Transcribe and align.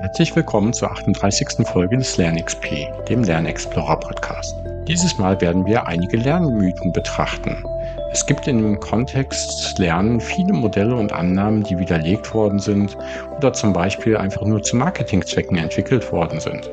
Herzlich 0.00 0.34
willkommen 0.34 0.72
zur 0.72 0.90
38. 0.90 1.66
Folge 1.66 1.98
des 1.98 2.16
LernXP, 2.16 2.88
dem 3.10 3.22
Lernexplorer 3.22 4.00
Podcast. 4.00 4.56
Dieses 4.88 5.18
Mal 5.18 5.38
werden 5.42 5.66
wir 5.66 5.86
einige 5.86 6.16
Lernmythen 6.16 6.90
betrachten. 6.90 7.62
Es 8.10 8.24
gibt 8.24 8.48
in 8.48 8.62
dem 8.62 8.80
Kontext 8.80 9.78
Lernen 9.78 10.18
viele 10.18 10.54
Modelle 10.54 10.94
und 10.94 11.12
Annahmen, 11.12 11.64
die 11.64 11.78
widerlegt 11.78 12.32
worden 12.32 12.60
sind 12.60 12.96
oder 13.36 13.52
zum 13.52 13.74
Beispiel 13.74 14.16
einfach 14.16 14.40
nur 14.42 14.62
zu 14.62 14.76
Marketingzwecken 14.76 15.58
entwickelt 15.58 16.10
worden 16.10 16.40
sind. 16.40 16.70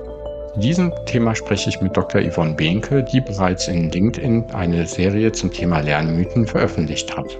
In 0.55 0.61
diesem 0.61 0.93
Thema 1.05 1.35
spreche 1.35 1.69
ich 1.69 1.81
mit 1.81 1.97
Dr. 1.97 2.21
Yvonne 2.21 2.53
Behnke, 2.53 3.03
die 3.03 3.19
bereits 3.19 3.67
in 3.67 3.91
LinkedIn 3.91 4.51
eine 4.53 4.87
Serie 4.87 5.33
zum 5.33 5.51
Thema 5.51 5.81
Lernmythen 5.81 6.47
veröffentlicht 6.47 7.17
hat. 7.17 7.37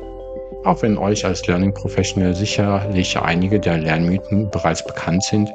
Auch 0.68 0.82
wenn 0.82 0.98
euch 0.98 1.24
als 1.24 1.48
Learning 1.48 1.74
Professional 1.74 2.36
sicherlich 2.36 3.18
einige 3.18 3.58
der 3.58 3.78
Lernmythen 3.78 4.50
bereits 4.52 4.86
bekannt 4.86 5.24
sind, 5.24 5.50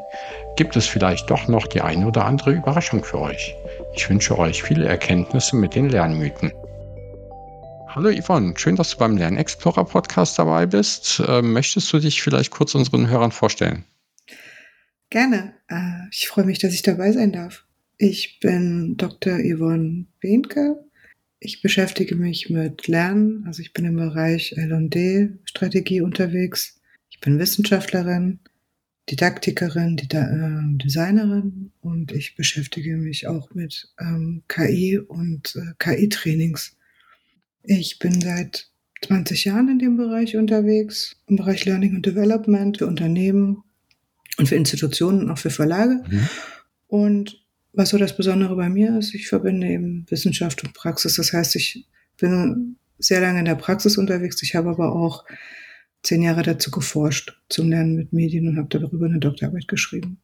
gibt 0.57 0.75
es 0.75 0.87
vielleicht 0.87 1.29
doch 1.29 1.49
noch 1.49 1.67
die 1.67 1.83
eine 1.83 2.07
oder 2.07 2.25
andere 2.25 2.53
Überraschung 2.53 3.05
für 3.05 3.21
euch. 3.21 3.55
Ich 3.95 4.09
wünsche 4.09 4.39
euch 4.39 4.63
viele 4.63 4.87
Erkenntnisse 4.87 5.55
mit 5.57 5.75
den 5.75 5.91
Lernmythen. 5.91 6.51
Hallo 7.89 8.11
Yvonne, 8.11 8.55
schön, 8.57 8.75
dass 8.77 8.93
du 8.93 8.97
beim 8.97 9.19
Lernexplorer 9.19 9.85
Podcast 9.85 10.39
dabei 10.39 10.65
bist. 10.65 11.21
Äh, 11.29 11.43
möchtest 11.43 11.93
du 11.93 11.99
dich 11.99 12.23
vielleicht 12.23 12.51
kurz 12.51 12.75
unseren 12.75 13.11
Hörern 13.11 13.33
vorstellen? 13.33 13.85
Gerne. 15.11 15.53
Äh, 15.69 16.09
ich 16.11 16.27
freue 16.27 16.47
mich, 16.47 16.59
dass 16.59 16.73
ich 16.73 16.81
dabei 16.81 17.13
sein 17.13 17.33
darf. 17.33 17.67
Ich 17.99 18.41
bin 18.41 18.97
Dr. 18.97 19.35
Yvonne 19.35 20.07
Behnke. 20.21 20.83
Ich 21.45 21.61
beschäftige 21.61 22.15
mich 22.15 22.51
mit 22.51 22.87
Lernen. 22.87 23.45
Also 23.47 23.63
ich 23.63 23.73
bin 23.73 23.85
im 23.85 23.97
Bereich 23.97 24.53
L&D-Strategie 24.57 26.01
unterwegs. 26.01 26.81
Ich 27.11 27.19
bin 27.19 27.41
Wissenschaftlerin, 27.41 28.39
Didaktikerin, 29.11 29.99
äh, 29.99 30.79
Designerin 30.79 31.73
und 31.81 32.13
ich 32.13 32.37
beschäftige 32.37 32.97
mich 32.97 33.27
auch 33.27 33.53
mit 33.55 33.93
ähm, 33.99 34.45
KI 34.47 34.99
und 34.99 35.57
äh, 35.57 35.73
KI-Trainings. 35.81 36.77
Ich 37.65 37.99
bin 37.99 38.21
seit 38.21 38.69
20 39.05 39.45
Jahren 39.45 39.69
in 39.69 39.81
dem 39.81 39.97
Bereich 39.97 40.37
unterwegs, 40.37 41.17
im 41.27 41.37
Bereich 41.37 41.65
Learning 41.65 41.97
und 41.97 42.07
Development 42.07 42.79
für 42.79 42.87
Unternehmen 42.87 43.65
und 44.39 44.49
für 44.49 44.55
Institutionen, 44.55 45.29
auch 45.29 45.39
für 45.39 45.51
Verlage. 45.51 46.05
Mhm. 46.09 46.29
Und 46.87 47.42
was 47.73 47.91
so 47.91 47.99
das 47.99 48.17
Besondere 48.17 48.55
bei 48.57 48.69
mir 48.69 48.99
ist, 48.99 49.15
ich 49.15 49.29
verbinde 49.29 49.67
eben 49.67 50.07
Wissenschaft 50.09 50.63
und 50.65 50.75
Praxis. 50.75 51.17
Das 51.17 51.33
heißt, 51.33 51.57
ich 51.57 51.87
bin 52.19 52.77
sehr 52.99 53.21
lange 53.21 53.41
in 53.41 53.45
der 53.45 53.55
Praxis 53.55 53.97
unterwegs. 53.97 54.43
Ich 54.43 54.55
habe 54.55 54.71
aber 54.71 54.95
auch 54.95 55.25
zehn 56.03 56.23
Jahre 56.23 56.43
dazu 56.43 56.71
geforscht 56.71 57.41
zum 57.49 57.71
Lernen 57.71 57.95
mit 57.95 58.13
Medien 58.13 58.49
und 58.49 58.59
habe 58.59 58.69
darüber 58.69 59.07
eine 59.07 59.21
Doktorarbeit 59.21 59.69
geschrieben. 59.69 60.19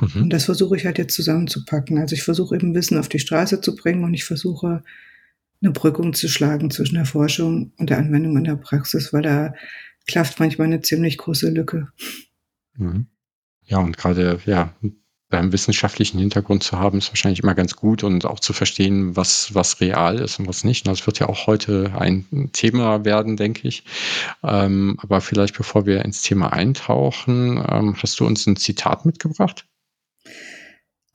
Mhm. 0.00 0.24
Und 0.24 0.30
das 0.32 0.44
versuche 0.44 0.76
ich 0.76 0.86
halt 0.86 0.98
jetzt 0.98 1.14
zusammenzupacken. 1.14 1.98
Also 1.98 2.14
ich 2.14 2.22
versuche 2.22 2.54
eben 2.54 2.74
Wissen 2.74 2.98
auf 2.98 3.08
die 3.08 3.18
Straße 3.18 3.60
zu 3.60 3.74
bringen 3.74 4.04
und 4.04 4.14
ich 4.14 4.24
versuche 4.24 4.84
eine 5.62 5.72
Brückung 5.72 6.12
zu 6.12 6.28
schlagen 6.28 6.70
zwischen 6.70 6.96
der 6.96 7.06
Forschung 7.06 7.72
und 7.78 7.90
der 7.90 7.98
Anwendung 7.98 8.36
in 8.36 8.44
der 8.44 8.56
Praxis, 8.56 9.12
weil 9.12 9.22
da 9.22 9.54
klafft 10.06 10.38
manchmal 10.38 10.66
eine 10.66 10.82
ziemlich 10.82 11.16
große 11.18 11.50
Lücke. 11.50 11.88
Mhm. 12.76 13.06
Ja, 13.64 13.78
und 13.78 13.96
gerade, 13.96 14.38
ja, 14.44 14.74
beim 15.30 15.52
wissenschaftlichen 15.52 16.18
Hintergrund 16.18 16.62
zu 16.62 16.78
haben, 16.78 16.98
ist 16.98 17.08
wahrscheinlich 17.10 17.40
immer 17.40 17.54
ganz 17.54 17.76
gut 17.76 18.04
und 18.04 18.24
auch 18.24 18.40
zu 18.40 18.52
verstehen, 18.52 19.16
was, 19.16 19.54
was 19.54 19.80
real 19.80 20.20
ist 20.20 20.38
und 20.38 20.46
was 20.46 20.64
nicht. 20.64 20.86
Und 20.86 20.92
das 20.92 21.06
wird 21.06 21.18
ja 21.18 21.28
auch 21.28 21.46
heute 21.46 21.92
ein 21.98 22.50
Thema 22.52 23.04
werden, 23.04 23.36
denke 23.36 23.66
ich. 23.66 23.84
Ähm, 24.42 24.96
aber 25.02 25.20
vielleicht 25.20 25.56
bevor 25.56 25.86
wir 25.86 26.04
ins 26.04 26.22
Thema 26.22 26.52
eintauchen, 26.52 27.64
ähm, 27.68 27.96
hast 28.00 28.20
du 28.20 28.26
uns 28.26 28.46
ein 28.46 28.56
Zitat 28.56 29.06
mitgebracht? 29.06 29.66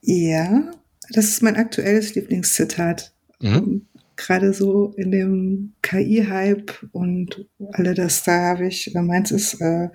Ja, 0.01 0.71
das 1.11 1.25
ist 1.25 1.43
mein 1.43 1.55
aktuelles 1.55 2.15
Lieblingszitat. 2.15 3.13
Mhm 3.39 3.88
gerade 4.19 4.53
so 4.53 4.93
in 4.97 5.11
dem 5.11 5.73
KI-Hype 5.81 6.87
und 6.91 7.47
alle 7.71 7.93
das 7.93 8.23
da 8.23 8.49
habe 8.49 8.67
ich, 8.67 8.91
meins 8.93 9.31
ist 9.31 9.61
äh, 9.61 9.87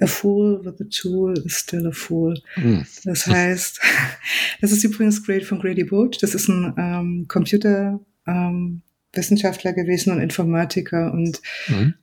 a 0.00 0.06
fool 0.06 0.64
with 0.64 0.80
a 0.80 0.88
tool 0.90 1.34
is 1.44 1.58
still 1.58 1.86
a 1.86 1.92
fool. 1.92 2.34
Mhm. 2.56 2.86
Das 3.04 3.26
heißt, 3.26 3.80
das 4.60 4.72
ist 4.72 4.84
übrigens 4.84 5.22
Great 5.24 5.44
von 5.44 5.60
Grady 5.60 5.84
Boat. 5.84 6.22
Das 6.22 6.34
ist 6.34 6.48
ein 6.48 6.74
ähm, 6.78 7.26
Computer 7.28 8.00
ähm, 8.26 8.82
gewesen 9.12 10.12
und 10.12 10.20
Informatiker 10.20 11.12
und 11.12 11.40
mhm. 11.68 11.94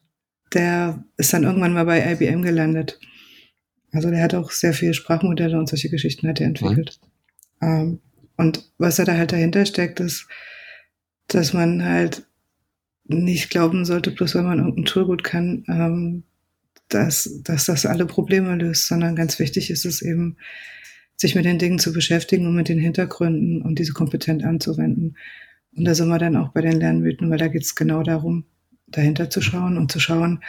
der 0.53 1.03
ist 1.17 1.33
dann 1.33 1.43
irgendwann 1.43 1.73
mal 1.73 1.85
bei 1.85 2.11
IBM 2.11 2.43
gelandet. 2.43 2.99
Also 3.91 4.11
der 4.11 4.21
hat 4.21 4.35
auch 4.35 4.51
sehr 4.51 4.73
viele 4.73 4.93
Sprachmodelle 4.93 5.57
und 5.57 5.67
solche 5.67 5.89
Geschichten 5.89 6.27
hat 6.27 6.41
er 6.41 6.47
entwickelt. 6.47 6.99
Mhm. 7.59 7.67
Ähm, 7.67 7.99
und 8.37 8.71
was 8.77 8.99
er 8.99 9.05
da 9.05 9.15
halt 9.15 9.31
dahinter 9.31 9.65
steckt, 9.65 9.99
ist, 9.99 10.27
dass 11.27 11.53
man 11.53 11.83
halt 11.83 12.25
nicht 13.05 13.49
glauben 13.49 13.85
sollte, 13.85 14.11
bloß 14.11 14.35
weil 14.35 14.43
man 14.43 14.59
irgendein 14.59 14.85
Tool 14.85 15.05
gut 15.05 15.23
kann, 15.23 15.63
ähm, 15.67 16.23
dass, 16.89 17.41
dass 17.43 17.65
das 17.65 17.85
alle 17.85 18.05
Probleme 18.05 18.55
löst, 18.55 18.87
sondern 18.87 19.15
ganz 19.15 19.39
wichtig 19.39 19.69
ist 19.69 19.85
es 19.85 20.01
eben, 20.01 20.37
sich 21.17 21.35
mit 21.35 21.45
den 21.45 21.59
Dingen 21.59 21.79
zu 21.79 21.93
beschäftigen 21.93 22.45
und 22.47 22.55
mit 22.55 22.67
den 22.67 22.79
Hintergründen 22.79 23.61
und 23.61 23.79
diese 23.79 23.93
kompetent 23.93 24.43
anzuwenden. 24.43 25.17
Und 25.75 25.85
da 25.85 25.95
sind 25.95 26.09
wir 26.09 26.19
dann 26.19 26.35
auch 26.35 26.49
bei 26.49 26.61
den 26.61 26.79
Lernmythen, 26.79 27.29
weil 27.29 27.37
da 27.37 27.47
geht 27.47 27.63
es 27.63 27.75
genau 27.75 28.03
darum, 28.03 28.45
dahinter 28.87 29.29
zu 29.29 29.41
schauen 29.41 29.77
und 29.77 29.91
zu 29.91 29.99
schauen, 29.99 30.43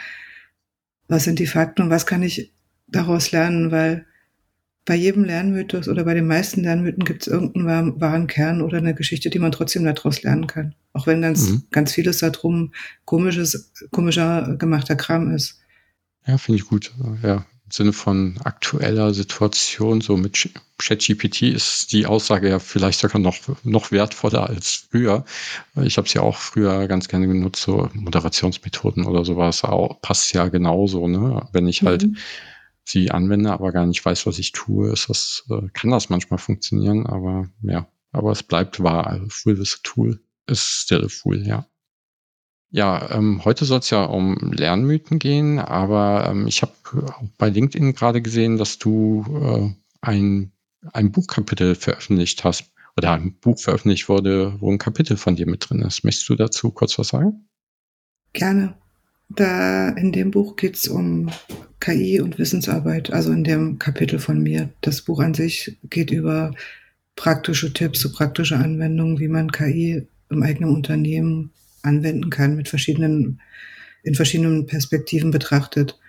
was 1.07 1.23
sind 1.23 1.39
die 1.39 1.47
Fakten 1.47 1.83
und 1.83 1.89
was 1.89 2.05
kann 2.05 2.21
ich 2.21 2.53
daraus 2.87 3.31
lernen, 3.31 3.71
weil 3.71 4.05
bei 4.87 4.95
jedem 4.95 5.25
Lernmythos 5.25 5.89
oder 5.89 6.05
bei 6.05 6.13
den 6.13 6.27
meisten 6.27 6.63
Lernmythen 6.63 7.03
gibt 7.03 7.23
es 7.23 7.27
irgendeinen 7.27 7.99
wahren 7.99 8.25
Kern 8.25 8.61
oder 8.61 8.77
eine 8.77 8.95
Geschichte, 8.95 9.29
die 9.29 9.37
man 9.37 9.51
trotzdem 9.51 9.83
daraus 9.83 10.23
lernen 10.23 10.47
kann. 10.47 10.75
Auch 10.93 11.05
wenn 11.07 11.21
ganz, 11.21 11.49
mhm. 11.49 11.63
ganz 11.71 11.91
vieles 11.91 12.19
darum 12.19 12.71
komisches, 13.03 13.73
komischer 13.91 14.55
gemachter 14.57 14.95
Kram 14.95 15.35
ist. 15.35 15.59
Ja, 16.25 16.37
finde 16.37 16.61
ich 16.61 16.67
gut. 16.67 16.93
Ja, 17.21 17.35
im 17.35 17.71
Sinne 17.71 17.91
von 17.91 18.39
aktueller 18.45 19.13
Situation, 19.13 19.99
so 19.99 20.15
mit 20.15 20.49
ChatGPT 20.77 21.41
ist 21.41 21.91
die 21.91 22.05
Aussage 22.05 22.47
ja 22.47 22.59
vielleicht 22.59 23.01
sogar 23.01 23.19
noch, 23.19 23.35
noch 23.63 23.91
wertvoller 23.91 24.47
als 24.47 24.87
früher. 24.89 25.25
Ich 25.83 25.97
habe 25.97 26.07
es 26.07 26.13
ja 26.13 26.21
auch 26.21 26.37
früher 26.37 26.87
ganz 26.87 27.09
gerne 27.09 27.27
genutzt, 27.27 27.61
so 27.61 27.89
Moderationsmethoden 27.93 29.05
oder 29.05 29.25
sowas. 29.25 29.65
Auch, 29.65 29.99
passt 30.01 30.31
ja 30.31 30.47
genauso, 30.47 31.09
ne? 31.09 31.45
Wenn 31.51 31.67
ich 31.67 31.83
halt 31.83 32.03
mhm 32.03 32.15
sie 32.89 33.11
anwende, 33.11 33.51
aber 33.51 33.71
gar 33.71 33.85
nicht 33.85 34.03
weiß, 34.03 34.25
was 34.25 34.39
ich 34.39 34.51
tue, 34.53 34.91
ist 34.91 35.09
das, 35.09 35.45
äh, 35.49 35.67
kann 35.73 35.91
das 35.91 36.09
manchmal 36.09 36.39
funktionieren, 36.39 37.05
aber 37.05 37.49
ja, 37.61 37.87
aber 38.11 38.31
es 38.31 38.43
bleibt 38.43 38.81
wahr. 38.81 39.07
Also 39.07 39.27
Fool 39.29 39.59
is 39.59 39.75
a 39.75 39.79
Tool 39.83 40.19
ist 40.47 40.61
still 40.61 41.03
a 41.03 41.09
Fool, 41.09 41.45
ja. 41.45 41.67
Ja, 42.69 43.11
ähm, 43.11 43.43
heute 43.45 43.65
soll 43.65 43.79
es 43.79 43.89
ja 43.89 44.03
um 44.03 44.35
Lernmythen 44.51 45.19
gehen, 45.19 45.59
aber 45.59 46.29
ähm, 46.29 46.47
ich 46.47 46.61
habe 46.61 46.73
bei 47.37 47.49
LinkedIn 47.49 47.93
gerade 47.93 48.21
gesehen, 48.21 48.57
dass 48.57 48.77
du 48.77 49.25
äh, 49.41 49.69
ein, 50.01 50.51
ein 50.91 51.11
Buchkapitel 51.11 51.75
veröffentlicht 51.75 52.43
hast 52.43 52.71
oder 52.97 53.13
ein 53.13 53.37
Buch 53.39 53.59
veröffentlicht 53.59 54.09
wurde, 54.09 54.55
wo 54.59 54.71
ein 54.71 54.79
Kapitel 54.79 55.15
von 55.15 55.35
dir 55.35 55.47
mit 55.47 55.69
drin 55.69 55.81
ist. 55.81 56.03
Möchtest 56.03 56.27
du 56.27 56.35
dazu 56.35 56.71
kurz 56.71 56.99
was 56.99 57.09
sagen? 57.09 57.47
Gerne. 58.33 58.77
Da 59.29 59.89
in 59.89 60.11
dem 60.11 60.31
Buch 60.31 60.55
geht 60.55 60.75
es 60.75 60.87
um 60.87 61.29
KI 61.79 62.21
und 62.21 62.39
Wissensarbeit, 62.39 63.11
also 63.11 63.31
in 63.31 63.43
dem 63.43 63.77
Kapitel 63.77 64.19
von 64.19 64.41
mir. 64.41 64.69
Das 64.81 65.01
Buch 65.01 65.19
an 65.19 65.33
sich 65.33 65.77
geht 65.89 66.11
über 66.11 66.53
praktische 67.15 67.73
Tipps, 67.73 67.99
so 67.99 68.11
praktische 68.11 68.57
Anwendungen, 68.57 69.19
wie 69.19 69.27
man 69.27 69.51
KI 69.51 70.07
im 70.29 70.43
eigenen 70.43 70.73
Unternehmen 70.73 71.51
anwenden 71.81 72.29
kann, 72.29 72.55
mit 72.55 72.69
verschiedenen, 72.69 73.41
in 74.03 74.15
verschiedenen 74.15 74.65
Perspektiven 74.65 75.31
betrachtet. 75.31 75.99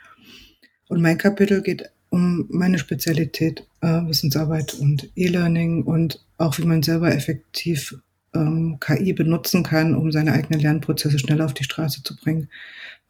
Und 0.89 1.03
mein 1.03 1.19
Kapitel 1.19 1.62
geht 1.62 1.91
um 2.11 2.47
meine 2.49 2.78
Spezialität, 2.78 3.66
äh, 3.81 4.07
Wissensarbeit 4.07 4.75
und 4.75 5.10
E-Learning 5.15 5.83
und 5.83 6.25
auch 6.39 6.57
wie 6.59 6.65
man 6.65 6.83
selber 6.83 7.15
effektiv 7.15 7.95
ähm, 8.34 8.78
KI 8.81 9.13
benutzen 9.13 9.63
kann, 9.63 9.95
um 9.95 10.10
seine 10.10 10.33
eigenen 10.33 10.60
Lernprozesse 10.60 11.19
schneller 11.19 11.45
auf 11.45 11.54
die 11.54 11.65
Straße 11.65 12.03
zu 12.03 12.16
bringen. 12.16 12.48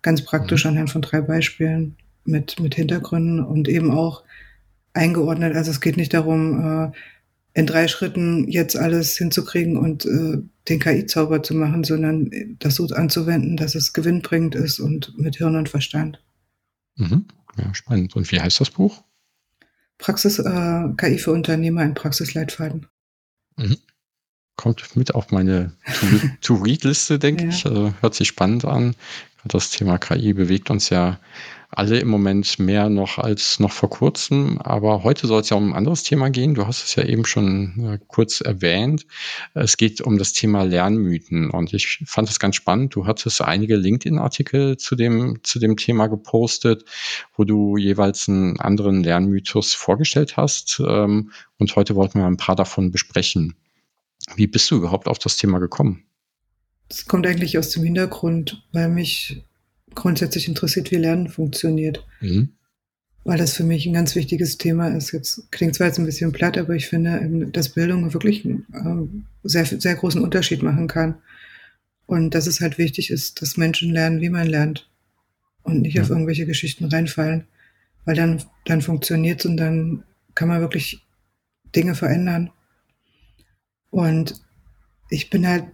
Ganz 0.02 0.24
praktisch 0.24 0.64
mhm. 0.64 0.70
anhand 0.70 0.90
von 0.90 1.02
drei 1.02 1.20
Beispielen 1.20 1.96
mit, 2.24 2.60
mit 2.60 2.74
Hintergründen 2.74 3.44
und 3.44 3.68
eben 3.68 3.90
auch 3.90 4.22
eingeordnet. 4.92 5.54
Also 5.56 5.70
es 5.70 5.80
geht 5.80 5.96
nicht 5.96 6.14
darum, 6.14 6.92
äh, 6.92 6.92
in 7.54 7.66
drei 7.66 7.88
Schritten 7.88 8.46
jetzt 8.48 8.76
alles 8.76 9.16
hinzukriegen 9.16 9.76
und 9.76 10.04
äh, 10.04 10.38
den 10.68 10.80
KI-Zauber 10.80 11.42
zu 11.42 11.54
machen, 11.54 11.82
sondern 11.82 12.30
das 12.58 12.76
so 12.76 12.86
anzuwenden, 12.86 13.56
dass 13.56 13.74
es 13.74 13.92
gewinnbringend 13.92 14.54
ist 14.54 14.78
und 14.78 15.18
mit 15.18 15.36
Hirn 15.36 15.56
und 15.56 15.68
Verstand. 15.68 16.22
Mhm. 16.96 17.26
Ja, 17.56 17.74
spannend. 17.74 18.14
Und 18.14 18.30
wie 18.30 18.40
heißt 18.40 18.60
das 18.60 18.70
Buch? 18.70 19.02
Praxis 19.98 20.38
äh, 20.38 20.88
KI 20.96 21.18
für 21.18 21.32
Unternehmer, 21.32 21.80
ein 21.80 21.94
Praxisleitfaden. 21.94 22.86
Mhm. 23.56 23.78
Kommt 24.56 24.96
mit 24.96 25.14
auf 25.14 25.30
meine 25.30 25.72
To-Read-Liste, 26.40 27.18
denke 27.18 27.44
ja. 27.44 27.48
ich. 27.48 27.66
Also 27.66 27.94
hört 28.00 28.14
sich 28.14 28.28
spannend 28.28 28.64
an. 28.64 28.94
Das 29.44 29.70
Thema 29.70 29.98
KI 29.98 30.32
bewegt 30.32 30.70
uns 30.70 30.90
ja 30.90 31.18
alle 31.70 32.00
im 32.00 32.08
Moment 32.08 32.58
mehr 32.58 32.88
noch 32.88 33.18
als 33.18 33.60
noch 33.60 33.72
vor 33.72 33.90
kurzem. 33.90 34.58
Aber 34.58 35.04
heute 35.04 35.26
soll 35.26 35.42
es 35.42 35.50
ja 35.50 35.56
um 35.56 35.70
ein 35.70 35.76
anderes 35.76 36.02
Thema 36.02 36.30
gehen. 36.30 36.54
Du 36.54 36.66
hast 36.66 36.84
es 36.84 36.94
ja 36.96 37.04
eben 37.04 37.24
schon 37.24 37.84
äh, 37.84 37.98
kurz 38.08 38.40
erwähnt. 38.40 39.06
Es 39.54 39.76
geht 39.76 40.00
um 40.00 40.18
das 40.18 40.32
Thema 40.32 40.62
Lernmythen. 40.62 41.50
Und 41.50 41.74
ich 41.74 42.02
fand 42.06 42.28
es 42.30 42.40
ganz 42.40 42.56
spannend. 42.56 42.94
Du 42.94 43.06
hattest 43.06 43.42
einige 43.42 43.76
LinkedIn-Artikel 43.76 44.76
zu 44.76 44.96
dem, 44.96 45.40
zu 45.42 45.58
dem 45.58 45.76
Thema 45.76 46.06
gepostet, 46.06 46.84
wo 47.36 47.44
du 47.44 47.76
jeweils 47.76 48.28
einen 48.28 48.58
anderen 48.58 49.04
Lernmythos 49.04 49.74
vorgestellt 49.74 50.36
hast. 50.36 50.82
Ähm, 50.84 51.32
und 51.58 51.76
heute 51.76 51.94
wollten 51.94 52.18
wir 52.18 52.26
ein 52.26 52.38
paar 52.38 52.56
davon 52.56 52.90
besprechen. 52.90 53.54
Wie 54.36 54.46
bist 54.46 54.70
du 54.70 54.76
überhaupt 54.76 55.06
auf 55.06 55.18
das 55.18 55.36
Thema 55.36 55.58
gekommen? 55.58 56.07
Das 56.88 57.06
kommt 57.06 57.26
eigentlich 57.26 57.58
aus 57.58 57.70
dem 57.70 57.84
Hintergrund, 57.84 58.64
weil 58.72 58.88
mich 58.88 59.42
grundsätzlich 59.94 60.48
interessiert, 60.48 60.90
wie 60.90 60.96
Lernen 60.96 61.28
funktioniert. 61.28 62.06
Mhm. 62.20 62.50
Weil 63.24 63.38
das 63.38 63.54
für 63.54 63.64
mich 63.64 63.84
ein 63.84 63.92
ganz 63.92 64.14
wichtiges 64.14 64.56
Thema 64.56 64.88
ist. 64.88 65.12
Jetzt 65.12 65.50
klingt 65.50 65.74
zwar 65.74 65.88
jetzt 65.88 65.98
ein 65.98 66.06
bisschen 66.06 66.32
platt, 66.32 66.56
aber 66.56 66.74
ich 66.74 66.86
finde, 66.86 67.48
dass 67.52 67.70
Bildung 67.70 68.12
wirklich 68.14 68.44
einen 68.44 69.26
äh, 69.42 69.48
sehr, 69.48 69.66
sehr 69.66 69.96
großen 69.96 70.22
Unterschied 70.22 70.62
machen 70.62 70.86
kann. 70.86 71.16
Und 72.06 72.34
dass 72.34 72.46
es 72.46 72.60
halt 72.60 72.78
wichtig 72.78 73.10
ist, 73.10 73.42
dass 73.42 73.58
Menschen 73.58 73.92
lernen, 73.92 74.22
wie 74.22 74.30
man 74.30 74.46
lernt 74.46 74.88
und 75.62 75.82
nicht 75.82 75.94
ja. 75.94 76.02
auf 76.02 76.10
irgendwelche 76.10 76.46
Geschichten 76.46 76.86
reinfallen. 76.86 77.44
Weil 78.06 78.14
dann, 78.16 78.42
dann 78.64 78.80
funktioniert 78.80 79.40
es 79.40 79.46
und 79.46 79.58
dann 79.58 80.04
kann 80.34 80.48
man 80.48 80.62
wirklich 80.62 81.04
Dinge 81.76 81.94
verändern. 81.94 82.50
Und 83.90 84.40
ich 85.10 85.28
bin 85.28 85.46
halt 85.46 85.64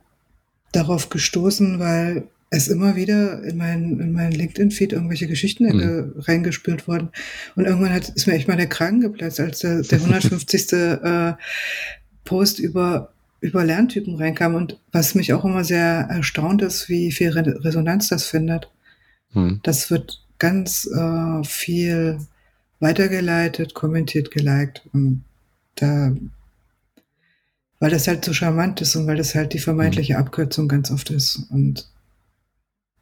darauf 0.77 1.09
gestoßen, 1.09 1.79
weil 1.79 2.25
es 2.51 2.69
immer 2.69 2.95
wieder 2.95 3.43
in 3.43 3.57
meinen 3.57 4.01
in 4.01 4.13
mein 4.13 4.33
LinkedIn-Feed 4.33 4.93
irgendwelche 4.93 5.27
Geschichten 5.27 5.65
mhm. 5.65 6.15
reingespült 6.19 6.87
worden. 6.87 7.11
Und 7.57 7.65
irgendwann 7.65 7.93
hat, 7.93 8.09
ist 8.11 8.27
mir 8.27 8.35
echt 8.35 8.49
mal 8.49 8.57
der 8.57 8.69
Kragen 8.69 9.01
geplatzt, 9.01 9.41
als 9.41 9.61
der, 9.61 9.83
der 9.83 9.99
150. 9.99 10.73
äh, 10.73 11.33
Post 12.25 12.59
über, 12.59 13.13
über 13.41 13.65
Lerntypen 13.65 14.17
reinkam. 14.17 14.55
Und 14.55 14.79
was 14.93 15.15
mich 15.15 15.33
auch 15.33 15.45
immer 15.45 15.65
sehr 15.65 16.07
erstaunt 16.11 16.63
ist, 16.63 16.89
wie 16.89 17.13
viel 17.13 17.31
Resonanz 17.31 18.09
das 18.09 18.27
findet. 18.27 18.71
Mhm. 19.33 19.61
Das 19.63 19.91
wird 19.91 20.23
ganz 20.39 20.87
äh, 20.87 21.45
viel 21.45 22.19
weitergeleitet, 22.81 23.75
kommentiert, 23.75 24.31
geliked. 24.31 24.83
Und 24.93 25.25
da 25.77 26.15
weil 27.85 27.91
das 27.91 28.09
halt 28.09 28.25
so 28.25 28.33
charmant 28.33 28.81
ist 28.81 28.97
und 28.97 29.07
weil 29.07 29.19
das 29.19 29.35
halt 29.35 29.53
die 29.53 29.59
vermeintliche 29.59 30.15
mhm. 30.15 30.21
Abkürzung 30.21 30.69
ganz 30.69 30.91
oft 30.91 31.11
ist. 31.11 31.43
Und 31.51 31.87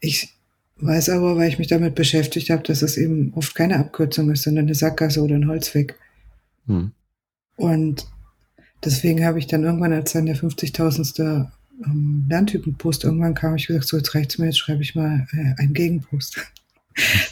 ich 0.00 0.34
weiß 0.78 1.10
aber, 1.10 1.36
weil 1.36 1.48
ich 1.48 1.60
mich 1.60 1.68
damit 1.68 1.94
beschäftigt 1.94 2.50
habe, 2.50 2.64
dass 2.64 2.82
es 2.82 2.96
eben 2.96 3.32
oft 3.34 3.54
keine 3.54 3.78
Abkürzung 3.78 4.28
ist, 4.32 4.42
sondern 4.42 4.64
eine 4.64 4.74
Sackgasse 4.74 5.22
oder 5.22 5.36
ein 5.36 5.46
Holzweg. 5.46 5.94
Mhm. 6.66 6.90
Und 7.54 8.08
deswegen 8.84 9.24
habe 9.24 9.38
ich 9.38 9.46
dann 9.46 9.62
irgendwann, 9.62 9.92
als 9.92 10.14
dann 10.14 10.26
der 10.26 10.34
50.000. 10.34 11.46
Ähm, 11.86 12.26
Lerntypen-Post 12.28 13.04
irgendwann 13.04 13.34
kam, 13.34 13.54
ich 13.54 13.68
gesagt, 13.68 13.86
so 13.86 13.96
jetzt 13.96 14.16
reicht's 14.16 14.38
mir, 14.38 14.46
jetzt 14.46 14.58
schreibe 14.58 14.82
ich 14.82 14.96
mal 14.96 15.28
äh, 15.30 15.62
einen 15.62 15.74
Gegenpost. 15.74 16.38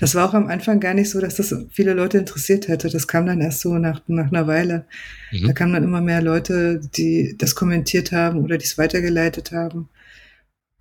Das 0.01 0.15
war 0.15 0.29
auch 0.29 0.35
am 0.35 0.49
Anfang 0.49 0.81
gar 0.81 0.95
nicht 0.95 1.11
so, 1.11 1.21
dass 1.21 1.37
das 1.37 1.55
viele 1.71 1.95
Leute 1.95 2.19
interessiert 2.19 2.69
hätte. 2.69 2.89
Das 2.89 3.07
kam 3.07 3.27
dann 3.27 3.41
erst 3.41 3.61
so 3.61 3.79
nach, 3.79 4.01
nach 4.07 4.29
einer 4.29 4.47
Weile. 4.47 4.87
Mhm. 5.31 5.47
Da 5.47 5.53
kamen 5.53 5.73
dann 5.73 5.85
immer 5.85 6.01
mehr 6.01 6.23
Leute, 6.23 6.81
die 6.97 7.35
das 7.39 7.55
kommentiert 7.55 8.13
haben 8.13 8.41
oder 8.41 8.59
die 8.59 8.65
es 8.65 8.79
weitergeleitet 8.79 9.53
haben 9.53 9.89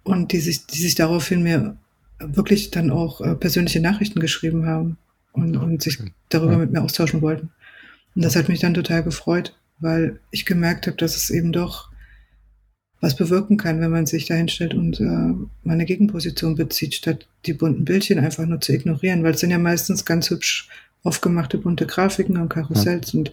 und 0.04 0.32
die 0.32 0.40
sich, 0.40 0.66
die 0.66 0.82
sich 0.82 0.96
daraufhin 0.96 1.44
mir 1.44 1.78
wirklich 2.20 2.72
dann 2.72 2.92
auch 2.92 3.22
äh, 3.22 3.36
persönliche 3.36 3.82
Nachrichten 3.82 4.20
geschrieben 4.20 4.66
haben 4.66 4.98
und, 5.32 5.56
und 5.58 5.82
sich 5.82 6.00
darüber 6.30 6.54
ja. 6.54 6.58
mit 6.60 6.72
mir 6.72 6.82
austauschen 6.82 7.22
wollten. 7.22 7.52
Und 8.16 8.24
das 8.24 8.36
hat 8.36 8.50
mich 8.50 8.60
dann 8.60 8.74
total 8.74 9.04
gefreut, 9.04 9.56
weil 9.80 10.20
ich 10.32 10.46
gemerkt 10.46 10.88
habe, 10.88 10.98
dass 10.98 11.16
es 11.16 11.30
eben 11.30 11.52
doch 11.52 11.89
was 13.02 13.16
bewirken 13.16 13.58
kann, 13.58 13.80
wenn 13.80 13.92
man 13.92 14.06
sich 14.06 14.26
dahinstellt 14.26 14.74
und 14.74 15.00
äh, 15.00 15.04
mal 15.04 15.48
eine 15.66 15.86
Gegenposition 15.86 16.56
bezieht, 16.56 16.94
statt 16.94 17.28
die 17.46 17.54
bunten 17.54 17.86
Bildchen 17.86 18.20
einfach 18.20 18.46
nur 18.46 18.60
zu 18.60 18.74
ignorieren, 18.74 19.24
weil 19.24 19.34
es 19.34 19.40
sind 19.40 19.52
ja 19.52 19.58
meistens 19.58 20.06
ganz 20.06 20.30
hübsch 20.30 20.68
aufgemachte 21.04 21.58
bunte 21.58 21.86
Grafiken 21.86 22.38
und 22.38 22.50
Karussells 22.50 23.14
ja. 23.14 23.20
und 23.20 23.32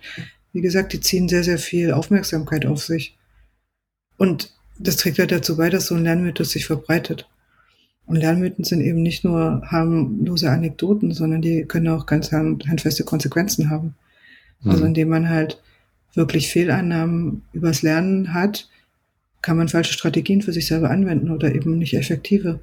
wie 0.52 0.60
gesagt, 0.60 0.92
die 0.92 1.00
ziehen 1.00 1.28
sehr, 1.28 1.44
sehr 1.44 1.58
viel 1.58 1.92
Aufmerksamkeit 1.92 2.64
auf 2.64 2.82
sich. 2.82 3.16
Und 4.16 4.54
das 4.78 4.96
trägt 4.96 5.18
halt 5.18 5.32
dazu 5.32 5.56
bei, 5.56 5.68
dass 5.68 5.88
so 5.88 5.94
ein 5.94 6.04
Lernmythos 6.04 6.50
sich 6.50 6.64
verbreitet. 6.64 7.28
Und 8.06 8.16
Lernmythen 8.16 8.64
sind 8.64 8.80
eben 8.80 9.02
nicht 9.02 9.24
nur 9.24 9.62
harmlose 9.66 10.48
Anekdoten, 10.50 11.12
sondern 11.12 11.42
die 11.42 11.64
können 11.64 11.88
auch 11.88 12.06
ganz 12.06 12.32
handfeste 12.32 13.04
Konsequenzen 13.04 13.68
haben. 13.68 13.96
Also 14.60 14.68
mhm. 14.68 14.70
Also 14.70 14.84
indem 14.86 15.08
man 15.08 15.28
halt 15.28 15.60
wirklich 16.14 16.48
Fehlannahmen 16.48 17.42
übers 17.52 17.82
Lernen 17.82 18.32
hat, 18.32 18.70
kann 19.46 19.58
man 19.58 19.68
falsche 19.68 19.92
Strategien 19.92 20.42
für 20.42 20.52
sich 20.52 20.66
selber 20.66 20.90
anwenden 20.90 21.30
oder 21.30 21.54
eben 21.54 21.78
nicht 21.78 21.94
effektive, 21.94 22.58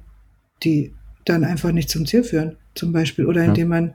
die 0.62 0.92
dann 1.24 1.42
einfach 1.42 1.72
nicht 1.72 1.88
zum 1.88 2.04
Ziel 2.04 2.22
führen, 2.22 2.56
zum 2.74 2.92
Beispiel. 2.92 3.24
Oder 3.24 3.42
indem 3.42 3.68
man 3.68 3.94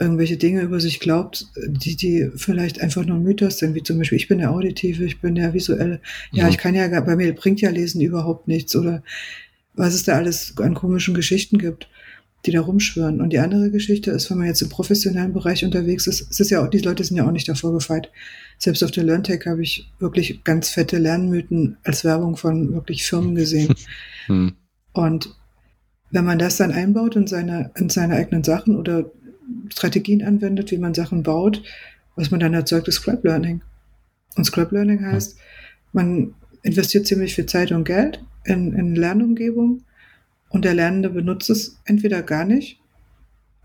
irgendwelche 0.00 0.36
Dinge 0.36 0.62
über 0.62 0.80
sich 0.80 0.98
glaubt, 0.98 1.46
die, 1.68 1.94
die 1.94 2.28
vielleicht 2.34 2.80
einfach 2.80 3.06
nur 3.06 3.18
Mythos 3.18 3.58
sind, 3.58 3.76
wie 3.76 3.84
zum 3.84 3.98
Beispiel, 3.98 4.18
ich 4.18 4.26
bin 4.26 4.38
der 4.38 4.50
Auditive, 4.50 5.04
ich 5.04 5.20
bin 5.20 5.36
der 5.36 5.54
Visuelle. 5.54 6.00
Ja, 6.32 6.42
ja, 6.42 6.48
ich 6.48 6.58
kann 6.58 6.74
ja, 6.74 6.88
bei 7.02 7.14
mir 7.14 7.32
bringt 7.36 7.60
ja 7.60 7.70
Lesen 7.70 8.00
überhaupt 8.00 8.48
nichts 8.48 8.74
oder 8.74 9.04
was 9.74 9.94
es 9.94 10.02
da 10.02 10.16
alles 10.16 10.54
an 10.56 10.74
komischen 10.74 11.14
Geschichten 11.14 11.56
gibt, 11.56 11.88
die 12.46 12.50
da 12.50 12.62
rumschwören. 12.62 13.20
Und 13.20 13.32
die 13.32 13.38
andere 13.38 13.70
Geschichte 13.70 14.10
ist, 14.10 14.28
wenn 14.28 14.38
man 14.38 14.48
jetzt 14.48 14.62
im 14.62 14.70
professionellen 14.70 15.34
Bereich 15.34 15.64
unterwegs 15.64 16.08
ist, 16.08 16.32
es 16.32 16.40
ist 16.40 16.50
ja 16.50 16.64
auch, 16.64 16.68
die 16.68 16.78
Leute 16.78 17.04
sind 17.04 17.16
ja 17.16 17.24
auch 17.24 17.30
nicht 17.30 17.48
davor 17.48 17.72
gefeit. 17.72 18.10
Selbst 18.58 18.82
auf 18.82 18.90
der 18.90 19.04
LearnTech 19.04 19.46
habe 19.46 19.62
ich 19.62 19.90
wirklich 19.98 20.42
ganz 20.44 20.70
fette 20.70 20.98
Lernmythen 20.98 21.76
als 21.84 22.04
Werbung 22.04 22.36
von 22.36 22.72
wirklich 22.72 23.04
Firmen 23.04 23.34
gesehen. 23.34 23.74
Hm. 24.26 24.56
Und 24.92 25.34
wenn 26.10 26.26
man 26.26 26.38
das 26.38 26.58
dann 26.58 26.70
einbaut 26.70 27.16
in 27.16 27.26
seine, 27.26 27.70
in 27.76 27.88
seine 27.88 28.16
eigenen 28.16 28.44
Sachen 28.44 28.76
oder 28.76 29.10
Strategien 29.72 30.22
anwendet, 30.22 30.70
wie 30.70 30.76
man 30.76 30.92
Sachen 30.92 31.22
baut, 31.22 31.62
was 32.14 32.30
man 32.30 32.40
dann 32.40 32.52
erzeugt, 32.52 32.88
ist 32.88 32.96
Scrap 32.96 33.24
Learning. 33.24 33.62
Und 34.36 34.44
Scrap 34.44 34.70
Learning 34.70 35.02
heißt, 35.02 35.38
man 35.94 36.34
investiert 36.62 37.06
ziemlich 37.06 37.34
viel 37.34 37.46
Zeit 37.46 37.72
und 37.72 37.84
Geld 37.84 38.22
in, 38.44 38.74
in 38.74 38.94
Lernumgebung 38.94 39.84
und 40.50 40.64
der 40.64 40.74
Lernende 40.74 41.10
benutzt 41.10 41.50
es 41.50 41.78
entweder 41.84 42.22
gar 42.22 42.44
nicht 42.44 42.80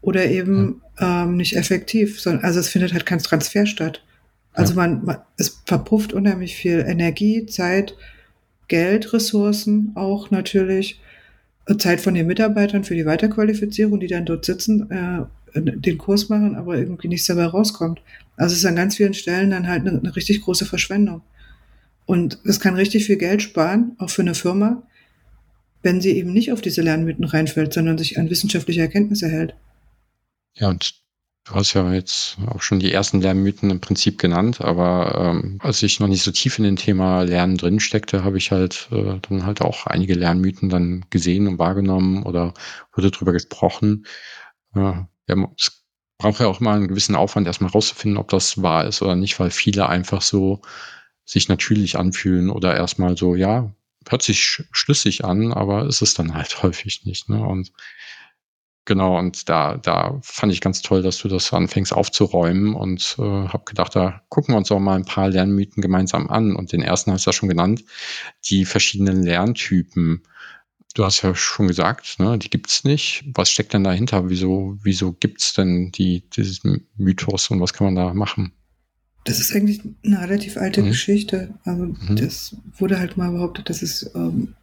oder 0.02 0.26
eben 0.26 0.82
ähm, 1.00 1.38
nicht 1.38 1.56
effektiv. 1.56 2.20
Sondern, 2.20 2.44
also 2.44 2.60
es 2.60 2.70
findet 2.70 2.94
halt 2.94 3.06
kein 3.06 3.20
Transfer 3.20 3.66
statt. 3.66 4.04
Also 4.54 4.76
man, 4.76 5.04
man, 5.04 5.18
es 5.38 5.62
verpufft 5.66 6.14
unheimlich 6.14 6.56
viel 6.56 6.80
Energie, 6.80 7.46
Zeit, 7.46 7.96
Geld, 8.68 9.14
Ressourcen 9.14 9.92
auch 9.96 10.32
natürlich, 10.32 11.00
Zeit 11.78 12.02
von 12.02 12.14
den 12.14 12.28
Mitarbeitern 12.28 12.84
für 12.84 12.96
die 12.96 13.06
Weiterqualifizierung, 13.06 14.00
die 14.00 14.08
dann 14.08 14.26
dort 14.26 14.46
sitzen, 14.46 14.90
äh, 14.92 15.26
den 15.56 15.98
Kurs 15.98 16.30
machen, 16.30 16.56
aber 16.56 16.78
irgendwie 16.78 17.08
nichts 17.08 17.28
dabei 17.28 17.46
rauskommt. 17.46 18.02
Also 18.36 18.54
es 18.54 18.60
ist 18.60 18.66
an 18.66 18.76
ganz 18.76 18.98
vielen 18.98 19.14
Stellen 19.14 19.52
dann 19.52 19.68
halt 19.68 19.88
eine, 19.88 19.98
eine 19.98 20.16
richtig 20.16 20.42
große 20.42 20.66
Verschwendung. 20.66 21.22
Und 22.06 22.40
es 22.44 22.60
kann 22.60 22.76
richtig 22.76 23.06
viel 23.06 23.18
Geld 23.18 23.42
sparen, 23.42 23.96
auch 23.98 24.10
für 24.10 24.24
eine 24.24 24.36
Firma, 24.36 24.84
wenn 25.84 26.02
sie 26.02 26.18
eben 26.18 26.34
nicht 26.34 26.52
auf 26.52 26.62
diese 26.62 26.82
Lernmythen 26.82 27.26
reinfällt, 27.26 27.74
sondern 27.74 27.98
sich 27.98 28.18
an 28.18 28.30
wissenschaftliche 28.30 28.82
Erkenntnisse 28.82 29.30
hält. 29.30 29.56
Ja, 30.56 30.70
und 30.70 31.03
du 31.46 31.56
hast 31.56 31.74
ja 31.74 31.92
jetzt 31.94 32.38
auch 32.48 32.62
schon 32.62 32.80
die 32.80 32.92
ersten 32.92 33.22
Lernmythen 33.22 33.70
im 33.70 33.82
Prinzip 33.82 34.18
genannt, 34.18 34.62
aber 34.62 35.16
ähm, 35.18 35.58
als 35.62 35.84
ich 35.84 36.00
noch 36.00 36.08
nicht 36.08 36.24
so 36.24 36.32
tief 36.32 36.58
in 36.58 36.64
dem 36.64 36.76
Thema 36.78 37.24
Lernen 37.24 37.58
drin 37.58 37.80
steckte, 37.80 38.24
habe 38.24 38.38
ich 38.38 38.52
halt 38.52 38.88
äh, 38.92 39.20
dann 39.22 39.46
halt 39.46 39.62
auch 39.62 39.86
einige 39.86 40.14
Lernmythen 40.14 40.70
dann 40.70 41.06
gesehen 41.10 41.48
und 41.48 41.60
wahrgenommen 41.60 42.24
oder 42.24 42.54
wurde 42.94 43.12
drüber 43.12 43.34
gesprochen. 43.34 44.06
Äh, 44.76 44.94
ja, 45.28 45.52
es 45.58 45.84
braucht 46.18 46.40
ja 46.40 46.48
auch 46.48 46.62
immer 46.62 46.74
einen 46.74 46.88
gewissen 46.88 47.16
Aufwand, 47.16 47.48
erstmal 47.48 47.72
rauszufinden, 47.72 48.18
ob 48.18 48.30
das 48.30 48.62
wahr 48.62 48.86
ist 48.86 49.02
oder 49.02 49.16
nicht, 49.16 49.40
weil 49.40 49.52
viele 49.52 49.90
einfach 49.90 50.22
so 50.22 50.62
sich 51.26 51.50
natürlich 51.50 51.98
anfühlen 51.98 52.50
oder 52.50 52.76
erstmal 52.76 53.18
so, 53.18 53.36
ja, 53.36 53.74
hört 54.08 54.22
sich 54.22 54.62
schlüssig 54.72 55.26
an, 55.26 55.54
aber 55.54 55.86
ist 55.88 56.02
es 56.02 56.14
dann 56.14 56.34
halt 56.34 56.64
häufig 56.64 57.06
nicht. 57.06 57.30
Ne? 57.30 57.42
Und 57.42 57.72
genau, 58.86 59.18
und 59.18 59.50
da, 59.50 59.78
da 59.78 60.20
fand 60.22 60.54
ich 60.54 60.62
ganz 60.62 60.82
toll, 60.82 61.02
dass 61.02 61.18
du 61.20 61.28
das 61.28 61.54
anfängst 61.54 61.94
aufzuräumen 61.94 62.76
und 62.76 63.16
äh, 63.20 63.22
habe 63.22 63.64
gedacht, 63.66 63.96
da 63.96 64.22
gucken 64.30 64.54
wir 64.54 64.58
uns 64.58 64.72
auch 64.72 64.80
mal 64.80 64.96
ein 64.96 65.06
paar 65.06 65.30
Lernmythen 65.30 65.82
gemeinsam 65.82 66.30
an. 66.30 66.56
Und 66.56 66.72
den 66.72 66.82
ersten 66.82 67.12
hast 67.12 67.26
du 67.26 67.30
ja 67.30 67.34
schon 67.34 67.50
genannt, 67.50 67.84
die 68.46 68.66
verschiedenen 68.66 69.24
Lerntypen. 69.24 70.24
Du 70.96 71.04
hast 71.04 71.22
ja 71.22 71.34
schon 71.34 71.68
gesagt, 71.68 72.20
ne, 72.20 72.38
die 72.38 72.50
gibt's 72.50 72.84
nicht. 72.84 73.24
Was 73.34 73.50
steckt 73.50 73.74
denn 73.74 73.84
dahinter? 73.84 74.30
Wieso, 74.30 74.78
wieso 74.84 75.14
gibt's 75.14 75.54
denn 75.54 75.92
die, 75.92 76.30
diesen 76.30 76.88
Mythos 76.96 77.50
und 77.50 77.60
was 77.60 77.74
kann 77.74 77.86
man 77.86 77.96
da 77.96 78.14
machen? 78.14 78.54
Das 79.26 79.40
ist 79.40 79.56
eigentlich 79.56 79.82
eine 80.06 80.22
relativ 80.22 80.58
alte 80.58 80.82
mhm. 80.82 80.88
Geschichte. 80.88 81.54
Also 81.64 81.86
mhm. 81.86 82.16
das 82.16 82.58
wurde 82.78 83.00
halt 83.00 83.18
mal 83.18 83.32
behauptet, 83.32 83.70
dass 83.70 83.82
es 83.82 84.12
ähm, 84.16 84.56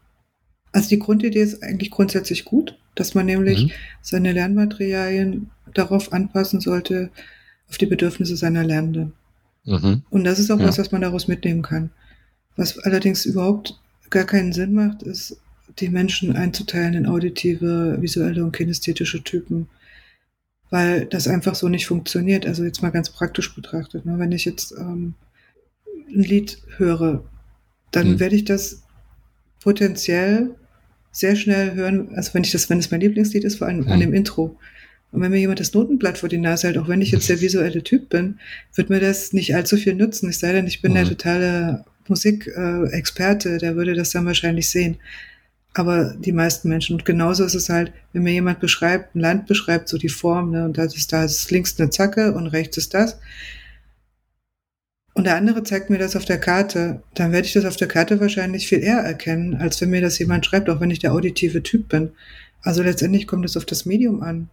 Also 0.72 0.88
die 0.88 0.98
Grundidee 0.98 1.42
ist 1.42 1.62
eigentlich 1.62 1.90
grundsätzlich 1.90 2.44
gut, 2.44 2.78
dass 2.94 3.14
man 3.14 3.26
nämlich 3.26 3.64
mhm. 3.64 3.70
seine 4.02 4.32
Lernmaterialien 4.32 5.50
darauf 5.74 6.12
anpassen 6.12 6.60
sollte, 6.60 7.10
auf 7.68 7.78
die 7.78 7.86
Bedürfnisse 7.86 8.36
seiner 8.36 8.64
Lernenden. 8.64 9.12
Mhm. 9.64 10.02
Und 10.10 10.24
das 10.24 10.38
ist 10.38 10.50
auch 10.50 10.58
ja. 10.58 10.66
was, 10.66 10.78
was 10.78 10.92
man 10.92 11.00
daraus 11.00 11.28
mitnehmen 11.28 11.62
kann. 11.62 11.90
Was 12.56 12.78
allerdings 12.78 13.24
überhaupt 13.24 13.80
gar 14.10 14.24
keinen 14.24 14.52
Sinn 14.52 14.74
macht, 14.74 15.02
ist, 15.02 15.36
die 15.78 15.88
Menschen 15.88 16.34
einzuteilen 16.34 16.94
in 16.94 17.06
auditive, 17.06 17.98
visuelle 18.00 18.44
und 18.44 18.52
kinästhetische 18.52 19.22
Typen, 19.22 19.68
weil 20.68 21.06
das 21.06 21.28
einfach 21.28 21.54
so 21.54 21.68
nicht 21.68 21.86
funktioniert. 21.86 22.44
Also 22.44 22.64
jetzt 22.64 22.82
mal 22.82 22.90
ganz 22.90 23.10
praktisch 23.10 23.54
betrachtet. 23.54 24.04
Ne? 24.04 24.18
Wenn 24.18 24.32
ich 24.32 24.44
jetzt 24.44 24.72
ähm, 24.72 25.14
ein 26.08 26.22
Lied 26.22 26.58
höre, 26.76 27.24
dann 27.92 28.12
mhm. 28.12 28.20
werde 28.20 28.36
ich 28.36 28.44
das 28.44 28.82
potenziell 29.60 30.54
sehr 31.12 31.36
schnell 31.36 31.74
hören, 31.74 32.10
also 32.14 32.34
wenn 32.34 32.44
ich 32.44 32.52
das, 32.52 32.70
wenn 32.70 32.78
es 32.78 32.90
mein 32.90 33.00
Lieblingslied 33.00 33.44
ist, 33.44 33.56
vor 33.56 33.66
allem 33.66 33.80
mhm. 33.80 33.88
an 33.88 34.00
dem 34.00 34.14
Intro. 34.14 34.58
Und 35.12 35.22
wenn 35.22 35.32
mir 35.32 35.38
jemand 35.38 35.58
das 35.58 35.74
Notenblatt 35.74 36.18
vor 36.18 36.28
die 36.28 36.38
Nase 36.38 36.68
hält, 36.68 36.78
auch 36.78 36.88
wenn 36.88 37.02
ich 37.02 37.10
jetzt 37.10 37.28
der 37.28 37.40
visuelle 37.40 37.82
Typ 37.82 38.10
bin, 38.10 38.38
wird 38.74 38.90
mir 38.90 39.00
das 39.00 39.32
nicht 39.32 39.54
allzu 39.54 39.76
viel 39.76 39.94
nutzen. 39.94 40.28
Es 40.28 40.38
sei 40.38 40.52
denn, 40.52 40.68
ich 40.68 40.82
bin 40.82 40.92
mhm. 40.92 40.96
der 40.96 41.08
totale 41.08 41.84
Musikexperte, 42.06 43.58
der 43.58 43.74
würde 43.74 43.94
das 43.94 44.10
dann 44.10 44.26
wahrscheinlich 44.26 44.70
sehen. 44.70 44.98
Aber 45.74 46.14
die 46.18 46.32
meisten 46.32 46.68
Menschen. 46.68 46.94
Und 46.94 47.04
genauso 47.04 47.44
ist 47.44 47.54
es 47.54 47.68
halt, 47.68 47.92
wenn 48.12 48.22
mir 48.22 48.32
jemand 48.32 48.60
beschreibt, 48.60 49.14
ein 49.14 49.20
Land 49.20 49.46
beschreibt, 49.46 49.88
so 49.88 49.98
die 49.98 50.08
Form, 50.08 50.50
ne, 50.50 50.64
und 50.64 50.78
da 50.78 50.84
ist 50.84 51.12
da 51.12 51.24
ist 51.24 51.50
links 51.50 51.78
eine 51.78 51.90
Zacke 51.90 52.32
und 52.32 52.48
rechts 52.48 52.76
ist 52.76 52.94
das. 52.94 53.18
Und 55.20 55.24
der 55.24 55.36
andere 55.36 55.62
zeigt 55.64 55.90
mir 55.90 55.98
das 55.98 56.16
auf 56.16 56.24
der 56.24 56.40
Karte, 56.40 57.02
dann 57.12 57.30
werde 57.30 57.46
ich 57.46 57.52
das 57.52 57.66
auf 57.66 57.76
der 57.76 57.88
Karte 57.88 58.20
wahrscheinlich 58.20 58.66
viel 58.66 58.78
eher 58.78 59.00
erkennen, 59.00 59.54
als 59.54 59.78
wenn 59.78 59.90
mir 59.90 60.00
das 60.00 60.18
jemand 60.18 60.46
schreibt, 60.46 60.70
auch 60.70 60.80
wenn 60.80 60.90
ich 60.90 61.00
der 61.00 61.12
auditive 61.12 61.62
Typ 61.62 61.90
bin. 61.90 62.12
Also 62.62 62.82
letztendlich 62.82 63.26
kommt 63.26 63.44
es 63.44 63.54
auf 63.54 63.66
das 63.66 63.84
Medium 63.84 64.22
an 64.22 64.48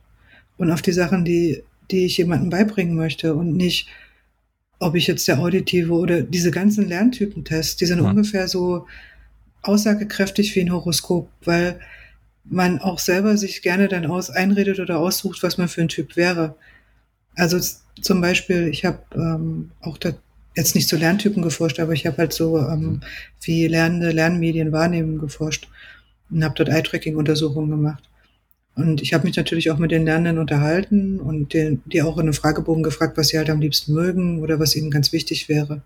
und 0.57 0.69
auf 0.69 0.81
die 0.81 0.91
Sachen, 0.91 1.23
die, 1.23 1.63
die 1.89 2.05
ich 2.05 2.17
jemandem 2.17 2.49
beibringen 2.49 2.97
möchte 2.97 3.33
und 3.33 3.55
nicht, 3.55 3.87
ob 4.77 4.95
ich 4.95 5.07
jetzt 5.07 5.25
der 5.29 5.39
auditive 5.39 5.93
oder 5.93 6.21
diese 6.21 6.51
ganzen 6.51 6.85
Lerntypentests, 6.85 7.77
die 7.77 7.85
sind 7.85 7.99
ja. 7.99 8.09
ungefähr 8.09 8.49
so 8.49 8.87
aussagekräftig 9.61 10.53
wie 10.53 10.59
ein 10.59 10.73
Horoskop, 10.73 11.29
weil 11.45 11.79
man 12.43 12.79
auch 12.79 12.99
selber 12.99 13.37
sich 13.37 13.61
gerne 13.61 13.87
dann 13.87 14.05
aus 14.05 14.29
einredet 14.29 14.81
oder 14.81 14.99
aussucht, 14.99 15.43
was 15.43 15.57
man 15.57 15.69
für 15.69 15.79
ein 15.79 15.87
Typ 15.87 16.17
wäre. 16.17 16.57
Also 17.35 17.57
zum 18.01 18.19
Beispiel, 18.19 18.67
ich 18.67 18.83
habe 18.83 18.99
ähm, 19.15 19.71
auch 19.79 19.97
da 19.97 20.11
jetzt 20.57 20.75
nicht 20.75 20.89
zu 20.89 20.97
Lerntypen 20.97 21.41
geforscht, 21.41 21.79
aber 21.79 21.93
ich 21.93 22.05
habe 22.05 22.17
halt 22.17 22.33
so 22.33 22.59
ähm, 22.59 23.01
wie 23.41 23.67
lernende 23.67 24.11
Lernmedien 24.11 24.71
wahrnehmen 24.71 25.19
geforscht 25.19 25.67
und 26.29 26.43
habe 26.43 26.55
dort 26.55 26.69
Eye-Tracking-Untersuchungen 26.69 27.69
gemacht. 27.69 28.03
Und 28.75 29.01
ich 29.01 29.13
habe 29.13 29.25
mich 29.25 29.35
natürlich 29.35 29.71
auch 29.71 29.77
mit 29.77 29.91
den 29.91 30.05
Lernenden 30.05 30.37
unterhalten 30.37 31.19
und 31.19 31.53
den, 31.53 31.81
die 31.85 32.01
auch 32.03 32.17
in 32.17 32.23
einem 32.23 32.33
Fragebogen 32.33 32.83
gefragt, 32.83 33.17
was 33.17 33.29
sie 33.29 33.37
halt 33.37 33.49
am 33.49 33.61
liebsten 33.61 33.93
mögen 33.93 34.41
oder 34.41 34.59
was 34.59 34.75
ihnen 34.75 34.91
ganz 34.91 35.11
wichtig 35.11 35.49
wäre. 35.49 35.81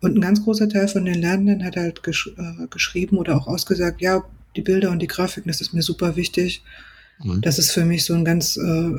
Und 0.00 0.16
ein 0.16 0.20
ganz 0.20 0.42
großer 0.42 0.68
Teil 0.68 0.88
von 0.88 1.04
den 1.04 1.20
Lernenden 1.20 1.64
hat 1.64 1.76
halt 1.76 2.02
gesch 2.02 2.30
äh, 2.36 2.66
geschrieben 2.68 3.16
oder 3.18 3.36
auch 3.36 3.46
ausgesagt, 3.46 4.00
ja, 4.00 4.24
die 4.56 4.62
Bilder 4.62 4.90
und 4.90 5.00
die 5.00 5.06
Grafiken, 5.06 5.50
das 5.50 5.60
ist 5.60 5.72
mir 5.72 5.82
super 5.82 6.16
wichtig. 6.16 6.62
Mhm. 7.22 7.40
Das 7.42 7.58
ist 7.58 7.72
für 7.72 7.84
mich 7.84 8.04
so 8.04 8.14
ein 8.14 8.24
ganz 8.24 8.56
äh, 8.56 8.92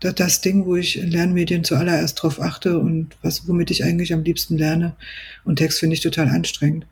das 0.00 0.40
Ding, 0.40 0.66
wo 0.66 0.76
ich 0.76 0.98
in 0.98 1.10
Lernmedien 1.10 1.64
zuallererst 1.64 2.22
drauf 2.22 2.40
achte 2.40 2.78
und 2.78 3.16
was, 3.22 3.48
womit 3.48 3.70
ich 3.70 3.84
eigentlich 3.84 4.12
am 4.12 4.22
liebsten 4.22 4.58
lerne. 4.58 4.94
Und 5.44 5.56
Text 5.56 5.78
finde 5.78 5.94
ich 5.94 6.00
total 6.00 6.28
anstrengend. 6.28 6.86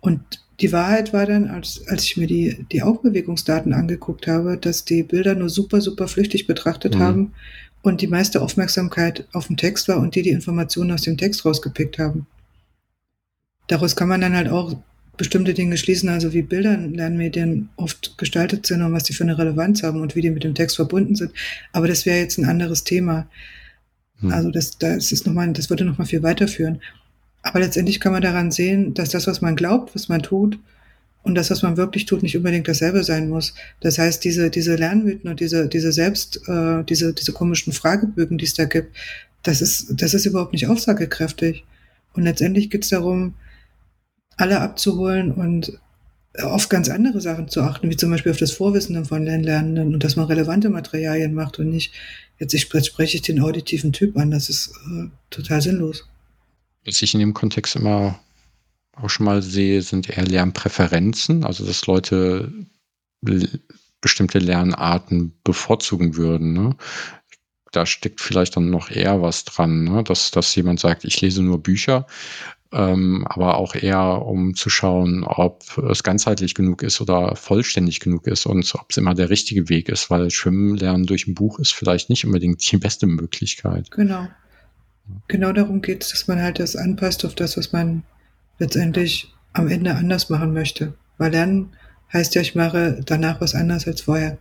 Und 0.00 0.20
die 0.60 0.72
Wahrheit 0.72 1.12
war 1.12 1.26
dann, 1.26 1.48
als, 1.48 1.86
als 1.86 2.04
ich 2.04 2.16
mir 2.16 2.26
die, 2.26 2.66
die 2.72 2.82
Augenbewegungsdaten 2.82 3.72
angeguckt 3.72 4.26
habe, 4.26 4.56
dass 4.56 4.84
die 4.84 5.02
Bilder 5.02 5.34
nur 5.34 5.48
super, 5.48 5.80
super 5.80 6.08
flüchtig 6.08 6.46
betrachtet 6.46 6.96
mhm. 6.96 6.98
haben 6.98 7.34
und 7.82 8.00
die 8.00 8.08
meiste 8.08 8.42
Aufmerksamkeit 8.42 9.26
auf 9.32 9.46
dem 9.46 9.56
Text 9.56 9.88
war 9.88 9.98
und 9.98 10.14
die 10.14 10.22
die 10.22 10.30
Informationen 10.30 10.92
aus 10.92 11.02
dem 11.02 11.16
Text 11.16 11.44
rausgepickt 11.44 11.98
haben. 11.98 12.26
Daraus 13.68 13.94
kann 13.94 14.08
man 14.08 14.20
dann 14.20 14.34
halt 14.34 14.48
auch 14.48 14.74
bestimmte 15.18 15.52
Dinge 15.52 15.76
schließen, 15.76 16.08
also 16.08 16.32
wie 16.32 16.42
Bilder 16.42 16.74
in 16.74 16.94
Lernmedien 16.94 17.68
oft 17.76 18.16
gestaltet 18.16 18.66
sind 18.66 18.80
und 18.82 18.92
was 18.92 19.04
die 19.04 19.12
für 19.12 19.24
eine 19.24 19.36
Relevanz 19.36 19.82
haben 19.82 20.00
und 20.00 20.16
wie 20.16 20.22
die 20.22 20.30
mit 20.30 20.44
dem 20.44 20.54
Text 20.54 20.76
verbunden 20.76 21.14
sind. 21.14 21.32
Aber 21.72 21.88
das 21.88 22.06
wäre 22.06 22.18
jetzt 22.18 22.38
ein 22.38 22.46
anderes 22.46 22.84
Thema. 22.84 23.28
Hm. 24.20 24.32
Also 24.32 24.50
das, 24.50 24.78
das 24.78 25.12
ist 25.12 25.26
noch 25.26 25.34
mal, 25.34 25.52
das 25.52 25.68
würde 25.68 25.84
noch 25.84 25.98
mal 25.98 26.06
viel 26.06 26.22
weiterführen. 26.22 26.80
Aber 27.42 27.60
letztendlich 27.60 28.00
kann 28.00 28.12
man 28.12 28.22
daran 28.22 28.50
sehen, 28.50 28.94
dass 28.94 29.10
das, 29.10 29.26
was 29.26 29.42
man 29.42 29.56
glaubt, 29.56 29.94
was 29.94 30.08
man 30.08 30.22
tut 30.22 30.58
und 31.22 31.34
das, 31.34 31.50
was 31.50 31.62
man 31.62 31.76
wirklich 31.76 32.06
tut, 32.06 32.22
nicht 32.22 32.36
unbedingt 32.36 32.68
dasselbe 32.68 33.04
sein 33.04 33.28
muss. 33.28 33.54
Das 33.80 33.98
heißt, 33.98 34.24
diese, 34.24 34.50
diese 34.50 34.76
Lernmythen 34.76 35.30
und 35.30 35.40
diese, 35.40 35.68
diese 35.68 35.92
selbst, 35.92 36.40
äh, 36.48 36.84
diese, 36.84 37.12
diese 37.12 37.32
komischen 37.32 37.72
Fragebögen, 37.72 38.38
die 38.38 38.44
es 38.44 38.54
da 38.54 38.64
gibt, 38.64 38.96
das 39.42 39.60
ist, 39.60 40.00
das 40.00 40.14
ist 40.14 40.26
überhaupt 40.26 40.52
nicht 40.52 40.66
aussagekräftig. 40.66 41.64
Und 42.14 42.24
letztendlich 42.24 42.70
geht 42.70 42.84
es 42.84 42.90
darum, 42.90 43.34
alle 44.38 44.60
abzuholen 44.60 45.32
und 45.32 45.78
auf 46.42 46.68
ganz 46.68 46.88
andere 46.88 47.20
Sachen 47.20 47.48
zu 47.48 47.62
achten, 47.62 47.90
wie 47.90 47.96
zum 47.96 48.10
Beispiel 48.10 48.32
auf 48.32 48.38
das 48.38 48.52
Vorwissen 48.52 49.04
von 49.04 49.24
Lernenden 49.24 49.94
und 49.94 50.04
dass 50.04 50.16
man 50.16 50.26
relevante 50.26 50.70
Materialien 50.70 51.34
macht 51.34 51.58
und 51.58 51.68
nicht, 51.68 51.92
jetzt 52.38 52.54
ich 52.54 52.62
spreche 52.62 53.16
ich 53.16 53.22
den 53.22 53.40
auditiven 53.40 53.92
Typ 53.92 54.16
an, 54.16 54.30
das 54.30 54.48
ist 54.48 54.72
äh, 54.86 55.08
total 55.30 55.60
sinnlos. 55.60 56.06
Was 56.86 57.02
ich 57.02 57.12
in 57.12 57.20
dem 57.20 57.34
Kontext 57.34 57.76
immer 57.76 58.18
auch 58.92 59.10
schon 59.10 59.26
mal 59.26 59.42
sehe, 59.42 59.82
sind 59.82 60.08
eher 60.08 60.24
Lernpräferenzen, 60.24 61.44
also 61.44 61.66
dass 61.66 61.86
Leute 61.86 62.52
bestimmte 64.00 64.38
Lernarten 64.38 65.32
bevorzugen 65.42 66.16
würden. 66.16 66.52
Ne? 66.52 66.76
Da 67.72 67.84
steckt 67.84 68.20
vielleicht 68.20 68.56
dann 68.56 68.70
noch 68.70 68.90
eher 68.90 69.22
was 69.22 69.44
dran, 69.44 69.84
ne? 69.84 70.04
dass, 70.04 70.30
dass 70.30 70.54
jemand 70.54 70.80
sagt, 70.80 71.04
ich 71.04 71.20
lese 71.20 71.42
nur 71.42 71.62
Bücher 71.62 72.06
ähm, 72.72 73.26
aber 73.26 73.56
auch 73.56 73.74
eher, 73.74 74.26
um 74.26 74.54
zu 74.54 74.68
schauen, 74.68 75.24
ob 75.24 75.62
es 75.90 76.02
ganzheitlich 76.02 76.54
genug 76.54 76.82
ist 76.82 77.00
oder 77.00 77.34
vollständig 77.34 78.00
genug 78.00 78.26
ist 78.26 78.44
und 78.44 78.70
ob 78.74 78.90
es 78.90 78.96
immer 78.98 79.14
der 79.14 79.30
richtige 79.30 79.68
Weg 79.68 79.88
ist, 79.88 80.10
weil 80.10 80.30
Schwimmen 80.30 80.76
lernen 80.76 81.06
durch 81.06 81.26
ein 81.26 81.34
Buch 81.34 81.58
ist 81.58 81.72
vielleicht 81.72 82.10
nicht 82.10 82.26
unbedingt 82.26 82.70
die 82.70 82.76
beste 82.76 83.06
Möglichkeit. 83.06 83.90
Genau. 83.90 84.28
Genau 85.28 85.52
darum 85.52 85.80
geht 85.80 86.04
es, 86.04 86.10
dass 86.10 86.28
man 86.28 86.42
halt 86.42 86.58
das 86.58 86.76
anpasst 86.76 87.24
auf 87.24 87.34
das, 87.34 87.56
was 87.56 87.72
man 87.72 88.02
letztendlich 88.58 89.32
am 89.54 89.68
Ende 89.68 89.94
anders 89.94 90.28
machen 90.28 90.52
möchte. 90.52 90.92
Weil 91.16 91.32
Lernen 91.32 91.70
heißt 92.12 92.34
ja, 92.34 92.42
ich 92.42 92.54
mache 92.54 93.00
danach 93.06 93.40
was 93.40 93.54
anders 93.54 93.86
als 93.86 94.02
vorher. 94.02 94.36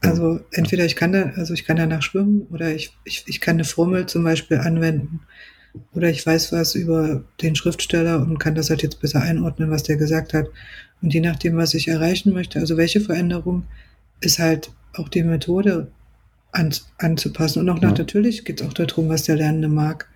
Also 0.00 0.40
entweder 0.50 0.86
ich 0.86 0.96
kann 0.96 1.12
da, 1.12 1.32
also 1.36 1.52
ich 1.52 1.64
kann 1.64 1.76
danach 1.76 2.02
schwimmen 2.02 2.46
oder 2.50 2.74
ich, 2.74 2.96
ich, 3.04 3.24
ich 3.26 3.40
kann 3.40 3.56
eine 3.56 3.64
Formel 3.64 4.06
zum 4.06 4.24
Beispiel 4.24 4.56
anwenden 4.56 5.20
oder 5.94 6.10
ich 6.10 6.24
weiß 6.24 6.52
was 6.52 6.74
über 6.74 7.24
den 7.40 7.56
Schriftsteller 7.56 8.20
und 8.20 8.38
kann 8.38 8.54
das 8.54 8.70
halt 8.70 8.82
jetzt 8.82 9.00
besser 9.00 9.22
einordnen, 9.22 9.70
was 9.70 9.82
der 9.82 9.96
gesagt 9.96 10.34
hat. 10.34 10.48
Und 11.00 11.14
je 11.14 11.20
nachdem, 11.20 11.56
was 11.56 11.74
ich 11.74 11.88
erreichen 11.88 12.32
möchte, 12.32 12.58
also 12.58 12.76
welche 12.76 13.00
Veränderung, 13.00 13.64
ist 14.20 14.38
halt 14.38 14.70
auch 14.94 15.08
die 15.08 15.22
Methode 15.22 15.88
an, 16.52 16.74
anzupassen. 16.98 17.60
Und 17.60 17.70
auch 17.70 17.80
nach, 17.80 17.96
natürlich 17.96 18.44
geht 18.44 18.60
es 18.60 18.66
auch 18.66 18.72
darum, 18.72 19.08
was 19.08 19.24
der 19.24 19.36
Lernende 19.36 19.68
mag. 19.68 20.08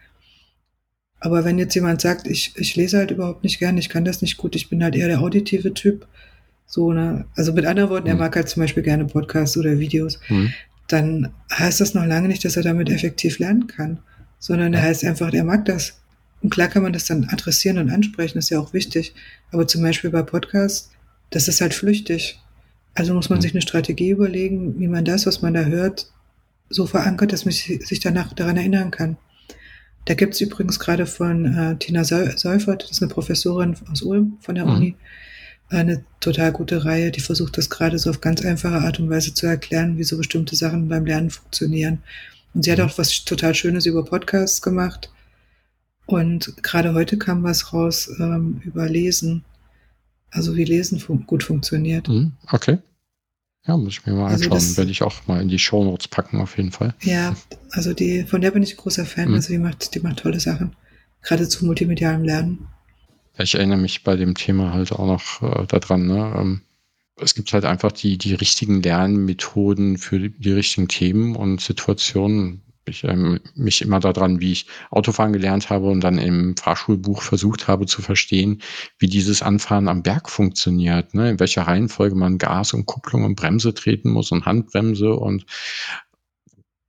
Aber 1.19 1.45
wenn 1.45 1.59
jetzt 1.59 1.75
jemand 1.75 2.03
sagt, 2.03 2.27
ich, 2.27 2.53
ich 2.57 2.77
lese 2.77 2.99
halt 2.99 3.11
überhaupt 3.11 3.43
nicht 3.43 3.59
gern, 3.59 3.79
ich 3.79 3.89
kann 3.89 4.05
das 4.05 4.23
nicht 4.23 4.37
gut, 4.37 4.55
ich 4.55 4.69
bin 4.69 4.85
halt 4.85 4.95
eher 4.95 5.09
der 5.09 5.21
auditive 5.21 5.73
Typ, 5.73 6.07
so, 6.67 6.93
ne? 6.93 7.25
Also 7.35 7.53
mit 7.53 7.65
anderen 7.65 7.91
Worten, 7.91 8.05
mhm. 8.05 8.11
er 8.11 8.17
mag 8.17 8.37
halt 8.37 8.49
zum 8.49 8.63
Beispiel 8.63 8.83
gerne 8.83 9.07
Podcasts 9.07 9.57
oder 9.57 9.79
Videos, 9.79 10.21
mhm. 10.29 10.53
dann 10.89 11.33
heißt 11.53 11.81
das 11.81 11.95
noch 11.95 12.05
lange 12.05 12.29
nicht, 12.29 12.45
dass 12.45 12.57
er 12.57 12.63
damit 12.63 12.91
effektiv 12.91 13.39
lernen 13.39 13.67
kann 13.67 14.01
sondern 14.39 14.75
er 14.75 14.83
heißt 14.83 15.05
einfach, 15.05 15.33
er 15.33 15.45
mag 15.45 15.65
das. 15.65 16.01
Und 16.43 16.51
klar 16.51 16.69
kann 16.69 16.83
man 16.83 16.93
das 16.93 17.07
dann 17.07 17.29
adressieren 17.31 17.79
und 17.79 17.91
ansprechen, 17.91 18.39
ist 18.39 18.51
ja 18.51 18.61
auch 18.61 18.73
wichtig. 18.73 19.15
Aber 19.51 19.67
zum 19.67 19.83
Beispiel 19.83 20.11
bei 20.11 20.23
Podcasts, 20.23 20.91
das 21.31 21.49
ist 21.49 21.61
halt 21.61 21.75
flüchtig. 21.75 22.41
Also 22.95 23.15
muss 23.15 23.29
man 23.29 23.39
mhm. 23.39 23.43
sich 23.43 23.53
eine 23.53 23.63
Strategie 23.63 24.11
überlegen, 24.11 24.79
wie 24.79 24.89
man 24.89 25.05
das, 25.05 25.27
was 25.27 25.43
man 25.43 25.55
da 25.55 25.65
hört, 25.65 26.11
so 26.69 26.87
verankert, 26.87 27.33
dass 27.33 27.45
man 27.45 27.53
sich 27.53 28.01
danach 28.01 28.33
daran 28.33 28.57
erinnern 28.57 28.91
kann. 28.91 29.17
Da 30.07 30.15
gibt 30.15 30.35
es 30.35 30.41
übrigens 30.41 30.79
gerade 30.79 31.07
von 31.07 31.45
äh, 31.57 31.77
Tina 31.77 32.05
Seufert, 32.05 32.85
das 32.85 32.93
ist 32.93 33.03
eine 33.03 33.13
Professorin 33.13 33.77
aus 33.91 34.03
Ulm 34.03 34.39
von 34.41 34.55
der 34.55 34.65
mhm. 34.65 34.73
Uni, 34.73 34.95
eine 35.69 36.05
total 36.21 36.53
gute 36.53 36.85
Reihe, 36.85 37.11
die 37.11 37.21
versucht 37.21 37.59
das 37.59 37.71
gerade 37.71 37.99
so 37.99 38.11
auf 38.11 38.21
ganz 38.21 38.45
einfache 38.45 38.79
Art 38.79 39.01
und 39.01 39.11
Weise 39.11 39.35
zu 39.35 39.47
erklären, 39.47 39.99
wie 39.99 40.05
so 40.05 40.17
bestimmte 40.17 40.55
Sachen 40.55 40.89
beim 40.89 41.07
Lernen 41.07 41.31
funktionieren. 41.31 42.03
Und 42.57 42.63
sie 42.63 42.73
hat 42.73 42.81
auch 42.81 42.97
was 42.97 43.23
total 43.27 43.55
Schönes 43.55 43.85
über 43.85 44.03
Podcasts 44.03 44.63
gemacht. 44.63 45.11
Und 46.07 46.55
gerade 46.63 46.95
heute 46.95 47.19
kam 47.19 47.43
was 47.43 47.75
raus 47.75 48.11
ähm, 48.19 48.63
über 48.65 48.89
Lesen. 48.89 49.45
Also 50.31 50.57
wie 50.57 50.65
Lesen 50.65 50.99
fun 50.99 51.25
gut 51.27 51.43
funktioniert. 51.43 52.09
Mhm, 52.09 52.33
okay. 52.51 52.79
Ja, 53.67 53.77
muss 53.77 53.93
ich 53.93 54.07
mir 54.07 54.15
mal 54.15 54.29
also 54.29 54.45
anschauen. 54.45 54.53
Das, 54.53 54.79
Werde 54.79 54.91
ich 54.91 55.03
auch 55.03 55.27
mal 55.27 55.43
in 55.43 55.49
die 55.49 55.59
Show 55.59 55.85
Notes 55.85 56.09
packen, 56.09 56.41
auf 56.41 56.57
jeden 56.57 56.73
Fall. 56.73 56.95
Ja, 57.03 57.37
also 57.73 57.93
die, 57.93 58.23
von 58.23 58.41
der 58.41 58.53
bin 58.53 58.63
ich 58.63 58.75
großer 58.75 59.05
Fan. 59.05 59.29
Mhm. 59.29 59.35
Also 59.35 59.53
die 59.53 59.59
macht, 59.59 59.95
die 59.95 60.01
macht 60.01 60.21
tolle 60.21 60.41
Sachen. 60.41 60.75
Gerade 61.21 61.47
zu 61.51 61.67
multimedialem 61.67 62.25
Lernen. 62.25 62.69
Ich 63.37 63.55
erinnere 63.55 63.77
mich 63.77 64.03
bei 64.03 64.17
dem 64.17 64.35
Thema 64.35 64.73
halt 64.73 64.93
auch 64.93 65.07
noch 65.07 65.43
äh, 65.43 65.67
daran, 65.67 66.07
ne? 66.07 66.35
Ähm, 66.39 66.63
es 67.19 67.35
gibt 67.35 67.53
halt 67.53 67.65
einfach 67.65 67.93
die, 67.93 68.19
die 68.19 68.35
richtigen 68.35 68.83
Lernmethoden 68.83 69.97
für 69.99 70.19
die, 70.19 70.31
die 70.31 70.53
richtigen 70.53 70.89
Themen 70.89 71.35
und 71.37 71.61
Situationen. 71.61 72.63
Ich 72.89 73.03
ähm, 73.03 73.41
mich 73.57 73.83
immer 73.83 73.99
daran, 73.99 74.41
wie 74.41 74.53
ich 74.53 74.67
Autofahren 74.91 75.33
gelernt 75.33 75.71
habe 75.71 75.89
und 75.89 76.03
dann 76.03 76.19
im 76.19 76.57
Fahrschulbuch 76.57 77.21
versucht 77.21 77.67
habe 77.67 77.87
zu 77.87 78.01
verstehen, 78.01 78.63
wie 78.99 79.09
dieses 79.09 79.43
Anfahren 79.43 79.89
am 79.89 80.05
Berg 80.05 80.31
funktioniert, 80.31 81.13
ne? 81.13 81.31
in 81.31 81.41
welcher 81.41 81.63
Reihenfolge 81.63 82.15
man 82.15 82.39
Gas 82.39 82.75
und 82.75 82.87
Kupplung 82.87 83.25
und 83.25 83.35
Bremse 83.35 83.75
treten 83.75 84.11
muss 84.11 84.31
und 84.31 84.47
Handbremse 84.47 85.15
und 85.15 85.47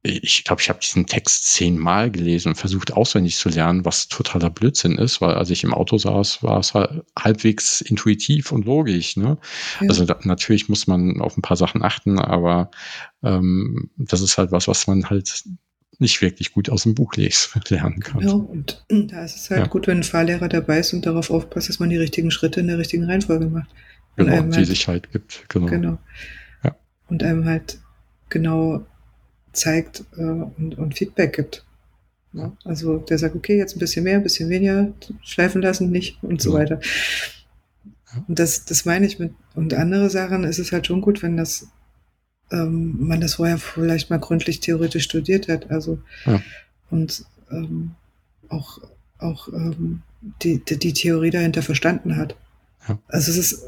ich 0.03 0.43
glaube, 0.43 0.61
ich 0.61 0.69
habe 0.69 0.79
diesen 0.79 1.05
Text 1.05 1.45
zehnmal 1.47 2.11
gelesen 2.11 2.49
und 2.49 2.55
versucht 2.55 2.93
auswendig 2.93 3.35
zu 3.35 3.49
lernen, 3.49 3.83
was 3.83 4.07
totaler 4.07 4.49
Blödsinn 4.49 4.97
ist, 4.97 5.21
weil 5.21 5.33
als 5.33 5.49
ich 5.49 5.63
im 5.63 5.73
Auto 5.73 5.97
saß, 5.97 6.43
war 6.43 6.59
es 6.59 6.73
halt 6.73 7.03
halbwegs 7.17 7.81
intuitiv 7.81 8.51
und 8.51 8.65
logisch. 8.65 9.17
Ne? 9.17 9.37
Ja. 9.81 9.89
Also 9.89 10.05
da, 10.05 10.17
natürlich 10.23 10.69
muss 10.69 10.87
man 10.87 11.19
auf 11.19 11.35
ein 11.35 11.41
paar 11.41 11.57
Sachen 11.57 11.83
achten, 11.83 12.19
aber 12.19 12.71
ähm, 13.23 13.89
das 13.97 14.21
ist 14.21 14.37
halt 14.37 14.51
was, 14.51 14.67
was 14.67 14.87
man 14.87 15.09
halt 15.09 15.43
nicht 15.99 16.21
wirklich 16.21 16.53
gut 16.53 16.69
aus 16.69 16.83
dem 16.83 16.93
Buch 16.93 17.13
lernen 17.15 17.99
kann. 17.99 18.21
Ja, 18.21 18.33
und 18.33 18.85
da 18.89 19.25
ist 19.25 19.35
es 19.35 19.49
halt 19.49 19.61
ja. 19.61 19.67
gut, 19.67 19.87
wenn 19.87 19.97
ein 19.97 20.03
Fahrlehrer 20.03 20.47
dabei 20.47 20.79
ist 20.79 20.93
und 20.93 21.05
darauf 21.05 21.31
aufpasst, 21.31 21.69
dass 21.69 21.79
man 21.79 21.89
die 21.89 21.97
richtigen 21.97 22.29
Schritte 22.29 22.59
in 22.59 22.67
der 22.67 22.77
richtigen 22.77 23.05
Reihenfolge 23.05 23.47
macht. 23.47 23.69
Und 24.15 24.27
genau, 24.27 24.41
die 24.43 24.57
halt, 24.57 24.67
Sicherheit 24.67 25.11
gibt. 25.11 25.45
Genau. 25.49 25.65
genau. 25.65 25.97
Ja. 26.63 26.75
Und 27.07 27.23
einem 27.23 27.45
halt 27.45 27.79
genau 28.29 28.85
zeigt 29.57 30.03
äh, 30.17 30.21
und, 30.21 30.77
und, 30.77 30.97
Feedback 30.97 31.35
gibt. 31.35 31.65
Ja? 32.33 32.51
Also 32.63 32.97
der 32.97 33.17
sagt, 33.17 33.35
okay, 33.35 33.57
jetzt 33.57 33.75
ein 33.75 33.79
bisschen 33.79 34.03
mehr, 34.03 34.17
ein 34.17 34.23
bisschen 34.23 34.49
weniger, 34.49 34.91
schleifen 35.23 35.61
lassen, 35.61 35.91
nicht 35.91 36.21
und 36.23 36.41
so 36.41 36.53
weiter. 36.53 36.79
Und 38.27 38.39
das, 38.39 38.65
das 38.65 38.85
meine 38.85 39.05
ich 39.05 39.19
mit, 39.19 39.33
und 39.53 39.73
andere 39.73 40.09
Sachen 40.09 40.43
ist 40.43 40.59
es 40.59 40.71
halt 40.71 40.87
schon 40.87 41.01
gut, 41.01 41.21
wenn 41.21 41.37
das, 41.37 41.67
ähm, 42.51 42.95
man 42.99 43.21
das 43.21 43.35
vorher 43.35 43.57
vielleicht 43.57 44.09
mal 44.09 44.19
gründlich 44.19 44.59
theoretisch 44.59 45.03
studiert 45.03 45.47
hat, 45.47 45.69
also, 45.69 45.99
ja. 46.25 46.41
und 46.89 47.25
ähm, 47.51 47.91
auch, 48.49 48.79
auch 49.19 49.49
ähm, 49.49 50.01
die, 50.41 50.63
die, 50.63 50.77
die, 50.77 50.93
Theorie 50.93 51.31
dahinter 51.31 51.61
verstanden 51.61 52.15
hat. 52.15 52.35
Ja. 52.87 52.97
Also 53.07 53.31
es 53.31 53.37
ist, 53.37 53.65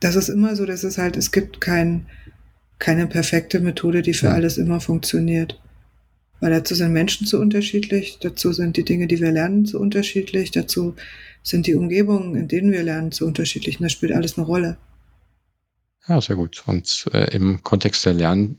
das 0.00 0.16
ist 0.16 0.28
immer 0.28 0.56
so, 0.56 0.64
dass 0.66 0.84
es 0.84 0.98
halt, 0.98 1.16
es 1.16 1.32
gibt 1.32 1.60
kein, 1.60 2.06
keine 2.78 3.06
perfekte 3.06 3.60
Methode, 3.60 4.02
die 4.02 4.14
für 4.14 4.30
alles 4.30 4.58
immer 4.58 4.80
funktioniert. 4.80 5.60
Weil 6.40 6.50
dazu 6.50 6.74
sind 6.74 6.92
Menschen 6.92 7.26
zu 7.26 7.40
unterschiedlich, 7.40 8.18
dazu 8.20 8.52
sind 8.52 8.76
die 8.76 8.84
Dinge, 8.84 9.08
die 9.08 9.20
wir 9.20 9.32
lernen, 9.32 9.66
zu 9.66 9.80
unterschiedlich, 9.80 10.52
dazu 10.52 10.94
sind 11.42 11.66
die 11.66 11.74
Umgebungen, 11.74 12.36
in 12.36 12.46
denen 12.46 12.70
wir 12.70 12.82
lernen, 12.82 13.10
zu 13.10 13.26
unterschiedlich. 13.26 13.80
Und 13.80 13.84
das 13.84 13.92
spielt 13.92 14.12
alles 14.12 14.38
eine 14.38 14.46
Rolle. 14.46 14.76
Ja, 16.06 16.20
sehr 16.20 16.36
gut. 16.36 16.62
Und 16.66 17.06
äh, 17.12 17.34
im 17.34 17.62
Kontext 17.62 18.06
der 18.06 18.14
Lern 18.14 18.58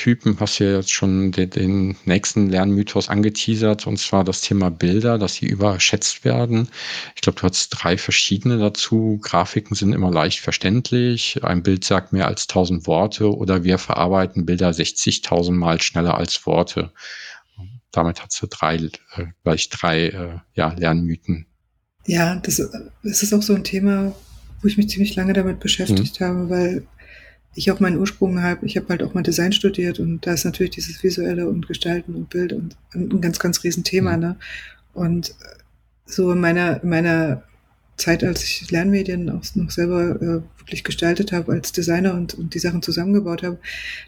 Typen 0.00 0.40
hast 0.40 0.58
du 0.58 0.64
ja 0.64 0.76
jetzt 0.78 0.92
schon 0.92 1.30
den, 1.30 1.50
den, 1.50 1.96
nächsten 2.06 2.48
Lernmythos 2.48 3.10
angeteasert, 3.10 3.86
und 3.86 3.98
zwar 3.98 4.24
das 4.24 4.40
Thema 4.40 4.70
Bilder, 4.70 5.18
dass 5.18 5.34
sie 5.34 5.44
überschätzt 5.44 6.24
werden. 6.24 6.70
Ich 7.16 7.20
glaube, 7.20 7.38
du 7.38 7.46
hast 7.46 7.68
drei 7.68 7.98
verschiedene 7.98 8.56
dazu. 8.56 9.18
Grafiken 9.20 9.76
sind 9.76 9.92
immer 9.92 10.10
leicht 10.10 10.40
verständlich. 10.40 11.44
Ein 11.44 11.62
Bild 11.62 11.84
sagt 11.84 12.14
mehr 12.14 12.28
als 12.28 12.48
1000 12.48 12.86
Worte 12.86 13.36
oder 13.36 13.62
wir 13.62 13.76
verarbeiten 13.76 14.46
Bilder 14.46 14.70
60.000 14.70 15.52
Mal 15.52 15.82
schneller 15.82 16.16
als 16.16 16.46
Worte. 16.46 16.92
Damit 17.90 18.22
hast 18.22 18.40
du 18.40 18.46
drei, 18.46 18.76
äh, 18.76 19.26
gleich 19.44 19.68
drei 19.68 20.06
äh, 20.06 20.38
ja, 20.54 20.72
Lernmythen. 20.78 21.44
Ja, 22.06 22.36
das, 22.36 22.56
das, 23.02 23.22
ist 23.22 23.34
auch 23.34 23.42
so 23.42 23.54
ein 23.54 23.64
Thema, 23.64 24.14
wo 24.62 24.68
ich 24.68 24.78
mich 24.78 24.88
ziemlich 24.88 25.14
lange 25.14 25.34
damit 25.34 25.60
beschäftigt 25.60 26.20
mhm. 26.20 26.24
habe, 26.24 26.48
weil 26.48 26.86
ich 27.54 27.70
auch 27.70 27.80
meinen 27.80 27.98
Ursprung 27.98 28.42
habe. 28.42 28.64
Ich 28.66 28.76
habe 28.76 28.88
halt 28.88 29.02
auch 29.02 29.14
mal 29.14 29.22
Design 29.22 29.52
studiert 29.52 29.98
und 29.98 30.26
da 30.26 30.32
ist 30.34 30.44
natürlich 30.44 30.70
dieses 30.70 31.02
Visuelle 31.02 31.48
und 31.48 31.66
Gestalten 31.66 32.14
und 32.14 32.30
Bild 32.30 32.52
und 32.52 32.76
ein 32.94 33.20
ganz, 33.20 33.38
ganz 33.38 33.64
Riesenthema. 33.64 34.16
Mhm. 34.16 34.22
Ne? 34.22 34.36
Und 34.94 35.34
so 36.06 36.32
in 36.32 36.40
meiner, 36.40 36.82
in 36.82 36.88
meiner 36.88 37.42
Zeit, 37.96 38.24
als 38.24 38.42
ich 38.42 38.70
Lernmedien 38.70 39.28
auch 39.30 39.42
noch 39.54 39.70
selber 39.70 40.16
äh, 40.20 40.58
wirklich 40.58 40.84
gestaltet 40.84 41.32
habe 41.32 41.52
als 41.52 41.72
Designer 41.72 42.14
und, 42.14 42.34
und 42.34 42.54
die 42.54 42.58
Sachen 42.58 42.82
zusammengebaut 42.82 43.42
habe, 43.42 43.58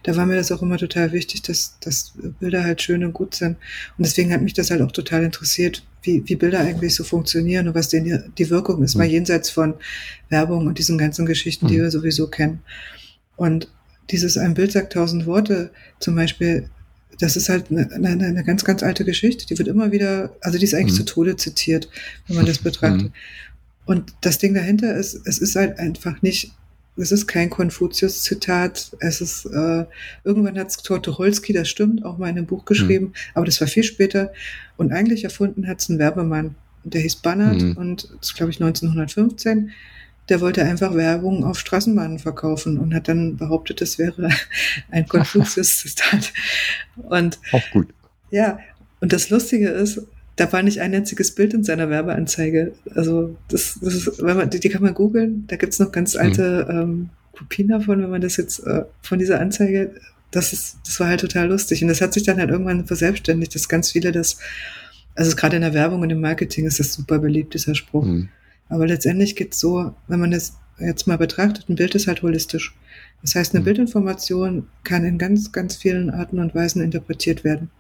da 0.03 0.17
war 0.17 0.27
mir 0.27 0.37
das 0.37 0.51
auch 0.51 0.63
immer 0.63 0.79
total 0.79 1.13
wichtig, 1.13 1.43
dass, 1.43 1.77
dass 1.81 2.13
Bilder 2.41 2.65
halt 2.65 2.81
schön 2.81 3.05
und 3.05 3.13
gut 3.13 3.35
sind. 3.35 3.59
Und 3.99 4.07
deswegen 4.07 4.33
hat 4.33 4.41
mich 4.41 4.55
das 4.55 4.71
halt 4.71 4.81
auch 4.81 4.93
total 4.93 5.25
interessiert, 5.25 5.85
wie, 6.03 6.23
wie 6.27 6.37
Bilder 6.37 6.61
eigentlich 6.61 6.95
so 6.95 7.05
funktionieren 7.05 7.69
und 7.69 7.75
was 7.75 7.91
denn 7.91 8.05
die, 8.05 8.19
die 8.39 8.51
Wirkung 8.51 8.83
ist, 8.83 8.95
mhm. 8.95 9.01
mal 9.01 9.09
jenseits 9.09 9.51
von 9.51 9.75
Werbung 10.31 10.67
und 10.67 10.79
diesen 10.79 10.97
ganzen 10.97 11.27
Geschichten, 11.27 11.67
mhm. 11.67 11.71
die 11.71 11.79
wir 11.79 11.91
sowieso 11.91 12.29
kennen. 12.29 12.61
Und 13.43 13.67
dieses 14.13 14.39
ein 14.39 14.55
Bild 14.55 14.71
sagt 14.71 14.93
tausend 14.93 15.27
Worte 15.27 15.73
zum 15.99 16.15
Beispiel, 16.15 16.71
das 17.19 17.35
ist 17.35 17.49
halt 17.49 17.73
eine, 17.73 17.91
eine, 17.91 18.25
eine, 18.25 18.45
ganz, 18.45 18.63
ganz 18.63 18.85
alte 18.85 19.05
Geschichte. 19.05 19.47
Die 19.47 19.59
wird 19.59 19.67
immer 19.67 19.91
wieder, 19.91 20.33
also 20.43 20.59
die 20.59 20.65
ist 20.65 20.75
eigentlich 20.75 20.93
mhm. 20.93 20.99
zu 20.99 21.05
Tode 21.07 21.35
zitiert, 21.35 21.89
wenn 22.29 22.37
man 22.37 22.47
das 22.47 22.59
betrachtet. 22.63 23.09
Mhm. 23.09 23.13
Und 23.85 24.15
das 24.21 24.39
Ding 24.39 24.55
dahinter 24.55 24.95
ist, 24.95 25.27
es 25.27 25.39
ist 25.39 25.57
halt 25.57 25.81
einfach 25.81 26.23
nicht, 26.23 26.53
es 26.97 27.11
ist 27.11 27.27
kein 27.27 27.51
Konfuzius-Zitat. 27.51 28.93
Es 29.01 29.21
ist, 29.21 29.47
äh, 29.47 29.87
irgendwann 30.23 30.57
hat 30.57 30.85
Tortucholsky, 30.85 31.53
das 31.53 31.69
stimmt, 31.69 32.05
auch 32.05 32.19
mal 32.19 32.29
in 32.29 32.37
einem 32.37 32.47
Buch 32.47 32.65
geschrieben, 32.65 33.07
mhm. 33.07 33.15
aber 33.35 33.47
das 33.47 33.61
war 33.61 33.67
viel 33.67 33.83
später. 33.83 34.33
Und 34.77 34.93
eigentlich 34.93 35.25
erfunden 35.25 35.67
hat 35.67 35.81
es 35.81 35.89
ein 35.89 35.99
Werbemann. 35.99 36.55
Der 36.85 37.01
hieß 37.01 37.17
Bannert 37.17 37.61
mhm. 37.61 37.77
und 37.77 38.05
das 38.05 38.29
ist, 38.29 38.37
glaube 38.37 38.53
ich, 38.53 38.63
1915 38.63 39.73
der 40.29 40.41
wollte 40.41 40.65
einfach 40.65 40.95
Werbung 40.95 41.45
auf 41.45 41.59
Straßenbahnen 41.59 42.19
verkaufen 42.19 42.79
und 42.79 42.95
hat 42.95 43.09
dann 43.09 43.37
behauptet, 43.37 43.81
das 43.81 43.99
wäre 43.99 44.31
ein 44.91 45.07
Konfuzius-Zitat. 45.07 46.33
Und 46.97 47.39
auch 47.53 47.63
gut. 47.73 47.89
Ja, 48.31 48.59
und 49.01 49.13
das 49.13 49.31
Lustige 49.31 49.69
ist, 49.69 50.07
da 50.37 50.51
war 50.53 50.63
nicht 50.63 50.81
ein 50.81 50.95
einziges 50.95 51.35
Bild 51.35 51.53
in 51.55 51.65
seiner 51.65 51.91
Werbeanzeige. 51.91 52.73
Also 52.95 53.37
das, 53.49 53.79
das 53.83 53.95
ist, 53.95 54.23
wenn 54.23 54.37
man, 54.37 54.49
die, 54.49 54.61
die 54.61 54.69
kann 54.69 54.83
man 54.83 54.95
googeln, 54.95 55.45
da 55.49 55.57
gibt's 55.57 55.79
noch 55.79 55.93
ganz 55.93 56.17
alte 56.17 56.67
mhm. 56.71 56.79
ähm, 56.79 57.11
Kopien 57.37 57.69
davon, 57.69 58.03
wenn 58.03 58.11
man 58.11 58.21
das 58.21 58.37
jetzt 58.37 58.61
äh, 58.61 58.85
von 59.03 59.19
dieser 59.19 59.41
Anzeige, 59.41 59.95
das 60.31 60.53
ist, 60.53 60.79
das 60.87 60.99
war 61.01 61.09
halt 61.09 61.21
total 61.21 61.49
lustig. 61.49 61.83
Und 61.83 61.89
das 61.89 62.01
hat 62.01 62.15
sich 62.15 62.23
dann 62.23 62.39
halt 62.39 62.51
irgendwann 62.51 62.87
verselbstständigt, 62.87 63.55
dass 63.55 63.69
ganz 63.69 63.91
viele 63.91 64.13
das, 64.13 64.39
also 65.15 65.37
gerade 65.37 65.57
in 65.57 65.63
der 65.63 65.75
Werbung 65.75 66.01
und 66.01 66.11
im 66.11 66.21
Marketing 66.21 66.65
ist 66.65 66.81
das 66.81 66.95
super 66.95 67.19
beliebt, 67.19 67.55
dieser 67.55 67.75
Spruch. 67.75 68.05
Mhm. 68.05 68.29
Aber 68.73 68.87
letztendlich 68.87 69.37
geht 69.37 69.53
es 69.53 69.61
so, 69.61 69.95
wenn 70.09 70.19
man 70.19 70.31
das 70.31 70.57
jetzt 70.79 71.07
mal 71.07 71.19
betrachtet, 71.19 71.69
ein 71.69 71.77
Bild 71.77 71.95
ist 71.95 72.07
halt 72.07 72.23
holistisch. 72.23 72.75
Das 73.21 73.35
heißt, 73.35 73.53
eine 73.53 73.61
mhm. 73.61 73.65
Bildinformation 73.67 74.69
kann 74.83 75.05
in 75.05 75.19
ganz, 75.19 75.53
ganz 75.53 75.77
vielen 75.77 76.09
Arten 76.09 76.39
und 76.39 76.55
Weisen 76.55 76.83
interpretiert 76.83 77.45
werden. 77.45 77.71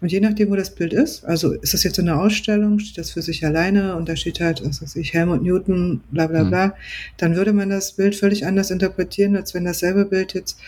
Und 0.00 0.10
je 0.10 0.20
nachdem, 0.20 0.50
wo 0.50 0.56
das 0.56 0.74
Bild 0.74 0.94
ist, 0.94 1.26
also 1.26 1.52
ist 1.52 1.74
das 1.74 1.84
jetzt 1.84 1.98
in 1.98 2.08
einer 2.08 2.20
Ausstellung, 2.20 2.78
steht 2.78 2.96
das 2.98 3.10
für 3.10 3.20
sich 3.20 3.44
alleine 3.44 3.96
und 3.96 4.08
da 4.08 4.16
steht 4.16 4.40
halt, 4.40 4.64
was 4.64 4.80
weiß 4.80 4.96
ich, 4.96 5.12
Helmut 5.12 5.42
Newton, 5.42 6.00
bla 6.10 6.26
bla 6.26 6.44
mhm. 6.44 6.48
bla, 6.48 6.66
mhm. 6.68 6.72
dann 7.18 7.36
würde 7.36 7.52
man 7.52 7.68
das 7.68 7.92
Bild 7.92 8.16
völlig 8.16 8.46
anders 8.46 8.70
interpretieren, 8.70 9.36
als 9.36 9.52
wenn 9.52 9.66
dasselbe 9.66 10.06
Bild 10.06 10.32
jetzt 10.32 10.58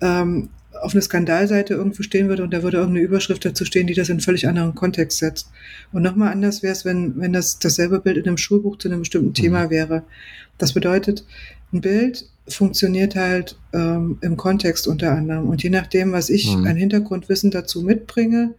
ähm, 0.00 0.50
auf 0.80 0.94
einer 0.94 1.02
Skandalseite 1.02 1.74
irgendwo 1.74 2.02
stehen 2.02 2.28
würde 2.28 2.42
und 2.42 2.52
da 2.52 2.62
würde 2.62 2.78
irgendeine 2.78 3.04
Überschrift 3.04 3.44
dazu 3.44 3.64
stehen, 3.64 3.86
die 3.86 3.94
das 3.94 4.08
in 4.08 4.14
einen 4.14 4.20
völlig 4.20 4.46
anderen 4.48 4.74
Kontext 4.74 5.18
setzt. 5.18 5.50
Und 5.92 6.02
nochmal 6.02 6.32
anders 6.32 6.62
wäre 6.62 6.72
es, 6.72 6.84
wenn, 6.84 7.18
wenn 7.18 7.32
das 7.32 7.58
dasselbe 7.58 8.00
Bild 8.00 8.16
in 8.16 8.26
einem 8.26 8.38
Schulbuch 8.38 8.78
zu 8.78 8.88
einem 8.88 9.00
bestimmten 9.00 9.28
mhm. 9.28 9.34
Thema 9.34 9.70
wäre. 9.70 10.04
Das 10.58 10.72
bedeutet, 10.72 11.24
ein 11.72 11.80
Bild 11.80 12.28
funktioniert 12.48 13.14
halt 13.14 13.58
ähm, 13.72 14.18
im 14.20 14.36
Kontext 14.36 14.86
unter 14.88 15.12
anderem. 15.12 15.48
Und 15.48 15.62
je 15.62 15.70
nachdem, 15.70 16.12
was 16.12 16.30
ich 16.30 16.54
mhm. 16.54 16.66
an 16.66 16.76
Hintergrundwissen 16.76 17.50
dazu 17.50 17.82
mitbringe 17.82 18.54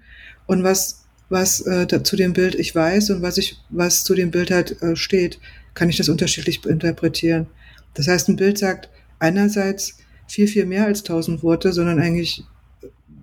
und 0.45 0.63
was, 0.63 1.05
was 1.29 1.61
äh, 1.61 1.87
da, 1.87 2.03
zu 2.03 2.15
dem 2.15 2.33
Bild 2.33 2.55
ich 2.55 2.73
weiß 2.73 3.09
und 3.11 3.21
was 3.21 3.37
ich, 3.37 3.57
was 3.69 4.03
zu 4.03 4.13
dem 4.15 4.31
Bild 4.31 4.51
halt 4.51 4.81
äh, 4.81 4.95
steht, 4.95 5.39
kann 5.73 5.89
ich 5.89 5.97
das 5.97 6.09
unterschiedlich 6.09 6.65
interpretieren. 6.65 7.47
Das 7.93 8.07
heißt, 8.07 8.29
ein 8.29 8.35
Bild 8.35 8.57
sagt 8.57 8.89
einerseits, 9.19 9.97
viel, 10.29 10.47
viel 10.47 10.65
mehr 10.65 10.85
als 10.85 11.03
tausend 11.03 11.43
Worte, 11.43 11.73
sondern 11.73 11.99
eigentlich 11.99 12.43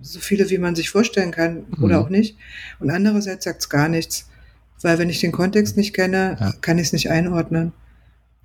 so 0.01 0.19
viele, 0.19 0.49
wie 0.49 0.57
man 0.57 0.75
sich 0.75 0.89
vorstellen 0.89 1.31
kann 1.31 1.65
mhm. 1.69 1.83
oder 1.83 1.99
auch 1.99 2.09
nicht. 2.09 2.37
Und 2.79 2.89
andererseits 2.89 3.45
sagt 3.45 3.61
es 3.61 3.69
gar 3.69 3.89
nichts, 3.89 4.29
weil 4.81 4.99
wenn 4.99 5.09
ich 5.09 5.19
den 5.19 5.31
Kontext 5.31 5.77
nicht 5.77 5.93
kenne, 5.93 6.37
ja. 6.39 6.53
kann 6.61 6.77
ich 6.77 6.87
es 6.87 6.93
nicht 6.93 7.09
einordnen. 7.09 7.73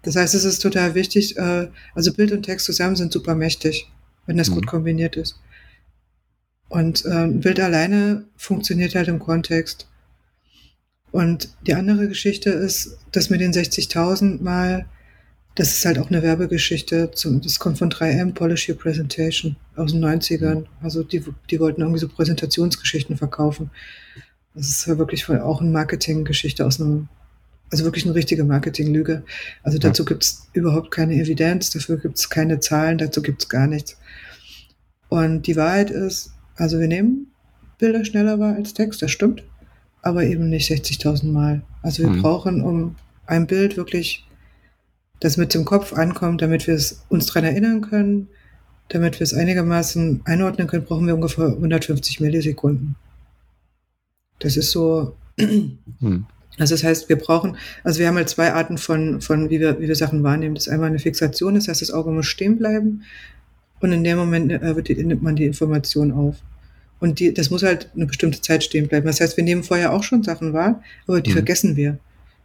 Das 0.02 0.16
heißt, 0.16 0.34
es 0.34 0.44
ist 0.44 0.60
total 0.60 0.94
wichtig, 0.94 1.36
äh, 1.36 1.68
also 1.94 2.12
Bild 2.12 2.32
und 2.32 2.42
Text 2.42 2.66
zusammen 2.66 2.96
sind 2.96 3.12
super 3.12 3.34
mächtig, 3.34 3.90
wenn 4.26 4.36
das 4.36 4.50
mhm. 4.50 4.54
gut 4.54 4.66
kombiniert 4.66 5.16
ist. 5.16 5.38
Und 6.68 7.04
äh, 7.04 7.26
Bild 7.28 7.60
alleine 7.60 8.24
funktioniert 8.36 8.94
halt 8.94 9.08
im 9.08 9.18
Kontext. 9.18 9.88
Und 11.10 11.50
die 11.66 11.74
andere 11.74 12.08
Geschichte 12.08 12.48
ist, 12.50 12.96
dass 13.12 13.28
mit 13.28 13.42
den 13.42 13.52
60.000 13.52 14.42
Mal 14.42 14.86
das 15.54 15.72
ist 15.72 15.84
halt 15.84 15.98
auch 15.98 16.08
eine 16.08 16.22
Werbegeschichte. 16.22 17.10
Zum, 17.12 17.40
das 17.40 17.58
kommt 17.58 17.78
von 17.78 17.90
3M, 17.90 18.32
Polish 18.32 18.68
Your 18.68 18.76
Presentation 18.76 19.56
aus 19.76 19.92
den 19.92 20.04
90ern. 20.04 20.64
Also 20.80 21.02
die, 21.02 21.22
die 21.50 21.60
wollten 21.60 21.82
irgendwie 21.82 22.00
so 22.00 22.08
Präsentationsgeschichten 22.08 23.16
verkaufen. 23.16 23.70
Das 24.54 24.68
ist 24.68 24.86
ja 24.86 24.98
wirklich 24.98 25.28
auch 25.28 25.60
eine 25.60 25.70
Marketinggeschichte 25.70 26.64
aus 26.64 26.80
einem 26.80 27.08
also 27.72 27.84
wirklich 27.84 28.04
eine 28.04 28.14
richtige 28.14 28.44
Marketinglüge. 28.44 29.24
Also 29.62 29.78
dazu 29.78 30.04
gibt 30.04 30.22
es 30.24 30.48
überhaupt 30.52 30.90
keine 30.90 31.14
Evidenz, 31.14 31.70
dafür 31.70 31.96
gibt 31.96 32.18
es 32.18 32.28
keine 32.28 32.60
Zahlen, 32.60 32.98
dazu 32.98 33.22
gibt 33.22 33.42
es 33.42 33.48
gar 33.48 33.66
nichts. 33.66 33.96
Und 35.08 35.46
die 35.46 35.56
Wahrheit 35.56 35.90
ist, 35.90 36.32
also 36.56 36.78
wir 36.78 36.86
nehmen 36.86 37.28
Bilder 37.78 38.04
schneller 38.04 38.38
wahr 38.38 38.54
als 38.54 38.74
Text, 38.74 39.00
das 39.00 39.10
stimmt, 39.10 39.42
aber 40.02 40.22
eben 40.24 40.50
nicht 40.50 40.70
60.000 40.70 41.32
Mal. 41.32 41.62
Also 41.80 42.02
wir 42.02 42.10
mhm. 42.10 42.20
brauchen, 42.20 42.62
um 42.62 42.96
ein 43.26 43.46
Bild 43.46 43.78
wirklich, 43.78 44.26
das 45.22 45.36
mit 45.36 45.54
dem 45.54 45.64
Kopf 45.64 45.92
ankommt, 45.92 46.42
damit 46.42 46.66
wir 46.66 46.74
es 46.74 47.04
uns 47.08 47.26
daran 47.26 47.44
erinnern 47.44 47.80
können, 47.80 48.28
damit 48.88 49.20
wir 49.20 49.24
es 49.24 49.34
einigermaßen 49.34 50.22
einordnen 50.24 50.66
können, 50.66 50.84
brauchen 50.84 51.06
wir 51.06 51.14
ungefähr 51.14 51.46
150 51.46 52.20
Millisekunden. 52.20 52.96
Das 54.40 54.56
ist 54.56 54.72
so, 54.72 55.16
mhm. 55.38 56.26
Also 56.58 56.74
das 56.74 56.84
heißt, 56.84 57.08
wir 57.08 57.16
brauchen, 57.16 57.56
also 57.82 57.98
wir 57.98 58.08
haben 58.08 58.16
halt 58.16 58.28
zwei 58.28 58.52
Arten 58.52 58.76
von, 58.76 59.22
von 59.22 59.48
wie, 59.48 59.58
wir, 59.58 59.80
wie 59.80 59.88
wir 59.88 59.96
Sachen 59.96 60.22
wahrnehmen. 60.22 60.54
Das 60.54 60.66
ist 60.66 60.72
einmal 60.72 60.90
eine 60.90 60.98
Fixation, 60.98 61.54
das 61.54 61.68
heißt, 61.68 61.80
das 61.80 61.90
Auge 61.90 62.10
muss 62.10 62.26
stehen 62.26 62.58
bleiben 62.58 63.04
und 63.80 63.92
in 63.92 64.04
dem 64.04 64.18
Moment 64.18 64.52
äh, 64.52 64.82
die, 64.82 65.02
nimmt 65.02 65.22
man 65.22 65.36
die 65.36 65.46
Information 65.46 66.12
auf. 66.12 66.36
Und 67.00 67.20
die, 67.20 67.32
das 67.32 67.50
muss 67.50 67.62
halt 67.62 67.88
eine 67.96 68.06
bestimmte 68.06 68.40
Zeit 68.42 68.62
stehen 68.62 68.86
bleiben. 68.86 69.06
Das 69.06 69.20
heißt, 69.20 69.36
wir 69.36 69.44
nehmen 69.44 69.64
vorher 69.64 69.92
auch 69.92 70.02
schon 70.02 70.22
Sachen 70.22 70.52
wahr, 70.52 70.82
aber 71.06 71.20
die 71.20 71.30
mhm. 71.30 71.34
vergessen 71.34 71.76
wir. 71.76 71.98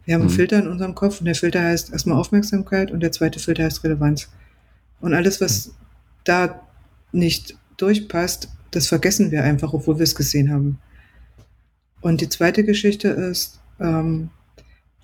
Wir 0.08 0.14
haben 0.14 0.22
einen 0.22 0.30
mhm. 0.30 0.36
Filter 0.36 0.58
in 0.58 0.68
unserem 0.68 0.94
Kopf 0.94 1.20
und 1.20 1.26
der 1.26 1.34
Filter 1.34 1.62
heißt 1.62 1.92
erstmal 1.92 2.16
Aufmerksamkeit 2.16 2.90
und 2.90 3.00
der 3.00 3.12
zweite 3.12 3.38
Filter 3.38 3.64
heißt 3.64 3.84
Relevanz. 3.84 4.30
Und 5.02 5.12
alles, 5.12 5.38
was 5.42 5.66
mhm. 5.66 5.72
da 6.24 6.66
nicht 7.12 7.58
durchpasst, 7.76 8.48
das 8.70 8.86
vergessen 8.86 9.30
wir 9.30 9.44
einfach, 9.44 9.74
obwohl 9.74 9.98
wir 9.98 10.04
es 10.04 10.14
gesehen 10.14 10.50
haben. 10.50 10.78
Und 12.00 12.22
die 12.22 12.28
zweite 12.30 12.64
Geschichte 12.64 13.08
ist, 13.08 13.60
ähm, 13.80 14.30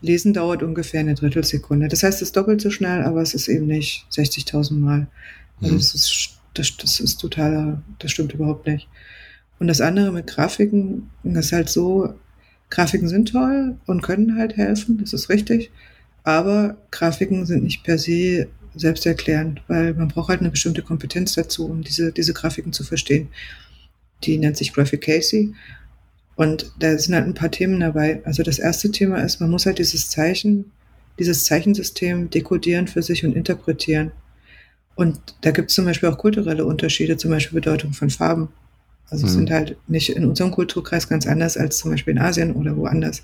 Lesen 0.01 0.33
dauert 0.33 0.63
ungefähr 0.63 1.01
eine 1.01 1.15
Drittelsekunde. 1.15 1.89
Das 1.89 2.03
heißt, 2.03 2.23
es 2.23 2.29
ist 2.29 2.37
doppelt 2.39 2.63
so 2.63 2.71
schnell, 2.71 3.03
aber 3.03 3.21
es 3.21 3.35
ist 3.35 3.49
eben 3.49 3.67
nicht 3.67 4.07
60.000 4.11 4.73
Mal. 4.73 5.07
Also 5.61 5.75
mhm. 5.75 5.79
das, 5.81 5.95
ist, 5.95 6.31
das, 6.55 6.79
das 6.79 7.01
ist 7.01 7.21
totaler, 7.21 7.83
das 7.99 8.11
stimmt 8.11 8.33
überhaupt 8.33 8.67
nicht. 8.67 8.89
Und 9.59 9.67
das 9.67 9.83
andere 9.83 10.13
mit 10.13 10.29
Grafiken, 10.29 11.11
das 11.25 11.45
ist 11.47 11.53
halt 11.53 11.69
so, 11.69 12.15
Grafiken 12.75 13.09
sind 13.09 13.31
toll 13.31 13.77
und 13.87 14.03
können 14.03 14.37
halt 14.37 14.57
helfen, 14.57 14.99
das 14.99 15.13
ist 15.13 15.29
richtig. 15.29 15.71
Aber 16.25 16.77
Grafiken 16.91 17.47
sind 17.47 17.63
nicht 17.63 17.85
per 17.85 17.99
se 17.99 18.49
selbsterklärend, 18.75 19.63
weil 19.69 19.95
man 19.95 20.09
braucht 20.09 20.31
halt 20.31 20.41
eine 20.41 20.51
bestimmte 20.51 20.83
Kompetenz 20.83 21.35
dazu, 21.35 21.67
um 21.67 21.83
diese, 21.83 22.11
diese 22.11 22.33
Grafiken 22.33 22.73
zu 22.73 22.83
verstehen. 22.83 23.29
Die 24.25 24.39
nennt 24.39 24.57
sich 24.57 24.73
Graphic 24.73 25.03
Casey 25.03 25.55
und 26.35 26.73
da 26.81 26.99
sind 26.99 27.15
halt 27.15 27.27
ein 27.27 27.35
paar 27.35 27.53
Themen 27.53 27.79
dabei. 27.79 28.21
Also 28.25 28.43
das 28.43 28.59
erste 28.59 28.91
Thema 28.91 29.19
ist, 29.19 29.41
man 29.41 29.51
muss 29.51 29.67
halt 29.67 29.79
dieses 29.79 30.11
Zeichen, 30.11 30.73
dieses 31.21 31.45
Zeichensystem 31.45 32.29
dekodieren 32.31 32.89
für 32.89 33.03
sich 33.03 33.25
und 33.25 33.37
interpretieren. 33.37 34.11
Und 34.97 35.21
da 35.43 35.53
gibt 35.53 35.71
es 35.71 35.77
zum 35.77 35.85
Beispiel 35.85 36.09
auch 36.09 36.19
kulturelle 36.19 36.65
Unterschiede, 36.65 37.17
zum 37.17 37.31
Beispiel 37.31 37.61
Bedeutung 37.61 37.93
von 37.93 38.11
Farben. 38.11 38.49
Also 39.11 39.27
mhm. 39.27 39.31
sind 39.31 39.51
halt 39.51 39.77
nicht 39.87 40.11
in 40.11 40.25
unserem 40.25 40.51
Kulturkreis 40.51 41.09
ganz 41.09 41.27
anders 41.27 41.57
als 41.57 41.79
zum 41.79 41.91
Beispiel 41.91 42.13
in 42.13 42.21
Asien 42.21 42.53
oder 42.53 42.77
woanders. 42.77 43.23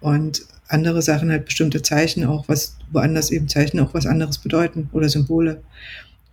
Und 0.00 0.42
andere 0.68 1.02
Sachen 1.02 1.30
halt 1.30 1.44
bestimmte 1.44 1.82
Zeichen 1.82 2.24
auch, 2.24 2.48
was 2.48 2.76
woanders 2.92 3.30
eben 3.30 3.48
Zeichen 3.48 3.80
auch 3.80 3.94
was 3.94 4.06
anderes 4.06 4.38
bedeuten 4.38 4.90
oder 4.92 5.08
Symbole. 5.08 5.62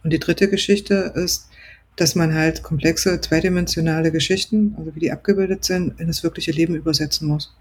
Und 0.04 0.12
die 0.12 0.20
dritte 0.20 0.50
Geschichte 0.50 1.14
ist, 1.16 1.48
dass 1.96 2.16
man 2.16 2.34
halt 2.34 2.62
komplexe 2.62 3.20
zweidimensionale 3.22 4.12
Geschichten, 4.12 4.76
also 4.78 4.94
wie 4.96 5.00
die 5.00 5.12
abgebildet 5.12 5.64
sind, 5.64 6.00
in 6.00 6.08
das 6.08 6.24
wirkliche 6.24 6.52
Leben 6.52 6.76
übersetzen 6.76 7.28
muss. 7.28 7.56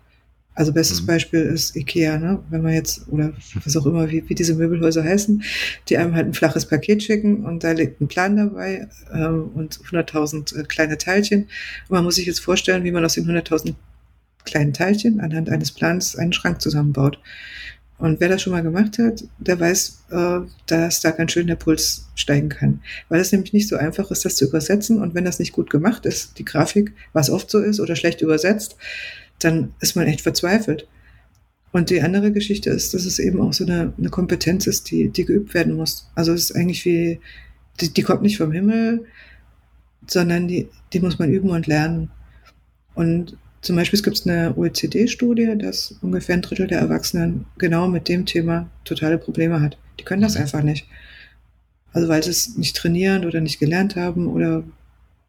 Also 0.55 0.73
bestes 0.73 1.03
mhm. 1.03 1.07
Beispiel 1.07 1.41
ist 1.41 1.75
Ikea, 1.75 2.19
ne? 2.19 2.43
wenn 2.51 2.63
man 2.63 2.73
jetzt, 2.73 3.09
oder 3.09 3.33
was 3.65 3.77
auch 3.77 3.87
immer, 3.87 4.11
wie, 4.11 4.29
wie 4.29 4.35
diese 4.35 4.55
Möbelhäuser 4.55 5.03
heißen, 5.03 5.43
die 5.89 5.97
einem 5.97 6.15
halt 6.15 6.27
ein 6.27 6.35
flaches 6.35 6.67
Paket 6.67 7.03
schicken 7.03 7.45
und 7.45 7.65
da 7.65 7.73
liegt 7.73 8.01
ein 8.01 8.09
Plan 8.09 8.37
dabei 8.37 8.89
ähm, 9.13 9.51
und 9.55 9.79
100.000 9.81 10.61
äh, 10.61 10.63
kleine 10.65 10.97
Teilchen. 10.97 11.43
Und 11.89 11.91
man 11.91 12.05
muss 12.05 12.17
sich 12.17 12.27
jetzt 12.27 12.41
vorstellen, 12.41 12.85
wie 12.85 12.93
man 12.93 13.05
aus 13.05 13.15
den 13.15 13.27
100.000 13.27 13.75
kleinen 14.45 14.73
Teilchen 14.73 15.21
anhand 15.21 15.49
eines 15.49 15.73
Plans 15.73 16.17
einen 16.17 16.33
Schrank 16.33 16.61
zusammenbaut. 16.61 17.19
Und 17.97 18.21
wer 18.21 18.29
das 18.29 18.43
schon 18.43 18.53
mal 18.53 18.63
gemacht 18.63 18.99
hat, 18.99 19.25
der 19.39 19.59
weiß, 19.59 20.05
äh, 20.11 20.41
dass 20.67 21.01
da 21.01 21.11
ganz 21.11 21.33
schön 21.33 21.47
der 21.47 21.57
Puls 21.57 22.09
steigen 22.15 22.49
kann. 22.49 22.81
Weil 23.09 23.21
es 23.21 23.33
nämlich 23.33 23.53
nicht 23.53 23.69
so 23.69 23.77
einfach 23.77 24.11
ist, 24.11 24.25
das 24.25 24.37
zu 24.37 24.47
übersetzen. 24.47 25.01
Und 25.01 25.15
wenn 25.15 25.25
das 25.25 25.39
nicht 25.39 25.53
gut 25.53 25.71
gemacht 25.71 26.05
ist, 26.05 26.39
die 26.39 26.45
Grafik, 26.45 26.93
was 27.13 27.31
oft 27.31 27.51
so 27.51 27.61
ist, 27.61 27.81
oder 27.81 27.97
schlecht 27.97 28.21
übersetzt, 28.21 28.77
dann 29.39 29.75
ist 29.81 29.97
man 29.97 30.07
echt 30.07 30.21
verzweifelt. 30.21 30.87
Und 31.73 31.91
die 31.91 32.03
andere 32.03 32.31
Geschichte 32.31 32.71
ist, 32.71 32.95
dass 32.95 33.05
es 33.05 33.19
eben 33.19 33.41
auch 33.41 33.53
so 33.53 33.65
eine, 33.65 33.93
eine 33.99 34.09
Kompetenz 34.09 34.67
ist, 34.67 34.91
die, 34.91 35.09
die 35.09 35.25
geübt 35.25 35.55
werden 35.55 35.75
muss. 35.75 36.09
Also 36.15 36.33
es 36.33 36.51
ist 36.51 36.57
eigentlich 36.57 36.85
wie, 36.85 37.19
die, 37.81 37.93
die 37.93 38.03
kommt 38.03 38.23
nicht 38.23 38.39
vom 38.39 38.53
Himmel, 38.53 39.07
sondern 40.07 40.47
die, 40.47 40.69
die 40.93 41.01
muss 41.01 41.19
man 41.19 41.31
üben 41.31 41.51
und 41.51 41.67
lernen. 41.67 42.11
Und 42.95 43.37
zum 43.61 43.77
Beispiel 43.77 44.01
gibt 44.03 44.17
es 44.17 44.27
eine 44.27 44.57
OECD-Studie, 44.57 45.57
dass 45.59 45.97
ungefähr 46.01 46.37
ein 46.37 46.43
Drittel 46.43 46.67
der 46.67 46.81
Erwachsenen 46.81 47.47
genau 47.59 47.89
mit 47.89 48.09
dem 48.09 48.27
Thema 48.27 48.71
totale 48.85 49.19
Probleme 49.19 49.61
hat. 49.61 49.79
Die 49.99 50.05
können 50.05 50.23
das 50.23 50.35
mhm. 50.35 50.43
einfach 50.43 50.63
nicht. 50.63 50.87
Also 51.93 52.09
weil 52.09 52.23
sie 52.23 52.31
es 52.31 52.57
nicht 52.57 52.77
trainieren 52.77 53.25
oder 53.25 53.41
nicht 53.41 53.59
gelernt 53.59 53.97
haben 53.97 54.27
oder 54.27 54.65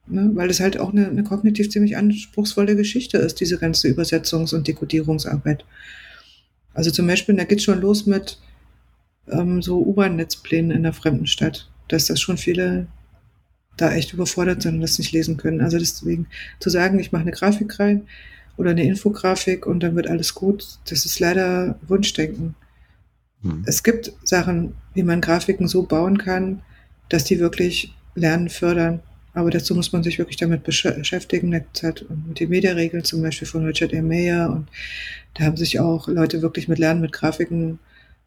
ne, 0.07 0.31
weil 0.33 0.49
es 0.49 0.59
halt 0.59 0.79
auch 0.79 0.91
eine, 0.91 1.07
eine 1.07 1.23
kognitiv 1.23 1.69
ziemlich 1.69 1.97
anspruchsvolle 1.97 2.75
Geschichte 2.75 3.17
ist, 3.17 3.39
diese 3.39 3.57
ganze 3.57 3.87
Übersetzungs- 3.87 4.53
und 4.53 4.67
Dekodierungsarbeit. 4.67 5.65
Also 6.73 6.91
zum 6.91 7.07
Beispiel, 7.07 7.35
da 7.35 7.45
geht 7.45 7.61
schon 7.61 7.81
los 7.81 8.05
mit 8.05 8.39
ähm, 9.29 9.61
so 9.61 9.81
U-Bahn-Netzplänen 9.81 10.71
in 10.71 10.77
einer 10.77 10.93
fremden 10.93 11.27
Stadt, 11.27 11.69
dass 11.87 12.05
das 12.05 12.19
schon 12.19 12.37
viele 12.37 12.87
da 13.77 13.93
echt 13.93 14.13
überfordert 14.13 14.61
sind 14.61 14.75
und 14.75 14.81
das 14.81 14.97
nicht 14.99 15.11
lesen 15.11 15.37
können. 15.37 15.61
Also 15.61 15.77
deswegen 15.77 16.27
zu 16.59 16.69
sagen, 16.69 16.99
ich 16.99 17.11
mache 17.11 17.23
eine 17.23 17.31
Grafik 17.31 17.79
rein 17.79 18.03
oder 18.57 18.71
eine 18.71 18.83
Infografik 18.83 19.65
und 19.65 19.81
dann 19.81 19.95
wird 19.95 20.07
alles 20.07 20.33
gut, 20.33 20.79
das 20.89 21.05
ist 21.05 21.19
leider 21.19 21.77
Wunschdenken. 21.87 22.55
Hm. 23.41 23.63
Es 23.65 23.83
gibt 23.83 24.13
Sachen, 24.23 24.75
wie 24.93 25.03
man 25.03 25.21
Grafiken 25.21 25.67
so 25.67 25.83
bauen 25.83 26.17
kann, 26.17 26.61
dass 27.09 27.25
die 27.25 27.39
wirklich 27.39 27.93
Lernen 28.15 28.49
fördern. 28.49 29.01
Aber 29.35 29.51
dazu 29.51 29.75
muss 29.75 29.91
man 29.91 30.01
sich 30.01 30.17
wirklich 30.17 30.37
damit 30.37 30.63
beschäftigen. 30.63 31.53
Hat 31.55 32.05
mit 32.27 32.39
den 32.39 32.49
Mediaregeln 32.49 33.03
zum 33.03 33.21
Beispiel 33.21 33.47
von 33.47 33.65
Richard 33.65 33.93
R. 33.93 34.01
Mayer 34.01 34.49
und 34.49 34.67
da 35.35 35.43
haben 35.43 35.57
sich 35.57 35.79
auch 35.79 36.07
Leute 36.07 36.41
wirklich 36.41 36.67
mit 36.67 36.79
Lernen 36.79 37.01
mit 37.01 37.11
Grafiken 37.11 37.77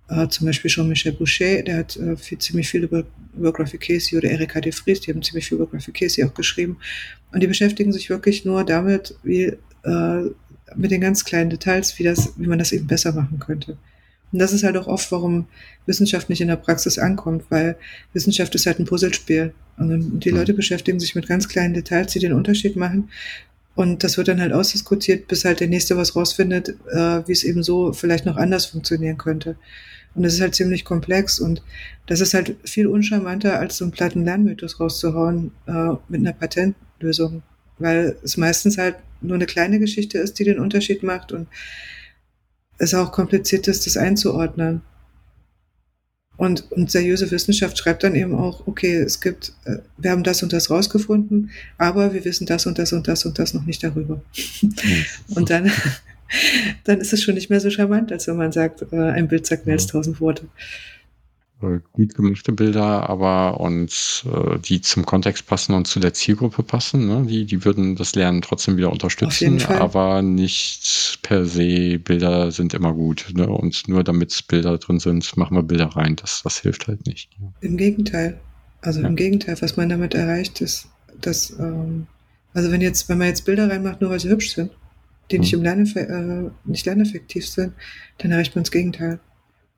äh, 0.08 0.28
zum 0.28 0.46
Beispiel 0.46 0.70
Jean-Michel 0.70 1.12
Boucher, 1.12 1.62
der 1.62 1.78
hat 1.78 1.96
äh, 1.96 2.16
viel, 2.16 2.38
ziemlich 2.38 2.68
viel 2.68 2.84
über, 2.84 3.04
über 3.36 3.52
Graphic 3.52 3.80
Casey 3.82 4.16
oder 4.16 4.30
Erika 4.30 4.60
de 4.60 4.72
Vries, 4.72 5.00
die 5.00 5.12
haben 5.12 5.22
ziemlich 5.22 5.46
viel 5.46 5.56
über 5.56 5.66
Graphic 5.66 5.94
Casey 5.94 6.24
auch 6.24 6.34
geschrieben. 6.34 6.78
Und 7.32 7.40
die 7.42 7.46
beschäftigen 7.46 7.92
sich 7.92 8.08
wirklich 8.08 8.44
nur 8.44 8.64
damit, 8.64 9.14
wie, 9.22 9.52
äh, 9.84 10.30
mit 10.76 10.90
den 10.90 11.00
ganz 11.00 11.24
kleinen 11.24 11.50
Details, 11.50 11.98
wie, 11.98 12.04
das, 12.04 12.32
wie 12.36 12.46
man 12.46 12.58
das 12.58 12.72
eben 12.72 12.86
besser 12.86 13.12
machen 13.12 13.38
könnte. 13.38 13.76
Und 14.32 14.38
das 14.38 14.52
ist 14.52 14.62
halt 14.62 14.76
auch 14.76 14.86
oft, 14.86 15.10
warum 15.10 15.46
Wissenschaft 15.86 16.28
nicht 16.28 16.40
in 16.40 16.48
der 16.48 16.56
Praxis 16.56 16.98
ankommt, 16.98 17.44
weil 17.48 17.76
Wissenschaft 18.12 18.54
ist 18.54 18.66
halt 18.66 18.78
ein 18.78 18.84
Puzzlespiel. 18.84 19.54
Und 19.78 20.20
die 20.20 20.30
Leute 20.30 20.54
beschäftigen 20.54 21.00
sich 21.00 21.14
mit 21.14 21.28
ganz 21.28 21.48
kleinen 21.48 21.74
Details, 21.74 22.12
die 22.12 22.18
den 22.18 22.32
Unterschied 22.32 22.76
machen. 22.76 23.08
Und 23.74 24.02
das 24.02 24.16
wird 24.16 24.28
dann 24.28 24.40
halt 24.40 24.52
ausdiskutiert, 24.52 25.28
bis 25.28 25.44
halt 25.44 25.60
der 25.60 25.68
Nächste 25.68 25.96
was 25.96 26.16
rausfindet, 26.16 26.70
äh, 26.90 27.26
wie 27.26 27.32
es 27.32 27.44
eben 27.44 27.62
so 27.62 27.92
vielleicht 27.92 28.26
noch 28.26 28.36
anders 28.36 28.66
funktionieren 28.66 29.18
könnte. 29.18 29.56
Und 30.14 30.24
das 30.24 30.34
ist 30.34 30.40
halt 30.40 30.56
ziemlich 30.56 30.84
komplex 30.84 31.38
und 31.38 31.62
das 32.06 32.20
ist 32.20 32.34
halt 32.34 32.56
viel 32.64 32.88
uncharmanter, 32.88 33.60
als 33.60 33.76
so 33.76 33.84
einen 33.84 33.92
platten 33.92 34.24
Lernmythos 34.24 34.80
rauszuhauen 34.80 35.52
äh, 35.66 35.90
mit 36.08 36.20
einer 36.20 36.32
Patentlösung, 36.32 37.42
weil 37.78 38.16
es 38.24 38.36
meistens 38.36 38.78
halt 38.78 38.96
nur 39.20 39.36
eine 39.36 39.46
kleine 39.46 39.78
Geschichte 39.78 40.18
ist, 40.18 40.40
die 40.40 40.44
den 40.44 40.58
Unterschied 40.58 41.04
macht 41.04 41.30
und 41.30 41.46
es 42.78 42.94
auch 42.94 43.12
kompliziert 43.12 43.68
ist, 43.68 43.86
das 43.86 43.96
einzuordnen. 43.96 44.82
Und, 46.36 46.70
und 46.70 46.88
seriöse 46.88 47.28
Wissenschaft 47.32 47.76
schreibt 47.76 48.04
dann 48.04 48.14
eben 48.14 48.36
auch, 48.36 48.68
okay, 48.68 48.94
es 48.94 49.20
gibt, 49.20 49.54
äh, 49.64 49.78
wir 49.96 50.12
haben 50.12 50.22
das 50.22 50.42
und 50.44 50.52
das 50.52 50.70
rausgefunden, 50.70 51.50
aber 51.78 52.14
wir 52.14 52.24
wissen 52.24 52.46
das 52.46 52.64
und 52.66 52.78
das 52.78 52.92
und 52.92 53.08
das 53.08 53.24
und 53.24 53.40
das 53.40 53.54
noch 53.54 53.66
nicht 53.66 53.82
darüber. 53.82 54.22
und 55.34 55.50
dann 55.50 55.72
dann 56.84 57.00
ist 57.00 57.12
es 57.12 57.22
schon 57.22 57.34
nicht 57.34 57.50
mehr 57.50 57.60
so 57.60 57.70
charmant, 57.70 58.12
als 58.12 58.26
wenn 58.26 58.36
man 58.36 58.52
sagt, 58.52 58.84
äh, 58.92 58.96
ein 58.96 59.28
Bild 59.28 59.46
sagt 59.46 59.66
mehr 59.66 59.74
als 59.74 59.86
tausend 59.86 60.20
Worte. 60.20 60.46
Äh, 61.60 61.80
gut 61.92 62.14
gemachte 62.14 62.52
Bilder, 62.52 63.10
aber 63.10 63.60
und 63.60 64.24
äh, 64.32 64.58
die 64.60 64.80
zum 64.80 65.04
Kontext 65.04 65.46
passen 65.46 65.74
und 65.74 65.88
zu 65.88 65.98
der 65.98 66.14
Zielgruppe 66.14 66.62
passen, 66.62 67.08
ne? 67.08 67.26
die, 67.28 67.46
die 67.46 67.64
würden 67.64 67.96
das 67.96 68.14
Lernen 68.14 68.42
trotzdem 68.42 68.76
wieder 68.76 68.92
unterstützen, 68.92 69.60
aber 69.66 70.22
nicht 70.22 71.18
per 71.22 71.46
se, 71.46 71.98
Bilder 71.98 72.52
sind 72.52 72.74
immer 72.74 72.92
gut. 72.92 73.26
Ne? 73.34 73.48
Und 73.48 73.88
nur 73.88 74.04
damit 74.04 74.46
Bilder 74.46 74.78
drin 74.78 75.00
sind, 75.00 75.36
machen 75.36 75.56
wir 75.56 75.64
Bilder 75.64 75.86
rein. 75.86 76.14
Das, 76.14 76.42
das 76.44 76.58
hilft 76.60 76.86
halt 76.86 77.04
nicht. 77.06 77.30
Im 77.60 77.76
Gegenteil. 77.76 78.38
Also 78.80 79.00
ja. 79.00 79.08
im 79.08 79.16
Gegenteil, 79.16 79.56
was 79.60 79.76
man 79.76 79.88
damit 79.88 80.14
erreicht, 80.14 80.60
ist, 80.60 80.88
dass, 81.20 81.50
ähm, 81.58 82.06
also 82.54 82.70
wenn 82.70 82.80
jetzt, 82.80 83.08
wenn 83.08 83.18
man 83.18 83.26
jetzt 83.26 83.44
Bilder 83.44 83.68
reinmacht, 83.68 84.00
nur 84.00 84.10
weil 84.10 84.20
sie 84.20 84.28
hübsch 84.28 84.54
sind, 84.54 84.70
die 85.32 85.40
nicht, 85.40 85.52
im 85.52 85.64
Lernef 85.64 85.96
äh, 85.96 86.50
nicht 86.64 86.86
lerneffektiv 86.86 87.48
sind, 87.48 87.72
dann 88.18 88.30
erreicht 88.30 88.54
man 88.54 88.62
das 88.62 88.70
Gegenteil. 88.70 89.18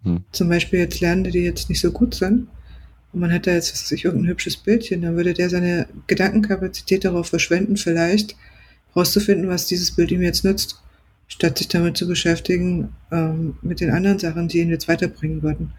Hm. 0.05 0.25
Zum 0.33 0.49
Beispiel 0.49 0.81
jetzt 0.81 1.01
Lernende, 1.01 1.31
die 1.31 1.41
jetzt 1.41 1.69
nicht 1.69 1.81
so 1.81 1.93
gut 1.93 2.15
sind, 2.15 2.49
und 3.13 3.21
man 3.21 3.33
hat 3.33 3.47
da 3.47 3.53
jetzt 3.53 3.73
was 3.73 3.89
sich 3.89 4.05
irgendein 4.05 4.31
hübsches 4.31 4.57
Bildchen, 4.57 5.03
dann 5.03 5.17
würde 5.17 5.35
der 5.35 5.51
seine 5.51 5.89
Gedankenkapazität 6.07 7.05
darauf 7.05 7.29
verschwenden, 7.29 7.77
vielleicht 7.77 8.37
rauszufinden, 8.95 9.49
was 9.49 9.67
dieses 9.67 9.93
Bild 9.93 10.11
ihm 10.11 10.23
jetzt 10.23 10.45
nützt, 10.45 10.81
statt 11.27 11.59
sich 11.59 11.69
damit 11.69 11.97
zu 11.97 12.07
beschäftigen 12.07 12.91
ähm, 13.11 13.57
mit 13.63 13.81
den 13.81 13.91
anderen 13.91 14.19
Sachen, 14.19 14.49
die 14.49 14.61
ihn 14.61 14.71
jetzt 14.71 14.89
weiterbringen 14.89 15.43
würden. 15.43 15.73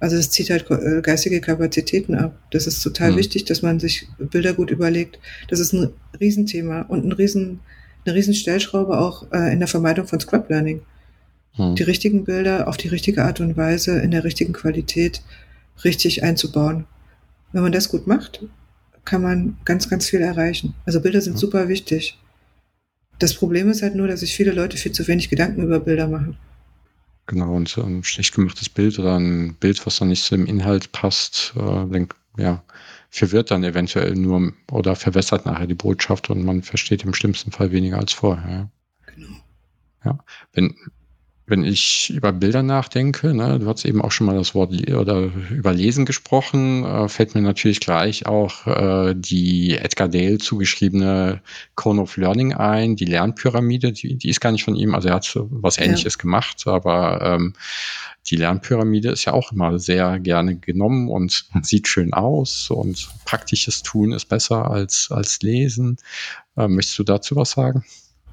Also 0.00 0.16
es 0.16 0.30
zieht 0.30 0.50
halt 0.50 0.70
äh, 0.70 1.00
geistige 1.02 1.40
Kapazitäten 1.40 2.14
ab. 2.14 2.38
Das 2.50 2.66
ist 2.66 2.82
total 2.82 3.12
mhm. 3.12 3.16
wichtig, 3.16 3.44
dass 3.44 3.62
man 3.62 3.80
sich 3.80 4.06
Bilder 4.18 4.52
gut 4.52 4.70
überlegt. 4.70 5.18
Das 5.48 5.60
ist 5.60 5.72
ein 5.72 5.90
Riesenthema 6.20 6.82
und 6.82 7.04
ein 7.04 7.12
Riesen, 7.12 7.60
eine 8.04 8.14
Riesenstellschraube 8.14 8.98
auch 8.98 9.30
äh, 9.32 9.52
in 9.52 9.60
der 9.60 9.68
Vermeidung 9.68 10.06
von 10.06 10.20
Scrub 10.20 10.48
Learning. 10.50 10.82
Mhm. 11.56 11.74
Die 11.76 11.82
richtigen 11.82 12.24
Bilder 12.24 12.68
auf 12.68 12.76
die 12.76 12.88
richtige 12.88 13.24
Art 13.24 13.40
und 13.40 13.56
Weise, 13.56 13.98
in 13.98 14.10
der 14.10 14.24
richtigen 14.24 14.52
Qualität 14.52 15.22
richtig 15.84 16.22
einzubauen. 16.22 16.86
Wenn 17.52 17.62
man 17.62 17.72
das 17.72 17.88
gut 17.88 18.06
macht, 18.06 18.44
kann 19.04 19.22
man 19.22 19.56
ganz, 19.64 19.88
ganz 19.88 20.08
viel 20.08 20.20
erreichen. 20.20 20.74
Also 20.86 21.00
Bilder 21.00 21.20
sind 21.20 21.34
mhm. 21.34 21.38
super 21.38 21.68
wichtig. 21.68 22.18
Das 23.18 23.34
Problem 23.34 23.70
ist 23.70 23.82
halt 23.82 23.94
nur, 23.94 24.08
dass 24.08 24.20
sich 24.20 24.34
viele 24.34 24.52
Leute 24.52 24.76
viel 24.76 24.92
zu 24.92 25.06
wenig 25.06 25.30
Gedanken 25.30 25.62
über 25.62 25.80
Bilder 25.80 26.08
machen. 26.08 26.36
Genau, 27.26 27.54
und 27.54 27.76
ein 27.78 28.04
schlecht 28.04 28.34
gemachtes 28.34 28.68
Bild 28.68 28.98
oder 28.98 29.18
ein 29.18 29.54
Bild, 29.54 29.84
was 29.86 29.98
dann 29.98 30.08
nicht 30.08 30.24
zu 30.24 30.36
dem 30.36 30.46
Inhalt 30.46 30.92
passt, 30.92 31.54
äh, 31.56 31.86
denk, 31.86 32.14
ja, 32.36 32.62
verwirrt 33.08 33.50
dann 33.50 33.64
eventuell 33.64 34.14
nur 34.14 34.52
oder 34.70 34.96
verwässert 34.96 35.46
nachher 35.46 35.66
die 35.66 35.74
Botschaft 35.74 36.28
und 36.28 36.44
man 36.44 36.62
versteht 36.62 37.04
im 37.04 37.14
schlimmsten 37.14 37.52
Fall 37.52 37.70
weniger 37.70 37.98
als 37.98 38.12
vorher. 38.12 38.68
Genau. 39.06 39.36
Ja, 40.04 40.18
wenn, 40.52 40.74
wenn 41.46 41.62
ich 41.62 42.10
über 42.10 42.32
Bilder 42.32 42.62
nachdenke, 42.62 43.34
ne, 43.34 43.58
du 43.58 43.66
hast 43.66 43.84
eben 43.84 44.00
auch 44.00 44.12
schon 44.12 44.26
mal 44.26 44.36
das 44.36 44.54
Wort 44.54 44.72
oder 44.90 45.30
über 45.50 45.74
Lesen 45.74 46.06
gesprochen, 46.06 46.84
äh, 46.84 47.08
fällt 47.08 47.34
mir 47.34 47.42
natürlich 47.42 47.80
gleich 47.80 48.26
auch 48.26 48.66
äh, 48.66 49.14
die 49.14 49.76
Edgar 49.76 50.08
Dale 50.08 50.38
zugeschriebene 50.38 51.42
Cone 51.74 52.00
of 52.00 52.16
Learning 52.16 52.54
ein, 52.54 52.96
die 52.96 53.04
Lernpyramide, 53.04 53.92
die, 53.92 54.16
die 54.16 54.30
ist 54.30 54.40
gar 54.40 54.52
nicht 54.52 54.64
von 54.64 54.74
ihm, 54.74 54.94
also 54.94 55.08
er 55.08 55.16
hat 55.16 55.30
was 55.34 55.76
ähnliches 55.76 56.14
ja. 56.14 56.22
gemacht, 56.22 56.62
aber 56.66 57.20
ähm, 57.22 57.52
die 58.30 58.36
Lernpyramide 58.36 59.10
ist 59.10 59.26
ja 59.26 59.34
auch 59.34 59.52
immer 59.52 59.78
sehr 59.78 60.18
gerne 60.20 60.56
genommen 60.56 61.10
und 61.10 61.44
sieht 61.62 61.88
schön 61.88 62.14
aus 62.14 62.70
und 62.70 63.10
praktisches 63.26 63.82
Tun 63.82 64.12
ist 64.12 64.30
besser 64.30 64.70
als, 64.70 65.08
als 65.10 65.42
Lesen. 65.42 65.98
Äh, 66.56 66.68
möchtest 66.68 66.98
du 66.98 67.04
dazu 67.04 67.36
was 67.36 67.50
sagen? 67.50 67.84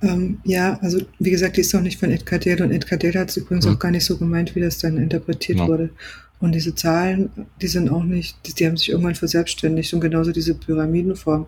Ähm, 0.01 0.39
ja, 0.43 0.79
also 0.81 0.99
wie 1.19 1.31
gesagt, 1.31 1.57
die 1.57 1.61
ist 1.61 1.75
auch 1.75 1.81
nicht 1.81 1.99
von 1.99 2.11
Ed 2.11 2.25
Cardell 2.25 2.61
und 2.61 2.71
Ed 2.71 2.87
Cardell 2.87 3.13
hat 3.13 3.29
es 3.29 3.37
übrigens 3.37 3.65
mhm. 3.65 3.73
auch 3.73 3.79
gar 3.79 3.91
nicht 3.91 4.05
so 4.05 4.17
gemeint, 4.17 4.55
wie 4.55 4.61
das 4.61 4.79
dann 4.79 4.97
interpretiert 4.97 5.59
ja. 5.59 5.67
wurde. 5.67 5.89
Und 6.39 6.53
diese 6.53 6.73
Zahlen, 6.73 7.29
die 7.61 7.67
sind 7.67 7.89
auch 7.89 8.03
nicht, 8.03 8.35
die, 8.47 8.53
die, 8.53 8.65
haben 8.65 8.77
sich 8.77 8.89
irgendwann 8.89 9.13
verselbstständigt 9.13 9.93
und 9.93 10.01
genauso 10.01 10.31
diese 10.31 10.55
Pyramidenform. 10.55 11.45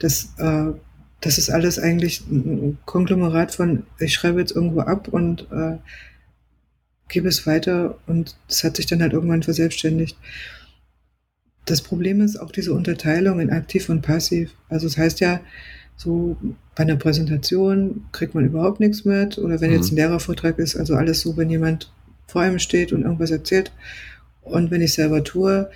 Das, 0.00 0.34
äh, 0.38 0.72
das 1.20 1.38
ist 1.38 1.50
alles 1.50 1.78
eigentlich 1.78 2.22
ein 2.28 2.78
Konglomerat 2.84 3.54
von, 3.54 3.84
ich 4.00 4.12
schreibe 4.12 4.40
jetzt 4.40 4.50
irgendwo 4.54 4.80
ab 4.80 5.06
und 5.06 5.46
äh, 5.52 5.78
gebe 7.08 7.28
es 7.28 7.46
weiter 7.46 7.96
und 8.06 8.36
das 8.48 8.64
hat 8.64 8.76
sich 8.76 8.86
dann 8.86 9.02
halt 9.02 9.12
irgendwann 9.12 9.44
verselbstständigt. 9.44 10.16
Das 11.64 11.80
Problem 11.80 12.20
ist 12.20 12.36
auch 12.36 12.50
diese 12.50 12.74
Unterteilung 12.74 13.38
in 13.38 13.50
aktiv 13.50 13.88
und 13.88 14.02
passiv. 14.02 14.50
Also 14.68 14.88
es 14.88 14.94
das 14.94 15.02
heißt 15.02 15.20
ja, 15.20 15.40
so 15.96 16.36
bei 16.74 16.82
einer 16.82 16.96
Präsentation 16.96 18.06
kriegt 18.12 18.34
man 18.34 18.44
überhaupt 18.44 18.80
nichts 18.80 19.04
mit 19.04 19.38
oder 19.38 19.60
wenn 19.60 19.70
mhm. 19.70 19.76
jetzt 19.76 19.92
ein 19.92 19.96
Lehrervortrag 19.96 20.58
ist, 20.58 20.76
also 20.76 20.94
alles 20.94 21.20
so, 21.20 21.36
wenn 21.36 21.50
jemand 21.50 21.92
vor 22.26 22.42
einem 22.42 22.58
steht 22.58 22.92
und 22.92 23.02
irgendwas 23.02 23.30
erzählt 23.30 23.72
und 24.42 24.70
wenn 24.70 24.80
ich 24.80 24.94
selber 24.94 25.22
tue, 25.22 25.70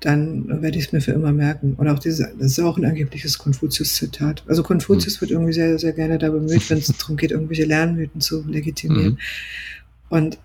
dann 0.00 0.62
werde 0.62 0.78
ich 0.78 0.86
es 0.86 0.92
mir 0.92 1.00
für 1.00 1.12
immer 1.12 1.32
merken. 1.32 1.74
Und 1.74 1.88
auch 1.88 1.98
dieses, 1.98 2.26
das 2.38 2.52
ist 2.52 2.60
auch 2.60 2.78
ein 2.78 2.86
angebliches 2.86 3.38
Konfuzius-Zitat. 3.38 4.44
Also 4.48 4.62
Konfuzius 4.62 5.16
mhm. 5.16 5.20
wird 5.20 5.30
irgendwie 5.32 5.52
sehr, 5.52 5.78
sehr 5.78 5.92
gerne 5.92 6.18
da 6.18 6.30
bemüht, 6.30 6.68
wenn 6.70 6.78
es 6.78 6.86
darum 6.98 7.16
geht, 7.16 7.32
irgendwelche 7.32 7.64
Lernmythen 7.64 8.20
zu 8.20 8.42
legitimieren. 8.46 9.12
Mhm. 9.12 9.18
Und 10.08 10.38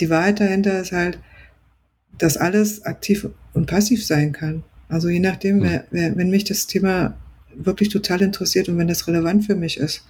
die 0.00 0.08
Wahrheit 0.08 0.40
dahinter 0.40 0.80
ist 0.80 0.92
halt, 0.92 1.18
dass 2.16 2.36
alles 2.36 2.84
aktiv 2.84 3.28
und 3.52 3.66
passiv 3.66 4.04
sein 4.04 4.32
kann. 4.32 4.64
Also 4.88 5.08
je 5.08 5.20
nachdem, 5.20 5.58
mhm. 5.58 5.62
wer, 5.62 5.84
wer, 5.90 6.16
wenn 6.16 6.30
mich 6.30 6.44
das 6.44 6.66
Thema 6.66 7.14
wirklich 7.64 7.88
total 7.88 8.22
interessiert 8.22 8.68
und 8.68 8.78
wenn 8.78 8.88
das 8.88 9.06
relevant 9.06 9.44
für 9.44 9.56
mich 9.56 9.78
ist. 9.78 10.04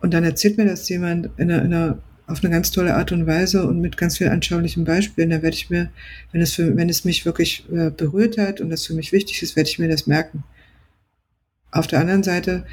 Und 0.00 0.14
dann 0.14 0.24
erzählt 0.24 0.58
mir 0.58 0.64
das 0.64 0.88
jemand 0.88 1.30
in 1.36 1.50
einer, 1.50 1.64
in 1.64 1.72
einer, 1.72 1.98
auf 2.26 2.42
eine 2.42 2.52
ganz 2.52 2.70
tolle 2.70 2.94
Art 2.96 3.12
und 3.12 3.26
Weise 3.26 3.66
und 3.66 3.80
mit 3.80 3.96
ganz 3.96 4.18
vielen 4.18 4.30
anschaulichen 4.30 4.84
Beispielen, 4.84 5.30
dann 5.30 5.42
werde 5.42 5.56
ich 5.56 5.70
mir, 5.70 5.90
wenn 6.32 6.40
es, 6.40 6.54
für, 6.54 6.76
wenn 6.76 6.88
es 6.88 7.04
mich 7.04 7.24
wirklich 7.24 7.64
äh, 7.72 7.90
berührt 7.90 8.38
hat 8.38 8.60
und 8.60 8.70
das 8.70 8.86
für 8.86 8.94
mich 8.94 9.12
wichtig 9.12 9.42
ist, 9.42 9.54
werde 9.54 9.68
ich 9.68 9.78
mir 9.78 9.88
das 9.88 10.06
merken. 10.06 10.44
Auf 11.70 11.86
der 11.86 12.00
anderen 12.00 12.22
Seite, 12.22 12.64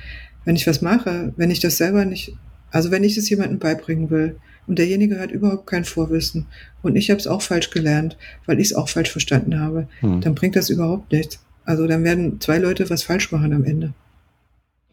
wenn 0.46 0.56
ich 0.56 0.68
was 0.68 0.82
mache, 0.82 1.34
wenn 1.38 1.52
ich 1.52 1.60
das 1.60 1.78
selber 1.78 2.06
nicht, 2.06 2.36
also 2.72 2.92
wenn 2.92 3.04
ich 3.04 3.18
es 3.18 3.30
jemandem 3.30 3.60
beibringen 3.60 4.10
will 4.10 4.38
und 4.68 4.80
derjenige 4.80 5.20
hat 5.20 5.32
überhaupt 5.32 5.68
kein 5.68 5.86
Vorwissen 5.86 6.48
und 6.82 6.96
ich 6.96 7.10
habe 7.10 7.20
es 7.20 7.28
auch 7.28 7.42
falsch 7.42 7.70
gelernt, 7.70 8.18
weil 8.46 8.60
ich 8.60 8.68
es 8.68 8.74
auch 8.74 8.90
falsch 8.90 9.12
verstanden 9.12 9.60
habe, 9.60 9.88
hm. 10.00 10.22
dann 10.22 10.36
bringt 10.36 10.56
das 10.56 10.70
überhaupt 10.70 11.12
nichts. 11.12 11.40
Also 11.70 11.86
dann 11.86 12.04
werden 12.04 12.42
zwei 12.42 12.58
Leute 12.58 12.90
was 12.90 13.04
falsch 13.04 13.32
machen 13.32 13.54
am 13.54 13.64
Ende. 13.64 13.94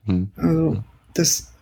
Hm. 0.05 0.29
Also 0.37 0.85
das 1.15 1.55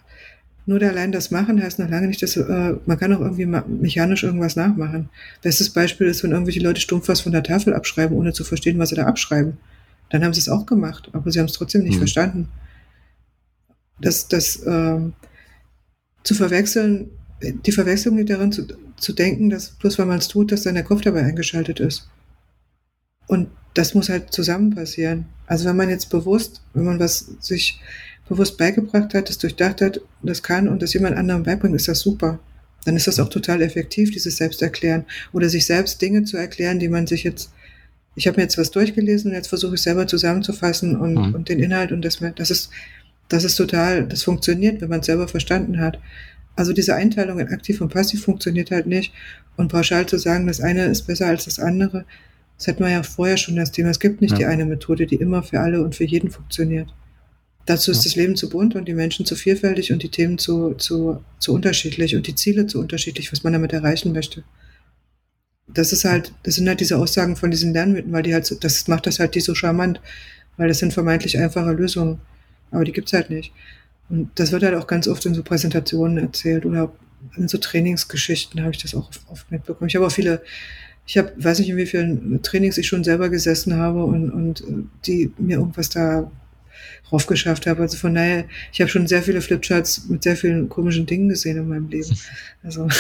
nur 0.67 0.83
allein 0.83 1.13
das 1.13 1.31
Machen 1.31 1.63
heißt 1.63 1.79
noch 1.79 1.89
lange 1.89 2.09
nicht, 2.09 2.21
dass 2.21 2.37
äh, 2.37 2.75
man 2.85 2.99
kann 2.99 3.15
auch 3.15 3.21
irgendwie 3.21 3.47
mechanisch 3.47 4.25
irgendwas 4.25 4.57
nachmachen. 4.57 5.11
Bestes 5.41 5.71
Beispiel 5.71 6.09
ist, 6.09 6.25
wenn 6.25 6.33
irgendwelche 6.33 6.59
Leute 6.59 6.81
stumpf 6.81 7.07
was 7.07 7.21
von 7.21 7.31
der 7.31 7.45
Tafel 7.45 7.75
abschreiben, 7.75 8.17
ohne 8.17 8.33
zu 8.33 8.43
verstehen, 8.43 8.81
was 8.81 8.89
sie 8.89 8.97
da 8.97 9.07
abschreiben. 9.07 9.57
Dann 10.11 10.25
haben 10.25 10.35
sie 10.35 10.41
es 10.41 10.49
auch 10.49 10.67
gemacht, 10.67 11.11
aber 11.13 11.31
sie 11.31 11.39
haben 11.39 11.47
es 11.47 11.53
trotzdem 11.53 11.85
nicht 11.85 11.93
hm. 11.93 12.01
verstanden. 12.01 12.49
Das, 14.01 14.27
das 14.27 14.57
äh, 14.65 14.99
zu 16.25 16.35
verwechseln, 16.35 17.11
die 17.41 17.73
Verwechslung 17.73 18.17
liegt 18.17 18.31
darin 18.31 18.51
zu, 18.51 18.67
zu 18.97 19.13
denken, 19.13 19.49
dass 19.49 19.69
bloß 19.71 19.97
weil 20.01 20.07
man 20.07 20.19
es 20.19 20.27
tut, 20.27 20.51
dass 20.51 20.63
dann 20.63 20.75
der 20.75 20.83
Kopf 20.83 21.03
dabei 21.03 21.23
eingeschaltet 21.23 21.79
ist. 21.79 22.09
Und 23.29 23.47
das 23.75 23.95
muss 23.95 24.09
halt 24.09 24.33
zusammen 24.33 24.75
passieren. 24.75 25.27
Also 25.47 25.67
wenn 25.67 25.77
man 25.77 25.91
jetzt 25.91 26.09
bewusst, 26.11 26.63
wenn 26.73 26.85
man 26.85 27.01
was 27.01 27.33
sich 27.41 27.81
bewusst 28.29 28.57
beigebracht 28.57 29.13
hat, 29.15 29.29
das 29.29 29.39
durchdacht 29.39 29.81
hat, 29.81 30.01
das 30.23 30.43
kann 30.43 30.69
und 30.69 30.81
das 30.81 30.95
jemand 30.95 31.17
anderem 31.17 31.43
beibringt, 31.43 31.77
ist 31.77 31.89
das 31.89 32.01
super. 32.01 32.39
Dann 32.85 32.97
ist 32.97 33.07
das 33.07 33.19
auch 33.19 33.29
total 33.29 33.63
effektiv, 33.63 34.11
dieses 34.11 34.37
Selbsterklären 34.37 35.05
oder 35.33 35.49
sich 35.49 35.67
selbst 35.67 36.01
Dinge 36.01 36.25
zu 36.25 36.37
erklären, 36.37 36.79
die 36.79 36.89
man 36.89 37.07
sich 37.07 37.25
jetzt, 37.25 37.51
ich 38.15 38.27
habe 38.27 38.37
mir 38.37 38.45
jetzt 38.45 38.59
was 38.59 38.71
durchgelesen 38.71 39.31
und 39.31 39.37
jetzt 39.37 39.49
versuche 39.49 39.75
ich 39.75 39.83
selber 39.83 40.07
zusammenzufassen 40.07 40.97
und, 40.97 41.15
mhm. 41.15 41.35
und 41.35 41.49
den 41.49 41.59
Inhalt 41.59 41.93
und 41.93 42.03
das, 42.03 42.21
das 42.37 42.51
ist, 42.51 42.71
das 43.29 43.45
ist 43.45 43.57
total, 43.57 44.07
das 44.07 44.23
funktioniert, 44.23 44.81
wenn 44.81 44.91
man 44.91 45.01
es 45.01 45.07
selber 45.07 45.29
verstanden 45.29 45.81
hat. 45.81 45.99
Also 46.57 46.73
diese 46.73 46.95
Einteilung 46.95 47.41
in 47.41 47.49
aktiv 47.49 47.81
und 47.81 47.93
passiv 47.93 48.23
funktioniert 48.23 48.71
halt 48.71 48.87
nicht 48.87 49.13
und 49.57 49.69
pauschal 49.69 50.07
zu 50.07 50.19
sagen, 50.19 50.47
das 50.47 50.61
eine 50.61 50.85
ist 50.85 51.03
besser 51.03 51.27
als 51.27 51.47
das 51.47 51.59
andere, 51.59 52.05
das 52.57 52.69
hatten 52.69 52.85
wir 52.85 52.91
ja 52.91 53.03
vorher 53.03 53.37
schon 53.37 53.57
das 53.57 53.73
Thema. 53.73 53.91
Es 53.91 54.01
gibt 54.01 54.21
nicht 54.21 54.33
ja. 54.33 54.39
die 54.39 54.45
eine 54.47 54.65
Methode, 54.65 55.07
die 55.07 55.17
immer 55.17 55.43
für 55.43 55.61
alle 55.61 55.83
und 55.83 55.95
für 55.95 56.05
jeden 56.05 56.31
funktioniert. 56.31 56.95
Dazu 57.67 57.91
ist 57.91 57.99
ja. 57.99 58.05
das 58.05 58.17
Leben 58.17 58.37
zu 58.37 58.49
bunt 58.49 58.75
und 58.75 58.87
die 58.87 58.95
Menschen 58.95 59.25
zu 59.25 59.37
vielfältig 59.37 59.93
und 59.93 60.03
die 60.03 60.11
Themen 60.11 60.39
zu, 60.39 60.75
zu, 60.75 61.23
zu 61.39 61.55
unterschiedlich 61.55 62.15
und 62.15 62.27
die 62.27 62.35
Ziele 62.35 62.67
zu 62.67 62.79
unterschiedlich, 62.79 63.33
was 63.33 63.43
man 63.43 63.55
damit 63.55 63.73
erreichen 63.73 64.13
möchte. 64.13 64.45
Das 65.67 65.93
ist 65.93 66.05
halt, 66.05 66.33
das 66.43 66.57
sind 66.57 66.69
halt 66.69 66.81
diese 66.81 66.99
Aussagen 66.99 67.37
von 67.37 67.51
diesen 67.51 67.73
Lernmythen, 67.73 68.13
weil 68.13 68.23
die 68.23 68.35
halt, 68.35 68.45
so, 68.45 68.55
das 68.55 68.87
macht 68.87 69.07
das 69.07 69.19
halt 69.19 69.35
die 69.35 69.41
so 69.41 69.55
charmant, 69.55 70.01
weil 70.59 70.69
das 70.69 70.79
sind 70.79 70.93
vermeintlich 70.93 71.39
einfache 71.39 71.73
Lösungen, 71.73 72.21
aber 72.71 72.85
die 72.85 72.93
gibt's 72.93 73.15
halt 73.15 73.31
nicht. 73.31 73.53
Und 74.11 74.31
das 74.35 74.53
wird 74.53 74.63
halt 74.63 74.75
auch 74.75 74.87
ganz 74.87 75.09
oft 75.09 75.25
in 75.25 75.35
so 75.35 75.43
Präsentationen 75.43 76.19
erzählt 76.19 76.67
oder 76.67 76.93
in 77.37 77.49
so 77.49 77.57
Trainingsgeschichten 77.57 78.61
habe 78.61 78.73
ich 78.73 78.83
das 78.83 78.95
auch 78.95 79.11
oft 79.31 79.51
mitbekommen. 79.51 79.89
Ich 79.89 79.97
habe 79.97 80.07
auch 80.07 80.13
viele 80.13 80.43
ich 81.07 81.19
habe, 81.19 81.33
weiß 81.37 81.59
nicht, 81.59 81.69
in 81.69 81.77
wie 81.77 81.87
vielen 81.87 82.43
Trainings 82.43 82.79
ich 82.79 82.87
schon 82.87 83.05
selber 83.05 83.29
gesessen 83.29 83.77
habe 83.77 84.05
und, 84.05 84.31
und 84.31 84.63
die 85.07 85.33
mir 85.39 85.59
irgendwas 85.59 85.91
da 85.91 86.31
raufgeschafft 87.13 87.67
habe. 87.67 87.83
Also 87.83 87.99
von 87.99 88.15
daher, 88.15 88.47
ich 88.73 88.81
habe 88.81 88.91
schon 88.91 89.07
sehr 89.07 89.23
viele 89.23 89.43
Flipcharts 89.43 90.09
mit 90.09 90.23
sehr 90.23 90.37
vielen 90.37 90.69
komischen 90.69 91.07
Dingen 91.07 91.29
gesehen 91.29 91.59
in 91.59 91.69
meinem 91.69 91.89
Leben. 91.89 92.17
Also 92.63 92.89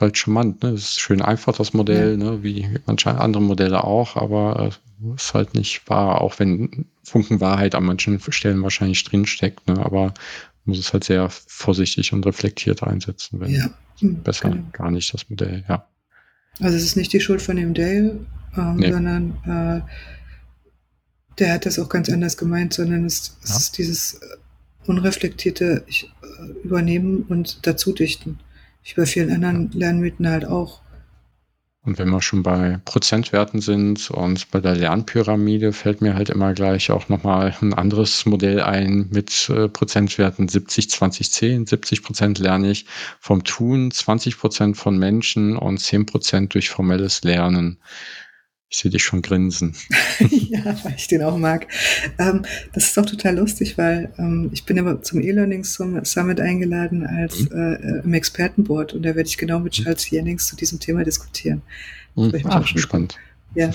halt 0.00 0.18
charmant, 0.18 0.62
ne? 0.62 0.70
Es 0.70 0.82
ist 0.82 1.00
schön 1.00 1.22
einfach, 1.22 1.56
das 1.56 1.72
Modell, 1.72 2.18
ja. 2.18 2.30
ne? 2.30 2.42
wie 2.42 2.68
manche 2.86 3.18
andere 3.18 3.42
Modelle 3.42 3.84
auch, 3.84 4.16
aber 4.16 4.70
es 5.14 5.22
ist 5.24 5.34
halt 5.34 5.54
nicht 5.54 5.88
wahr, 5.88 6.20
auch 6.20 6.38
wenn 6.38 6.86
Funken 7.02 7.40
Wahrheit 7.40 7.74
an 7.74 7.84
manchen 7.84 8.20
Stellen 8.30 8.62
wahrscheinlich 8.62 9.04
drinsteckt, 9.04 9.66
ne? 9.68 9.78
aber 9.78 10.14
muss 10.64 10.78
es 10.78 10.92
halt 10.92 11.04
sehr 11.04 11.28
vorsichtig 11.30 12.12
und 12.12 12.24
reflektiert 12.26 12.82
einsetzen, 12.82 13.40
wenn 13.40 13.50
ja. 13.50 13.70
Hm, 14.00 14.22
besser 14.22 14.50
genau. 14.50 14.64
gar 14.72 14.90
nicht 14.90 15.12
das 15.12 15.28
Modell, 15.28 15.64
ja. 15.68 15.86
Also 16.60 16.76
es 16.76 16.84
ist 16.84 16.96
nicht 16.96 17.12
die 17.12 17.20
Schuld 17.20 17.42
von 17.42 17.56
dem 17.56 17.74
Dale, 17.74 18.26
ähm, 18.56 18.76
nee. 18.76 18.92
sondern 18.92 19.36
äh, 19.44 19.80
der 21.38 21.52
hat 21.52 21.66
das 21.66 21.78
auch 21.78 21.88
ganz 21.88 22.08
anders 22.08 22.36
gemeint, 22.36 22.72
sondern 22.72 23.04
es, 23.04 23.36
es 23.42 23.50
ja. 23.50 23.56
ist 23.56 23.78
dieses 23.78 24.20
unreflektierte 24.86 25.84
äh, 25.88 26.64
übernehmen 26.64 27.24
und 27.28 27.66
dazu 27.66 27.92
dichten. 27.92 28.38
Ich 28.82 28.96
bei 28.96 29.06
vielen 29.06 29.32
anderen 29.32 29.70
Lernmythen 29.72 30.28
halt 30.28 30.44
auch. 30.44 30.82
Und 31.84 31.98
wenn 31.98 32.08
wir 32.08 32.22
schon 32.22 32.42
bei 32.42 32.80
Prozentwerten 32.86 33.60
sind 33.60 34.10
und 34.10 34.50
bei 34.50 34.60
der 34.60 34.74
Lernpyramide 34.74 35.74
fällt 35.74 36.00
mir 36.00 36.14
halt 36.14 36.30
immer 36.30 36.54
gleich 36.54 36.90
auch 36.90 37.10
nochmal 37.10 37.54
ein 37.60 37.74
anderes 37.74 38.24
Modell 38.24 38.62
ein 38.62 39.08
mit 39.10 39.50
äh, 39.50 39.68
Prozentwerten 39.68 40.48
70, 40.48 40.88
20, 40.88 41.30
10. 41.30 41.66
70 41.66 42.02
Prozent 42.02 42.38
lerne 42.38 42.70
ich 42.70 42.86
vom 43.20 43.44
Tun, 43.44 43.90
20 43.90 44.38
Prozent 44.38 44.76
von 44.78 44.98
Menschen 44.98 45.58
und 45.58 45.78
10 45.78 46.06
Prozent 46.06 46.54
durch 46.54 46.70
formelles 46.70 47.22
Lernen. 47.22 47.76
Ich 48.74 48.80
sehe 48.80 48.90
dich 48.90 49.04
schon 49.04 49.22
grinsen. 49.22 49.72
ja, 50.30 50.64
weil 50.82 50.94
ich 50.96 51.06
den 51.06 51.22
auch 51.22 51.38
mag. 51.38 51.68
Ähm, 52.18 52.42
das 52.72 52.86
ist 52.86 52.98
auch 52.98 53.06
total 53.06 53.36
lustig, 53.36 53.78
weil 53.78 54.12
ähm, 54.18 54.50
ich 54.52 54.64
bin 54.64 54.76
immer 54.76 55.00
zum 55.00 55.20
E-Learning 55.20 55.62
Summit 55.62 56.40
eingeladen 56.40 57.06
als 57.06 57.48
mhm. 57.50 57.56
äh, 57.56 58.00
im 58.00 58.12
Expertenboard 58.14 58.92
und 58.92 59.04
da 59.04 59.14
werde 59.14 59.28
ich 59.28 59.38
genau 59.38 59.60
mit 59.60 59.78
mhm. 59.78 59.84
Charles 59.84 60.10
Jennings 60.10 60.48
zu 60.48 60.56
diesem 60.56 60.80
Thema 60.80 61.04
diskutieren. 61.04 61.62
Mhm. 62.16 62.32
Ach, 62.46 62.66
spannend. 62.66 63.16
Ja, 63.54 63.70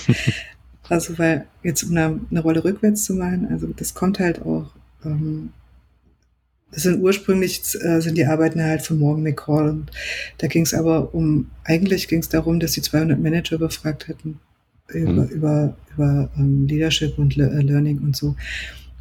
also 0.90 1.18
weil 1.18 1.48
jetzt 1.64 1.84
um 1.84 1.96
eine, 1.96 2.20
eine, 2.30 2.42
Rolle 2.42 2.62
rückwärts 2.62 3.06
zu 3.06 3.14
machen, 3.14 3.48
also 3.50 3.68
das 3.68 3.94
kommt 3.94 4.20
halt 4.20 4.42
auch 4.42 4.70
ähm, 5.06 5.54
das 6.72 6.84
sind 6.84 7.02
ursprünglich 7.02 7.62
äh, 7.82 8.02
sind 8.02 8.18
die 8.18 8.26
Arbeiten 8.26 8.62
halt 8.62 8.82
von 8.82 9.00
Morgan 9.00 9.24
McCall 9.24 9.70
und 9.70 9.92
da 10.40 10.48
ging 10.48 10.64
es 10.64 10.74
aber 10.74 11.16
um 11.16 11.50
eigentlich 11.64 12.10
ging 12.10 12.20
es 12.20 12.28
darum, 12.28 12.60
dass 12.60 12.74
sie 12.74 12.82
200 12.82 13.18
Manager 13.18 13.58
befragt 13.58 14.10
hätten 14.10 14.42
über, 14.94 15.12
mhm. 15.12 15.30
über, 15.30 15.76
über 15.94 16.30
ähm, 16.38 16.68
Leadership 16.68 17.18
und 17.18 17.36
Le 17.36 17.50
äh, 17.50 17.62
Learning 17.62 18.00
und 18.00 18.16
so. 18.16 18.36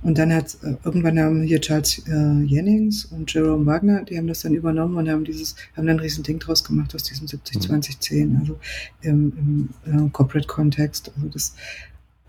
Und 0.03 0.17
dann 0.19 0.33
hat 0.33 0.57
äh, 0.63 0.75
irgendwann 0.85 1.19
haben 1.19 1.43
hier 1.43 1.61
Charles 1.61 2.03
äh, 2.07 2.43
Jennings 2.45 3.07
und 3.07 3.33
Jerome 3.33 3.67
Wagner, 3.67 4.05
die 4.05 4.17
haben 4.17 4.29
das 4.29 4.41
dann 4.41 4.55
übernommen 4.55 4.97
und 4.97 5.09
haben 5.09 5.25
dieses, 5.25 5.57
haben 5.77 5.87
dann 5.87 5.97
ein 5.97 6.01
riesen 6.01 6.23
Ding 6.23 6.39
draus 6.39 6.63
gemacht 6.63 6.95
aus 6.95 7.03
diesem 7.03 7.27
70-20-10, 7.27 8.27
mhm. 8.27 8.37
also 8.41 8.59
im, 9.03 9.69
im 9.85 10.07
äh, 10.07 10.11
Corporate-Kontext. 10.11 11.11
Also 11.17 11.29
das, 11.29 11.55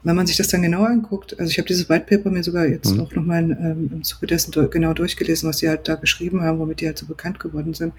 wenn 0.04 0.15
man 0.15 0.26
sich 0.26 0.38
das 0.38 0.48
dann 0.48 0.63
genauer 0.63 0.88
anguckt, 0.88 1.39
also 1.39 1.52
ich 1.52 1.60
habe 1.60 1.67
dieses 1.67 1.89
White 1.89 2.06
Paper 2.10 2.32
mir 2.32 2.43
sogar 2.43 2.65
jetzt 2.65 2.95
mhm. 2.95 3.02
auch 3.02 3.13
nochmal 3.13 3.43
ähm, 3.43 3.91
im 3.93 4.04
Zuge 4.04 4.26
dessen 4.26 4.52
genau 4.72 4.93
durchgelesen, 4.93 5.48
was 5.48 5.58
die 5.58 5.69
halt 5.69 5.88
da 5.88 5.95
geschrieben 5.95 6.41
haben, 6.41 6.58
womit 6.58 6.82
die 6.82 6.88
halt 6.88 6.98
so 6.98 7.06
bekannt 7.06 7.39
geworden 7.39 7.76
sind. 7.76 7.93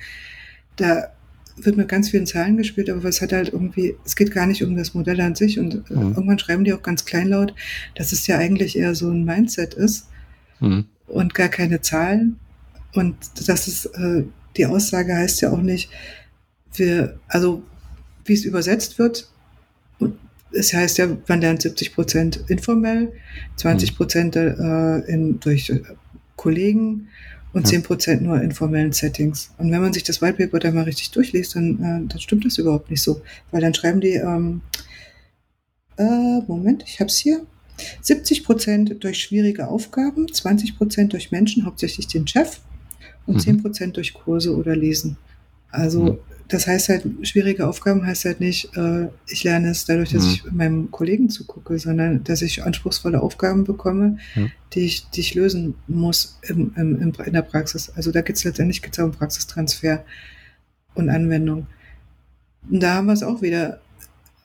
Da 0.77 1.13
wird 1.65 1.77
mit 1.77 1.89
ganz 1.89 2.11
vielen 2.11 2.27
Zahlen 2.27 2.57
gespielt, 2.57 2.91
aber 2.91 3.05
es 3.05 3.21
hat 3.21 3.33
halt 3.33 3.53
irgendwie, 3.53 3.97
es 4.05 4.17
geht 4.17 4.33
gar 4.33 4.47
nicht 4.47 4.63
um 4.63 4.77
das 4.77 4.95
Modell 4.95 5.21
an 5.21 5.35
sich 5.35 5.59
und 5.59 5.75
äh, 5.91 5.95
mhm. 5.95 6.15
irgendwann 6.15 6.39
schreiben 6.39 6.65
die 6.65 6.73
auch 6.73 6.83
ganz 6.83 7.05
kleinlaut, 7.05 7.55
dass 7.95 8.13
es 8.13 8.27
ja 8.27 8.39
eigentlich 8.39 8.77
eher 8.77 8.95
so 8.95 9.11
ein 9.11 9.25
Mindset 9.25 9.75
ist 9.75 10.09
mhm. 10.61 10.87
und 11.07 11.35
gar 11.35 11.49
keine 11.49 11.81
Zahlen 11.81 12.37
und 12.95 13.17
das 13.47 13.69
ist, 13.69 13.87
äh, 13.87 14.25
die 14.57 14.67
Aussage 14.67 15.15
heißt 15.15 15.41
ja 15.43 15.51
auch 15.51 15.63
nicht, 15.63 15.91
wir, 16.75 17.19
also 17.29 17.63
wie 18.25 18.35
es 18.35 18.45
übersetzt 18.45 18.99
wird, 18.99 19.29
es 20.53 20.75
heißt 20.75 20.99
ja, 20.99 21.17
man 21.29 21.41
lernt 21.41 21.63
70 21.63 21.95
Prozent 21.95 22.45
informell, 22.49 23.13
20 23.57 23.97
Prozent 23.97 24.37
äh, 24.37 24.99
in, 25.01 25.39
durch 25.41 25.73
Kollegen 26.37 27.09
und 27.53 27.67
zehn 27.67 27.83
Prozent 27.83 28.23
nur 28.23 28.41
in 28.41 28.53
formellen 28.53 28.93
Settings. 28.93 29.51
Und 29.59 29.73
wenn 29.73 29.81
man 29.81 29.93
sich 29.93 30.05
das 30.05 30.23
White 30.23 30.37
Paper 30.39 30.59
da 30.59 30.71
mal 30.71 30.85
richtig 30.85 31.11
durchliest, 31.11 31.57
dann, 31.57 31.75
äh, 31.77 32.09
dann 32.09 32.21
stimmt 32.21 32.45
das 32.45 32.59
überhaupt 32.59 32.91
nicht 32.91 33.03
so. 33.03 33.23
Weil 33.51 33.61
dann 33.61 33.75
schreiben 33.75 34.01
die, 34.01 34.15
ähm, 34.15 34.61
äh, 35.97 36.41
Moment, 36.47 36.85
ich 36.87 37.01
hab's 37.01 37.17
hier. 37.17 37.45
70 38.03 38.45
Prozent 38.45 39.03
durch 39.03 39.19
schwierige 39.19 39.69
Aufgaben, 39.69 40.33
20 40.33 40.77
Prozent 40.77 41.13
durch 41.13 41.31
Menschen, 41.31 41.65
hauptsächlich 41.65 42.07
den 42.07 42.27
Chef, 42.27 42.61
und 43.27 43.37
mhm. 43.37 43.41
10 43.41 43.63
Prozent 43.63 43.97
durch 43.97 44.15
Kurse 44.15 44.55
oder 44.55 44.77
Lesen. 44.77 45.17
Also 45.71 46.19
das 46.51 46.67
heißt 46.67 46.89
halt, 46.89 47.05
schwierige 47.23 47.67
Aufgaben 47.67 48.05
heißt 48.05 48.25
halt 48.25 48.41
nicht, 48.41 48.77
äh, 48.77 49.07
ich 49.29 49.45
lerne 49.45 49.71
es 49.71 49.85
dadurch, 49.85 50.11
dass 50.11 50.25
mhm. 50.25 50.31
ich 50.31 50.53
meinem 50.53 50.91
Kollegen 50.91 51.31
zugucke, 51.31 51.79
sondern 51.79 52.25
dass 52.25 52.43
ich 52.43 52.65
anspruchsvolle 52.65 53.23
Aufgaben 53.23 53.63
bekomme, 53.63 54.19
mhm. 54.35 54.51
die, 54.73 54.81
ich, 54.81 55.09
die 55.11 55.21
ich 55.21 55.35
lösen 55.35 55.75
muss 55.87 56.39
im, 56.43 56.73
im, 56.77 57.01
im, 57.01 57.13
in 57.25 57.33
der 57.33 57.43
Praxis. 57.43 57.91
Also 57.91 58.11
da 58.11 58.23
geht 58.23 58.37
es 58.37 58.45
letztendlich 58.45 58.83
geht's 58.83 58.99
um 58.99 59.13
Praxistransfer 59.13 60.05
und 60.95 61.09
Anwendung. 61.09 61.69
Und 62.69 62.83
da 62.83 62.95
haben 62.95 63.07
wir 63.07 63.13
es 63.13 63.23
auch 63.23 63.43
wieder. 63.43 63.81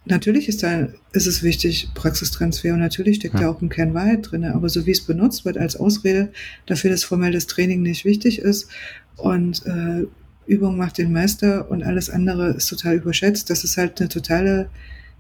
Natürlich 0.08 0.48
ist 0.48 0.62
da, 0.62 0.90
ist 1.14 1.26
es 1.26 1.42
wichtig, 1.42 1.90
Praxistransfer 1.96 2.74
und 2.74 2.80
natürlich 2.80 3.16
steckt 3.16 3.34
ja. 3.34 3.42
da 3.42 3.50
auch 3.50 3.64
ein 3.64 3.70
Kern 3.70 3.96
Wahrheit 3.96 4.30
drin, 4.30 4.46
aber 4.46 4.70
so 4.70 4.86
wie 4.86 4.92
es 4.92 5.02
benutzt 5.02 5.46
wird 5.46 5.58
als 5.58 5.76
Ausrede 5.76 6.32
dafür, 6.68 6.92
dass 6.92 7.04
formelles 7.04 7.48
Training 7.48 7.82
nicht 7.82 8.06
wichtig 8.06 8.38
ist 8.38 8.70
und 9.18 9.66
äh, 9.66 10.06
Übung 10.48 10.78
macht 10.78 10.98
den 10.98 11.12
Meister 11.12 11.70
und 11.70 11.84
alles 11.84 12.10
andere 12.10 12.52
ist 12.52 12.68
total 12.68 12.96
überschätzt. 12.96 13.50
Das 13.50 13.64
ist 13.64 13.78
halt 13.78 14.00
eine 14.00 14.10
totale 14.10 14.70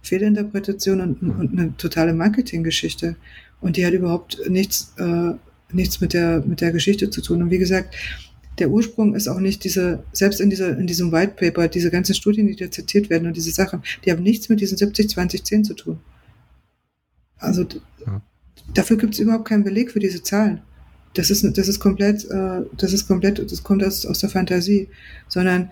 Fehlinterpretation 0.02 1.02
und, 1.02 1.22
und 1.22 1.60
eine 1.60 1.76
totale 1.78 2.14
Marketinggeschichte. 2.14 3.16
Und 3.62 3.78
die 3.78 3.86
hat 3.86 3.94
überhaupt 3.94 4.40
nichts, 4.50 4.94
äh, 4.98 5.32
nichts 5.72 6.02
mit 6.02 6.14
der, 6.14 6.44
mit 6.46 6.62
der 6.62 6.72
Geschichte 6.72 7.10
zu 7.10 7.22
tun. 7.22 7.42
Und 7.42 7.50
wie 7.50 7.58
gesagt, 7.58 7.96
der 8.60 8.70
Ursprung 8.70 9.16
ist 9.16 9.28
auch 9.28 9.40
nicht 9.40 9.64
diese, 9.64 10.04
selbst 10.14 10.40
in 10.40 10.50
dieser, 10.50 10.78
in 10.78 10.88
diesem 10.88 11.12
White 11.12 11.34
Paper, 11.36 11.68
diese 11.68 11.92
ganzen 11.92 12.16
Studien, 12.16 12.48
die 12.48 12.56
da 12.56 12.70
zitiert 12.72 13.10
werden 13.10 13.28
und 13.28 13.36
diese 13.36 13.52
Sachen, 13.52 13.82
die 14.04 14.12
haben 14.12 14.24
nichts 14.24 14.48
mit 14.50 14.62
diesen 14.62 14.78
70, 14.78 15.10
20, 15.10 15.44
10 15.44 15.64
zu 15.66 15.74
tun. 15.74 16.00
Also, 17.38 17.66
ja. 18.06 18.22
dafür 18.74 18.98
gibt 18.98 19.16
es 19.16 19.20
überhaupt 19.20 19.46
keinen 19.46 19.64
Beleg 19.64 19.92
für 19.92 20.00
diese 20.00 20.24
Zahlen 20.24 20.62
das 21.16 21.32
ist, 21.32 21.58
das 21.58 21.68
ist 21.68 21.80
komplett, 21.80 22.26
äh, 22.26 22.62
das 22.78 22.94
ist 22.94 23.08
komplett, 23.08 23.40
das 23.40 23.64
kommt 23.64 23.84
aus, 23.84 24.06
aus 24.06 24.20
der 24.20 24.30
Fantasie, 24.30 24.90
sondern 25.28 25.72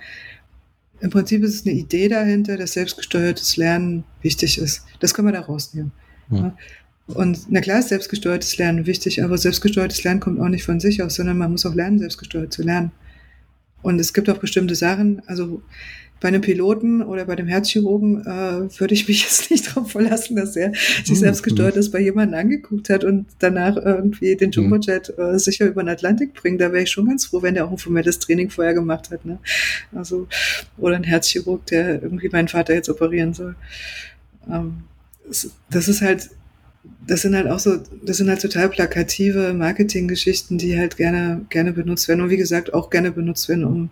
im 0.99 1.09
Prinzip 1.09 1.43
ist 1.43 1.55
es 1.55 1.65
eine 1.65 1.75
Idee 1.75 2.07
dahinter, 2.07 2.57
dass 2.57 2.73
selbstgesteuertes 2.73 3.57
Lernen 3.57 4.05
wichtig 4.21 4.57
ist. 4.57 4.85
Das 4.99 5.13
können 5.13 5.27
wir 5.27 5.33
da 5.33 5.41
rausnehmen. 5.41 5.91
Ja. 6.29 6.55
Und 7.07 7.47
na 7.49 7.59
klar 7.59 7.79
ist 7.79 7.89
selbstgesteuertes 7.89 8.57
Lernen 8.57 8.85
wichtig, 8.85 9.21
aber 9.21 9.37
selbstgesteuertes 9.37 10.03
Lernen 10.05 10.21
kommt 10.21 10.39
auch 10.39 10.47
nicht 10.47 10.63
von 10.63 10.79
sich 10.79 11.03
aus, 11.03 11.15
sondern 11.15 11.37
man 11.37 11.51
muss 11.51 11.65
auch 11.65 11.75
lernen, 11.75 11.99
selbstgesteuert 11.99 12.53
zu 12.53 12.63
lernen. 12.63 12.91
Und 13.81 13.99
es 13.99 14.13
gibt 14.13 14.29
auch 14.29 14.37
bestimmte 14.37 14.75
Sachen, 14.75 15.21
also 15.27 15.61
bei 16.23 16.29
einem 16.29 16.41
Piloten 16.41 17.01
oder 17.01 17.25
bei 17.25 17.35
dem 17.35 17.47
Herzchirurgen 17.47 18.21
äh, 18.21 18.79
würde 18.79 18.93
ich 18.93 19.09
mich 19.09 19.23
jetzt 19.23 19.51
nicht 19.51 19.67
darauf 19.67 19.91
verlassen, 19.91 20.37
dass 20.37 20.55
er 20.55 20.71
sich 21.03 21.09
mhm. 21.09 21.15
selbst 21.15 21.43
gesteuert 21.43 21.75
ist, 21.75 21.91
bei 21.91 21.99
jemandem 21.99 22.39
angeguckt 22.39 22.89
hat 22.89 23.03
und 23.03 23.25
danach 23.39 23.75
irgendwie 23.75 24.37
den 24.37 24.47
mhm. 24.47 24.53
Jumbojet 24.53 25.13
äh, 25.17 25.37
sicher 25.37 25.65
über 25.65 25.83
den 25.83 25.89
Atlantik 25.89 26.33
bringt. 26.33 26.61
Da 26.61 26.71
wäre 26.71 26.83
ich 26.83 26.91
schon 26.91 27.07
ganz 27.07 27.25
froh, 27.25 27.41
wenn 27.41 27.55
der 27.55 27.65
auch 27.65 27.71
ein 27.71 27.77
formelles 27.77 28.19
Training 28.19 28.49
vorher 28.49 28.73
gemacht 28.73 29.11
hat. 29.11 29.25
Ne? 29.25 29.37
Also, 29.93 30.27
oder 30.77 30.95
ein 30.95 31.03
Herzchirurg, 31.03 31.65
der 31.65 32.01
irgendwie 32.01 32.29
meinen 32.29 32.47
Vater 32.47 32.73
jetzt 32.73 32.89
operieren 32.89 33.33
soll. 33.33 33.55
Ähm, 34.49 34.83
das 35.69 35.87
ist 35.89 36.01
halt 36.01 36.29
das 37.05 37.21
sind 37.21 37.35
halt 37.35 37.47
auch 37.47 37.59
so, 37.59 37.79
das 38.01 38.17
sind 38.17 38.29
halt 38.29 38.41
total 38.41 38.69
plakative 38.69 39.53
Marketinggeschichten, 39.53 40.57
die 40.57 40.77
halt 40.77 40.97
gerne, 40.97 41.45
gerne 41.49 41.71
benutzt 41.71 42.07
werden 42.07 42.21
und 42.21 42.29
wie 42.29 42.37
gesagt 42.37 42.73
auch 42.73 42.89
gerne 42.89 43.11
benutzt 43.11 43.47
werden, 43.47 43.63
um 43.63 43.89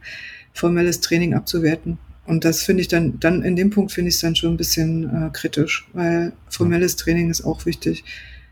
formelles 0.54 1.00
Training 1.00 1.34
abzuwerten. 1.34 1.98
Und 2.32 2.46
das 2.46 2.64
finde 2.64 2.80
ich 2.80 2.88
dann, 2.88 3.20
dann 3.20 3.42
in 3.42 3.58
dem 3.58 3.72
Punkt 3.72 3.92
finde 3.92 4.08
ich 4.08 4.16
es 4.16 4.22
dann 4.22 4.38
schon 4.38 4.54
ein 4.54 4.58
bisschen 4.58 5.04
äh, 5.04 5.30
kritisch, 5.34 5.90
weil 5.92 6.32
formelles 6.48 6.96
Training 6.96 7.30
ist 7.30 7.44
auch 7.44 7.66
wichtig. 7.66 8.06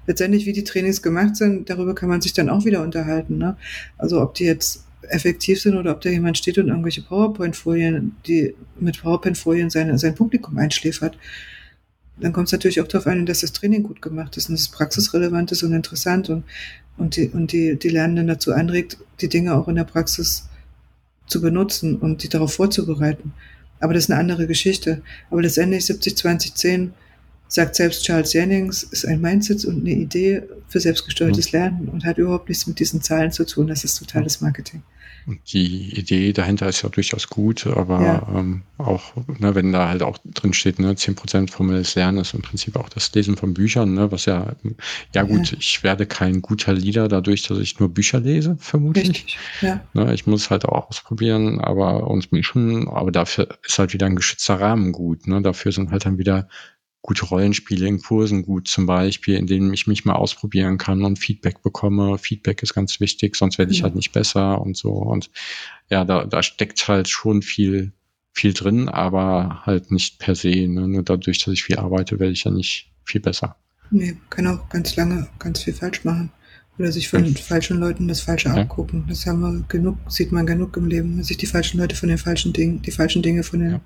Letztendlich, 0.06 0.46
wie 0.46 0.52
die 0.52 0.66
Trainings 0.66 1.02
gemacht 1.02 1.38
sind, 1.38 1.70
darüber 1.70 1.96
kann 1.96 2.10
man 2.10 2.20
sich 2.20 2.34
dann 2.34 2.50
auch 2.50 2.66
wieder 2.66 2.84
unterhalten. 2.84 3.38
Ne? 3.38 3.56
Also 3.98 4.22
ob 4.22 4.34
die 4.34 4.44
jetzt 4.44 4.84
effektiv 5.04 5.62
sind 5.62 5.78
oder 5.78 5.94
ob 5.94 6.02
da 6.02 6.10
jemand 6.10 6.38
steht 6.38 6.58
und 6.58 6.68
irgendwelche 6.68 7.04
PowerPoint-Folien, 7.04 8.18
die 8.28 8.54
mit 8.82 9.02
PowerPoint-Folien 9.02 9.70
sein, 9.70 9.98
sein 9.98 10.14
Publikum 10.14 10.58
einschläfert. 10.58 11.18
Dann 12.20 12.34
kommt 12.34 12.48
es 12.48 12.52
natürlich 12.52 12.82
auch 12.82 12.88
darauf 12.90 13.08
an, 13.08 13.26
dass 13.26 13.40
das 13.40 13.54
Training 13.54 13.84
gut 13.84 14.02
gemacht 14.02 14.36
ist 14.36 14.50
und 14.50 14.56
dass 14.56 14.64
es 14.64 14.68
praxisrelevant 14.68 15.54
ist 15.54 15.64
und 15.64 15.72
interessant 15.72 16.30
und, 16.30 16.44
und, 16.98 17.16
die, 17.16 17.30
und 17.30 17.54
die, 17.54 17.80
die 17.80 17.88
Lernenden 17.88 18.28
dazu 18.28 18.52
anregt, 18.52 18.98
die 19.22 19.30
Dinge 19.30 19.56
auch 19.56 19.70
in 19.70 19.76
der 19.76 19.86
Praxis 19.86 20.50
zu 21.28 21.40
benutzen 21.40 21.96
und 21.96 22.24
die 22.24 22.30
darauf 22.30 22.52
vorzubereiten. 22.52 23.32
Aber 23.80 23.94
das 23.94 24.04
ist 24.04 24.12
eine 24.12 24.20
andere 24.20 24.48
Geschichte. 24.48 25.02
Aber 25.30 25.42
letztendlich 25.42 25.86
70, 25.86 26.18
20, 26.18 26.56
10 26.56 26.94
sagt 27.48 27.76
selbst 27.76 28.04
Charles 28.04 28.34
Jennings, 28.34 28.84
ist 28.84 29.06
ein 29.06 29.22
Mindset 29.22 29.66
und 29.66 29.80
eine 29.80 29.92
Idee 29.92 30.44
für 30.68 30.80
selbstgesteuertes 30.80 31.52
mhm. 31.52 31.60
Lernen 31.60 31.90
und 31.90 32.06
hat 32.06 32.18
überhaupt 32.18 32.50
nichts 32.50 32.68
mit 32.68 32.80
diesen 32.80 33.02
Zahlen 33.02 33.32
zu 33.32 33.46
tun. 33.46 33.68
Das 33.68 33.84
ist 33.84 33.96
totales 33.96 34.42
Marketing. 34.42 34.84
Die 35.48 35.98
Idee 35.98 36.34
dahinter 36.34 36.68
ist 36.68 36.82
ja 36.82 36.90
durchaus 36.90 37.28
gut, 37.28 37.68
aber 37.68 38.02
ja. 38.02 38.28
ähm, 38.36 38.64
auch, 38.78 39.14
ne, 39.40 39.56
wenn 39.56 39.72
da 39.72 39.90
halt 39.90 40.02
auch 40.04 40.18
drin 40.24 40.54
steht, 40.54 40.80
ne, 40.80 40.94
10% 40.94 41.50
formelles 41.52 41.96
Lernen 41.96 42.20
ist 42.20 42.34
im 42.34 42.42
Prinzip 42.42 42.76
auch 42.76 42.90
das 42.90 43.14
Lesen 43.14 43.36
von 43.36 43.54
Büchern, 43.54 43.94
ne, 43.94 44.12
was 44.12 44.26
ja, 44.26 44.56
ja 45.14 45.24
gut, 45.24 45.52
ja. 45.52 45.58
ich 45.60 45.84
werde 45.84 46.06
kein 46.06 46.42
guter 46.42 46.74
Leader 46.74 47.08
dadurch, 47.08 47.44
dass 47.44 47.60
ich 47.60 47.80
nur 47.80 47.90
Bücher 47.90 48.20
lese, 48.20 48.58
vermutlich. 48.60 49.38
Ja. 49.62 49.82
Ne, 49.94 50.14
ich 50.14 50.26
muss 50.26 50.50
halt 50.50 50.66
auch 50.66 50.90
ausprobieren, 50.90 51.60
aber 51.60 52.08
uns 52.08 52.32
mischen, 52.32 52.88
aber 52.88 53.12
dafür 53.12 53.50
ist 53.64 53.80
halt 53.80 53.94
wieder 53.94 54.06
ein 54.06 54.16
geschützter 54.16 54.60
Rahmen 54.60 54.92
gut, 54.92 55.28
ne, 55.28 55.42
dafür 55.42 55.72
sind 55.72 55.92
halt 55.92 56.06
dann 56.06 56.18
wieder 56.18 56.48
gute 57.02 57.26
Rollenspiele 57.26 57.88
in 57.88 58.02
Kursen 58.02 58.44
gut, 58.44 58.68
zum 58.68 58.86
Beispiel, 58.86 59.36
in 59.36 59.48
denen 59.48 59.74
ich 59.74 59.88
mich 59.88 60.06
mal 60.06 60.16
ausprobieren 60.16 60.78
kann 60.78 61.04
und 61.04 61.18
Feedback 61.18 61.62
bekomme. 61.62 62.18
Feedback 62.18 62.62
ist 62.62 62.74
ganz 62.74 63.00
wichtig, 63.00 63.36
sonst 63.36 63.58
werde 63.58 63.72
ich 63.72 63.80
ja. 63.80 63.84
halt 63.84 63.96
nicht 63.96 64.12
besser 64.12 64.62
und 64.62 64.76
so. 64.76 64.92
Und 64.92 65.32
ja, 65.90 66.04
da, 66.04 66.26
da 66.26 66.44
steckt 66.44 66.88
halt 66.88 67.08
schon 67.08 67.42
viel, 67.42 67.94
viel 68.34 68.54
drin, 68.54 68.90
aber 68.90 69.62
halt 69.66 69.92
nicht 69.92 70.20
per 70.20 70.36
se. 70.36 70.68
Ne? 70.68 70.88
Nur 70.88 71.04
dadurch, 71.04 71.44
dass 71.44 71.54
ich 71.54 71.64
viel 71.64 71.78
arbeite, 71.78 72.20
werde 72.20 72.34
ich 72.34 72.44
ja 72.44 72.52
nicht 72.52 72.92
viel 73.06 73.22
besser. 73.22 73.56
Nee, 73.92 74.18
kann 74.30 74.48
auch 74.48 74.70
ganz 74.70 74.96
lange 74.96 75.28
ganz 75.40 75.64
viel 75.64 75.74
falsch 75.74 76.04
machen. 76.04 76.32
Oder 76.78 76.92
sich 76.92 77.10
von 77.10 77.26
falschen 77.36 77.78
Leuten 77.78 78.08
das 78.08 78.22
Falsche 78.22 78.50
ja. 78.50 78.56
abgucken. 78.56 79.06
Das 79.08 79.26
haben 79.26 79.42
wir 79.42 79.66
genug, 79.68 79.98
sieht 80.08 80.32
man 80.32 80.46
genug 80.46 80.78
im 80.78 80.88
Leben, 80.88 81.22
sich 81.24 81.38
die 81.38 81.46
falschen 81.46 81.78
Leute 81.78 81.96
von 81.96 82.08
den 82.08 82.18
falschen 82.18 82.54
Dingen, 82.54 82.82
die 82.82 82.92
falschen 82.92 83.22
Dinge 83.22 83.44
von 83.44 83.60
den 83.60 83.72
ja. 83.72 83.82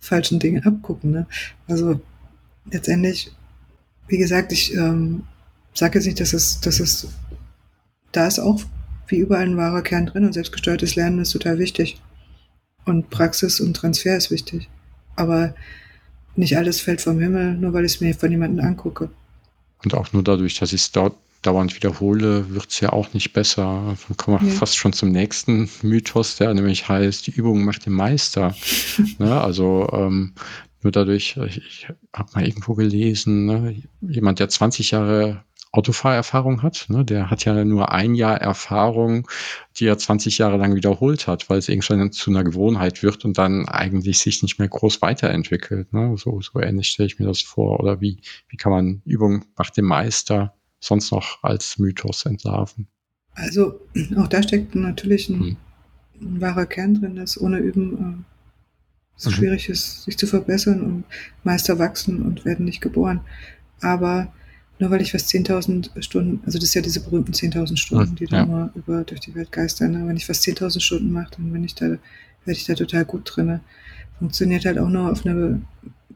falschen 0.00 0.40
Dingen 0.40 0.64
abgucken. 0.64 1.12
Ne? 1.12 1.26
Also 1.68 2.00
letztendlich, 2.70 3.32
wie 4.08 4.18
gesagt, 4.18 4.52
ich 4.52 4.74
ähm, 4.74 5.24
sage 5.74 5.98
jetzt 5.98 6.06
nicht, 6.06 6.20
dass 6.20 6.32
es, 6.32 6.60
dass 6.60 6.80
es, 6.80 7.08
da 8.12 8.26
ist 8.26 8.38
auch 8.38 8.62
wie 9.08 9.16
überall 9.16 9.44
ein 9.44 9.56
wahrer 9.56 9.82
Kern 9.82 10.06
drin 10.06 10.24
und 10.24 10.32
selbstgesteuertes 10.32 10.96
Lernen 10.96 11.20
ist 11.20 11.32
total 11.32 11.58
wichtig. 11.58 12.00
Und 12.84 13.10
Praxis 13.10 13.60
und 13.60 13.74
Transfer 13.74 14.16
ist 14.16 14.30
wichtig. 14.30 14.68
Aber 15.16 15.54
nicht 16.34 16.56
alles 16.56 16.80
fällt 16.80 17.00
vom 17.00 17.20
Himmel, 17.20 17.54
nur 17.54 17.72
weil 17.72 17.84
ich 17.84 17.94
es 17.94 18.00
mir 18.00 18.14
von 18.14 18.30
jemandem 18.30 18.64
angucke. 18.64 19.10
Und 19.84 19.94
auch 19.94 20.12
nur 20.12 20.22
dadurch, 20.22 20.58
dass 20.58 20.72
ich 20.72 20.80
es 20.80 20.92
dort 20.92 21.14
dauernd 21.42 21.74
wiederhole, 21.74 22.48
wird 22.50 22.70
es 22.70 22.80
ja 22.80 22.90
auch 22.90 23.12
nicht 23.12 23.32
besser. 23.32 23.96
Dann 24.08 24.16
kommen 24.16 24.40
wir 24.40 24.48
ja. 24.48 24.54
fast 24.54 24.76
schon 24.76 24.92
zum 24.92 25.10
nächsten 25.10 25.68
Mythos, 25.82 26.36
der 26.36 26.54
nämlich 26.54 26.88
heißt, 26.88 27.26
die 27.26 27.32
Übung 27.32 27.64
macht 27.64 27.86
den 27.86 27.92
Meister. 27.92 28.54
ne? 29.18 29.40
Also 29.40 29.88
ähm, 29.92 30.32
nur 30.84 30.92
dadurch, 30.92 31.36
ich, 31.46 31.58
ich 31.58 31.88
habe 32.12 32.30
mal 32.34 32.46
irgendwo 32.46 32.74
gelesen, 32.74 33.46
ne? 33.46 33.82
jemand, 34.00 34.38
der 34.38 34.48
20 34.48 34.90
Jahre 34.90 35.44
Autofahrerfahrung 35.72 36.62
hat, 36.62 36.86
ne? 36.88 37.02
der 37.02 37.30
hat 37.30 37.46
ja 37.46 37.64
nur 37.64 37.92
ein 37.92 38.14
Jahr 38.14 38.38
Erfahrung, 38.38 39.26
die 39.76 39.86
er 39.86 39.96
20 39.96 40.36
Jahre 40.36 40.58
lang 40.58 40.74
wiederholt 40.74 41.26
hat, 41.26 41.48
weil 41.48 41.58
es 41.58 41.70
irgendwann 41.70 42.12
zu 42.12 42.30
einer 42.30 42.44
Gewohnheit 42.44 43.02
wird 43.02 43.24
und 43.24 43.38
dann 43.38 43.66
eigentlich 43.66 44.18
sich 44.18 44.42
nicht 44.42 44.58
mehr 44.58 44.68
groß 44.68 45.00
weiterentwickelt. 45.00 45.90
Ne? 45.94 46.14
So, 46.18 46.42
so 46.42 46.60
ähnlich 46.60 46.88
stelle 46.88 47.06
ich 47.06 47.18
mir 47.18 47.24
das 47.24 47.40
vor. 47.40 47.80
Oder 47.80 48.02
wie, 48.02 48.20
wie 48.48 48.58
kann 48.58 48.70
man 48.70 49.02
Übung 49.06 49.46
macht 49.56 49.78
den 49.78 49.86
Meister 49.86 50.54
sonst 50.78 51.10
noch 51.10 51.42
als 51.42 51.78
Mythos 51.78 52.26
entlarven? 52.26 52.86
Also 53.34 53.80
auch 54.18 54.28
da 54.28 54.42
steckt 54.42 54.74
natürlich 54.74 55.30
ein, 55.30 55.40
hm. 55.40 55.56
ein 56.20 56.40
wahrer 56.42 56.66
Kern 56.66 57.00
drin, 57.00 57.16
dass 57.16 57.40
ohne 57.40 57.58
Üben 57.58 58.24
äh, 58.28 58.31
es 59.16 59.26
mhm. 59.26 59.30
schwierig 59.32 59.68
ist, 59.68 60.04
sich 60.04 60.16
zu 60.16 60.26
verbessern 60.26 60.80
und 60.80 61.04
Meister 61.44 61.78
wachsen 61.78 62.22
und 62.22 62.44
werden 62.44 62.64
nicht 62.64 62.80
geboren. 62.80 63.20
Aber 63.80 64.32
nur 64.78 64.90
weil 64.90 65.00
ich 65.00 65.12
fast 65.12 65.28
10.000 65.30 66.02
Stunden, 66.02 66.42
also 66.44 66.58
das 66.58 66.68
ist 66.68 66.74
ja 66.74 66.82
diese 66.82 67.00
berühmten 67.00 67.32
10.000 67.32 67.76
Stunden, 67.76 68.16
die 68.16 68.24
ja. 68.24 68.30
da 68.30 68.42
immer 68.42 68.72
über 68.74 69.04
durch 69.04 69.20
die 69.20 69.34
Welt 69.34 69.52
geistern. 69.52 69.92
Ne? 69.92 70.06
Wenn 70.06 70.16
ich 70.16 70.26
fast 70.26 70.44
10.000 70.44 70.80
Stunden 70.80 71.12
mache, 71.12 71.32
dann 71.36 71.52
bin 71.52 71.62
ich 71.62 71.74
da, 71.74 71.86
werde 71.86 72.00
ich 72.46 72.64
da 72.64 72.74
total 72.74 73.04
gut 73.04 73.30
drin. 73.32 73.60
Funktioniert 74.18 74.64
halt 74.64 74.78
auch 74.78 74.88
nur 74.88 75.10
auf 75.10 75.24
eine 75.24 75.62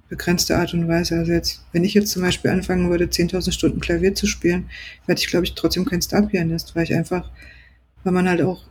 begrenzte 0.08 0.56
Art 0.56 0.74
und 0.74 0.88
Weise. 0.88 1.16
Also 1.16 1.32
jetzt, 1.32 1.64
wenn 1.72 1.84
ich 1.84 1.94
jetzt 1.94 2.10
zum 2.10 2.22
Beispiel 2.22 2.50
anfangen 2.50 2.90
würde, 2.90 3.04
10.000 3.04 3.52
Stunden 3.52 3.80
Klavier 3.80 4.14
zu 4.14 4.26
spielen, 4.26 4.68
werde 5.06 5.20
ich, 5.20 5.28
glaube 5.28 5.44
ich, 5.44 5.54
trotzdem 5.54 5.84
kein 5.84 6.02
Star-Pianist, 6.02 6.74
weil 6.74 6.84
ich 6.84 6.94
einfach, 6.94 7.30
weil 8.04 8.12
man 8.12 8.28
halt 8.28 8.42
auch 8.42 8.64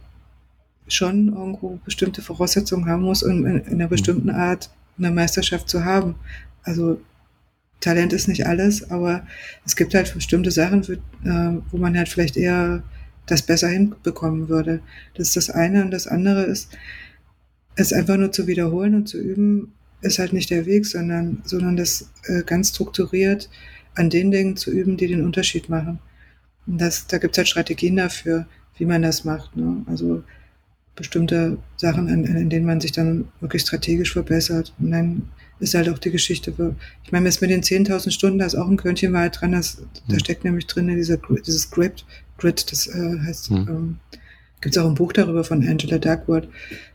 schon 0.88 1.30
irgendwo 1.34 1.80
bestimmte 1.84 2.22
Voraussetzungen 2.22 2.88
haben 2.88 3.04
muss, 3.04 3.24
um 3.24 3.46
in, 3.46 3.60
in 3.62 3.74
einer 3.74 3.88
bestimmten 3.88 4.30
mhm. 4.30 4.36
Art 4.36 4.70
eine 4.98 5.12
Meisterschaft 5.12 5.70
zu 5.70 5.84
haben. 5.84 6.16
Also 6.64 7.02
Talent 7.80 8.14
ist 8.14 8.28
nicht 8.28 8.48
alles, 8.48 8.90
aber 8.90 9.26
es 9.66 9.76
gibt 9.76 9.94
halt 9.94 10.14
bestimmte 10.14 10.52
Sachen, 10.52 10.84
für, 10.84 10.94
äh, 10.94 11.62
wo 11.72 11.78
man 11.78 11.98
halt 11.98 12.10
vielleicht 12.10 12.38
eher 12.38 12.84
das 13.26 13.42
besser 13.42 13.68
hinbekommen 13.68 14.50
würde. 14.50 14.82
Das 15.16 15.30
ist 15.30 15.36
das 15.36 15.50
eine. 15.50 15.84
Und 15.84 15.92
das 15.92 16.08
andere 16.08 16.44
ist, 16.44 16.70
es 17.76 17.92
einfach 17.92 18.18
nur 18.18 18.32
zu 18.32 18.48
wiederholen 18.48 18.96
und 18.96 19.08
zu 19.08 19.18
üben, 19.20 19.74
ist 20.02 20.20
halt 20.20 20.34
nicht 20.34 20.50
der 20.50 20.66
Weg, 20.66 20.86
sondern, 20.86 21.42
sondern 21.46 21.76
das 21.76 22.12
äh, 22.26 22.44
ganz 22.44 22.70
strukturiert 22.70 23.50
an 23.96 24.10
den 24.10 24.32
Dingen 24.32 24.56
zu 24.56 24.72
üben, 24.72 24.98
die 24.98 25.08
den 25.08 25.24
Unterschied 25.24 25.70
machen. 25.70 26.00
Und 26.68 26.80
das, 26.80 27.08
da 27.08 27.18
gibt 27.18 27.36
es 27.36 27.38
halt 27.40 27.48
Strategien 27.48 27.96
dafür, 27.96 28.46
wie 28.78 28.86
man 28.86 29.02
das 29.02 29.24
macht. 29.24 29.56
Ne? 29.56 29.84
Also 29.88 30.24
bestimmte 30.96 31.58
Sachen, 31.78 32.08
in, 32.08 32.24
in 32.24 32.50
denen 32.50 32.66
man 32.66 32.82
sich 32.82 32.92
dann 32.92 33.28
wirklich 33.42 33.64
strategisch 33.64 34.14
verbessert. 34.14 34.74
Und 34.80 34.92
dann 34.92 35.30
ist 35.60 35.74
halt 35.74 35.90
auch 35.90 36.00
die 36.00 36.12
Geschichte. 36.12 36.54
Ich 37.04 37.12
meine, 37.12 37.26
jetzt 37.26 37.42
mit 37.42 37.50
den 37.50 37.64
10.000 37.64 38.12
Stunden, 38.12 38.40
da 38.40 38.46
ist 38.46 38.56
auch 38.56 38.68
ein 38.68 38.78
Körnchen 38.78 39.14
Wahrheit 39.14 39.40
dran. 39.40 39.54
Das, 39.54 39.78
Da 40.08 40.14
hm. 40.14 40.20
steckt 40.20 40.44
nämlich 40.44 40.68
drin 40.68 40.88
dieser, 40.88 41.18
dieses 41.46 41.70
Grid, 41.72 42.06
Grid 42.38 42.72
das 42.72 42.88
äh, 42.88 43.20
heißt, 43.26 43.52
mhm. 43.52 43.68
ähm, 43.70 44.00
gibt 44.62 44.76
es 44.76 44.82
auch 44.82 44.88
ein 44.88 44.96
Buch 44.96 45.14
darüber 45.14 45.44
von 45.44 45.66
Angela 45.66 45.98
Duckworth. 45.98 46.48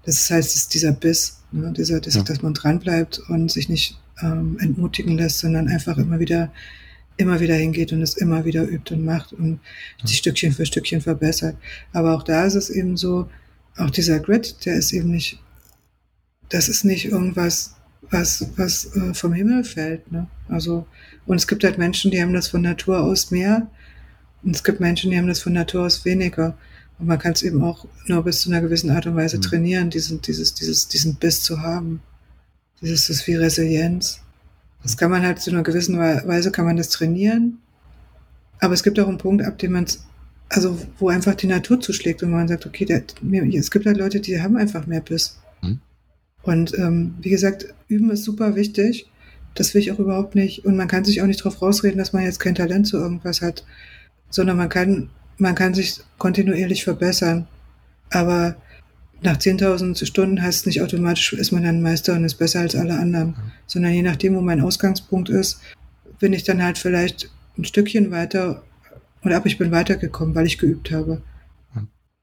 Das 0.05 0.31
heißt, 0.31 0.51
es 0.51 0.63
ist 0.63 0.75
dieser 0.75 0.93
Biss, 0.93 1.41
ne? 1.53 1.73
dieser, 1.77 2.01
das, 2.01 2.15
ja. 2.15 2.23
dass 2.23 2.43
man 2.43 2.55
dranbleibt 2.55 3.21
und 3.29 3.51
sich 3.51 3.69
nicht 3.69 3.99
ähm, 4.23 4.59
entmutigen 4.61 5.17
lässt, 5.17 5.39
sondern 5.39 5.69
einfach 5.69 5.97
immer 5.97 6.19
wieder 6.19 6.51
immer 7.17 7.39
wieder 7.39 7.55
hingeht 7.55 7.93
und 7.93 8.01
es 8.01 8.15
immer 8.15 8.47
wieder 8.47 8.67
übt 8.67 8.95
und 8.95 9.05
macht 9.05 9.35
und 9.35 9.61
ja. 10.01 10.07
sich 10.07 10.17
Stückchen 10.17 10.53
für 10.53 10.65
Stückchen 10.65 11.03
verbessert. 11.03 11.55
Aber 11.93 12.15
auch 12.15 12.23
da 12.23 12.47
ist 12.47 12.55
es 12.55 12.71
eben 12.71 12.97
so, 12.97 13.29
auch 13.77 13.91
dieser 13.91 14.21
Grid, 14.21 14.65
der 14.65 14.75
ist 14.77 14.93
eben 14.93 15.11
nicht, 15.11 15.41
das 16.49 16.69
ist 16.69 16.85
nicht 16.85 17.07
irgendwas, 17.07 17.77
was, 18.11 18.47
was 18.57 18.97
äh, 18.97 19.15
vom 19.15 19.33
Himmel 19.33 19.65
fällt. 19.65 20.11
Ne? 20.11 20.27
Also, 20.49 20.87
und 21.27 21.37
es 21.37 21.47
gibt 21.47 21.65
halt 21.65 21.79
Menschen, 21.79 22.11
die 22.11 22.21
haben 22.21 22.33
das 22.33 22.49
von 22.49 22.63
Natur 22.63 23.01
aus 23.01 23.31
mehr 23.31 23.69
und 24.43 24.57
es 24.57 24.65
gibt 24.65 24.81
Menschen, 24.81 25.11
die 25.11 25.19
haben 25.19 25.27
das 25.27 25.41
von 25.41 25.53
Natur 25.53 25.85
aus 25.85 26.05
weniger. 26.05 26.57
Und 26.99 27.07
man 27.07 27.19
kann 27.19 27.33
es 27.33 27.43
eben 27.43 27.63
auch 27.63 27.87
nur 28.07 28.25
bis 28.25 28.43
zu 28.43 28.51
einer 28.51 28.61
gewissen 28.61 28.91
Art 28.91 29.07
und 29.07 29.17
Weise 29.17 29.39
mhm. 29.39 29.43
trainieren, 29.43 29.91
diesen, 29.91 30.21
dieses, 30.21 30.55
dieses, 30.55 30.89
diesen 30.89 31.17
Biss 31.17 31.43
zu 31.43 31.61
haben. 31.61 32.03
Dieses 32.81 33.11
ist 33.11 33.27
wie 33.27 33.35
Resilienz. 33.35 34.21
Das 34.83 34.97
kann 34.97 35.11
man 35.11 35.23
halt 35.23 35.41
zu 35.41 35.51
einer 35.51 35.63
gewissen 35.63 35.99
Weise 35.99 36.51
kann 36.51 36.65
man 36.65 36.77
das 36.77 36.89
trainieren. 36.89 37.59
Aber 38.61 38.75
es 38.75 38.83
gibt 38.83 38.99
auch 38.99 39.09
einen 39.09 39.19
Punkt, 39.19 39.45
ab 39.45 39.59
dem 39.59 39.73
man 39.73 39.85
es, 39.85 40.05
also 40.51 40.79
wo 40.99 41.09
einfach 41.09 41.35
die 41.37 41.47
Natur 41.47 41.81
zuschlägt 41.81 42.23
und 42.23 42.33
man 42.33 42.49
sagt, 42.49 42.67
okay, 42.67 42.85
der, 42.85 43.05
es 43.55 43.71
gibt 43.71 43.87
halt 43.87 43.97
Leute, 43.97 44.21
die 44.21 44.43
haben 44.43 44.57
einfach 44.57 44.87
mehr 44.87 45.01
Biss. 45.01 45.39
Mhm. 45.63 45.81
Und 46.43 46.77
ähm, 46.77 47.15
wie 47.21 47.31
gesagt, 47.31 47.73
üben 47.89 48.11
ist 48.11 48.25
super 48.25 48.57
wichtig. 48.57 49.07
Das 49.55 49.73
will 49.73 49.81
ich 49.81 49.93
auch 49.93 49.99
überhaupt 49.99 50.35
nicht. 50.35 50.65
Und 50.65 50.77
man 50.77 50.89
kann 50.89 51.05
sich 51.05 51.23
auch 51.23 51.27
nicht 51.27 51.41
darauf 51.41 51.63
rausreden, 51.63 51.99
dass 51.99 52.13
man 52.13 52.25
jetzt 52.25 52.41
kein 52.41 52.57
Talent 52.57 52.89
zu 52.89 52.99
irgendwas 52.99 53.43
hat, 53.43 53.65
sondern 54.29 54.57
man 54.57 54.69
kann, 54.69 55.09
man 55.39 55.55
kann 55.55 55.73
sich 55.73 56.01
kontinuierlich 56.19 56.83
verbessern. 56.83 57.47
Aber 58.11 58.57
nach 59.23 59.37
10.000 59.37 60.05
Stunden 60.05 60.43
heißt 60.43 60.61
es 60.61 60.67
nicht 60.67 60.83
automatisch, 60.83 61.33
ist 61.33 61.53
man 61.53 61.63
dann 61.63 61.83
Meister 61.83 62.15
und 62.15 62.25
ist 62.25 62.37
besser 62.37 62.61
als 62.61 62.75
alle 62.75 62.99
anderen, 62.99 63.37
sondern 63.67 63.93
je 63.93 64.03
nachdem, 64.03 64.35
wo 64.35 64.41
mein 64.41 64.61
Ausgangspunkt 64.61 65.29
ist, 65.29 65.61
bin 66.19 66.33
ich 66.33 66.43
dann 66.43 66.63
halt 66.63 66.79
vielleicht 66.79 67.31
ein 67.57 67.65
Stückchen 67.65 68.11
weiter 68.11 68.63
oder 69.25 69.37
ab 69.37 69.47
ich 69.47 69.59
bin 69.59 69.71
weitergekommen, 69.71 70.35
weil 70.35 70.47
ich 70.47 70.59
geübt 70.59 70.91
habe. 70.91 71.23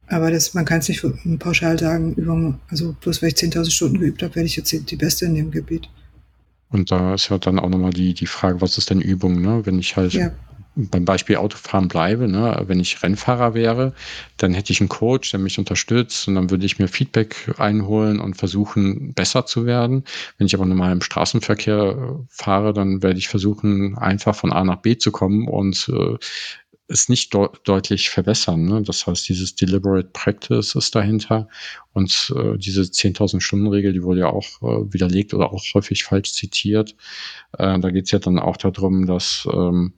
Aber 0.07 0.31
das, 0.31 0.53
man 0.53 0.65
kann 0.65 0.79
es 0.79 0.87
nicht 0.87 1.03
pauschal 1.39 1.77
sagen, 1.77 2.13
über, 2.15 2.57
also 2.69 2.95
bloß 3.01 3.21
weil 3.21 3.29
ich 3.29 3.35
10.000 3.35 3.69
Stunden 3.69 3.99
geübt 3.99 4.23
habe, 4.23 4.35
werde 4.35 4.47
ich 4.47 4.55
jetzt 4.55 4.71
die 4.71 4.95
Beste 4.95 5.25
in 5.25 5.35
dem 5.35 5.51
Gebiet. 5.51 5.89
Und 6.69 6.91
da 6.91 7.13
ist 7.13 7.29
ja 7.29 7.37
dann 7.37 7.59
auch 7.59 7.69
nochmal 7.69 7.91
die, 7.91 8.13
die 8.13 8.25
Frage, 8.25 8.61
was 8.61 8.77
ist 8.77 8.89
denn 8.89 9.01
Übung, 9.01 9.41
ne? 9.41 9.65
Wenn 9.65 9.79
ich 9.79 9.95
halt 9.95 10.13
ja. 10.13 10.31
beim 10.75 11.05
Beispiel 11.05 11.37
Autofahren 11.37 11.87
bleibe, 11.87 12.27
ne? 12.27 12.63
wenn 12.67 12.79
ich 12.79 13.01
Rennfahrer 13.01 13.53
wäre, 13.53 13.93
dann 14.35 14.53
hätte 14.53 14.73
ich 14.73 14.81
einen 14.81 14.89
Coach, 14.89 15.31
der 15.31 15.39
mich 15.39 15.59
unterstützt 15.59 16.27
und 16.27 16.35
dann 16.35 16.49
würde 16.49 16.65
ich 16.65 16.77
mir 16.77 16.89
Feedback 16.89 17.53
einholen 17.57 18.19
und 18.19 18.35
versuchen, 18.35 19.13
besser 19.13 19.45
zu 19.45 19.65
werden. 19.65 20.03
Wenn 20.37 20.47
ich 20.47 20.55
aber 20.55 20.65
normal 20.65 20.91
im 20.91 21.01
Straßenverkehr 21.01 22.25
fahre, 22.29 22.73
dann 22.73 23.01
werde 23.01 23.17
ich 23.17 23.29
versuchen, 23.29 23.97
einfach 23.97 24.35
von 24.35 24.51
A 24.51 24.63
nach 24.65 24.77
B 24.77 24.97
zu 24.97 25.11
kommen 25.11 25.47
und 25.47 25.89
äh, 25.89 26.17
es 26.87 27.09
nicht 27.09 27.33
de 27.33 27.47
deutlich 27.63 28.09
verbessern. 28.09 28.63
Ne? 28.65 28.81
Das 28.81 29.05
heißt, 29.07 29.27
dieses 29.27 29.55
Deliberate 29.55 30.09
Practice 30.13 30.75
ist 30.75 30.95
dahinter 30.95 31.47
und 31.93 32.33
äh, 32.35 32.57
diese 32.57 32.81
10.000 32.81 33.41
Stunden 33.41 33.67
Regel, 33.67 33.93
die 33.93 34.03
wurde 34.03 34.21
ja 34.21 34.29
auch 34.29 34.61
äh, 34.61 34.93
widerlegt 34.93 35.33
oder 35.33 35.51
auch 35.51 35.63
häufig 35.73 36.03
falsch 36.03 36.33
zitiert. 36.33 36.95
Äh, 37.57 37.79
da 37.79 37.89
geht 37.89 38.05
es 38.05 38.11
ja 38.11 38.19
dann 38.19 38.39
auch 38.39 38.57
darum, 38.57 39.05
dass 39.05 39.47
ähm, 39.51 39.93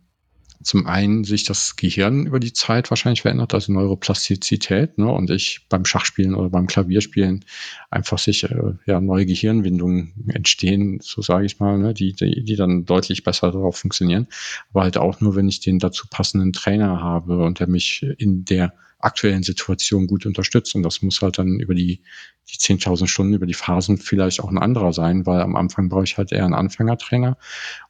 zum 0.62 0.88
einen 0.88 1.24
sich 1.24 1.46
das 1.46 1.78
Gehirn 1.78 2.26
über 2.26 2.40
die 2.40 2.52
Zeit 2.52 2.90
wahrscheinlich 2.90 3.22
verändert, 3.22 3.54
also 3.54 3.72
Neuroplastizität, 3.72 4.98
ne, 4.98 5.10
und 5.10 5.30
ich 5.30 5.66
beim 5.70 5.86
Schachspielen 5.86 6.36
oder 6.36 6.50
beim 6.50 6.68
Klavierspielen 6.68 7.46
einfach 7.90 8.20
sich 8.20 8.44
äh, 8.44 8.74
ja 8.86 9.00
neue 9.00 9.26
Gehirnwindungen 9.26 10.14
entstehen, 10.28 11.00
so 11.02 11.22
sage 11.22 11.46
ich 11.46 11.60
mal, 11.60 11.78
ne, 11.78 11.94
die, 11.94 12.14
die, 12.14 12.44
die 12.44 12.56
dann 12.58 12.86
deutlich 12.86 13.24
besser 13.24 13.52
darauf 13.52 13.78
funktionieren. 13.78 14.28
Aber 14.72 14.84
halt 14.84 14.98
auch 14.98 15.22
nur, 15.22 15.36
wenn 15.36 15.48
ich 15.48 15.62
den 15.62 15.80
dazu 15.80 16.08
passenden 16.10 16.52
Trainer 16.52 17.02
habe 17.02 17.44
und 17.44 17.60
der 17.60 17.68
mich 17.68 18.06
in 18.18 18.44
der 18.44 18.74
aktuellen 19.00 19.44
Situation 19.44 20.08
gut 20.08 20.26
unterstützt. 20.26 20.76
Und 20.76 20.84
das 20.84 21.02
muss 21.02 21.22
halt 21.22 21.38
dann 21.38 21.60
über 21.60 21.74
die, 21.74 22.02
die 22.50 22.58
10.000 22.58 23.08
Stunden, 23.08 23.34
über 23.34 23.46
die 23.46 23.54
Phasen 23.54 23.98
vielleicht 23.98 24.42
auch 24.42 24.50
ein 24.50 24.58
anderer 24.58 24.94
sein, 24.94 25.26
weil 25.26 25.40
am 25.42 25.56
Anfang 25.56 25.90
brauche 25.90 26.04
ich 26.04 26.18
halt 26.18 26.32
eher 26.32 26.44
einen 26.44 26.54
Anfängertrainer. 26.54 27.38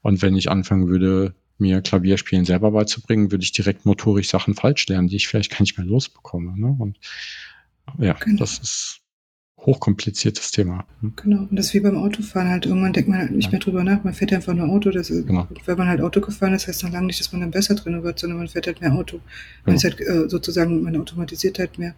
Und 0.01 0.22
wenn 0.22 0.36
ich 0.36 0.51
anfangen 0.51 0.88
würde, 0.88 1.34
mir 1.60 1.82
Klavierspielen 1.82 2.45
selber 2.45 2.72
beizubringen, 2.72 3.32
würde 3.32 3.43
ich 3.43 3.51
direkt 3.51 3.86
motorisch 3.86 4.30
Sachen 4.30 4.55
falsch 4.55 4.88
lernen, 4.88 5.07
die 5.07 5.18
ich 5.18 5.28
vielleicht 5.28 5.51
gar 5.51 5.62
nicht 5.62 5.78
mehr 5.78 5.88
losbekomme. 5.88 6.57
Ne? 6.57 6.76
Und 6.78 6.99
ja, 7.97 8.14
genau. 8.14 8.39
das 8.39 8.60
ist 8.60 9.01
hochkompliziertes 9.66 10.51
Thema. 10.51 10.86
Hm. 11.01 11.14
Genau, 11.16 11.41
und 11.41 11.55
das 11.55 11.68
ist 11.68 11.74
wie 11.74 11.80
beim 11.82 11.97
Autofahren 11.97 12.49
halt. 12.49 12.66
Irgendwann 12.66 12.93
denkt 12.93 13.10
man 13.10 13.20
halt 13.20 13.32
nicht 13.32 13.45
ja. 13.45 13.51
mehr 13.51 13.60
drüber 13.60 13.84
nach. 13.84 14.03
Man 14.03 14.14
fährt 14.14 14.32
einfach 14.32 14.53
nur 14.53 14.70
Auto. 14.70 14.89
Das 14.89 15.10
ist, 15.10 15.28
genau. 15.28 15.47
Wenn 15.66 15.78
man 15.78 15.88
halt 15.88 16.01
Auto 16.01 16.22
gefahren 16.22 16.53
ist, 16.53 16.68
heißt 16.68 16.84
noch 16.84 16.91
lange 16.91 17.07
nicht, 17.07 17.20
dass 17.20 17.32
man 17.32 17.41
dann 17.41 17.51
besser 17.51 17.76
drin 17.76 18.01
wird, 18.03 18.20
sondern 18.20 18.39
man 18.39 18.47
fährt 18.47 18.68
halt 18.68 18.82
mehr 18.82 18.93
Auto. 18.93 19.18
Man 19.66 19.76
genau. 19.76 19.76
ist 19.76 19.84
halt 19.84 19.99
äh, 19.99 20.30
sozusagen, 20.30 20.82
man 20.82 20.95
automatisiert 20.95 21.60
halt 21.60 21.78
mehr. 21.78 21.93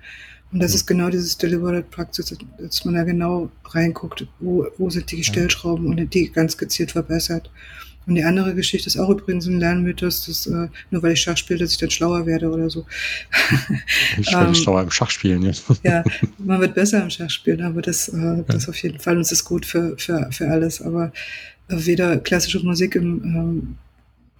Und 0.51 0.62
das 0.62 0.72
ja. 0.72 0.76
ist 0.76 0.88
genau 0.88 1.09
dieses 1.09 1.38
Deliberate 1.38 1.88
Practice, 1.89 2.38
dass 2.57 2.84
man 2.84 2.95
da 2.95 3.03
genau 3.03 3.49
reinguckt, 3.66 4.28
wo, 4.39 4.66
wo 4.78 4.89
sind 4.89 5.09
die 5.12 5.24
Stellschrauben 5.24 5.88
und 5.88 6.14
die 6.14 6.32
ganz 6.32 6.57
gezielt 6.57 6.91
verbessert. 6.91 7.49
Und 8.08 8.16
die 8.16 8.24
andere 8.24 8.56
Geschichte 8.56 8.88
ist 8.88 8.97
auch 8.97 9.10
übrigens 9.10 9.45
ein 9.45 9.60
Lernmythos, 9.60 10.26
dass 10.26 10.47
äh, 10.47 10.68
nur 10.89 11.04
weil 11.04 11.14
ich 11.14 11.22
Schach 11.22 11.38
spiele, 11.38 11.60
dass 11.60 11.72
ich 11.72 11.78
dann 11.78 11.91
schlauer 11.91 12.26
werde 12.26 12.49
oder 12.49 12.70
so. 12.70 12.86
ich 14.18 14.32
werde 14.32 14.47
ähm, 14.47 14.56
schlauer 14.56 14.82
im 14.82 14.91
Schachspielen, 14.91 15.43
ja. 15.43 15.52
ja, 15.84 16.04
man 16.39 16.60
wird 16.62 16.74
besser 16.74 17.04
im 17.04 17.10
Schachspielen, 17.10 17.62
aber 17.62 17.82
das, 17.82 18.10
äh, 18.10 18.43
das 18.47 18.68
auf 18.68 18.78
jeden 18.82 18.99
Fall 18.99 19.16
und 19.16 19.22
es 19.22 19.32
ist 19.32 19.45
gut 19.45 19.66
für, 19.66 19.95
für, 19.97 20.30
für 20.32 20.47
alles. 20.47 20.82
Aber 20.82 21.12
äh, 21.68 21.76
weder 21.86 22.18
klassische 22.18 22.60
Musik 22.60 22.95
im, 22.95 23.24
ähm, 23.24 23.78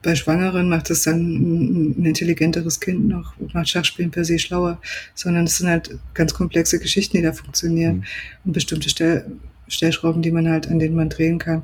bei 0.02 0.16
Schwangeren 0.16 0.68
macht 0.68 0.90
es 0.90 1.04
dann 1.04 1.20
ein, 1.20 1.96
ein, 1.98 2.06
intelligenteres 2.06 2.80
Kind 2.80 3.08
noch, 3.08 3.34
macht 3.54 3.70
Schachspielen 3.70 4.10
per 4.10 4.26
se 4.26 4.40
schlauer, 4.40 4.82
sondern 5.14 5.46
es 5.46 5.58
sind 5.58 5.70
halt 5.70 5.98
ganz 6.14 6.34
komplexe 6.34 6.80
Geschichten, 6.80 7.18
die 7.18 7.24
da 7.24 7.34
funktionieren 7.34 7.98
mhm. 7.98 8.04
und 8.46 8.54
bestimmte 8.54 8.90
Stell, 8.90 9.26
Stellschrauben, 9.68 10.22
die 10.22 10.32
man 10.32 10.50
halt, 10.50 10.68
an 10.68 10.80
denen 10.80 10.96
man 10.96 11.10
drehen 11.10 11.38
kann. 11.38 11.64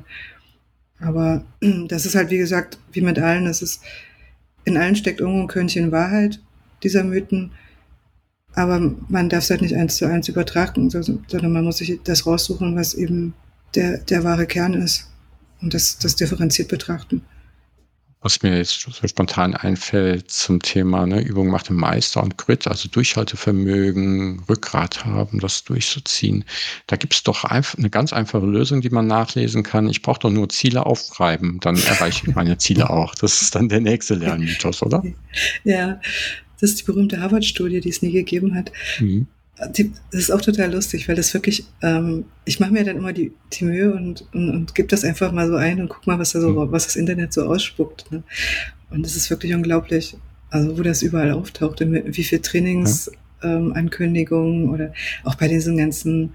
Aber 1.00 1.44
das 1.88 2.06
ist 2.06 2.14
halt, 2.14 2.30
wie 2.30 2.38
gesagt, 2.38 2.78
wie 2.92 3.00
mit 3.00 3.18
allen, 3.18 3.44
das 3.44 3.62
ist, 3.62 3.82
in 4.64 4.76
allen 4.76 4.96
steckt 4.96 5.20
irgendwo 5.20 5.42
ein 5.42 5.48
Körnchen 5.48 5.92
Wahrheit 5.92 6.40
dieser 6.82 7.04
Mythen. 7.04 7.52
Aber 8.54 8.80
man 9.08 9.28
darf 9.28 9.44
es 9.44 9.50
halt 9.50 9.62
nicht 9.62 9.74
eins 9.74 9.96
zu 9.96 10.06
eins 10.06 10.28
übertragen, 10.28 10.90
sondern 10.90 11.52
man 11.52 11.64
muss 11.64 11.78
sich 11.78 12.00
das 12.02 12.26
raussuchen, 12.26 12.74
was 12.76 12.94
eben 12.94 13.34
der, 13.74 13.98
der 13.98 14.24
wahre 14.24 14.46
Kern 14.46 14.74
ist 14.74 15.10
und 15.60 15.74
das, 15.74 15.98
das 15.98 16.16
differenziert 16.16 16.68
betrachten. 16.68 17.22
Was 18.20 18.42
mir 18.42 18.56
jetzt 18.58 18.80
so 18.80 19.06
spontan 19.06 19.54
einfällt 19.54 20.30
zum 20.30 20.60
Thema 20.60 21.06
ne, 21.06 21.20
Übung 21.20 21.48
macht 21.48 21.68
den 21.68 21.76
Meister 21.76 22.20
und 22.20 22.36
Grit, 22.36 22.66
also 22.66 22.88
Durchhaltevermögen, 22.88 24.42
Rückgrat 24.48 25.04
haben, 25.04 25.38
das 25.38 25.62
durchzuziehen. 25.62 26.44
Da 26.88 26.96
gibt 26.96 27.14
es 27.14 27.22
doch 27.22 27.44
einfach 27.44 27.78
eine 27.78 27.90
ganz 27.90 28.12
einfache 28.12 28.44
Lösung, 28.44 28.80
die 28.80 28.90
man 28.90 29.06
nachlesen 29.06 29.62
kann. 29.62 29.88
Ich 29.88 30.02
brauche 30.02 30.18
doch 30.18 30.30
nur 30.30 30.48
Ziele 30.48 30.84
aufschreiben, 30.84 31.60
dann 31.60 31.76
erreiche 31.76 32.28
ich 32.28 32.34
meine 32.34 32.58
Ziele 32.58 32.90
auch. 32.90 33.14
Das 33.14 33.40
ist 33.40 33.54
dann 33.54 33.68
der 33.68 33.80
nächste 33.80 34.14
Lernmythos, 34.14 34.82
oder? 34.82 35.02
Ja, 35.64 36.00
das 36.60 36.70
ist 36.70 36.80
die 36.80 36.84
berühmte 36.84 37.20
Harvard-Studie, 37.20 37.80
die 37.80 37.90
es 37.90 38.02
nie 38.02 38.10
gegeben 38.10 38.54
hat. 38.54 38.72
Mhm 38.98 39.28
das 39.58 39.86
ist 40.12 40.30
auch 40.30 40.40
total 40.40 40.72
lustig, 40.72 41.08
weil 41.08 41.16
das 41.16 41.34
wirklich, 41.34 41.64
ähm, 41.82 42.26
ich 42.44 42.60
mache 42.60 42.72
mir 42.72 42.84
dann 42.84 42.96
immer 42.96 43.12
die, 43.12 43.32
die 43.52 43.64
Mühe 43.64 43.92
und, 43.92 44.24
und, 44.32 44.50
und 44.50 44.72
gebe 44.74 44.88
das 44.88 45.04
einfach 45.04 45.32
mal 45.32 45.48
so 45.48 45.56
ein 45.56 45.80
und 45.80 45.88
guck 45.88 46.06
mal, 46.06 46.18
was 46.18 46.32
da 46.32 46.40
so, 46.40 46.50
mhm. 46.50 46.70
was 46.70 46.86
das 46.86 46.96
Internet 46.96 47.32
so 47.32 47.44
ausspuckt. 47.44 48.10
Ne? 48.12 48.22
Und 48.90 49.04
das 49.04 49.16
ist 49.16 49.30
wirklich 49.30 49.54
unglaublich, 49.54 50.16
also 50.50 50.78
wo 50.78 50.82
das 50.82 51.02
überall 51.02 51.32
auftaucht, 51.32 51.80
wie 51.80 52.24
viel 52.24 52.40
Trainings. 52.40 53.10
Ähm, 53.40 53.72
Ankündigungen 53.72 54.68
oder 54.68 54.92
auch 55.22 55.36
bei 55.36 55.46
diesen 55.46 55.76
ganzen 55.76 56.34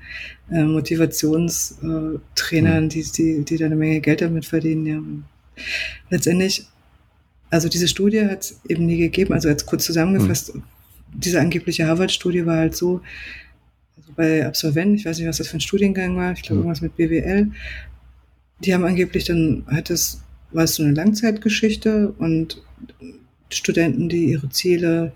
äh, 0.50 0.64
Motivationstrainern, 0.64 2.86
mhm. 2.86 2.88
die, 2.88 3.04
die, 3.04 3.44
die 3.44 3.58
da 3.58 3.66
eine 3.66 3.76
Menge 3.76 4.00
Geld 4.00 4.22
damit 4.22 4.46
verdienen. 4.46 4.86
Ja. 4.86 5.02
letztendlich, 6.10 6.66
also 7.50 7.68
diese 7.68 7.90
Studie 7.90 8.24
hat 8.24 8.44
es 8.44 8.62
eben 8.70 8.86
nie 8.86 8.96
gegeben. 8.96 9.34
Also 9.34 9.50
jetzt 9.50 9.66
kurz 9.66 9.84
zusammengefasst, 9.84 10.56
mhm 10.56 10.64
diese 11.14 11.40
angebliche 11.40 11.88
Harvard-Studie 11.88 12.46
war 12.46 12.58
halt 12.58 12.76
so, 12.76 13.02
also 13.98 14.12
bei 14.16 14.46
Absolventen, 14.46 14.96
ich 14.96 15.06
weiß 15.06 15.18
nicht, 15.18 15.28
was 15.28 15.38
das 15.38 15.48
für 15.48 15.58
ein 15.58 15.62
Studiengang 15.62 16.16
war, 16.16 16.34
ich 16.34 16.42
glaube 16.42 16.62
irgendwas 16.62 16.82
mit 16.82 16.96
BWL, 16.96 17.52
die 18.60 18.74
haben 18.74 18.86
angeblich 18.86 19.26
dann, 19.26 19.66
hat 19.68 19.90
es, 19.90 20.22
war 20.52 20.64
es 20.64 20.76
so 20.76 20.84
eine 20.84 20.94
Langzeitgeschichte 20.94 22.14
und 22.18 22.62
Studenten, 23.50 24.10
die 24.10 24.26
ihre 24.32 24.50
Ziele, 24.50 25.12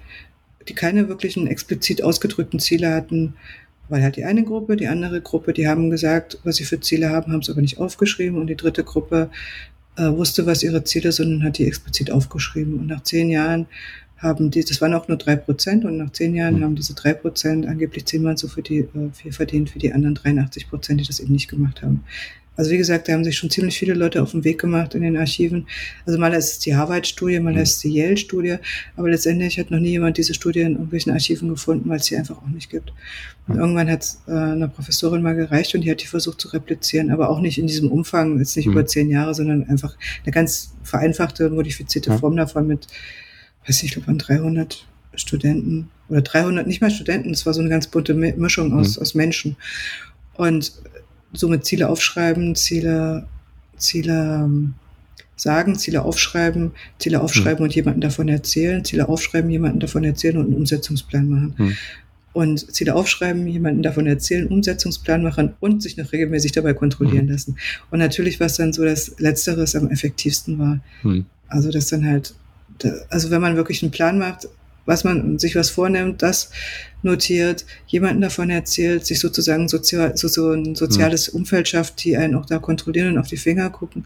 die 0.67 0.73
keine 0.73 1.07
wirklichen 1.07 1.47
explizit 1.47 2.03
ausgedrückten 2.03 2.59
Ziele 2.59 2.93
hatten, 2.93 3.35
weil 3.89 4.03
halt 4.03 4.17
die 4.17 4.25
eine 4.25 4.43
Gruppe, 4.43 4.75
die 4.75 4.87
andere 4.87 5.21
Gruppe, 5.21 5.53
die 5.53 5.67
haben 5.67 5.89
gesagt, 5.89 6.39
was 6.43 6.57
sie 6.57 6.65
für 6.65 6.79
Ziele 6.79 7.09
haben, 7.09 7.31
haben 7.31 7.39
es 7.39 7.49
aber 7.49 7.61
nicht 7.61 7.77
aufgeschrieben 7.77 8.39
und 8.39 8.47
die 8.47 8.57
dritte 8.57 8.83
Gruppe 8.83 9.29
äh, 9.95 10.11
wusste, 10.11 10.45
was 10.45 10.63
ihre 10.63 10.83
Ziele 10.83 11.11
sind 11.11 11.33
und 11.33 11.43
hat 11.43 11.57
die 11.57 11.65
explizit 11.65 12.11
aufgeschrieben. 12.11 12.79
Und 12.79 12.87
nach 12.87 13.03
zehn 13.03 13.29
Jahren 13.29 13.67
haben 14.17 14.51
die, 14.51 14.63
das 14.63 14.81
waren 14.81 14.93
auch 14.93 15.07
nur 15.07 15.17
drei 15.17 15.35
Prozent 15.35 15.85
und 15.85 15.97
nach 15.97 16.11
zehn 16.11 16.35
Jahren 16.35 16.59
mhm. 16.59 16.63
haben 16.63 16.75
diese 16.75 16.93
drei 16.93 17.13
Prozent 17.13 17.67
angeblich 17.67 18.05
zehnmal 18.05 18.37
so 18.37 18.47
für 18.47 18.61
die, 18.61 18.79
äh, 18.79 19.11
viel 19.13 19.31
verdient 19.31 19.75
wie 19.75 19.79
die 19.79 19.93
anderen 19.93 20.15
83 20.15 20.69
Prozent, 20.69 21.01
die 21.01 21.05
das 21.05 21.19
eben 21.19 21.33
nicht 21.33 21.49
gemacht 21.49 21.81
haben. 21.81 22.03
Also 22.57 22.71
wie 22.71 22.77
gesagt, 22.77 23.07
da 23.07 23.13
haben 23.13 23.23
sich 23.23 23.37
schon 23.37 23.51
ziemlich 23.51 23.77
viele 23.77 23.93
Leute 23.93 24.21
auf 24.21 24.31
den 24.31 24.43
Weg 24.43 24.59
gemacht 24.59 24.95
in 24.95 25.03
den 25.03 25.15
Archiven. 25.15 25.67
Also 26.07 26.17
mal 26.17 26.33
ist 26.33 26.53
es 26.53 26.59
die 26.59 26.75
Harvard-Studie, 26.75 27.39
mal 27.39 27.53
mhm. 27.53 27.59
ist 27.59 27.73
es 27.73 27.79
die 27.79 27.93
Yale-Studie, 27.93 28.57
aber 28.95 29.09
letztendlich 29.11 29.59
hat 29.59 29.69
noch 29.69 29.79
nie 29.79 29.91
jemand 29.91 30.17
diese 30.17 30.33
Studie 30.33 30.61
in 30.61 30.71
irgendwelchen 30.71 31.13
Archiven 31.13 31.49
gefunden, 31.49 31.87
weil 31.87 31.97
es 31.97 32.05
sie 32.05 32.17
einfach 32.17 32.37
auch 32.37 32.47
nicht 32.47 32.71
gibt. 32.71 32.91
Und 33.47 33.55
mhm. 33.55 33.61
irgendwann 33.61 33.91
hat 33.91 34.01
es 34.01 34.21
äh, 34.27 34.31
einer 34.31 34.69
Professorin 34.69 35.21
mal 35.21 35.35
gereicht 35.35 35.75
und 35.75 35.81
die 35.81 35.91
hat 35.91 36.01
die 36.01 36.07
versucht 36.07 36.41
zu 36.41 36.47
replizieren, 36.47 37.11
aber 37.11 37.29
auch 37.29 37.41
nicht 37.41 37.59
in 37.59 37.67
diesem 37.67 37.91
Umfang, 37.91 38.39
jetzt 38.39 38.57
nicht 38.57 38.65
mhm. 38.65 38.71
über 38.71 38.87
zehn 38.87 39.11
Jahre, 39.11 39.35
sondern 39.35 39.69
einfach 39.69 39.95
eine 40.23 40.31
ganz 40.31 40.73
vereinfachte, 40.81 41.51
modifizierte 41.51 42.09
ja. 42.09 42.17
Form 42.17 42.35
davon 42.35 42.65
mit 42.65 42.87
weiß 43.67 43.83
ich, 43.83 43.91
glaube, 43.91 44.07
an 44.07 44.17
300 44.17 44.85
Studenten 45.15 45.89
oder 46.09 46.21
300, 46.21 46.67
nicht 46.67 46.81
mal 46.81 46.91
Studenten, 46.91 47.31
es 47.31 47.45
war 47.45 47.53
so 47.53 47.61
eine 47.61 47.69
ganz 47.69 47.87
bunte 47.87 48.13
Mischung 48.13 48.73
aus, 48.73 48.95
mhm. 48.95 49.01
aus 49.01 49.15
Menschen. 49.15 49.55
Und 50.35 50.71
somit 51.33 51.65
Ziele 51.65 51.89
aufschreiben, 51.89 52.55
Ziele, 52.55 53.27
Ziele 53.77 54.43
ähm, 54.45 54.73
sagen, 55.35 55.77
Ziele 55.77 56.03
aufschreiben, 56.03 56.71
Ziele 56.99 57.21
aufschreiben 57.21 57.59
mhm. 57.59 57.63
und 57.65 57.75
jemanden 57.75 58.01
davon 58.01 58.29
erzählen, 58.29 58.83
Ziele 58.85 59.09
aufschreiben, 59.09 59.49
jemanden 59.49 59.79
davon 59.79 60.03
erzählen 60.03 60.37
und 60.37 60.45
einen 60.45 60.55
Umsetzungsplan 60.55 61.29
machen. 61.29 61.55
Mhm. 61.57 61.77
Und 62.33 62.71
Ziele 62.71 62.93
aufschreiben, 62.93 63.47
jemanden 63.47 63.81
davon 63.81 64.05
erzählen, 64.05 64.47
Umsetzungsplan 64.47 65.23
machen 65.23 65.55
und 65.59 65.81
sich 65.81 65.97
noch 65.97 66.11
regelmäßig 66.11 66.51
dabei 66.51 66.73
kontrollieren 66.73 67.25
mhm. 67.25 67.31
lassen. 67.31 67.57
Und 67.89 67.99
natürlich, 67.99 68.39
was 68.39 68.57
dann 68.57 68.73
so 68.73 68.83
das 68.83 69.15
Letzteres 69.17 69.75
am 69.75 69.89
effektivsten 69.89 70.59
war. 70.59 70.79
Mhm. 71.01 71.25
Also, 71.47 71.71
dass 71.71 71.87
dann 71.87 72.05
halt 72.05 72.35
also 73.09 73.31
wenn 73.31 73.41
man 73.41 73.55
wirklich 73.55 73.81
einen 73.81 73.91
Plan 73.91 74.17
macht, 74.19 74.47
was 74.87 75.03
man 75.03 75.37
sich 75.37 75.55
was 75.55 75.69
vornimmt, 75.69 76.23
das 76.23 76.49
notiert, 77.03 77.65
jemanden 77.87 78.21
davon 78.21 78.49
erzählt, 78.49 79.05
sich 79.05 79.19
sozusagen 79.19 79.67
sozial, 79.67 80.15
so, 80.17 80.27
so 80.27 80.51
ein 80.51 80.75
soziales 80.75 81.31
mhm. 81.31 81.41
Umfeld 81.41 81.67
schafft, 81.67 82.03
die 82.03 82.17
einen 82.17 82.35
auch 82.35 82.45
da 82.45 82.57
kontrollieren 82.57 83.13
und 83.13 83.17
auf 83.19 83.27
die 83.27 83.37
Finger 83.37 83.69
gucken 83.69 84.05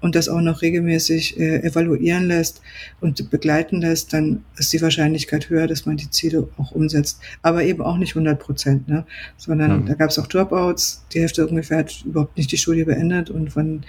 und 0.00 0.14
das 0.14 0.28
auch 0.28 0.40
noch 0.40 0.62
regelmäßig 0.62 1.38
äh, 1.38 1.62
evaluieren 1.62 2.26
lässt 2.26 2.60
und 3.00 3.30
begleiten 3.30 3.80
lässt, 3.80 4.12
dann 4.12 4.44
ist 4.58 4.72
die 4.72 4.82
Wahrscheinlichkeit 4.82 5.48
höher, 5.48 5.66
dass 5.66 5.86
man 5.86 5.96
die 5.96 6.10
Ziele 6.10 6.48
auch 6.58 6.72
umsetzt. 6.72 7.20
Aber 7.42 7.62
eben 7.62 7.80
auch 7.80 7.96
nicht 7.96 8.10
100 8.10 8.38
Prozent, 8.38 8.88
ne? 8.88 9.06
sondern 9.36 9.82
mhm. 9.82 9.86
da 9.86 9.94
gab 9.94 10.10
es 10.10 10.18
auch 10.18 10.26
Dropouts. 10.26 11.04
Die 11.12 11.20
Hälfte 11.20 11.46
ungefähr 11.46 11.78
hat 11.78 12.04
überhaupt 12.04 12.36
nicht 12.36 12.52
die 12.52 12.58
Studie 12.58 12.84
beendet 12.84 13.30
und 13.30 13.50
von 13.50 13.84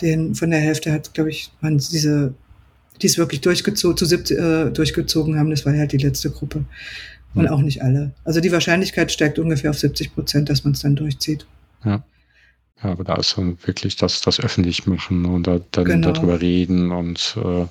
den, 0.00 0.34
von 0.34 0.50
der 0.50 0.60
Hälfte 0.60 0.92
hat, 0.92 1.12
glaube 1.12 1.30
ich, 1.30 1.52
man 1.60 1.78
diese 1.78 2.34
die 3.02 3.08
es 3.08 3.18
wirklich 3.18 3.40
durchgezogen, 3.40 3.96
zu 3.96 4.06
siebt, 4.06 4.30
äh, 4.30 4.70
durchgezogen 4.70 5.38
haben, 5.38 5.50
das 5.50 5.66
war 5.66 5.72
halt 5.72 5.92
die 5.92 5.98
letzte 5.98 6.30
Gruppe. 6.30 6.64
Und 7.34 7.48
auch 7.48 7.62
nicht 7.62 7.82
alle. 7.82 8.12
Also 8.24 8.40
die 8.40 8.52
Wahrscheinlichkeit 8.52 9.10
steigt 9.10 9.38
ungefähr 9.38 9.70
auf 9.70 9.78
70 9.78 10.14
Prozent, 10.14 10.50
dass 10.50 10.64
man 10.64 10.74
es 10.74 10.80
dann 10.80 10.96
durchzieht. 10.96 11.46
Ja. 11.82 12.04
Ja, 12.82 12.90
aber 12.90 13.04
da 13.04 13.14
ist 13.14 13.38
dann 13.38 13.56
wirklich 13.64 13.96
das, 13.96 14.20
das 14.20 14.40
öffentlich 14.40 14.86
machen 14.86 15.24
und 15.24 15.46
da, 15.46 15.60
dann 15.70 15.84
genau. 15.84 16.12
darüber 16.12 16.40
reden 16.40 16.90
und, 16.90 17.36
äh, 17.42 17.66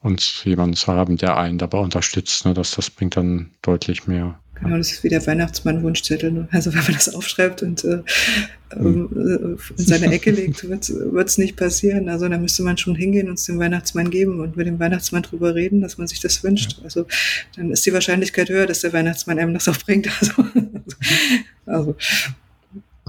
und 0.00 0.44
jemanden 0.44 0.76
zu 0.76 0.92
haben, 0.92 1.16
der 1.16 1.36
einen 1.36 1.58
dabei 1.58 1.78
unterstützt, 1.78 2.44
ne, 2.46 2.54
das, 2.54 2.76
das 2.76 2.90
bringt 2.90 3.16
dann 3.16 3.50
deutlich 3.62 4.06
mehr. 4.06 4.38
Genau, 4.62 4.76
das 4.76 4.92
ist 4.92 5.04
wie 5.04 5.08
der 5.08 5.26
Weihnachtsmann-Wunschzettel. 5.26 6.30
Ne? 6.30 6.48
Also 6.50 6.72
wenn 6.72 6.82
man 6.82 6.92
das 6.92 7.14
aufschreibt 7.14 7.62
und 7.62 7.84
äh, 7.84 8.02
hm. 8.72 9.08
Ähm, 9.12 9.58
in 9.76 9.84
seine 9.84 10.12
Ecke 10.12 10.30
legt, 10.30 10.68
wird 10.68 11.28
es 11.28 11.38
nicht 11.38 11.56
passieren. 11.56 12.08
Also 12.08 12.28
da 12.28 12.38
müsste 12.38 12.62
man 12.62 12.78
schon 12.78 12.94
hingehen 12.94 13.28
und 13.28 13.34
es 13.34 13.46
dem 13.46 13.58
Weihnachtsmann 13.58 14.10
geben 14.10 14.40
und 14.40 14.56
mit 14.56 14.66
dem 14.66 14.78
Weihnachtsmann 14.78 15.22
drüber 15.22 15.54
reden, 15.54 15.80
dass 15.80 15.98
man 15.98 16.06
sich 16.06 16.20
das 16.20 16.44
wünscht. 16.44 16.78
Ja. 16.78 16.84
Also 16.84 17.06
dann 17.56 17.70
ist 17.70 17.84
die 17.86 17.92
Wahrscheinlichkeit 17.92 18.48
höher, 18.48 18.66
dass 18.66 18.80
der 18.80 18.92
Weihnachtsmann 18.92 19.38
einem 19.38 19.54
das 19.54 19.68
auch 19.68 19.78
bringt. 19.78 20.08
Also, 21.66 21.94
also 21.94 21.96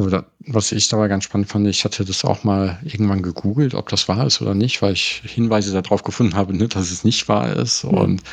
oder 0.02 0.26
was 0.40 0.72
ich 0.72 0.88
dabei 0.88 1.08
ganz 1.08 1.24
spannend 1.24 1.50
fand, 1.50 1.68
ich 1.68 1.84
hatte 1.86 2.04
das 2.06 2.26
auch 2.26 2.44
mal 2.44 2.80
irgendwann 2.84 3.22
gegoogelt, 3.22 3.74
ob 3.76 3.90
das 3.90 4.08
wahr 4.08 4.26
ist 4.26 4.42
oder 4.42 4.54
nicht, 4.54 4.82
weil 4.82 4.94
ich 4.94 5.22
Hinweise 5.26 5.80
darauf 5.80 6.04
gefunden 6.04 6.36
habe, 6.36 6.56
ne, 6.56 6.68
dass 6.68 6.92
es 6.92 7.04
nicht 7.04 7.28
wahr 7.30 7.56
ist. 7.56 7.84
Mhm. 7.84 7.90
Und 7.90 8.24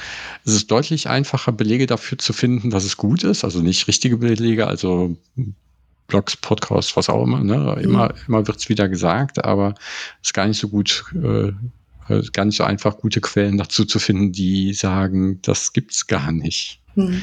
es 0.44 0.54
ist 0.54 0.70
deutlich 0.70 1.08
einfacher, 1.08 1.52
Belege 1.52 1.86
dafür 1.86 2.18
zu 2.18 2.32
finden, 2.32 2.70
dass 2.70 2.84
es 2.84 2.96
gut 2.96 3.24
ist. 3.24 3.44
Also 3.44 3.60
nicht 3.60 3.88
richtige 3.88 4.16
Belege, 4.16 4.66
also 4.66 5.16
Blogs, 6.08 6.36
Podcasts, 6.36 6.96
was 6.96 7.08
auch 7.08 7.22
immer. 7.22 7.44
Ne? 7.44 7.78
Immer, 7.82 8.06
mhm. 8.08 8.20
immer 8.26 8.46
wird 8.46 8.58
es 8.58 8.68
wieder 8.68 8.88
gesagt, 8.88 9.44
aber 9.44 9.74
es 10.22 10.28
ist 10.28 10.34
gar 10.34 10.46
nicht 10.46 10.58
so 10.58 10.68
gut, 10.68 11.04
äh, 11.14 11.52
gar 12.32 12.46
nicht 12.46 12.56
so 12.56 12.64
einfach, 12.64 12.96
gute 12.96 13.20
Quellen 13.20 13.58
dazu 13.58 13.84
zu 13.84 13.98
finden, 13.98 14.32
die 14.32 14.72
sagen, 14.72 15.40
das 15.42 15.72
gibt's 15.72 16.06
gar 16.06 16.32
nicht. 16.32 16.80
Mhm. 16.94 17.22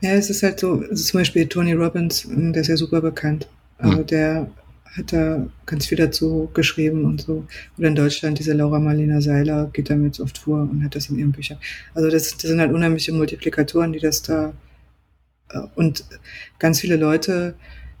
Ja. 0.00 0.10
Ja, 0.10 0.16
es 0.16 0.30
ist 0.30 0.42
halt 0.42 0.60
so, 0.60 0.84
also 0.88 1.02
zum 1.02 1.20
Beispiel 1.20 1.46
Tony 1.46 1.72
Robbins, 1.72 2.26
der 2.28 2.60
ist 2.60 2.68
ja 2.68 2.76
super 2.76 3.00
bekannt. 3.00 3.48
Also 3.78 3.98
mhm. 3.98 4.06
der 4.06 4.50
hat 4.96 5.12
da 5.12 5.46
ganz 5.66 5.86
viel 5.86 5.98
dazu 5.98 6.50
geschrieben 6.54 7.04
und 7.04 7.22
so. 7.22 7.46
Oder 7.78 7.88
in 7.88 7.94
Deutschland, 7.94 8.38
diese 8.38 8.54
Laura 8.54 8.78
Marlina 8.78 9.20
Seiler 9.20 9.68
geht 9.72 9.90
damit 9.90 10.20
oft 10.20 10.38
vor 10.38 10.62
und 10.62 10.82
hat 10.84 10.94
das 10.94 11.10
in 11.10 11.18
ihren 11.18 11.32
Büchern. 11.32 11.58
Also 11.94 12.10
das, 12.10 12.32
das 12.32 12.42
sind 12.42 12.60
halt 12.60 12.72
unheimliche 12.72 13.12
Multiplikatoren, 13.12 13.92
die 13.92 14.00
das 14.00 14.22
da 14.22 14.54
äh, 15.50 15.60
und 15.74 16.04
ganz 16.58 16.80
viele 16.80 16.96
Leute, 16.96 17.54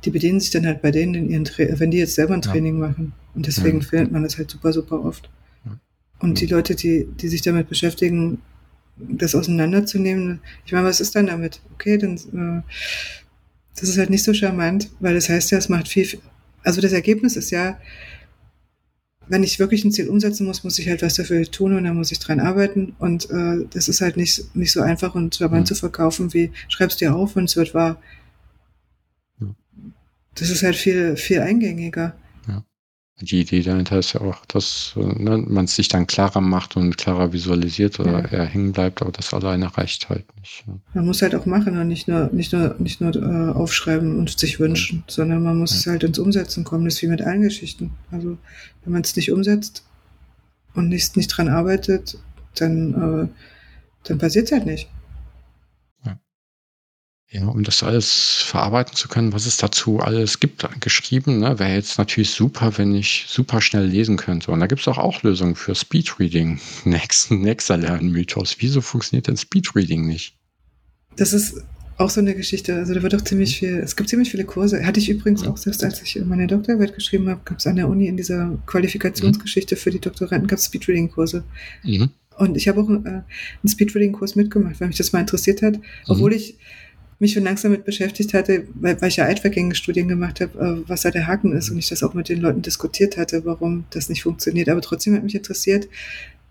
die 0.04 0.10
bedienen 0.10 0.40
sich 0.40 0.50
dann 0.50 0.66
halt 0.66 0.82
bei 0.82 0.90
denen 0.90 1.14
in 1.14 1.30
ihren 1.30 1.44
Tra 1.44 1.64
wenn 1.78 1.90
die 1.90 1.98
jetzt 1.98 2.14
selber 2.14 2.34
ein 2.34 2.42
Training 2.42 2.80
ja. 2.80 2.88
machen. 2.88 3.12
Und 3.34 3.46
deswegen 3.46 3.80
ja. 3.80 3.86
findet 3.86 4.12
man 4.12 4.22
das 4.22 4.38
halt 4.38 4.50
super, 4.50 4.72
super 4.72 5.04
oft. 5.04 5.28
Und 6.18 6.40
die 6.40 6.46
Leute, 6.46 6.74
die, 6.74 7.06
die 7.20 7.28
sich 7.28 7.42
damit 7.42 7.68
beschäftigen, 7.68 8.40
das 8.96 9.34
auseinanderzunehmen, 9.34 10.40
ich 10.64 10.72
meine, 10.72 10.86
was 10.86 11.00
ist 11.00 11.14
dann 11.14 11.26
damit? 11.26 11.60
Okay, 11.74 11.98
dann 11.98 12.16
äh, 12.16 12.62
das 13.78 13.90
ist 13.90 13.98
halt 13.98 14.10
nicht 14.10 14.24
so 14.24 14.32
charmant, 14.32 14.90
weil 15.00 15.14
das 15.14 15.28
heißt 15.28 15.50
ja, 15.50 15.58
es 15.58 15.68
macht 15.68 15.88
viel, 15.88 16.06
also 16.62 16.80
das 16.80 16.92
Ergebnis 16.92 17.36
ist 17.36 17.50
ja, 17.50 17.78
wenn 19.28 19.42
ich 19.42 19.58
wirklich 19.58 19.84
ein 19.84 19.92
Ziel 19.92 20.08
umsetzen 20.08 20.46
muss, 20.46 20.64
muss 20.64 20.78
ich 20.78 20.88
halt 20.88 21.02
was 21.02 21.14
dafür 21.14 21.44
tun 21.44 21.76
und 21.76 21.84
dann 21.84 21.96
muss 21.96 22.12
ich 22.12 22.20
dran 22.20 22.38
arbeiten. 22.38 22.94
Und 23.00 23.28
äh, 23.30 23.66
das 23.70 23.88
ist 23.88 24.00
halt 24.00 24.16
nicht, 24.16 24.54
nicht 24.54 24.72
so 24.72 24.80
einfach 24.82 25.14
und 25.16 25.34
charmant 25.34 25.62
mhm. 25.62 25.66
zu 25.66 25.74
verkaufen, 25.74 26.32
wie 26.32 26.52
schreibst 26.68 27.00
dir 27.00 27.14
auf 27.14 27.34
und 27.34 27.44
es 27.44 27.56
wird 27.56 27.74
wahr. 27.74 28.00
Das 30.36 30.50
ist 30.50 30.62
halt 30.62 30.76
viel, 30.76 31.16
viel 31.16 31.40
eingängiger 31.40 32.14
die 33.20 33.40
Idee 33.40 33.62
dahinter 33.62 33.98
ist 33.98 34.12
ja 34.12 34.20
auch, 34.20 34.44
dass 34.44 34.92
ne, 34.94 35.38
man 35.38 35.64
es 35.64 35.74
sich 35.74 35.88
dann 35.88 36.06
klarer 36.06 36.42
macht 36.42 36.76
und 36.76 36.98
klarer 36.98 37.32
visualisiert 37.32 37.98
oder 37.98 38.20
ja. 38.20 38.26
eher 38.26 38.44
hängen 38.44 38.72
bleibt, 38.72 39.00
aber 39.00 39.10
das 39.10 39.32
alleine 39.32 39.74
reicht 39.74 40.10
halt 40.10 40.24
nicht. 40.38 40.64
Ja. 40.66 40.74
Man 40.92 41.06
muss 41.06 41.22
halt 41.22 41.34
auch 41.34 41.46
machen 41.46 41.78
und 41.78 41.88
nicht 41.88 42.08
nur, 42.08 42.28
nicht 42.32 42.52
nur, 42.52 42.76
nicht 42.78 43.00
nur 43.00 43.16
äh, 43.16 43.52
aufschreiben 43.52 44.18
und 44.18 44.38
sich 44.38 44.60
wünschen, 44.60 44.98
ja. 44.98 45.14
sondern 45.14 45.42
man 45.42 45.58
muss 45.58 45.74
es 45.74 45.86
halt 45.86 46.04
ins 46.04 46.18
Umsetzen 46.18 46.64
kommen. 46.64 46.84
Das 46.84 46.94
ist 46.94 47.02
wie 47.02 47.06
mit 47.06 47.22
allen 47.22 47.40
Geschichten. 47.40 47.92
Also 48.10 48.36
wenn 48.84 48.92
man 48.92 49.02
es 49.02 49.16
nicht 49.16 49.32
umsetzt 49.32 49.82
und 50.74 50.90
nicht, 50.90 51.16
nicht 51.16 51.28
dran 51.28 51.48
arbeitet, 51.48 52.18
dann, 52.54 52.92
äh, 53.24 53.28
dann 54.04 54.18
passiert 54.18 54.46
es 54.46 54.52
halt 54.52 54.66
nicht. 54.66 54.90
Ja, 57.30 57.46
um 57.46 57.64
das 57.64 57.82
alles 57.82 58.42
verarbeiten 58.46 58.94
zu 58.94 59.08
können, 59.08 59.32
was 59.32 59.46
es 59.46 59.56
dazu 59.56 59.98
alles 59.98 60.38
gibt, 60.38 60.66
geschrieben, 60.80 61.40
ne, 61.40 61.58
wäre 61.58 61.74
jetzt 61.74 61.98
natürlich 61.98 62.30
super, 62.30 62.78
wenn 62.78 62.94
ich 62.94 63.24
super 63.26 63.60
schnell 63.60 63.84
lesen 63.84 64.16
könnte. 64.16 64.52
Und 64.52 64.60
da 64.60 64.68
gibt 64.68 64.82
es 64.82 64.88
auch, 64.88 64.98
auch 64.98 65.22
Lösungen 65.24 65.56
für 65.56 65.74
Speedreading. 65.74 66.60
Nächster, 66.84 67.76
Lernmythos. 67.76 68.56
Wieso 68.60 68.80
funktioniert 68.80 69.26
denn 69.26 69.36
Speedreading 69.36 70.06
nicht? 70.06 70.36
Das 71.16 71.32
ist 71.32 71.64
auch 71.98 72.10
so 72.10 72.20
eine 72.20 72.34
Geschichte. 72.34 72.74
Also 72.76 72.94
da 72.94 73.02
wird 73.02 73.14
auch 73.14 73.22
ziemlich 73.22 73.58
viel, 73.58 73.76
es 73.78 73.96
gibt 73.96 74.08
ziemlich 74.08 74.30
viele 74.30 74.44
Kurse. 74.44 74.84
Hatte 74.86 75.00
ich 75.00 75.08
übrigens 75.08 75.44
auch, 75.46 75.56
selbst 75.56 75.82
als 75.82 76.02
ich 76.02 76.22
meine 76.24 76.46
Doktorarbeit 76.46 76.94
geschrieben 76.94 77.28
habe, 77.28 77.40
gab 77.44 77.58
es 77.58 77.66
an 77.66 77.76
der 77.76 77.88
Uni 77.88 78.06
in 78.06 78.16
dieser 78.16 78.56
Qualifikationsgeschichte 78.66 79.76
für 79.76 79.90
die 79.90 80.00
Doktoranden, 80.00 80.46
gab 80.46 80.58
es 80.58 80.66
Speedreading-Kurse. 80.66 81.42
Mhm. 81.82 82.10
Und 82.36 82.56
ich 82.56 82.68
habe 82.68 82.82
auch 82.82 82.90
äh, 82.90 82.92
einen 82.92 83.24
Speedreading-Kurs 83.66 84.36
mitgemacht, 84.36 84.80
weil 84.80 84.88
mich 84.88 84.98
das 84.98 85.12
mal 85.12 85.20
interessiert 85.20 85.62
hat. 85.62 85.76
Mhm. 85.76 85.82
Obwohl 86.06 86.34
ich 86.34 86.58
mich 87.18 87.32
schon 87.32 87.44
langsam 87.44 87.72
damit 87.72 87.86
beschäftigt 87.86 88.34
hatte, 88.34 88.66
weil, 88.74 89.00
weil 89.00 89.08
ich 89.08 89.16
ja 89.16 89.24
Altvergänge-Studien 89.24 90.08
gemacht 90.08 90.40
habe, 90.40 90.58
äh, 90.58 90.88
was 90.88 91.02
da 91.02 91.10
der 91.10 91.26
Haken 91.26 91.52
ist 91.52 91.70
und 91.70 91.78
ich 91.78 91.88
das 91.88 92.02
auch 92.02 92.14
mit 92.14 92.28
den 92.28 92.40
Leuten 92.40 92.62
diskutiert 92.62 93.16
hatte, 93.16 93.44
warum 93.44 93.84
das 93.90 94.08
nicht 94.08 94.22
funktioniert. 94.22 94.68
Aber 94.68 94.82
trotzdem 94.82 95.14
hat 95.14 95.22
mich 95.22 95.34
interessiert, 95.34 95.88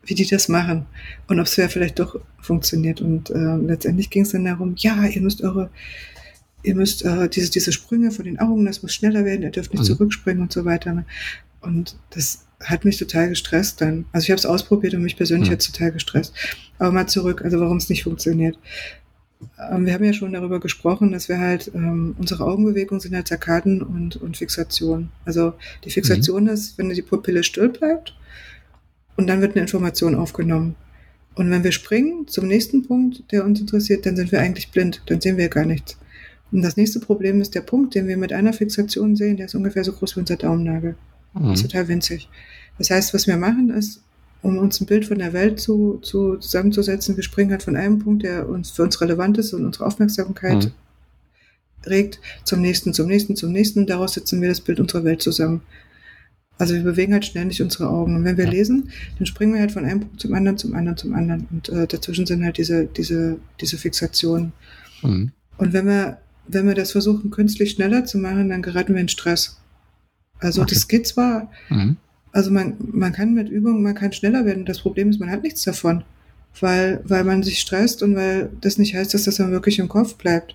wie 0.06 0.16
die 0.16 0.26
das 0.26 0.50
machen 0.50 0.86
und 1.28 1.40
ob 1.40 1.46
es 1.46 1.56
ja 1.56 1.68
vielleicht 1.68 2.00
doch 2.00 2.20
funktioniert. 2.42 3.02
Und 3.02 3.30
äh, 3.30 3.56
letztendlich 3.58 4.10
ging 4.10 4.24
es 4.24 4.32
dann 4.32 4.46
darum, 4.46 4.76
ja, 4.78 5.06
ihr 5.06 5.22
müsst 5.22 5.44
eure, 5.44 5.70
ihr 6.64 6.76
müsst 6.76 7.06
äh, 7.06 7.30
diese, 7.30 7.52
diese 7.52 7.72
Sprünge 7.72 8.12
von 8.12 8.26
den 8.26 8.40
Augen, 8.40 8.66
das 8.66 8.82
muss 8.82 8.94
schneller 8.94 9.26
werden, 9.26 9.44
ihr 9.44 9.52
dürft 9.52 9.74
nicht 9.74 9.82
mhm. 9.82 9.86
zurückspringen 9.86 10.42
und 10.42 10.54
so 10.54 10.66
weiter. 10.66 10.94
Ne? 10.94 11.06
Und 11.62 11.98
das 12.12 12.46
hat 12.64 12.86
mich 12.86 12.98
total 12.98 13.30
gestresst 13.30 13.82
dann. 13.82 14.06
Also 14.12 14.26
ich 14.26 14.32
habe 14.32 14.40
es 14.40 14.46
ausprobiert 14.46 14.94
und 14.94 15.04
mich 15.04 15.18
persönlich 15.18 15.50
mhm. 15.50 15.54
hat 15.54 15.62
es 15.62 15.72
total 15.72 15.92
gestresst. 15.92 16.34
Aber 16.80 16.92
mal 16.92 17.08
zurück, 17.08 17.44
also 17.44 17.60
warum 17.60 17.78
es 17.78 17.90
nicht 17.90 18.04
funktioniert. 18.04 18.58
Ähm, 19.72 19.86
wir 19.86 19.94
haben 19.94 20.04
ja 20.04 20.14
schon 20.14 20.34
darüber 20.34 20.60
gesprochen, 20.60 21.12
dass 21.12 21.30
wir 21.30 21.40
halt, 21.40 21.72
ähm, 21.74 22.16
unsere 22.18 22.46
Augenbewegungen 22.46 23.00
sind 23.00 23.16
halt 23.16 23.28
Zirkaden 23.28 23.82
und, 23.82 24.16
und 24.18 24.38
Fixation. 24.38 25.10
Also 25.26 25.54
die 25.84 25.92
Fixation 25.92 26.44
mhm. 26.44 26.50
ist, 26.50 26.78
wenn 26.78 26.90
die 26.90 27.02
Pupille 27.02 27.44
still 27.44 27.70
bleibt 27.70 28.16
und 29.18 29.28
dann 29.28 29.42
wird 29.42 29.54
eine 29.54 29.62
Information 29.62 30.16
aufgenommen. 30.16 30.76
Und 31.36 31.52
wenn 31.52 31.64
wir 31.64 31.72
springen 31.72 32.28
zum 32.28 32.48
nächsten 32.48 32.88
Punkt, 32.88 33.32
der 33.32 33.44
uns 33.44 33.60
interessiert, 33.60 34.06
dann 34.06 34.16
sind 34.16 34.32
wir 34.32 34.40
eigentlich 34.40 34.72
blind, 34.72 35.02
dann 35.08 35.20
sehen 35.20 35.38
wir 35.38 35.50
gar 35.50 35.66
nichts. 35.66 35.98
Und 36.52 36.62
das 36.62 36.78
nächste 36.78 37.00
Problem 37.00 37.42
ist 37.42 37.56
der 37.56 37.62
Punkt, 37.62 37.96
den 37.96 38.08
wir 38.08 38.16
mit 38.16 38.32
einer 38.32 38.54
Fixation 38.54 39.16
sehen, 39.16 39.36
der 39.38 39.48
ist 39.48 39.56
ungefähr 39.56 39.84
so 39.84 39.92
groß 39.92 40.16
wie 40.16 40.22
unser 40.22 40.38
Daumennagel. 40.38 40.96
Mhm. 41.34 41.50
Das 41.50 41.60
ist 41.60 41.64
total 41.64 41.88
winzig. 41.90 42.30
Das 42.78 42.90
heißt, 42.90 43.14
was 43.14 43.28
wir 43.28 43.38
machen 43.38 43.70
ist, 43.70 44.02
um 44.46 44.60
uns 44.60 44.80
ein 44.80 44.86
Bild 44.86 45.06
von 45.06 45.18
der 45.18 45.34
Welt 45.34 45.60
zu, 45.60 45.98
zu 46.04 46.38
zusammenzusetzen. 46.38 47.16
Wir 47.16 47.24
springen 47.24 47.50
halt 47.50 47.64
von 47.64 47.76
einem 47.76 47.98
Punkt, 47.98 48.24
der 48.24 48.48
uns 48.48 48.70
für 48.70 48.84
uns 48.84 49.02
relevant 49.02 49.40
ist 49.40 49.54
und 49.54 49.66
unsere 49.66 49.88
Aufmerksamkeit 49.88 50.66
mhm. 50.66 51.90
regt, 51.90 52.20
zum 52.44 52.62
nächsten, 52.62 52.94
zum 52.94 53.08
nächsten, 53.08 53.36
zum 53.36 53.52
nächsten. 53.52 53.88
Daraus 53.88 54.14
setzen 54.14 54.42
wir 54.42 54.50
das 54.50 54.62
Bild 54.62 54.80
unserer 54.80 55.04
Welt 55.04 55.24
zusammen. 55.24 55.62
Also 56.60 56.76
wir 56.76 56.84
bewegen 56.84 57.12
halt 57.14 57.26
ständig 57.26 57.60
unsere 57.62 57.90
Augen. 57.90 58.16
Und 58.16 58.24
wenn 58.24 58.38
wir 58.38 58.46
ja. 58.46 58.52
lesen, 58.52 58.92
dann 59.18 59.26
springen 59.26 59.54
wir 59.54 59.62
halt 59.62 59.72
von 59.72 59.84
einem 59.84 60.02
Punkt 60.02 60.22
zum 60.22 60.34
anderen, 60.36 60.58
zum 60.60 60.76
anderen, 60.76 60.98
zum 60.98 61.14
anderen. 61.16 61.48
Und 61.50 61.70
äh, 61.70 61.88
dazwischen 61.88 62.28
sind 62.28 62.44
halt 62.44 62.60
diese, 62.60 62.86
diese, 62.86 63.40
diese 63.60 63.80
Fixationen. 63.80 64.54
Mhm. 65.02 65.32
Und 65.58 65.74
wenn 65.74 65.88
wir, 65.88 66.20
wenn 66.48 66.68
wir 66.68 66.76
das 66.76 66.92
versuchen, 66.92 67.32
künstlich 67.32 67.72
schneller 67.72 68.06
zu 68.06 68.20
machen, 68.20 68.50
dann 68.50 68.62
geraten 68.62 68.94
wir 68.94 69.02
in 69.02 69.10
Stress. 69.10 69.60
Also 70.40 70.62
okay. 70.62 70.76
das 70.76 70.88
geht 70.88 71.08
zwar, 71.08 71.52
mhm. 71.70 71.98
Also 72.36 72.52
man, 72.52 72.76
man 72.92 73.14
kann 73.14 73.34
mit 73.34 73.48
Übungen, 73.48 73.82
man 73.82 73.96
kann 73.96 74.12
schneller 74.12 74.44
werden. 74.44 74.66
Das 74.66 74.80
Problem 74.80 75.10
ist, 75.10 75.22
man 75.22 75.32
hat 75.32 75.42
nichts 75.42 75.64
davon, 75.64 76.04
weil, 76.60 77.00
weil 77.06 77.24
man 77.24 77.44
sich 77.44 77.60
stresst 77.60 78.04
und 78.04 78.14
weil 78.18 78.50
das 78.60 78.78
nicht 78.78 78.94
heißt, 78.94 79.14
dass 79.14 79.24
das 79.24 79.38
dann 79.38 79.54
wirklich 79.54 79.80
im 79.80 79.88
Kopf 79.88 80.16
bleibt. 80.16 80.54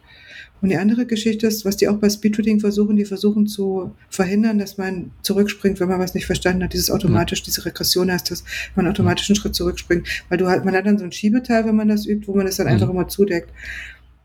Und 0.60 0.68
die 0.68 0.76
andere 0.76 1.06
Geschichte 1.06 1.46
ist, 1.46 1.64
was 1.64 1.78
die 1.78 1.88
auch 1.88 1.96
bei 1.96 2.10
Speedreading 2.10 2.60
versuchen, 2.60 2.96
die 2.96 3.06
versuchen 3.06 3.46
zu 3.46 3.92
verhindern, 4.10 4.58
dass 4.58 4.76
man 4.76 5.12
zurückspringt, 5.22 5.80
wenn 5.80 5.88
man 5.88 5.98
was 5.98 6.12
nicht 6.12 6.26
verstanden 6.26 6.64
hat. 6.64 6.74
Dieses 6.74 6.90
automatisch, 6.90 7.42
diese 7.42 7.64
Regression 7.64 8.12
heißt 8.12 8.30
das, 8.30 8.44
man 8.76 8.86
automatisch 8.86 9.30
einen 9.30 9.36
Schritt 9.36 9.54
zurückspringt. 9.54 10.06
Weil 10.28 10.36
du 10.36 10.48
halt, 10.48 10.66
man 10.66 10.74
hat 10.74 10.84
dann 10.84 10.98
so 10.98 11.04
ein 11.04 11.12
Schiebeteil, 11.12 11.64
wenn 11.64 11.76
man 11.76 11.88
das 11.88 12.04
übt, 12.04 12.28
wo 12.28 12.34
man 12.34 12.44
das 12.44 12.56
dann 12.56 12.66
mhm. 12.66 12.74
einfach 12.74 12.90
immer 12.90 13.08
zudeckt. 13.08 13.48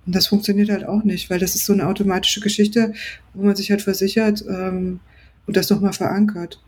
Und 0.05 0.13
das 0.13 0.27
funktioniert 0.27 0.69
halt 0.69 0.85
auch 0.85 1.05
nicht, 1.05 1.29
weil 1.29 1.39
das 1.39 1.55
ist 1.55 1.65
so 1.65 1.71
eine 1.71 1.87
automatische 1.87 2.41
Geschichte, 2.41 2.91
wo 3.33 3.45
man 3.45 3.55
sich 3.55 3.71
halt 3.71 3.81
versichert 3.81 4.43
ähm, 4.45 4.99
und 5.47 5.55
das 5.55 5.69
nochmal 5.69 5.93
verankert. 5.93 6.59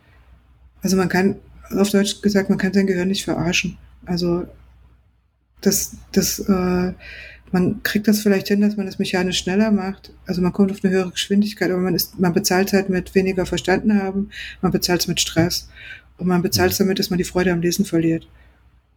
Also 0.81 0.97
man 0.97 1.09
kann, 1.09 1.35
auf 1.71 1.89
Deutsch 1.89 2.21
gesagt, 2.21 2.49
man 2.49 2.57
kann 2.57 2.73
sein 2.73 2.87
Gehirn 2.87 3.07
nicht 3.07 3.25
verarschen. 3.25 3.77
Also 4.05 4.45
das, 5.61 5.97
das, 6.11 6.39
äh, 6.39 6.93
man 7.51 7.81
kriegt 7.83 8.07
das 8.07 8.21
vielleicht 8.21 8.47
hin, 8.47 8.61
dass 8.61 8.77
man 8.77 8.85
das 8.85 8.99
mechanisch 8.99 9.39
schneller 9.39 9.71
macht. 9.71 10.11
Also 10.25 10.41
man 10.41 10.53
kommt 10.53 10.71
auf 10.71 10.83
eine 10.83 10.93
höhere 10.93 11.11
Geschwindigkeit, 11.11 11.71
aber 11.71 11.81
man 11.81 11.95
ist, 11.95 12.19
man 12.19 12.33
bezahlt 12.33 12.73
halt 12.73 12.89
mit 12.89 13.15
weniger 13.15 13.45
verstanden 13.45 14.01
haben, 14.01 14.29
man 14.61 14.71
bezahlt 14.71 15.01
es 15.01 15.07
mit 15.07 15.19
Stress 15.19 15.69
und 16.17 16.27
man 16.27 16.41
bezahlt 16.41 16.71
es 16.71 16.77
damit, 16.77 16.99
dass 16.99 17.09
man 17.09 17.17
die 17.17 17.23
Freude 17.23 17.51
am 17.51 17.61
Lesen 17.61 17.85
verliert. 17.85 18.27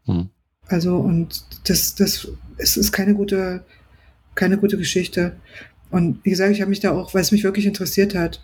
Mhm. 0.07 0.31
Also 0.67 0.97
und 0.97 1.45
das, 1.65 1.95
das 1.95 2.29
es 2.59 2.77
ist 2.77 2.93
keine 2.93 3.15
gute, 3.15 3.65
keine 4.35 4.59
gute 4.59 4.77
Geschichte. 4.77 5.37
Und 5.91 6.25
wie 6.25 6.31
gesagt, 6.31 6.53
ich 6.53 6.61
habe 6.61 6.71
mich 6.71 6.81
da 6.81 6.93
auch, 6.93 7.15
weil 7.15 7.23
es 7.23 7.33
mich 7.33 7.45
wirklich 7.45 7.67
interessiert 7.67 8.15
hat, 8.15 8.43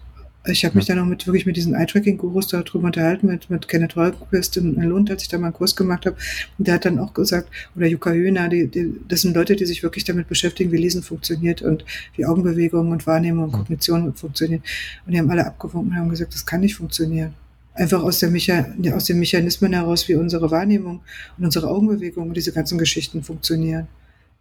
Ich 0.48 0.64
habe 0.64 0.76
mich 0.76 0.86
dann 0.86 0.98
auch 0.98 1.04
mit 1.04 1.26
wirklich 1.26 1.44
mit 1.44 1.56
diesen 1.56 1.74
Eye-Tracking-Gurus 1.74 2.48
darüber 2.48 2.86
unterhalten, 2.86 3.26
mit, 3.26 3.50
mit 3.50 3.66
Kenneth 3.66 3.96
Holquist 3.96 4.56
in, 4.56 4.76
in 4.76 4.82
Lund, 4.82 5.10
als 5.10 5.22
ich 5.22 5.28
da 5.28 5.38
mal 5.38 5.46
einen 5.46 5.54
Kurs 5.54 5.74
gemacht 5.74 6.06
habe. 6.06 6.16
Und 6.58 6.68
der 6.68 6.74
hat 6.74 6.84
dann 6.84 6.98
auch 6.98 7.14
gesagt, 7.14 7.48
oder 7.74 7.86
Jukka 7.86 8.10
Höhner, 8.10 8.48
die, 8.48 8.68
die, 8.68 8.94
das 9.08 9.22
sind 9.22 9.34
Leute, 9.34 9.56
die 9.56 9.66
sich 9.66 9.82
wirklich 9.82 10.04
damit 10.04 10.28
beschäftigen, 10.28 10.70
wie 10.70 10.76
Lesen 10.76 11.02
funktioniert 11.02 11.62
und 11.62 11.84
wie 12.16 12.26
Augenbewegungen 12.26 12.92
und 12.92 13.06
Wahrnehmung 13.06 13.46
und 13.46 13.52
Kognition 13.52 14.14
funktionieren. 14.14 14.62
Und 15.04 15.12
die 15.12 15.18
haben 15.18 15.30
alle 15.30 15.46
abgewunken 15.46 15.92
und 15.92 15.98
haben 15.98 16.08
gesagt, 16.10 16.34
das 16.34 16.46
kann 16.46 16.60
nicht 16.60 16.76
funktionieren. 16.76 17.34
Einfach 17.74 18.02
aus, 18.02 18.20
der 18.20 18.30
Mecha 18.30 18.66
aus 18.94 19.04
den 19.04 19.18
Mechanismen 19.18 19.72
heraus, 19.72 20.08
wie 20.08 20.14
unsere 20.14 20.50
Wahrnehmung 20.50 21.00
und 21.36 21.44
unsere 21.44 21.68
Augenbewegungen 21.68 22.30
und 22.30 22.36
diese 22.36 22.52
ganzen 22.52 22.78
Geschichten 22.78 23.22
funktionieren. 23.22 23.88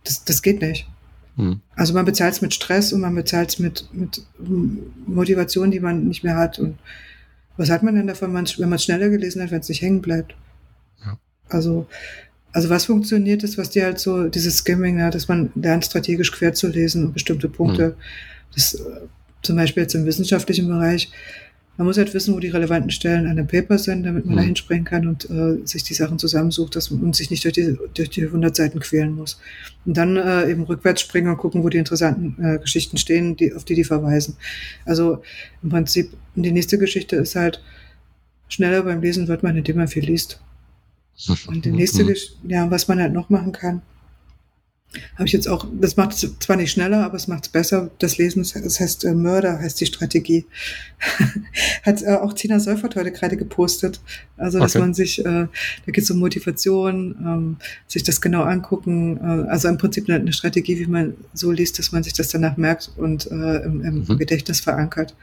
Das, 0.03 0.23
das 0.23 0.41
geht 0.41 0.61
nicht. 0.61 0.87
Hm. 1.35 1.61
Also 1.75 1.93
man 1.93 2.05
bezahlt 2.05 2.33
es 2.33 2.41
mit 2.41 2.53
Stress 2.53 2.93
und 2.93 3.01
man 3.01 3.15
bezahlt 3.15 3.49
es 3.49 3.59
mit, 3.59 3.89
mit 3.93 4.25
Motivation, 5.05 5.71
die 5.71 5.79
man 5.79 6.07
nicht 6.07 6.23
mehr 6.23 6.37
hat. 6.37 6.59
Und 6.59 6.77
was 7.57 7.69
hat 7.69 7.83
man 7.83 7.95
denn 7.95 8.07
davon, 8.07 8.33
wenn 8.33 8.69
man 8.69 8.73
es 8.73 8.83
schneller 8.83 9.09
gelesen 9.09 9.41
hat, 9.41 9.51
wenn 9.51 9.59
es 9.59 9.69
nicht 9.69 9.81
hängen 9.81 10.01
bleibt? 10.01 10.35
Ja. 11.03 11.17
Also, 11.49 11.87
also 12.51 12.69
was 12.69 12.85
funktioniert 12.85 13.43
ist, 13.43 13.57
was 13.57 13.69
dir 13.69 13.83
halt 13.83 13.99
so, 13.99 14.29
dieses 14.29 14.57
Skimming, 14.57 14.99
ja, 14.99 15.09
dass 15.09 15.27
man 15.27 15.51
lernt, 15.55 15.85
strategisch 15.85 16.31
quer 16.31 16.53
zu 16.53 16.67
lesen 16.67 17.05
und 17.05 17.13
bestimmte 17.13 17.49
Punkte, 17.49 17.85
hm. 17.85 17.95
das, 18.53 18.73
äh, 18.75 19.07
zum 19.41 19.57
Beispiel 19.57 19.83
jetzt 19.83 19.93
im 19.93 20.05
wissenschaftlichen 20.05 20.67
Bereich, 20.67 21.11
man 21.77 21.87
muss 21.87 21.97
halt 21.97 22.13
wissen, 22.13 22.33
wo 22.33 22.39
die 22.39 22.47
relevanten 22.49 22.89
Stellen 22.89 23.27
an 23.27 23.35
dem 23.35 23.47
Paper 23.47 23.77
sind, 23.77 24.03
damit 24.03 24.25
man 24.25 24.35
mhm. 24.35 24.39
da 24.39 24.43
hinspringen 24.43 24.85
kann 24.85 25.07
und 25.07 25.29
äh, 25.29 25.65
sich 25.65 25.83
die 25.83 25.93
Sachen 25.93 26.19
zusammensucht 26.19 26.75
dass 26.75 26.89
man, 26.89 27.03
und 27.03 27.15
sich 27.15 27.29
nicht 27.29 27.43
durch 27.43 27.53
die, 27.53 27.77
durch 27.93 28.09
die 28.09 28.23
100 28.23 28.55
Seiten 28.55 28.79
quälen 28.79 29.13
muss. 29.15 29.39
Und 29.85 29.97
dann 29.97 30.15
äh, 30.15 30.49
eben 30.49 30.63
rückwärts 30.63 31.01
springen 31.01 31.29
und 31.29 31.37
gucken, 31.37 31.63
wo 31.63 31.69
die 31.69 31.77
interessanten 31.77 32.41
äh, 32.43 32.59
Geschichten 32.59 32.97
stehen, 32.97 33.35
die, 33.35 33.53
auf 33.53 33.65
die 33.65 33.75
die 33.75 33.83
verweisen. 33.83 34.37
Also 34.85 35.21
im 35.63 35.69
Prinzip, 35.69 36.11
die 36.35 36.51
nächste 36.51 36.77
Geschichte 36.77 37.17
ist 37.17 37.35
halt, 37.35 37.61
schneller 38.47 38.83
beim 38.83 39.01
Lesen 39.01 39.27
wird 39.27 39.43
man, 39.43 39.57
indem 39.57 39.77
man 39.77 39.87
viel 39.87 40.05
liest. 40.05 40.39
Und 41.47 41.65
die 41.65 41.71
nächste, 41.71 42.03
mhm. 42.03 42.15
ja, 42.47 42.69
was 42.71 42.87
man 42.87 42.99
halt 42.99 43.13
noch 43.13 43.29
machen 43.29 43.51
kann, 43.51 43.81
habe 45.15 45.25
ich 45.25 45.33
jetzt 45.33 45.47
auch, 45.47 45.67
das 45.79 45.97
macht 45.97 46.13
es 46.13 46.39
zwar 46.39 46.55
nicht 46.55 46.71
schneller, 46.71 47.03
aber 47.03 47.15
es 47.15 47.27
macht 47.27 47.45
es 47.45 47.49
besser. 47.49 47.91
Das 47.99 48.17
Lesen, 48.17 48.45
das 48.63 48.79
heißt 48.79 49.05
äh, 49.05 49.13
Mörder, 49.13 49.59
heißt 49.59 49.79
die 49.81 49.85
Strategie. 49.85 50.45
Hat 51.83 52.01
äh, 52.01 52.15
auch 52.15 52.33
Tina 52.33 52.59
Seufert 52.59 52.95
heute 52.95 53.11
gerade 53.11 53.37
gepostet. 53.37 53.99
Also, 54.37 54.59
dass 54.59 54.75
okay. 54.75 54.81
man 54.81 54.93
sich, 54.93 55.19
äh, 55.19 55.23
da 55.23 55.91
geht 55.91 56.03
es 56.03 56.11
um 56.11 56.19
Motivation, 56.19 57.15
ähm, 57.19 57.57
sich 57.87 58.03
das 58.03 58.21
genau 58.21 58.43
angucken. 58.43 59.17
Äh, 59.17 59.49
also 59.49 59.67
im 59.67 59.77
Prinzip 59.77 60.09
eine, 60.09 60.19
eine, 60.19 60.33
Strategie, 60.33 60.79
wie 60.79 60.87
man 60.87 61.15
so 61.33 61.51
liest, 61.51 61.79
dass 61.79 61.91
man 61.91 62.03
sich 62.03 62.13
das 62.13 62.29
danach 62.29 62.57
merkt 62.57 62.91
und 62.95 63.29
äh, 63.31 63.57
im, 63.63 63.81
im 63.83 64.05
mhm. 64.07 64.17
Gedächtnis 64.17 64.59
verankert. 64.59 65.15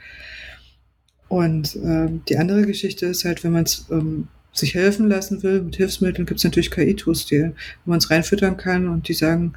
Und 1.27 1.75
äh, 1.77 2.09
die 2.29 2.37
andere 2.37 2.63
Geschichte 2.65 3.07
ist 3.07 3.25
halt, 3.25 3.43
wenn 3.43 3.53
man 3.53 3.63
es 3.63 3.85
ähm, 3.89 4.27
sich 4.53 4.75
helfen 4.75 5.09
lassen 5.09 5.43
will 5.43 5.61
mit 5.61 5.75
Hilfsmitteln, 5.75 6.25
gibt 6.25 6.37
es 6.37 6.43
natürlich 6.43 6.71
KI-Tools, 6.71 7.25
die, 7.25 7.51
wo 7.83 7.89
man 7.89 7.97
es 7.97 8.09
reinfüttern 8.09 8.55
kann 8.55 8.87
und 8.87 9.07
die 9.07 9.13
sagen, 9.13 9.53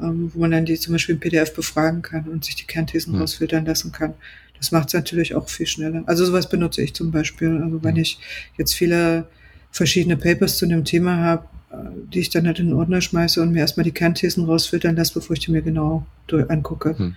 ähm, 0.00 0.30
wo 0.34 0.40
man 0.40 0.50
dann 0.50 0.66
die 0.66 0.78
zum 0.78 0.92
Beispiel 0.92 1.14
im 1.14 1.20
PDF 1.20 1.54
befragen 1.54 2.02
kann 2.02 2.28
und 2.28 2.44
sich 2.44 2.54
die 2.54 2.66
Kernthesen 2.66 3.14
ja. 3.14 3.20
rausfiltern 3.20 3.64
lassen 3.64 3.90
kann. 3.90 4.14
Das 4.58 4.70
macht 4.70 4.88
es 4.88 4.94
natürlich 4.94 5.34
auch 5.34 5.48
viel 5.48 5.66
schneller. 5.66 6.04
Also 6.06 6.24
sowas 6.24 6.48
benutze 6.48 6.82
ich 6.82 6.94
zum 6.94 7.10
Beispiel. 7.10 7.60
Also 7.62 7.82
wenn 7.82 7.96
ja. 7.96 8.02
ich 8.02 8.18
jetzt 8.56 8.74
viele 8.74 9.26
verschiedene 9.70 10.16
Papers 10.16 10.58
zu 10.58 10.66
einem 10.66 10.84
Thema 10.84 11.16
habe, 11.16 11.48
äh, 11.70 11.76
die 12.12 12.20
ich 12.20 12.30
dann 12.30 12.46
halt 12.46 12.58
in 12.58 12.66
den 12.66 12.74
Ordner 12.74 13.00
schmeiße 13.00 13.40
und 13.40 13.52
mir 13.52 13.60
erstmal 13.60 13.84
die 13.84 13.92
Kernthesen 13.92 14.44
rausfiltern 14.44 14.94
lasse, 14.94 15.14
bevor 15.14 15.34
ich 15.34 15.40
die 15.40 15.50
mir 15.50 15.62
genau 15.62 16.06
angucke. 16.48 16.96
Hm. 16.98 17.16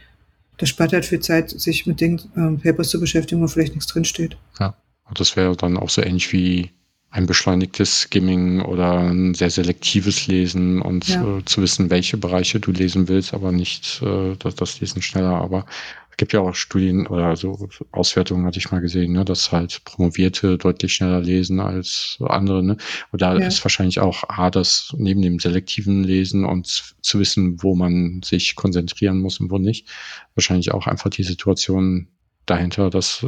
Das 0.58 0.70
spart 0.70 0.94
halt 0.94 1.06
viel 1.06 1.20
Zeit, 1.20 1.50
sich 1.50 1.86
mit 1.86 2.00
Dingen, 2.00 2.22
ähm, 2.38 2.60
Papers 2.60 2.90
zu 2.90 3.00
beschäftigen, 3.00 3.42
wo 3.42 3.48
vielleicht 3.48 3.74
nichts 3.74 3.88
drinsteht. 3.88 4.38
Ja, 4.60 4.76
und 5.08 5.20
das 5.20 5.36
wäre 5.36 5.56
dann 5.58 5.78
auch 5.78 5.90
so 5.90 6.02
ähnlich 6.02 6.32
wie 6.32 6.72
ein 7.16 7.28
beschleunigtes 7.28 8.02
Skimming 8.02 8.60
oder 8.60 9.00
ein 9.00 9.36
sehr 9.36 9.50
selektives 9.50 10.28
Lesen 10.28 10.82
und 10.82 11.08
ja. 11.08 11.38
äh, 11.38 11.46
zu 11.46 11.62
wissen, 11.62 11.90
welche 11.90 12.18
Bereiche 12.18 12.60
du 12.60 12.74
lesen 12.74 13.08
willst, 13.08 13.34
aber 13.34 13.54
nicht 13.54 14.02
äh, 14.02 14.36
das, 14.38 14.56
das 14.56 14.82
Lesen 14.82 15.02
schneller. 15.02 15.36
Aber 15.36 15.66
es 16.12 16.18
gibt 16.18 16.34
ja 16.34 16.42
auch 16.42 16.54
Studien 16.54 17.08
oder 17.08 17.38
so 17.38 17.70
Auswertungen 17.94 18.46
hatte 18.46 18.60
ich 18.60 18.70
mal 18.70 18.82
gesehen, 18.82 19.14
ne, 19.14 19.24
dass 19.24 19.54
halt 19.54 19.82
Promovierte 19.86 20.58
deutlich 20.58 20.94
schneller 20.94 21.22
lesen 21.22 21.62
als 21.62 22.18
andere. 22.20 22.62
Ne? 22.62 22.76
Und 23.14 23.22
da 23.22 23.34
ja. 23.38 23.48
ist 23.48 23.64
wahrscheinlich 23.64 24.02
auch 24.02 24.26
A, 24.28 24.50
das 24.50 24.94
neben 24.98 25.22
dem 25.22 25.40
selektiven 25.40 26.04
Lesen 26.04 26.44
und 26.44 26.96
zu 27.00 27.20
wissen, 27.20 27.64
wo 27.64 27.76
man 27.76 28.24
sich 28.26 28.56
konzentrieren 28.56 29.22
muss 29.22 29.40
und 29.40 29.50
wo 29.52 29.58
nicht, 29.58 29.88
wahrscheinlich 30.36 30.74
auch 30.74 30.86
einfach 30.86 31.12
die 31.12 31.24
Situation 31.24 32.10
dahinter, 32.46 32.90
dass 32.90 33.26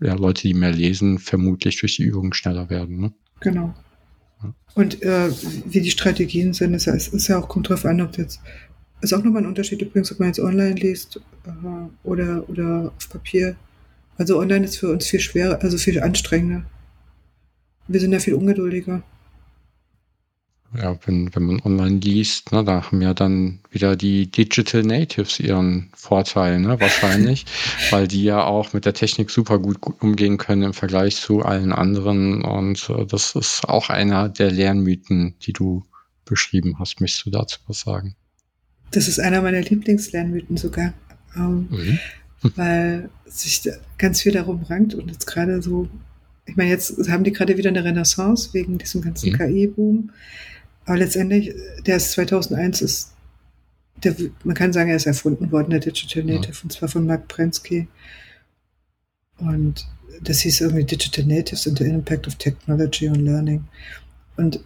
ja, 0.00 0.14
Leute, 0.14 0.42
die 0.42 0.54
mehr 0.54 0.72
lesen, 0.72 1.18
vermutlich 1.18 1.80
durch 1.80 1.96
die 1.96 2.04
Übung 2.04 2.32
schneller 2.32 2.70
werden. 2.70 3.00
Ne? 3.00 3.12
Genau. 3.44 3.74
Und 4.74 5.02
äh, 5.02 5.30
wie 5.66 5.80
die 5.80 5.90
Strategien 5.90 6.52
sind, 6.52 6.74
ist 6.74 6.86
ja, 6.86 6.94
ist 6.94 7.28
ja 7.28 7.38
auch, 7.38 7.48
kommt 7.48 7.68
drauf 7.68 7.84
an, 7.84 8.00
ob 8.00 8.18
jetzt, 8.18 8.40
ist 9.00 9.12
auch 9.12 9.22
nochmal 9.22 9.42
ein 9.42 9.48
Unterschied 9.48 9.80
übrigens, 9.80 10.10
ob 10.10 10.18
man 10.18 10.28
jetzt 10.28 10.40
online 10.40 10.74
liest 10.74 11.20
äh, 11.46 11.50
oder, 12.02 12.48
oder 12.48 12.92
auf 12.96 13.08
Papier. 13.08 13.54
Also 14.16 14.38
online 14.38 14.64
ist 14.64 14.78
für 14.78 14.90
uns 14.90 15.06
viel 15.06 15.20
schwerer, 15.20 15.62
also 15.62 15.78
viel 15.78 16.00
anstrengender. 16.00 16.64
Wir 17.86 18.00
sind 18.00 18.12
ja 18.12 18.18
viel 18.18 18.34
ungeduldiger 18.34 19.02
ja, 20.76 20.98
wenn, 21.06 21.34
wenn 21.34 21.42
man 21.44 21.60
online 21.62 22.00
liest, 22.00 22.52
ne, 22.52 22.64
da 22.64 22.84
haben 22.84 23.00
ja 23.00 23.14
dann 23.14 23.60
wieder 23.70 23.96
die 23.96 24.30
Digital 24.30 24.82
Natives 24.82 25.38
ihren 25.38 25.90
Vorteil, 25.94 26.58
ne, 26.58 26.80
wahrscheinlich, 26.80 27.46
weil 27.90 28.08
die 28.08 28.24
ja 28.24 28.44
auch 28.44 28.72
mit 28.72 28.84
der 28.84 28.94
Technik 28.94 29.30
super 29.30 29.58
gut 29.58 29.78
umgehen 30.00 30.36
können 30.36 30.62
im 30.62 30.74
Vergleich 30.74 31.16
zu 31.16 31.42
allen 31.42 31.72
anderen. 31.72 32.42
Und 32.42 32.90
äh, 32.90 33.06
das 33.06 33.34
ist 33.34 33.68
auch 33.68 33.88
einer 33.88 34.28
der 34.28 34.50
Lernmythen, 34.50 35.34
die 35.42 35.52
du 35.52 35.84
beschrieben 36.24 36.78
hast. 36.78 37.00
Möchtest 37.00 37.26
du 37.26 37.30
dazu 37.30 37.60
was 37.66 37.80
sagen? 37.80 38.16
Das 38.90 39.08
ist 39.08 39.20
einer 39.20 39.42
meiner 39.42 39.60
Lieblingslernmythen 39.60 40.56
sogar, 40.56 40.92
ähm, 41.36 41.68
mhm. 41.70 41.98
weil 42.56 43.10
sich 43.26 43.68
ganz 43.98 44.22
viel 44.22 44.32
darum 44.32 44.62
rankt 44.64 44.94
und 44.94 45.10
jetzt 45.10 45.26
gerade 45.26 45.62
so, 45.62 45.88
ich 46.46 46.56
meine, 46.56 46.70
jetzt 46.70 47.08
haben 47.08 47.24
die 47.24 47.32
gerade 47.32 47.56
wieder 47.56 47.70
eine 47.70 47.84
Renaissance 47.84 48.52
wegen 48.52 48.78
diesem 48.78 49.02
ganzen 49.02 49.32
mhm. 49.32 49.36
KI-Boom. 49.36 50.10
Aber 50.86 50.98
letztendlich, 50.98 51.54
der 51.86 51.96
ist 51.96 52.12
2001 52.12 52.82
ist, 52.82 53.14
der, 54.02 54.14
man 54.42 54.54
kann 54.54 54.72
sagen, 54.72 54.90
er 54.90 54.96
ist 54.96 55.06
erfunden 55.06 55.50
worden, 55.50 55.70
der 55.70 55.80
Digital 55.80 56.24
Native, 56.24 56.52
ja. 56.52 56.62
und 56.62 56.72
zwar 56.72 56.88
von 56.88 57.06
Mark 57.06 57.28
Prensky. 57.28 57.88
Und 59.38 59.86
das 60.22 60.40
hieß 60.40 60.60
irgendwie 60.60 60.84
Digital 60.84 61.24
Natives 61.24 61.66
and 61.66 61.78
the 61.78 61.84
Impact 61.84 62.26
of 62.26 62.34
Technology 62.36 63.08
on 63.08 63.24
Learning. 63.24 63.64
Und 64.36 64.60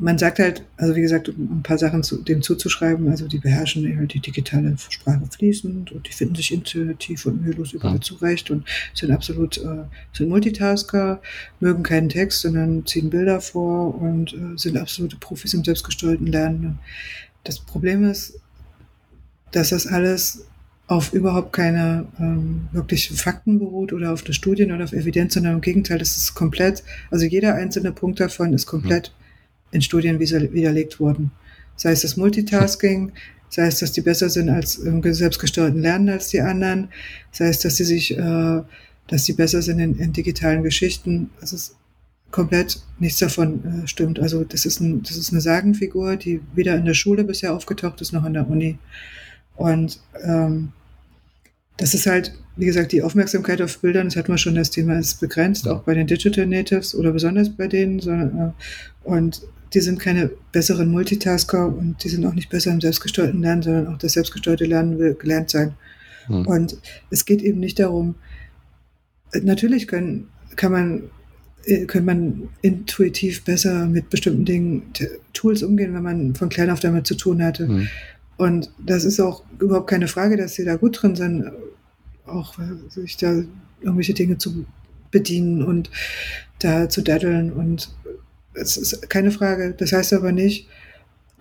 man 0.00 0.16
sagt 0.16 0.38
halt, 0.38 0.64
also 0.78 0.96
wie 0.96 1.02
gesagt, 1.02 1.28
um 1.28 1.58
ein 1.58 1.62
paar 1.62 1.76
Sachen 1.76 2.02
zu, 2.02 2.22
dem 2.22 2.40
zuzuschreiben, 2.40 3.08
also 3.08 3.28
die 3.28 3.38
beherrschen 3.38 3.98
halt 3.98 4.14
die 4.14 4.20
digitale 4.20 4.74
Sprache 4.88 5.22
fließend 5.30 5.92
und 5.92 6.08
die 6.08 6.12
finden 6.12 6.34
sich 6.34 6.52
intuitiv 6.52 7.26
und 7.26 7.42
mühelos 7.42 7.74
überall 7.74 7.96
ja. 7.96 8.00
zurecht 8.00 8.50
und 8.50 8.64
sind 8.94 9.10
absolut, 9.10 9.58
äh, 9.58 9.84
sind 10.12 10.30
Multitasker, 10.30 11.20
mögen 11.60 11.82
keinen 11.82 12.08
Text, 12.08 12.40
sondern 12.40 12.86
ziehen 12.86 13.10
Bilder 13.10 13.40
vor 13.42 13.94
und 14.00 14.32
äh, 14.32 14.56
sind 14.56 14.78
absolute 14.78 15.16
Profis 15.16 15.52
im 15.52 15.64
selbstgesteuerten 15.64 16.26
Lernen. 16.26 16.78
Das 17.44 17.58
Problem 17.58 18.04
ist, 18.04 18.40
dass 19.52 19.68
das 19.70 19.86
alles 19.86 20.46
auf 20.86 21.12
überhaupt 21.12 21.52
keine 21.52 22.06
ähm, 22.18 22.68
wirklichen 22.72 23.16
Fakten 23.16 23.58
beruht 23.58 23.92
oder 23.92 24.12
auf 24.12 24.24
eine 24.24 24.34
Studien 24.34 24.72
oder 24.72 24.84
auf 24.84 24.92
Evidenz, 24.92 25.34
sondern 25.34 25.54
im 25.54 25.60
Gegenteil, 25.60 25.98
das 25.98 26.16
ist 26.16 26.34
komplett, 26.34 26.82
also 27.10 27.26
jeder 27.26 27.54
einzelne 27.54 27.92
Punkt 27.92 28.18
davon 28.18 28.52
ist 28.54 28.66
komplett 28.66 29.12
in 29.72 29.82
Studien 29.82 30.18
widerlegt 30.18 31.00
wurden. 31.00 31.30
Sei 31.76 31.92
es 31.92 32.02
das 32.02 32.16
Multitasking, 32.16 33.12
sei 33.48 33.66
es, 33.66 33.78
dass 33.78 33.92
die 33.92 34.00
besser 34.00 34.30
sind 34.30 34.48
als 34.48 34.76
im 34.76 35.02
selbstgesteuerten 35.02 35.80
Lernen 35.80 36.08
als 36.08 36.28
die 36.28 36.40
anderen, 36.40 36.88
sei 37.32 37.48
es, 37.48 37.58
dass 37.58 37.76
sie 37.76 37.84
sich, 37.84 38.16
äh, 38.16 38.62
dass 39.08 39.24
sie 39.24 39.32
besser 39.32 39.60
sind 39.60 39.80
in, 39.80 39.98
in 39.98 40.12
digitalen 40.12 40.62
Geschichten. 40.62 41.30
Es 41.40 41.52
ist 41.52 41.76
komplett 42.30 42.80
nichts 42.98 43.18
davon 43.18 43.64
äh, 43.64 43.88
stimmt. 43.88 44.20
Also 44.20 44.44
das 44.44 44.64
ist, 44.64 44.80
ein, 44.80 45.02
das 45.02 45.16
ist 45.16 45.32
eine 45.32 45.40
Sagenfigur, 45.40 46.16
die 46.16 46.40
weder 46.54 46.76
in 46.76 46.84
der 46.84 46.94
Schule 46.94 47.24
bisher 47.24 47.52
aufgetaucht 47.54 48.00
ist 48.00 48.12
noch 48.12 48.24
an 48.24 48.34
der 48.34 48.48
Uni. 48.48 48.78
Und 49.56 50.00
ähm, 50.22 50.72
das 51.76 51.94
ist 51.94 52.06
halt, 52.06 52.32
wie 52.56 52.66
gesagt, 52.66 52.92
die 52.92 53.02
Aufmerksamkeit 53.02 53.60
auf 53.62 53.78
Bildern, 53.80 54.06
das 54.06 54.16
hat 54.16 54.28
man 54.28 54.38
schon, 54.38 54.54
das 54.54 54.70
Thema 54.70 54.98
ist 54.98 55.18
begrenzt, 55.20 55.66
auch 55.66 55.82
bei 55.82 55.94
den 55.94 56.06
Digital 56.06 56.46
Natives 56.46 56.94
oder 56.94 57.10
besonders 57.10 57.50
bei 57.50 57.66
denen. 57.66 58.00
Sondern, 58.00 58.38
äh, 58.38 59.08
und 59.08 59.42
die 59.72 59.80
sind 59.80 60.00
keine 60.00 60.30
besseren 60.52 60.90
Multitasker 60.90 61.66
und 61.66 62.02
die 62.02 62.08
sind 62.08 62.26
auch 62.26 62.34
nicht 62.34 62.50
besser 62.50 62.72
im 62.72 62.80
selbstgesteuerten 62.80 63.40
Lernen, 63.40 63.62
sondern 63.62 63.86
auch 63.88 63.98
das 63.98 64.12
selbstgesteuerte 64.12 64.64
Lernen 64.64 64.98
will 64.98 65.14
gelernt 65.14 65.50
sein. 65.50 65.74
Mhm. 66.28 66.46
Und 66.46 66.76
es 67.10 67.24
geht 67.24 67.42
eben 67.42 67.60
nicht 67.60 67.78
darum, 67.78 68.16
natürlich 69.42 69.86
können, 69.86 70.28
kann 70.56 70.72
man, 70.72 71.02
äh, 71.64 71.86
kann 71.86 72.04
man 72.04 72.48
intuitiv 72.62 73.44
besser 73.44 73.86
mit 73.86 74.10
bestimmten 74.10 74.44
Dingen, 74.44 74.92
Tools 75.32 75.62
umgehen, 75.62 75.94
wenn 75.94 76.02
man 76.02 76.34
von 76.34 76.48
klein 76.48 76.70
auf 76.70 76.80
damit 76.80 77.06
zu 77.06 77.14
tun 77.14 77.42
hatte. 77.42 77.66
Mhm. 77.66 77.88
Und 78.36 78.70
das 78.84 79.04
ist 79.04 79.20
auch 79.20 79.44
überhaupt 79.58 79.88
keine 79.90 80.08
Frage, 80.08 80.36
dass 80.36 80.54
sie 80.54 80.64
da 80.64 80.76
gut 80.76 81.02
drin 81.02 81.14
sind, 81.14 81.50
auch 82.26 82.54
sich 82.88 83.16
da 83.16 83.42
irgendwelche 83.80 84.14
Dinge 84.14 84.38
zu 84.38 84.64
bedienen 85.10 85.62
und 85.62 85.90
da 86.58 86.88
zu 86.88 87.02
daddeln. 87.02 87.52
Und 87.52 87.90
es 88.54 88.76
ist 88.76 89.08
keine 89.08 89.30
Frage. 89.30 89.74
Das 89.76 89.92
heißt 89.92 90.12
aber 90.12 90.32
nicht, 90.32 90.68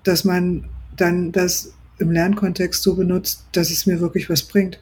dass 0.03 0.23
man 0.23 0.65
dann 0.95 1.31
das 1.31 1.73
im 1.97 2.11
Lernkontext 2.11 2.81
so 2.81 2.95
benutzt, 2.95 3.45
dass 3.51 3.71
es 3.71 3.85
mir 3.85 3.99
wirklich 3.99 4.29
was 4.29 4.43
bringt. 4.43 4.79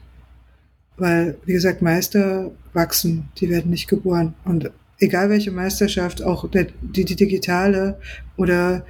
Weil, 0.96 1.36
wie 1.44 1.52
gesagt, 1.52 1.82
Meister 1.82 2.50
wachsen, 2.72 3.28
die 3.38 3.48
werden 3.48 3.70
nicht 3.70 3.88
geboren. 3.88 4.34
Und 4.44 4.70
egal 4.98 5.30
welche 5.30 5.50
Meisterschaft, 5.50 6.22
auch 6.22 6.48
die, 6.50 7.04
die 7.04 7.16
digitale 7.16 8.00
oder 8.36 8.84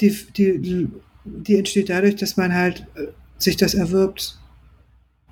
die, 0.00 0.16
die, 0.36 0.88
die 1.24 1.56
entsteht 1.56 1.88
dadurch, 1.88 2.16
dass 2.16 2.36
man 2.36 2.52
halt 2.52 2.86
äh, 2.94 3.06
sich 3.38 3.56
das 3.56 3.74
erwirbt 3.74 4.38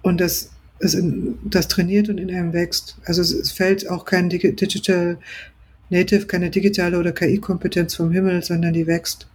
und 0.02 0.20
das, 0.20 0.50
es 0.78 0.94
in, 0.94 1.38
das 1.44 1.68
trainiert 1.68 2.08
und 2.08 2.18
in 2.18 2.30
einem 2.30 2.52
wächst. 2.52 2.96
Also 3.04 3.22
es, 3.22 3.32
es 3.32 3.52
fällt 3.52 3.88
auch 3.88 4.04
kein 4.04 4.28
Digital 4.28 5.18
Native, 5.92 6.26
keine 6.26 6.50
digitale 6.50 6.98
oder 6.98 7.12
KI-Kompetenz 7.12 7.94
vom 7.94 8.10
Himmel, 8.10 8.42
sondern 8.42 8.72
die 8.72 8.86
wächst. 8.86 9.28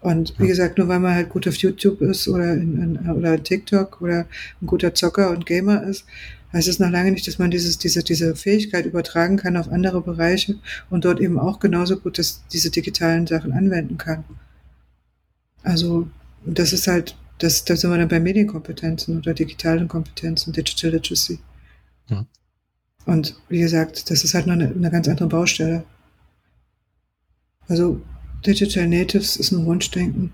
Und 0.00 0.34
wie 0.38 0.48
gesagt, 0.48 0.78
nur 0.78 0.88
weil 0.88 1.00
man 1.00 1.14
halt 1.14 1.30
gut 1.30 1.46
auf 1.46 1.56
YouTube 1.56 2.00
ist 2.00 2.28
oder 2.28 2.52
in, 2.52 2.82
in, 2.82 3.10
oder 3.10 3.42
TikTok 3.42 4.02
oder 4.02 4.26
ein 4.60 4.66
guter 4.66 4.94
Zocker 4.94 5.30
und 5.30 5.46
Gamer 5.46 5.82
ist, 5.84 6.04
heißt 6.52 6.68
es 6.68 6.78
noch 6.78 6.90
lange 6.90 7.10
nicht, 7.10 7.26
dass 7.26 7.38
man 7.38 7.50
dieses, 7.50 7.78
diese, 7.78 8.02
diese 8.02 8.36
Fähigkeit 8.36 8.86
übertragen 8.86 9.36
kann 9.36 9.56
auf 9.56 9.68
andere 9.70 10.00
Bereiche 10.02 10.56
und 10.90 11.04
dort 11.04 11.20
eben 11.20 11.38
auch 11.38 11.58
genauso 11.58 11.98
gut 11.98 12.18
dass 12.18 12.42
diese 12.52 12.70
digitalen 12.70 13.26
Sachen 13.26 13.52
anwenden 13.52 13.98
kann. 13.98 14.24
Also, 15.62 16.08
das 16.44 16.72
ist 16.72 16.86
halt, 16.86 17.16
das, 17.38 17.64
da 17.64 17.76
sind 17.76 17.90
wir 17.90 17.98
dann 17.98 18.08
bei 18.08 18.20
Medienkompetenzen 18.20 19.18
oder 19.18 19.34
digitalen 19.34 19.88
Kompetenzen, 19.88 20.52
Digital 20.52 20.92
Literacy. 20.92 21.38
Ja. 22.08 22.26
Und 23.06 23.36
wie 23.48 23.60
gesagt, 23.60 24.10
das 24.10 24.24
ist 24.24 24.34
halt 24.34 24.46
noch 24.46 24.54
eine, 24.54 24.68
eine 24.68 24.90
ganz 24.90 25.08
andere 25.08 25.28
Baustelle. 25.28 25.84
Also, 27.68 28.00
Digital 28.46 28.88
Natives 28.88 29.36
ist 29.36 29.52
ein 29.52 29.64
Wunschdenken. 29.66 30.32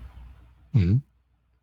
Mhm. 0.73 1.01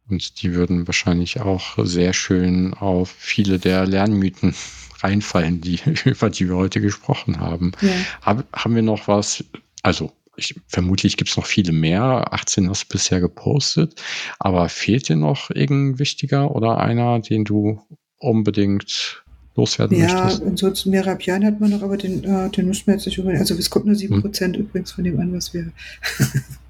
Und 0.09 0.43
die 0.43 0.55
würden 0.55 0.87
wahrscheinlich 0.87 1.41
auch 1.41 1.79
sehr 1.85 2.15
schön 2.15 2.73
auf 2.75 3.11
viele 3.11 3.59
der 3.59 3.87
Lernmythen 3.87 4.55
reinfallen, 5.01 5.61
die, 5.61 5.81
über 6.05 6.31
die 6.31 6.49
wir 6.49 6.57
heute 6.57 6.81
gesprochen 6.81 7.41
haben. 7.41 7.73
Ja. 7.81 7.91
Hab, 8.23 8.47
haben 8.53 8.75
wir 8.75 8.83
noch 8.83 9.09
was, 9.09 9.45
also 9.83 10.13
ich, 10.37 10.55
vermutlich 10.69 11.17
gibt 11.17 11.31
es 11.31 11.37
noch 11.37 11.47
viele 11.47 11.73
mehr. 11.73 12.33
18 12.33 12.71
hast 12.71 12.85
du 12.85 12.89
bisher 12.93 13.21
gepostet. 13.21 14.01
Aber 14.39 14.69
fehlt 14.69 15.09
dir 15.09 15.17
noch 15.17 15.51
irgendein 15.51 15.99
wichtiger 15.99 16.55
oder 16.55 16.79
einer, 16.79 17.19
den 17.19 17.45
du 17.45 17.83
unbedingt 18.19 19.25
loswerden 19.59 19.99
ja, 19.99 20.07
möchtest? 20.07 20.41
Ja, 20.41 20.47
ansonsten 20.47 20.91
Merabian 20.91 21.45
hat 21.45 21.61
man 21.61 21.71
noch, 21.71 21.83
aber 21.83 21.97
den, 21.97 22.25
äh, 22.25 22.49
den 22.51 22.67
müssen 22.67 22.87
wir 22.87 22.95
jetzt 22.95 23.07
nicht 23.07 23.19
übernehmen. 23.19 23.41
Also 23.41 23.55
es 23.55 23.69
kommt 23.69 23.87
nur 23.87 23.95
7% 23.95 24.45
hm. 24.47 24.55
übrigens 24.55 24.93
von 24.93 25.05
dem 25.05 25.21
an, 25.21 25.33
was 25.35 25.53
wir 25.53 25.73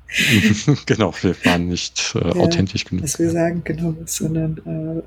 genau, 0.87 1.13
wir 1.21 1.37
waren 1.45 1.69
nicht 1.69 2.15
äh, 2.15 2.21
ja, 2.21 2.37
authentisch 2.37 2.85
genug. 2.85 3.05
Was 3.05 3.19
wir 3.19 3.31
sagen, 3.31 3.63
genau, 3.65 3.95
sondern 4.07 4.59
äh, 4.65 5.03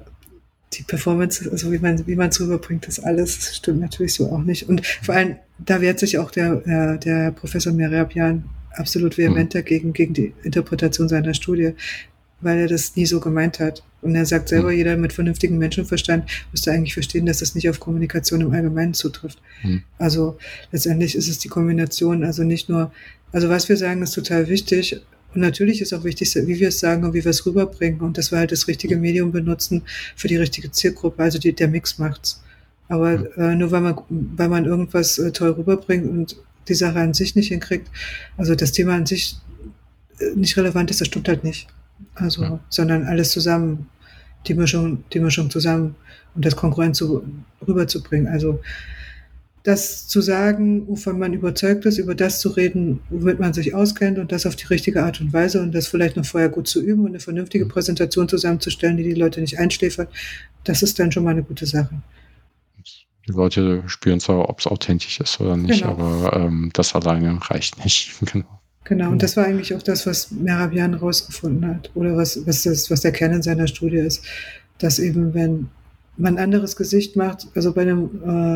die 0.74 0.84
Performance, 0.84 1.50
also 1.52 1.72
wie 1.72 1.80
man 1.80 2.06
wie 2.08 2.16
man 2.16 2.30
es 2.30 2.40
rüberbringt, 2.40 2.88
das 2.88 3.00
alles 3.00 3.56
stimmt 3.56 3.82
natürlich 3.82 4.14
so 4.14 4.32
auch 4.32 4.44
nicht. 4.44 4.70
Und 4.70 4.86
vor 4.86 5.16
allem, 5.16 5.36
da 5.58 5.82
wehrt 5.82 6.00
sich 6.00 6.18
auch 6.18 6.32
der, 6.32 6.66
äh, 6.66 7.00
der 7.00 7.32
Professor 7.32 7.74
Merabian 7.74 8.44
absolut 8.74 9.18
vehement 9.18 9.54
mhm. 9.54 9.58
dagegen, 9.58 9.94
gegen 9.94 10.14
die 10.14 10.34
Interpretation 10.44 11.10
seiner 11.10 11.34
Studie, 11.34 11.74
weil 12.42 12.60
er 12.60 12.68
das 12.68 12.96
nie 12.96 13.06
so 13.06 13.20
gemeint 13.20 13.60
hat. 13.60 13.84
Und 14.02 14.16
er 14.16 14.26
sagt 14.26 14.50
selber, 14.50 14.72
mhm. 14.72 14.78
jeder 14.78 14.98
mit 14.98 15.14
vernünftigem 15.14 15.58
Menschenverstand 15.58 16.30
müsste 16.52 16.72
eigentlich 16.72 16.94
verstehen, 16.94 17.26
dass 17.26 17.40
das 17.40 17.56
nicht 17.56 17.70
auf 17.70 17.80
Kommunikation 17.80 18.42
im 18.42 18.52
Allgemeinen 18.52 18.94
zutrifft. 18.94 19.40
Mhm. 19.64 19.84
Also 20.00 20.38
letztendlich 20.72 21.16
ist 21.16 21.28
es 21.28 21.38
die 21.38 21.50
Kombination, 21.50 22.24
also 22.24 22.44
nicht 22.44 22.68
nur 22.68 22.92
also 23.32 23.50
was 23.50 23.70
wir 23.70 23.78
sagen, 23.78 24.02
ist 24.02 24.12
total 24.12 24.48
wichtig. 24.48 25.02
Und 25.34 25.42
natürlich 25.42 25.82
ist 25.82 25.94
auch 25.94 26.04
wichtig, 26.04 26.36
wie 26.36 26.60
wir 26.60 26.68
es 26.68 26.80
sagen 26.80 27.06
und 27.06 27.14
wie 27.14 27.24
wir 27.24 27.32
es 27.32 27.46
rüberbringen 27.46 28.02
und 28.02 28.18
dass 28.18 28.32
wir 28.32 28.40
halt 28.40 28.52
das 28.52 28.68
richtige 28.68 28.98
Medium 28.98 29.32
benutzen 29.32 29.84
für 30.16 30.28
die 30.28 30.36
richtige 30.36 30.72
Zielgruppe. 30.72 31.24
Also 31.24 31.40
die, 31.40 31.54
der 31.54 31.70
Mix 31.70 31.98
macht's. 31.98 32.44
Aber 32.90 33.38
äh, 33.38 33.56
nur 33.56 33.72
weil 33.72 33.82
man, 33.82 33.96
weil 34.10 34.50
man 34.50 34.66
irgendwas 34.66 35.18
äh, 35.18 35.32
toll 35.32 35.52
rüberbringt 35.52 36.10
und 36.10 36.36
die 36.68 36.74
Sache 36.74 37.00
an 37.00 37.14
sich 37.14 37.36
nicht 37.36 37.48
hinkriegt, 37.48 37.90
also 38.38 38.56
das 38.56 38.74
Thema 38.74 38.96
an 38.96 39.06
sich 39.06 39.38
äh, 40.20 40.36
nicht 40.36 40.58
relevant 40.58 40.92
ist, 40.92 41.00
das 41.00 41.08
stimmt 41.08 41.30
halt 41.30 41.46
nicht. 41.46 41.68
Also, 42.22 42.44
ja. 42.44 42.60
sondern 42.70 43.04
alles 43.04 43.32
zusammen, 43.32 43.88
die 44.48 44.54
Mischung, 44.54 45.04
die 45.14 45.20
Mischung 45.20 45.50
zusammen 45.50 45.96
und 46.36 46.46
das 46.46 46.56
Konkurrent 46.56 46.96
zu, 46.96 47.24
rüberzubringen. 47.68 48.28
Also 48.28 48.60
das 49.64 50.08
zu 50.08 50.22
sagen, 50.22 50.88
wovon 50.88 51.20
man 51.20 51.34
überzeugt 51.34 51.86
ist, 51.86 52.00
über 52.00 52.16
das 52.16 52.40
zu 52.40 52.50
reden, 52.50 53.02
womit 53.10 53.40
man 53.40 53.54
sich 53.54 53.76
auskennt 53.76 54.18
und 54.18 54.32
das 54.32 54.46
auf 54.48 54.56
die 54.56 54.66
richtige 54.66 55.04
Art 55.04 55.22
und 55.22 55.34
Weise 55.34 55.62
und 55.62 55.74
das 55.74 55.88
vielleicht 55.88 56.18
noch 56.18 56.26
vorher 56.26 56.50
gut 56.50 56.68
zu 56.68 56.82
üben 56.82 57.02
und 57.02 57.10
eine 57.10 57.20
vernünftige 57.20 57.66
mhm. 57.66 57.70
Präsentation 57.70 58.28
zusammenzustellen, 58.28 58.98
die 58.98 59.04
die 59.04 59.14
Leute 59.14 59.40
nicht 59.40 59.60
einschläfert, 59.60 60.10
das 60.64 60.82
ist 60.82 60.98
dann 60.98 61.12
schon 61.12 61.24
mal 61.24 61.32
eine 61.32 61.44
gute 61.44 61.66
Sache. 61.66 62.02
Die 63.28 63.34
Leute 63.34 63.84
spüren 63.86 64.20
zwar, 64.20 64.50
ob 64.50 64.60
es 64.60 64.66
authentisch 64.66 65.20
ist 65.20 65.40
oder 65.40 65.56
nicht, 65.56 65.82
genau. 65.82 65.92
aber 65.92 66.34
ähm, 66.38 66.72
das 66.74 66.96
alleine 66.96 67.38
reicht 67.40 67.84
nicht. 67.84 68.16
genau. 68.32 68.61
Genau, 68.84 69.12
und 69.12 69.22
das 69.22 69.38
war 69.38 69.46
eigentlich 69.46 69.76
auch 69.76 69.84
das, 69.84 70.08
was 70.08 70.32
Merabian 70.32 70.96
rausgefunden 70.96 71.68
hat 71.68 71.92
oder 71.94 72.18
was, 72.18 72.46
was, 72.48 72.64
das, 72.64 72.90
was 72.90 73.02
der 73.02 73.12
Kern 73.12 73.34
in 73.34 73.44
seiner 73.44 73.68
Studie 73.68 73.98
ist, 73.98 74.24
dass 74.80 74.98
eben, 74.98 75.34
wenn 75.34 75.70
man 76.18 76.38
ein 76.38 76.44
anderes 76.44 76.76
Gesicht 76.76 77.16
macht, 77.16 77.48
also 77.54 77.74
bei 77.74 77.84
einem 77.84 78.10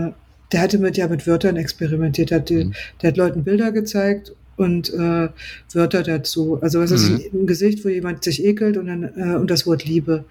äh, 0.09 0.13
der 0.51 0.61
hatte 0.61 0.77
mit 0.77 0.97
ja 0.97 1.07
mit 1.07 1.25
Wörtern 1.27 1.57
experimentiert, 1.57 2.31
hat 2.31 2.49
die, 2.49 2.65
mhm. 2.65 2.73
der 3.01 3.09
hat 3.09 3.17
Leuten 3.17 3.43
Bilder 3.43 3.71
gezeigt 3.71 4.33
und 4.57 4.93
äh, 4.93 5.29
Wörter 5.73 6.03
dazu. 6.03 6.59
Also 6.61 6.79
was 6.79 6.91
mhm. 6.91 6.95
ist 6.95 7.33
ein 7.33 7.47
Gesicht, 7.47 7.83
wo 7.83 7.89
jemand 7.89 8.23
sich 8.23 8.43
ekelt 8.43 8.77
und 8.77 8.87
dann 8.87 9.03
äh, 9.03 9.35
und 9.35 9.51
das 9.51 9.65
Wort 9.67 9.85
Liebe. 9.85 10.25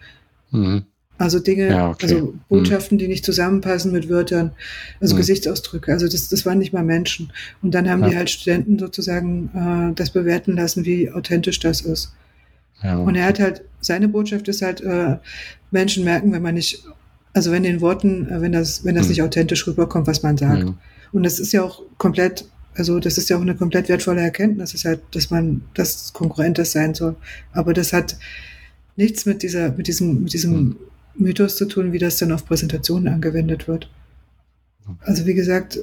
Mhm. 0.50 0.84
Also 1.16 1.38
Dinge, 1.38 1.68
ja, 1.68 1.90
okay. 1.90 2.06
also. 2.06 2.34
Botschaften, 2.48 2.98
die 2.98 3.06
nicht 3.06 3.24
zusammenpassen 3.24 3.92
mit 3.92 4.08
Wörtern, 4.08 4.50
also 5.00 5.14
mhm. 5.14 5.18
Gesichtsausdrücke. 5.18 5.92
Also 5.92 6.08
das, 6.08 6.28
das 6.28 6.44
waren 6.44 6.58
nicht 6.58 6.72
mal 6.72 6.82
Menschen. 6.82 7.32
Und 7.62 7.72
dann 7.72 7.88
haben 7.88 8.02
ja. 8.02 8.08
die 8.10 8.16
halt 8.16 8.30
Studenten 8.30 8.78
sozusagen 8.78 9.50
äh, 9.54 9.94
das 9.94 10.10
bewerten 10.10 10.56
lassen, 10.56 10.84
wie 10.84 11.10
authentisch 11.10 11.60
das 11.60 11.82
ist. 11.82 12.12
Ja, 12.82 12.98
okay. 12.98 13.08
Und 13.08 13.14
er 13.14 13.26
hat 13.26 13.38
halt, 13.38 13.62
seine 13.80 14.08
Botschaft 14.08 14.48
ist 14.48 14.62
halt, 14.62 14.80
äh, 14.80 15.16
Menschen 15.70 16.04
merken, 16.04 16.32
wenn 16.32 16.42
man 16.42 16.54
nicht 16.54 16.84
also 17.34 17.50
wenn 17.50 17.64
den 17.64 17.80
Worten, 17.82 18.28
äh, 18.28 18.40
wenn 18.40 18.52
das, 18.52 18.84
wenn 18.84 18.94
das 18.94 19.06
mhm. 19.06 19.10
nicht 19.10 19.22
authentisch 19.22 19.66
rüberkommt, 19.66 20.06
was 20.06 20.22
man 20.22 20.38
sagt. 20.38 20.64
Mhm. 20.64 20.78
Und 21.12 21.24
das 21.24 21.38
ist 21.38 21.52
ja 21.52 21.62
auch 21.62 21.82
komplett, 21.98 22.48
also 22.74 22.98
das 23.00 23.18
ist 23.18 23.28
ja 23.28 23.36
auch 23.36 23.42
eine 23.42 23.54
komplett 23.54 23.88
wertvolle 23.88 24.22
Erkenntnis, 24.22 24.72
ist 24.72 24.84
halt, 24.84 25.00
dass 25.10 25.30
man 25.30 25.62
das 25.74 26.12
Konkurrent 26.12 26.58
das 26.58 26.72
sein 26.72 26.94
soll. 26.94 27.16
Aber 27.52 27.74
das 27.74 27.92
hat 27.92 28.16
nichts 28.96 29.26
mit 29.26 29.42
dieser, 29.42 29.72
mit 29.72 29.88
diesem, 29.88 30.22
mit 30.22 30.32
diesem 30.32 30.52
mhm. 30.52 30.76
Mythos 31.16 31.56
zu 31.56 31.66
tun, 31.66 31.92
wie 31.92 31.98
das 31.98 32.18
dann 32.18 32.32
auf 32.32 32.46
Präsentationen 32.46 33.12
angewendet 33.12 33.68
wird. 33.68 33.88
Also 35.00 35.26
wie 35.26 35.34
gesagt, 35.34 35.78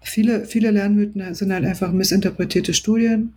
viele, 0.00 0.44
viele 0.44 0.70
Lernmythen 0.70 1.34
sind 1.34 1.52
halt 1.52 1.64
einfach 1.64 1.92
missinterpretierte 1.92 2.74
Studien 2.74 3.34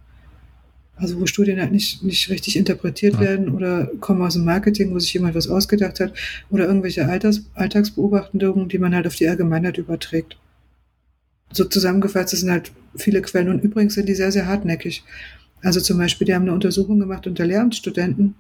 also 1.00 1.20
wo 1.20 1.26
Studien 1.26 1.60
halt 1.60 1.72
nicht, 1.72 2.04
nicht 2.04 2.30
richtig 2.30 2.58
interpretiert 2.58 3.16
ja. 3.16 3.22
werden 3.22 3.50
oder 3.50 3.90
kommen 4.00 4.22
aus 4.22 4.34
dem 4.34 4.44
Marketing, 4.44 4.94
wo 4.94 5.00
sich 5.00 5.14
jemand 5.14 5.34
was 5.34 5.48
ausgedacht 5.48 6.00
hat 6.00 6.14
oder 6.50 6.68
irgendwelche 6.68 7.08
Alltags, 7.08 7.44
Alltagsbeobachtungen, 7.54 8.68
die 8.68 8.78
man 8.78 8.94
halt 8.94 9.08
auf 9.08 9.16
die 9.16 9.28
Allgemeinheit 9.28 9.78
überträgt. 9.78 10.38
So 11.52 11.64
zusammengefasst, 11.64 12.34
das 12.34 12.42
sind 12.42 12.52
halt 12.52 12.72
viele 12.96 13.22
Quellen 13.22 13.50
und 13.50 13.64
übrigens 13.64 13.96
sind 13.96 14.08
die 14.08 14.14
sehr, 14.14 14.32
sehr 14.32 14.46
hartnäckig. 14.46 15.04
Also 15.62 15.80
zum 15.80 15.98
Beispiel, 15.98 16.26
die 16.26 16.36
haben 16.36 16.44
eine 16.44 16.54
Untersuchung 16.54 17.00
gemacht 17.00 17.28
unter 17.28 17.46
Lehramtsstudenten 17.46 18.36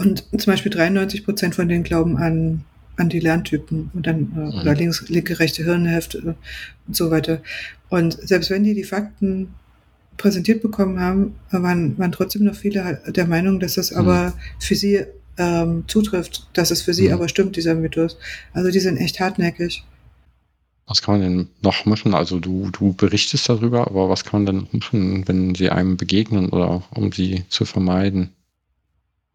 und 0.00 0.24
zum 0.30 0.52
Beispiel 0.52 0.72
93 0.72 1.26
Prozent 1.26 1.54
von 1.54 1.68
denen 1.68 1.84
glauben 1.84 2.16
an, 2.16 2.64
an 2.96 3.10
die 3.10 3.20
Lerntypen 3.20 3.90
und 3.92 4.06
dann, 4.06 4.32
äh, 4.34 4.38
mhm. 4.38 4.60
oder 4.62 4.74
links, 4.74 5.06
linke, 5.08 5.38
rechte 5.38 5.62
Hirnhälfte 5.62 6.36
und 6.86 6.96
so 6.96 7.10
weiter. 7.10 7.42
Und 7.90 8.14
selbst 8.26 8.48
wenn 8.48 8.64
die 8.64 8.72
die 8.72 8.84
Fakten 8.84 9.54
präsentiert 10.16 10.62
bekommen 10.62 11.00
haben, 11.00 11.34
waren, 11.50 11.98
waren 11.98 12.12
trotzdem 12.12 12.44
noch 12.44 12.54
viele 12.54 13.02
der 13.08 13.26
Meinung, 13.26 13.60
dass 13.60 13.74
das 13.74 13.90
mhm. 13.90 13.98
aber 13.98 14.32
für 14.58 14.74
sie 14.74 15.04
ähm, 15.36 15.84
zutrifft, 15.86 16.48
dass 16.54 16.70
es 16.70 16.80
für 16.80 16.94
sie 16.94 17.08
mhm. 17.08 17.14
aber 17.14 17.28
stimmt, 17.28 17.56
dieser 17.56 17.74
Mythos. 17.74 18.16
Also 18.54 18.70
die 18.70 18.80
sind 18.80 18.96
echt 18.96 19.20
hartnäckig. 19.20 19.84
Was 20.86 21.02
kann 21.02 21.20
man 21.20 21.20
denn 21.20 21.48
noch 21.60 21.84
machen? 21.84 22.14
Also 22.14 22.40
du, 22.40 22.70
du 22.70 22.94
berichtest 22.94 23.50
darüber, 23.50 23.86
aber 23.86 24.08
was 24.08 24.24
kann 24.24 24.44
man 24.44 24.46
denn 24.46 24.68
machen, 24.72 25.28
wenn 25.28 25.54
sie 25.54 25.68
einem 25.68 25.98
begegnen 25.98 26.48
oder 26.48 26.84
um 26.94 27.12
sie 27.12 27.44
zu 27.50 27.66
vermeiden? 27.66 28.30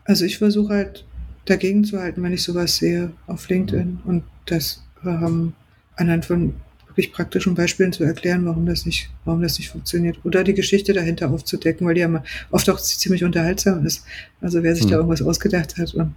Also 0.06 0.26
ich 0.26 0.38
versuche 0.38 0.74
halt 0.74 1.06
dagegen 1.46 1.84
zu 1.84 2.00
halten, 2.00 2.24
wenn 2.24 2.34
ich 2.34 2.44
sowas 2.44 2.78
sehe 2.78 3.12
auf 3.28 3.50
LinkedIn 3.50 4.00
und 4.06 4.24
das 4.46 4.84
ähm, 5.04 5.54
anhand 5.96 6.26
von 6.26 6.56
wirklich 6.88 7.12
praktischen 7.12 7.56
Beispielen 7.56 7.92
zu 7.92 8.04
erklären, 8.04 8.46
warum 8.46 8.66
das 8.66 8.86
nicht, 8.86 9.10
warum 9.26 9.42
das 9.42 9.58
nicht 9.60 9.70
funktioniert. 9.70 10.18
Oder 10.24 10.44
die 10.44 10.54
Geschichte 10.54 10.94
dahinter 10.94 11.30
aufzudecken, 11.30 11.86
weil 11.86 11.96
die 11.96 12.02
ja 12.02 12.24
oft 12.52 12.70
auch 12.70 12.80
ziemlich 12.80 13.24
unterhaltsam 13.24 13.86
ist. 13.86 14.06
Also 14.40 14.64
wer 14.64 14.76
sich 14.76 14.86
mhm. 14.86 14.92
da 14.92 14.96
irgendwas 14.98 15.22
ausgedacht 15.22 15.78
hat 15.78 15.94
und 15.94 16.16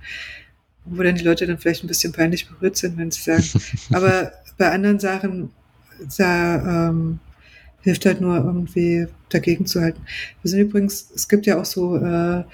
wo 0.85 1.03
dann 1.03 1.17
die 1.17 1.25
Leute 1.25 1.47
dann 1.47 1.59
vielleicht 1.59 1.85
ein 1.85 1.89
bisschen 1.89 2.13
peinlich 2.13 2.49
berührt 2.49 2.77
sind, 2.77 2.97
wenn 2.97 3.11
sie 3.11 3.23
sagen. 3.23 3.45
Aber 3.93 4.33
bei 4.57 4.71
anderen 4.71 5.01
Sachen, 5.01 5.51
da 6.17 6.89
ähm, 6.89 7.19
hilft 7.81 8.07
halt 8.07 8.21
nur 8.21 8.37
irgendwie 8.37 9.09
dagegen 9.31 9.67
zu 9.67 9.81
halten. 9.81 10.01
Wir 10.43 10.51
sind 10.51 10.61
übrigens, 10.61 11.11
es 11.15 11.29
gibt 11.29 11.47
ja 11.47 11.61
auch 11.61 11.65
so 11.65 11.97
äh, 11.97 12.45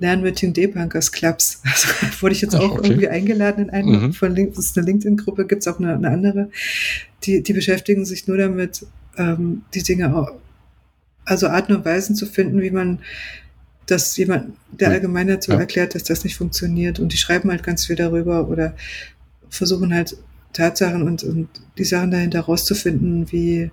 Lernmeeting 0.00 0.52
Debunkers 0.52 1.12
Clubs. 1.12 1.62
Also 1.64 1.88
wurde 2.22 2.34
ich 2.34 2.40
jetzt 2.40 2.54
auch 2.54 2.72
okay. 2.72 2.88
irgendwie 2.88 3.08
eingeladen 3.08 3.64
in 3.64 3.70
einen 3.70 4.02
mhm. 4.02 4.12
von 4.12 4.34
Link, 4.34 4.54
das 4.54 4.66
ist 4.66 4.78
eine 4.78 4.86
LinkedIn-Gruppe, 4.86 5.46
gibt 5.46 5.62
es 5.62 5.68
auch 5.68 5.78
eine, 5.78 5.94
eine, 5.94 6.08
andere. 6.08 6.50
Die, 7.24 7.42
die 7.42 7.52
beschäftigen 7.52 8.04
sich 8.04 8.26
nur 8.26 8.36
damit, 8.36 8.86
ähm, 9.16 9.62
die 9.74 9.82
Dinge 9.82 10.14
auch, 10.14 10.32
also 11.24 11.48
Arten 11.48 11.74
und 11.74 11.84
Weisen 11.84 12.16
zu 12.16 12.26
finden, 12.26 12.62
wie 12.62 12.70
man 12.70 13.00
das 13.86 14.16
jemand 14.16 14.54
der 14.70 14.90
Allgemeinheit 14.90 15.42
so 15.42 15.52
ja. 15.52 15.58
erklärt, 15.58 15.94
dass 15.94 16.04
das 16.04 16.24
nicht 16.24 16.36
funktioniert. 16.36 17.00
Und 17.00 17.12
die 17.12 17.16
schreiben 17.16 17.50
halt 17.50 17.62
ganz 17.62 17.86
viel 17.86 17.96
darüber 17.96 18.48
oder 18.48 18.74
versuchen 19.48 19.94
halt 19.94 20.16
Tatsachen 20.52 21.02
und, 21.02 21.24
und 21.24 21.48
die 21.78 21.84
Sachen 21.84 22.10
dahinter 22.10 22.40
rauszufinden, 22.40 23.30
wie, 23.32 23.70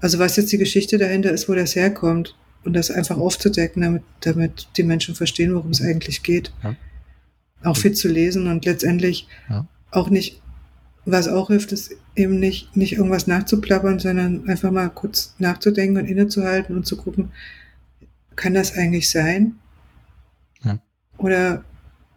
also 0.00 0.18
was 0.18 0.36
jetzt 0.36 0.52
die 0.52 0.58
Geschichte 0.58 0.98
dahinter 0.98 1.32
ist, 1.32 1.48
wo 1.48 1.54
das 1.54 1.74
herkommt 1.74 2.34
und 2.64 2.72
das 2.74 2.90
einfach 2.90 3.16
aufzudecken, 3.16 3.82
damit, 3.82 4.02
damit 4.20 4.68
die 4.76 4.82
Menschen 4.82 5.14
verstehen, 5.14 5.54
worum 5.54 5.70
es 5.70 5.82
eigentlich 5.82 6.22
geht. 6.22 6.52
Ja. 6.62 6.76
Auch 7.62 7.76
viel 7.76 7.92
zu 7.92 8.08
lesen 8.08 8.46
und 8.46 8.64
letztendlich 8.64 9.28
ja. 9.48 9.66
auch 9.90 10.10
nicht, 10.10 10.40
was 11.04 11.28
auch 11.28 11.48
hilft, 11.48 11.72
ist 11.72 11.92
eben 12.16 12.38
nicht, 12.38 12.76
nicht 12.76 12.94
irgendwas 12.94 13.26
nachzuplappern, 13.26 13.98
sondern 13.98 14.48
einfach 14.48 14.70
mal 14.70 14.88
kurz 14.88 15.34
nachzudenken 15.38 15.98
und 15.98 16.06
innezuhalten 16.06 16.76
und 16.76 16.86
zu 16.86 16.96
gucken, 16.96 17.30
kann 18.36 18.54
das 18.54 18.76
eigentlich 18.76 19.10
sein? 19.10 19.56
Ja. 20.62 20.78
Oder, 21.18 21.64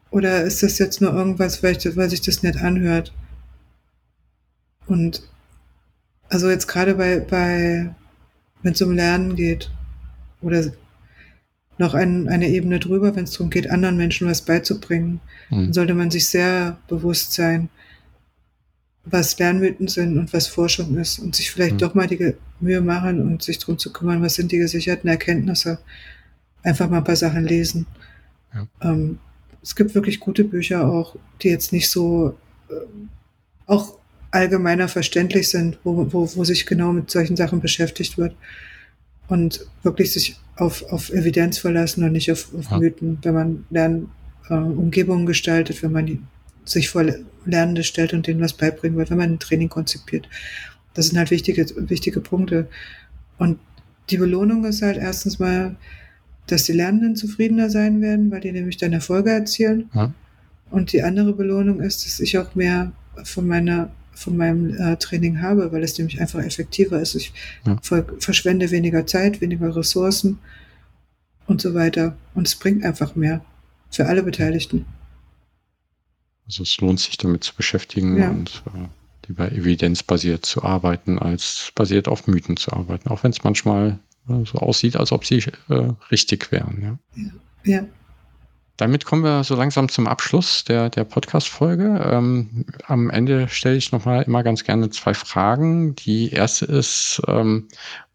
oder 0.09 0.43
ist 0.43 0.63
das 0.63 0.79
jetzt 0.79 1.01
nur 1.01 1.13
irgendwas, 1.13 1.61
weil, 1.63 1.77
ich, 1.77 1.95
weil 1.95 2.09
sich 2.09 2.21
das 2.21 2.43
nicht 2.43 2.57
anhört? 2.57 3.13
Und 4.85 5.23
also 6.29 6.49
jetzt 6.49 6.67
gerade 6.67 6.95
bei, 6.95 7.19
bei 7.19 7.93
wenn 8.63 8.73
es 8.73 8.81
um 8.81 8.91
Lernen 8.91 9.35
geht, 9.35 9.71
oder 10.41 10.71
noch 11.77 11.93
ein, 11.93 12.27
eine 12.27 12.49
Ebene 12.49 12.79
drüber, 12.79 13.15
wenn 13.15 13.25
es 13.25 13.31
darum 13.31 13.49
geht, 13.49 13.69
anderen 13.69 13.97
Menschen 13.97 14.27
was 14.27 14.41
beizubringen, 14.41 15.19
mhm. 15.49 15.65
dann 15.65 15.73
sollte 15.73 15.93
man 15.93 16.11
sich 16.11 16.27
sehr 16.27 16.77
bewusst 16.87 17.33
sein, 17.33 17.69
was 19.05 19.37
Lernmythen 19.39 19.87
sind 19.87 20.17
und 20.17 20.33
was 20.33 20.47
Forschung 20.47 20.97
ist 20.97 21.19
und 21.19 21.35
sich 21.35 21.51
vielleicht 21.51 21.75
mhm. 21.75 21.79
doch 21.79 21.93
mal 21.93 22.07
die 22.07 22.33
Mühe 22.59 22.81
machen 22.81 23.21
und 23.21 23.43
sich 23.43 23.59
darum 23.59 23.77
zu 23.77 23.93
kümmern, 23.93 24.21
was 24.21 24.35
sind 24.35 24.51
die 24.51 24.57
gesicherten 24.57 25.09
Erkenntnisse. 25.09 25.79
Einfach 26.63 26.89
mal 26.89 26.97
ein 26.97 27.03
paar 27.03 27.15
Sachen 27.15 27.45
lesen. 27.45 27.85
Ja. 28.53 28.67
Ähm, 28.81 29.19
es 29.61 29.75
gibt 29.75 29.95
wirklich 29.95 30.19
gute 30.19 30.43
Bücher 30.43 30.87
auch, 30.89 31.15
die 31.41 31.49
jetzt 31.49 31.71
nicht 31.71 31.89
so 31.89 32.37
äh, 32.69 32.73
auch 33.65 33.97
allgemeiner 34.31 34.87
verständlich 34.87 35.49
sind, 35.49 35.77
wo, 35.83 36.11
wo, 36.11 36.29
wo 36.35 36.43
sich 36.43 36.65
genau 36.65 36.91
mit 36.91 37.09
solchen 37.09 37.37
Sachen 37.37 37.61
beschäftigt 37.61 38.17
wird 38.17 38.35
und 39.27 39.65
wirklich 39.83 40.11
sich 40.13 40.37
auf, 40.55 40.83
auf 40.91 41.11
Evidenz 41.11 41.57
verlassen 41.57 42.03
und 42.03 42.13
nicht 42.13 42.31
auf, 42.31 42.53
auf. 42.53 42.79
Mythen, 42.79 43.19
wenn 43.21 43.33
man 43.33 43.65
Lern, 43.69 44.09
äh, 44.49 45.25
gestaltet, 45.25 45.83
wenn 45.83 45.91
man 45.91 46.05
die, 46.05 46.19
sich 46.65 46.89
vor 46.89 47.05
Lernende 47.45 47.83
stellt 47.83 48.13
und 48.13 48.27
denen 48.27 48.41
was 48.41 48.53
beibringen 48.53 48.97
will, 48.97 49.09
wenn 49.09 49.17
man 49.17 49.33
ein 49.33 49.39
Training 49.39 49.69
konzipiert. 49.69 50.27
Das 50.93 51.07
sind 51.07 51.17
halt 51.17 51.31
wichtige, 51.31 51.65
wichtige 51.89 52.21
Punkte. 52.21 52.67
Und 53.37 53.59
die 54.09 54.17
Belohnung 54.17 54.65
ist 54.65 54.81
halt 54.81 54.97
erstens 54.97 55.39
mal, 55.39 55.75
dass 56.47 56.63
die 56.63 56.73
Lernenden 56.73 57.15
zufriedener 57.15 57.69
sein 57.69 58.01
werden, 58.01 58.31
weil 58.31 58.41
die 58.41 58.51
nämlich 58.51 58.77
dann 58.77 58.93
Erfolge 58.93 59.31
erzielen. 59.31 59.89
Ja. 59.93 60.13
Und 60.69 60.91
die 60.93 61.03
andere 61.03 61.33
Belohnung 61.33 61.81
ist, 61.81 62.05
dass 62.05 62.19
ich 62.19 62.37
auch 62.37 62.55
mehr 62.55 62.91
von 63.23 63.47
meiner 63.47 63.91
von 64.17 64.35
meinem 64.35 64.75
äh, 64.75 64.97
Training 64.97 65.41
habe, 65.41 65.71
weil 65.71 65.83
es 65.83 65.97
nämlich 65.97 66.19
einfach 66.19 66.39
effektiver 66.39 66.99
ist. 66.99 67.15
Ich 67.15 67.33
ja. 67.65 67.77
ver 67.81 68.05
verschwende 68.19 68.71
weniger 68.71 69.05
Zeit, 69.05 69.41
weniger 69.41 69.75
Ressourcen 69.75 70.39
und 71.45 71.61
so 71.61 71.73
weiter. 71.73 72.17
Und 72.33 72.47
es 72.47 72.55
bringt 72.55 72.83
einfach 72.83 73.15
mehr 73.15 73.45
für 73.91 74.07
alle 74.07 74.23
Beteiligten. 74.23 74.85
Also 76.45 76.63
es 76.63 76.77
lohnt 76.79 76.99
sich 76.99 77.17
damit 77.17 77.43
zu 77.43 77.55
beschäftigen 77.55 78.17
ja. 78.17 78.29
und 78.29 78.63
äh, 78.73 78.87
lieber 79.27 79.51
evidenzbasiert 79.51 80.45
zu 80.45 80.63
arbeiten, 80.63 81.19
als 81.19 81.71
basiert 81.75 82.07
auf 82.07 82.27
Mythen 82.27 82.57
zu 82.57 82.71
arbeiten, 82.73 83.09
auch 83.09 83.23
wenn 83.23 83.31
es 83.31 83.43
manchmal 83.43 83.99
äh, 84.29 84.45
so 84.45 84.57
aussieht, 84.59 84.95
als 84.95 85.11
ob 85.11 85.25
sie 85.25 85.43
äh, 85.69 85.93
richtig 86.09 86.51
wären. 86.51 86.99
Ja. 87.15 87.23
ja. 87.63 87.85
Damit 88.77 89.05
kommen 89.05 89.23
wir 89.23 89.43
so 89.43 89.55
langsam 89.55 89.89
zum 89.89 90.05
Abschluss 90.05 90.63
der, 90.63 90.91
der 90.91 91.03
Podcast-Folge. 91.03 91.99
Ähm, 92.11 92.65
am 92.85 93.09
Ende 93.09 93.47
stelle 93.49 93.75
ich 93.75 93.91
nochmal 93.91 94.23
immer 94.23 94.43
ganz 94.43 94.63
gerne 94.63 94.91
zwei 94.91 95.15
Fragen. 95.15 95.95
Die 95.95 96.29
erste 96.29 96.65
ist, 96.65 97.19
ähm, 97.27 97.67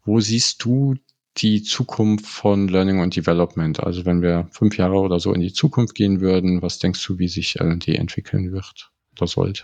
wo 0.05 0.21
siehst 0.21 0.63
du 0.63 0.95
die 1.37 1.63
Zukunft 1.63 2.25
von 2.25 2.69
Learning 2.69 2.99
und 2.99 3.15
Development? 3.15 3.81
Also 3.81 4.05
wenn 4.05 4.21
wir 4.21 4.47
fünf 4.51 4.77
Jahre 4.77 4.95
oder 4.99 5.19
so 5.19 5.33
in 5.33 5.41
die 5.41 5.51
Zukunft 5.51 5.95
gehen 5.95 6.21
würden, 6.21 6.61
was 6.61 6.79
denkst 6.79 7.05
du, 7.05 7.19
wie 7.19 7.27
sich 7.27 7.59
L&D 7.59 7.95
entwickeln 7.95 8.53
wird 8.53 8.91
oder 9.17 9.27
sollte? 9.27 9.63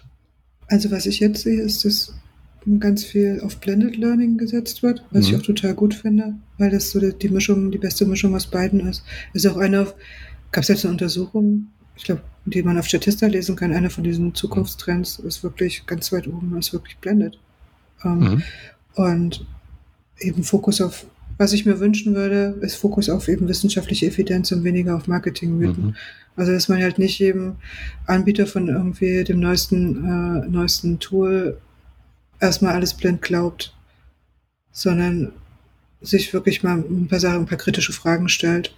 Also 0.68 0.92
was 0.92 1.06
ich 1.06 1.22
jetzt 1.22 1.44
sehe, 1.44 1.62
ist, 1.62 1.86
dass 1.86 2.14
ganz 2.80 3.06
viel 3.06 3.40
auf 3.42 3.58
Blended 3.58 3.96
Learning 3.96 4.38
gesetzt 4.38 4.84
wird, 4.84 5.04
was 5.12 5.28
mhm. 5.28 5.34
ich 5.34 5.40
auch 5.40 5.46
total 5.46 5.74
gut 5.74 5.94
finde, 5.94 6.36
weil 6.58 6.70
das 6.70 6.92
so 6.92 7.00
die, 7.00 7.30
Mischung, 7.30 7.72
die 7.72 7.78
beste 7.78 8.06
Mischung 8.06 8.36
aus 8.36 8.48
beiden 8.48 8.82
ist. 8.82 9.04
Ist 9.34 9.48
auch 9.48 9.58
eine 9.58 9.88
gab 10.52 10.64
es 10.64 10.68
jetzt 10.70 10.86
eine 10.86 10.92
Untersuchung, 10.92 11.68
ich 11.96 12.06
glaube, 12.06 12.22
die 12.46 12.64
man 12.64 12.78
auf 12.78 12.88
Statista 12.88 13.28
lesen 13.28 13.56
kann, 13.56 13.74
einer 13.74 13.90
von 13.90 14.04
diesen 14.04 14.34
Zukunftstrends 14.34 15.20
ist 15.20 15.44
wirklich 15.44 15.86
ganz 15.86 16.12
weit 16.12 16.28
oben, 16.28 16.58
ist 16.58 16.74
wirklich 16.74 16.98
blendet. 16.98 17.38
Ähm, 18.04 18.20
mhm. 18.20 18.44
Und 18.96 19.46
eben 20.20 20.44
Fokus 20.44 20.82
auf, 20.82 21.06
was 21.38 21.54
ich 21.54 21.66
mir 21.66 21.80
wünschen 21.80 22.16
würde, 22.16 22.58
ist 22.62 22.76
Fokus 22.76 23.10
auf 23.10 23.28
eben 23.28 23.48
wissenschaftliche 23.48 24.08
Evidenz 24.08 24.52
und 24.52 24.64
weniger 24.64 24.96
auf 24.96 25.08
Marketingmythen. 25.08 25.88
Mhm. 25.88 25.96
Also 26.36 26.54
dass 26.54 26.70
man 26.70 26.82
halt 26.82 27.00
nicht 27.00 27.20
eben 27.22 27.58
Anbieter 28.06 28.48
von 28.48 28.70
irgendwie 28.70 29.24
dem 29.26 29.40
neuesten, 29.42 30.06
äh, 30.06 30.48
neuesten 30.48 31.00
Tool 31.00 31.60
erstmal 32.40 32.76
alles 32.76 32.94
blind 32.94 33.22
glaubt, 33.22 33.76
sondern 34.72 35.34
sich 36.02 36.34
wirklich 36.34 36.64
mal 36.64 36.78
ein 36.78 37.08
paar 37.10 37.20
Sachen, 37.20 37.40
ein 37.40 37.46
paar 37.46 37.58
kritische 37.58 37.92
Fragen 37.92 38.30
stellt 38.30 38.74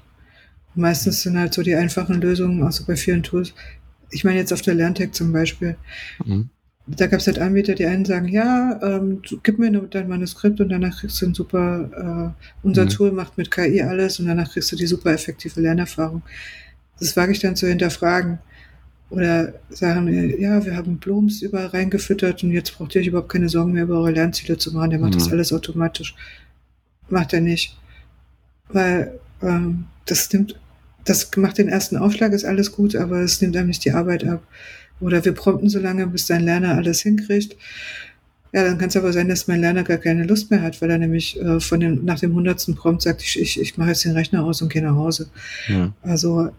Meistens 0.75 1.21
sind 1.21 1.37
halt 1.37 1.53
so 1.53 1.63
die 1.63 1.75
einfachen 1.75 2.21
Lösungen, 2.21 2.63
also 2.63 2.85
bei 2.85 2.95
vielen 2.95 3.23
Tools. 3.23 3.53
Ich 4.09 4.23
meine 4.23 4.37
jetzt 4.37 4.53
auf 4.53 4.61
der 4.61 4.75
Lerntech 4.75 5.11
zum 5.11 5.31
Beispiel. 5.31 5.75
Mhm. 6.25 6.49
Da 6.87 7.07
gab 7.07 7.19
es 7.19 7.27
halt 7.27 7.39
Anbieter, 7.39 7.75
die 7.75 7.85
einen 7.85 8.05
sagen, 8.05 8.27
ja, 8.27 8.79
ähm, 8.81 9.21
gib 9.43 9.59
mir 9.59 9.71
dein 9.71 10.07
Manuskript 10.07 10.59
und 10.59 10.69
danach 10.69 10.99
kriegst 10.99 11.21
du 11.21 11.27
ein 11.27 11.33
super, 11.33 12.33
äh, 12.33 12.65
unser 12.65 12.85
mhm. 12.85 12.89
Tool 12.89 13.11
macht 13.11 13.37
mit 13.37 13.51
KI 13.51 13.81
alles 13.81 14.19
und 14.19 14.27
danach 14.27 14.51
kriegst 14.51 14.71
du 14.71 14.75
die 14.75 14.87
super 14.87 15.11
effektive 15.11 15.61
Lernerfahrung. 15.61 16.23
Das 16.99 17.15
wage 17.15 17.31
ich 17.31 17.39
dann 17.39 17.55
zu 17.55 17.67
hinterfragen. 17.67 18.39
Oder 19.09 19.53
sagen, 19.69 20.07
ja, 20.39 20.63
wir 20.63 20.77
haben 20.77 20.97
Blooms 20.97 21.41
überall 21.41 21.67
reingefüttert 21.67 22.43
und 22.43 22.51
jetzt 22.51 22.77
braucht 22.77 22.95
ihr 22.95 23.01
euch 23.01 23.07
überhaupt 23.07 23.29
keine 23.29 23.49
Sorgen 23.49 23.73
mehr 23.73 23.83
über 23.83 23.95
eure 23.95 24.11
Lernziele 24.11 24.57
zu 24.57 24.71
machen. 24.71 24.91
Der 24.91 24.99
macht 24.99 25.15
mhm. 25.15 25.19
das 25.19 25.31
alles 25.31 25.51
automatisch. 25.51 26.15
Macht 27.09 27.33
er 27.33 27.41
nicht. 27.41 27.77
Weil 28.69 29.19
ähm, 29.41 29.85
das 30.05 30.31
nimmt, 30.31 30.57
das 31.05 31.29
macht 31.35 31.57
den 31.57 31.67
ersten 31.67 31.97
Aufschlag, 31.97 32.33
ist 32.33 32.45
alles 32.45 32.71
gut, 32.71 32.95
aber 32.95 33.21
es 33.21 33.41
nimmt 33.41 33.57
einem 33.57 33.67
nicht 33.67 33.85
die 33.85 33.91
Arbeit 33.91 34.25
ab. 34.25 34.43
Oder 34.99 35.23
wir 35.25 35.31
prompten 35.31 35.69
so 35.69 35.79
lange, 35.79 36.05
bis 36.07 36.27
dein 36.27 36.43
Lerner 36.43 36.75
alles 36.75 37.01
hinkriegt. 37.01 37.55
Ja, 38.53 38.63
dann 38.65 38.77
kann 38.77 38.89
es 38.89 38.97
aber 38.97 39.13
sein, 39.13 39.29
dass 39.29 39.47
mein 39.47 39.61
Lerner 39.61 39.83
gar 39.83 39.97
keine 39.97 40.25
Lust 40.25 40.51
mehr 40.51 40.61
hat, 40.61 40.81
weil 40.81 40.91
er 40.91 40.97
nämlich 40.97 41.39
äh, 41.39 41.59
von 41.59 41.79
dem, 41.79 42.03
nach 42.03 42.19
dem 42.19 42.33
hundertsten 42.33 42.75
Prompt 42.75 43.01
sagt, 43.01 43.21
ich, 43.21 43.39
ich, 43.39 43.59
ich 43.59 43.77
mache 43.77 43.89
jetzt 43.89 44.03
den 44.03 44.11
Rechner 44.11 44.43
aus 44.43 44.61
und 44.61 44.71
gehe 44.71 44.83
nach 44.83 44.95
Hause. 44.95 45.29
Ja. 45.69 45.93
Also 46.01 46.49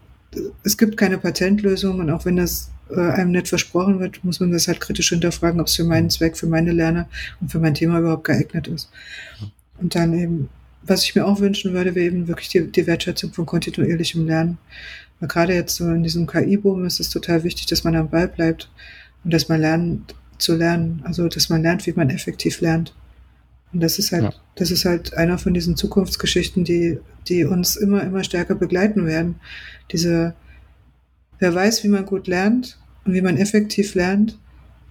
es 0.63 0.77
gibt 0.77 0.97
keine 0.97 1.19
Patentlösung 1.19 1.99
und 1.99 2.09
auch 2.09 2.25
wenn 2.25 2.37
das 2.37 2.71
äh, 2.89 2.99
einem 2.99 3.31
nicht 3.31 3.47
versprochen 3.47 3.99
wird, 3.99 4.23
muss 4.23 4.39
man 4.39 4.51
das 4.51 4.67
halt 4.67 4.81
kritisch 4.81 5.09
hinterfragen, 5.09 5.61
ob 5.61 5.67
es 5.67 5.75
für 5.75 5.83
meinen 5.83 6.09
Zweck, 6.09 6.35
für 6.35 6.47
meine 6.47 6.71
Lerner 6.71 7.07
und 7.39 7.51
für 7.51 7.59
mein 7.59 7.75
Thema 7.75 7.99
überhaupt 7.99 8.23
geeignet 8.23 8.67
ist. 8.67 8.89
Und 9.79 9.93
dann 9.93 10.13
eben 10.13 10.49
was 10.85 11.03
ich 11.03 11.15
mir 11.15 11.25
auch 11.25 11.39
wünschen 11.39 11.73
würde, 11.73 11.95
wäre 11.95 12.05
eben 12.05 12.27
wirklich 12.27 12.49
die, 12.49 12.71
die 12.71 12.87
Wertschätzung 12.87 13.33
von 13.33 13.45
kontinuierlichem 13.45 14.25
Lernen. 14.25 14.57
Weil 15.19 15.29
gerade 15.29 15.53
jetzt 15.53 15.75
so 15.75 15.89
in 15.89 16.03
diesem 16.03 16.27
KI-Boom 16.27 16.85
ist 16.85 16.99
es 16.99 17.09
total 17.09 17.43
wichtig, 17.43 17.67
dass 17.67 17.83
man 17.83 17.95
am 17.95 18.09
Ball 18.09 18.27
bleibt 18.27 18.69
und 19.23 19.33
dass 19.33 19.49
man 19.49 19.61
lernt 19.61 20.15
zu 20.37 20.55
lernen. 20.55 21.01
Also, 21.05 21.27
dass 21.27 21.49
man 21.49 21.61
lernt, 21.61 21.85
wie 21.87 21.93
man 21.93 22.09
effektiv 22.09 22.61
lernt. 22.61 22.93
Und 23.71 23.81
das 23.81 23.97
ist 23.97 24.11
halt, 24.11 24.23
ja. 24.23 24.33
das 24.55 24.71
ist 24.71 24.85
halt 24.85 25.15
einer 25.15 25.37
von 25.37 25.53
diesen 25.53 25.75
Zukunftsgeschichten, 25.75 26.63
die, 26.63 26.99
die 27.27 27.45
uns 27.45 27.75
immer, 27.75 28.03
immer 28.03 28.23
stärker 28.23 28.55
begleiten 28.55 29.05
werden. 29.05 29.35
Diese, 29.91 30.35
wer 31.39 31.55
weiß, 31.55 31.83
wie 31.83 31.89
man 31.89 32.05
gut 32.05 32.27
lernt 32.27 32.77
und 33.05 33.13
wie 33.13 33.21
man 33.21 33.37
effektiv 33.37 33.95
lernt, 33.95 34.37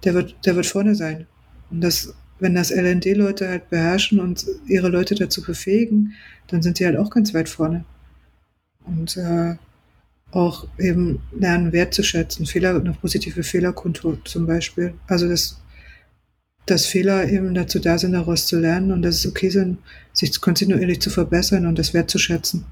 der 0.03 0.15
wird, 0.15 0.35
der 0.45 0.55
wird 0.55 0.65
vorne 0.65 0.95
sein. 0.95 1.27
Und 1.69 1.81
das 1.81 2.13
wenn 2.43 2.55
das 2.55 2.71
LND-Leute 2.71 3.47
halt 3.47 3.69
beherrschen 3.69 4.19
und 4.19 4.45
ihre 4.67 4.89
Leute 4.89 5.15
dazu 5.15 5.41
befähigen, 5.41 6.13
dann 6.47 6.61
sind 6.61 6.77
sie 6.77 6.85
halt 6.85 6.97
auch 6.97 7.09
ganz 7.09 7.33
weit 7.33 7.47
vorne. 7.47 7.85
Und 8.85 9.15
äh, 9.15 9.55
auch 10.31 10.67
eben 10.77 11.21
lernen 11.31 11.71
wertzuschätzen, 11.71 12.45
Fehler, 12.45 12.75
eine 12.75 12.93
positive 12.93 13.43
Fehlerkultur 13.43 14.19
zum 14.25 14.45
Beispiel. 14.45 14.93
Also 15.07 15.29
dass, 15.29 15.61
dass 16.65 16.85
Fehler 16.85 17.29
eben 17.29 17.53
dazu 17.53 17.79
da 17.79 17.97
sind, 17.97 18.11
daraus 18.11 18.45
zu 18.45 18.59
lernen 18.59 18.91
und 18.91 19.03
dass 19.03 19.15
es 19.15 19.27
okay 19.27 19.49
sind, 19.49 19.77
sich 20.11 20.39
kontinuierlich 20.41 20.99
zu 20.99 21.09
verbessern 21.09 21.65
und 21.65 21.79
das 21.79 21.93
wertzuschätzen. 21.93 22.65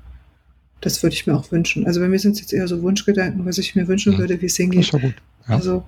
Das 0.82 1.01
würde 1.01 1.13
ich 1.13 1.28
mir 1.28 1.36
auch 1.36 1.49
wünschen. 1.51 1.86
Also 1.86 2.01
bei 2.01 2.09
mir 2.09 2.19
sind 2.19 2.34
es 2.34 2.41
jetzt 2.41 2.51
eher 2.51 2.67
so 2.67 2.82
Wunschgedanken, 2.82 3.45
was 3.45 3.57
ich 3.57 3.74
mir 3.76 3.88
wünschen 3.88 4.15
mhm. 4.15 4.17
würde, 4.17 4.41
wie 4.41 4.47
es 4.47 4.57
hingeht. 4.57 4.80
Das 4.80 4.88
ist 4.88 4.93
ja 4.93 4.99
gut. 4.99 5.15
Ja. 5.47 5.55
Also, 5.55 5.88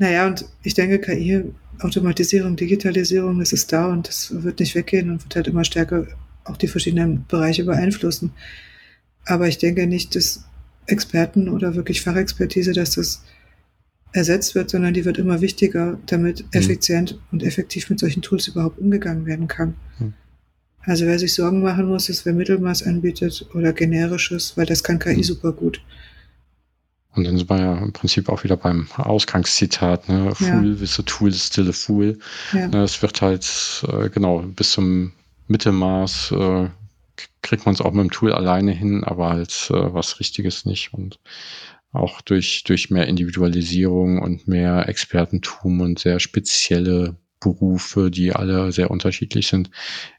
naja, 0.00 0.26
und 0.26 0.46
ich 0.62 0.72
denke, 0.72 0.98
KI, 0.98 1.44
Automatisierung, 1.78 2.56
Digitalisierung, 2.56 3.38
das 3.38 3.52
ist 3.52 3.70
da 3.70 3.86
und 3.88 4.08
das 4.08 4.42
wird 4.42 4.58
nicht 4.58 4.74
weggehen 4.74 5.10
und 5.10 5.22
wird 5.22 5.36
halt 5.36 5.46
immer 5.46 5.62
stärker 5.62 6.06
auch 6.44 6.56
die 6.56 6.68
verschiedenen 6.68 7.26
Bereiche 7.28 7.64
beeinflussen. 7.64 8.32
Aber 9.26 9.46
ich 9.46 9.58
denke 9.58 9.86
nicht, 9.86 10.16
dass 10.16 10.46
Experten 10.86 11.50
oder 11.50 11.74
wirklich 11.74 12.00
Fachexpertise, 12.00 12.72
dass 12.72 12.92
das 12.94 13.22
ersetzt 14.12 14.54
wird, 14.54 14.70
sondern 14.70 14.94
die 14.94 15.04
wird 15.04 15.18
immer 15.18 15.42
wichtiger, 15.42 15.98
damit 16.06 16.44
mhm. 16.44 16.48
effizient 16.52 17.20
und 17.30 17.42
effektiv 17.42 17.90
mit 17.90 18.00
solchen 18.00 18.22
Tools 18.22 18.48
überhaupt 18.48 18.78
umgegangen 18.78 19.26
werden 19.26 19.48
kann. 19.48 19.74
Mhm. 19.98 20.14
Also 20.80 21.04
wer 21.04 21.18
sich 21.18 21.34
Sorgen 21.34 21.60
machen 21.60 21.88
muss, 21.88 22.08
ist, 22.08 22.24
wer 22.24 22.32
Mittelmaß 22.32 22.84
anbietet 22.84 23.46
oder 23.52 23.74
generisches, 23.74 24.56
weil 24.56 24.64
das 24.64 24.82
kann 24.82 24.98
KI 24.98 25.18
mhm. 25.18 25.22
super 25.24 25.52
gut. 25.52 25.82
Und 27.14 27.24
dann 27.24 27.36
sind 27.36 27.50
wir 27.50 27.58
ja 27.58 27.78
im 27.78 27.92
Prinzip 27.92 28.28
auch 28.28 28.44
wieder 28.44 28.56
beim 28.56 28.86
Ausgangszitat, 28.96 30.08
ne? 30.08 30.32
Fool 30.34 30.74
ja. 30.74 30.80
with 30.80 30.98
a 31.00 31.02
tool 31.02 31.28
is 31.28 31.46
still 31.46 31.68
a 31.68 31.72
fool. 31.72 32.18
Ja. 32.52 32.68
Ne, 32.68 32.82
es 32.82 33.02
wird 33.02 33.20
halt, 33.20 33.84
äh, 33.88 34.08
genau, 34.10 34.38
bis 34.40 34.72
zum 34.72 35.12
Mittelmaß 35.48 36.32
äh, 36.32 36.68
kriegt 37.42 37.66
man 37.66 37.74
es 37.74 37.80
auch 37.80 37.92
mit 37.92 38.04
dem 38.04 38.10
Tool 38.10 38.32
alleine 38.32 38.70
hin, 38.72 39.02
aber 39.02 39.30
halt 39.30 39.70
äh, 39.70 39.92
was 39.92 40.20
Richtiges 40.20 40.66
nicht. 40.66 40.94
Und 40.94 41.18
auch 41.92 42.20
durch, 42.20 42.62
durch 42.64 42.90
mehr 42.90 43.08
Individualisierung 43.08 44.22
und 44.22 44.46
mehr 44.46 44.88
Expertentum 44.88 45.80
und 45.80 45.98
sehr 45.98 46.20
spezielle 46.20 47.16
Berufe, 47.40 48.10
die 48.10 48.32
alle 48.32 48.70
sehr 48.70 48.90
unterschiedlich 48.90 49.48
sind, 49.48 49.70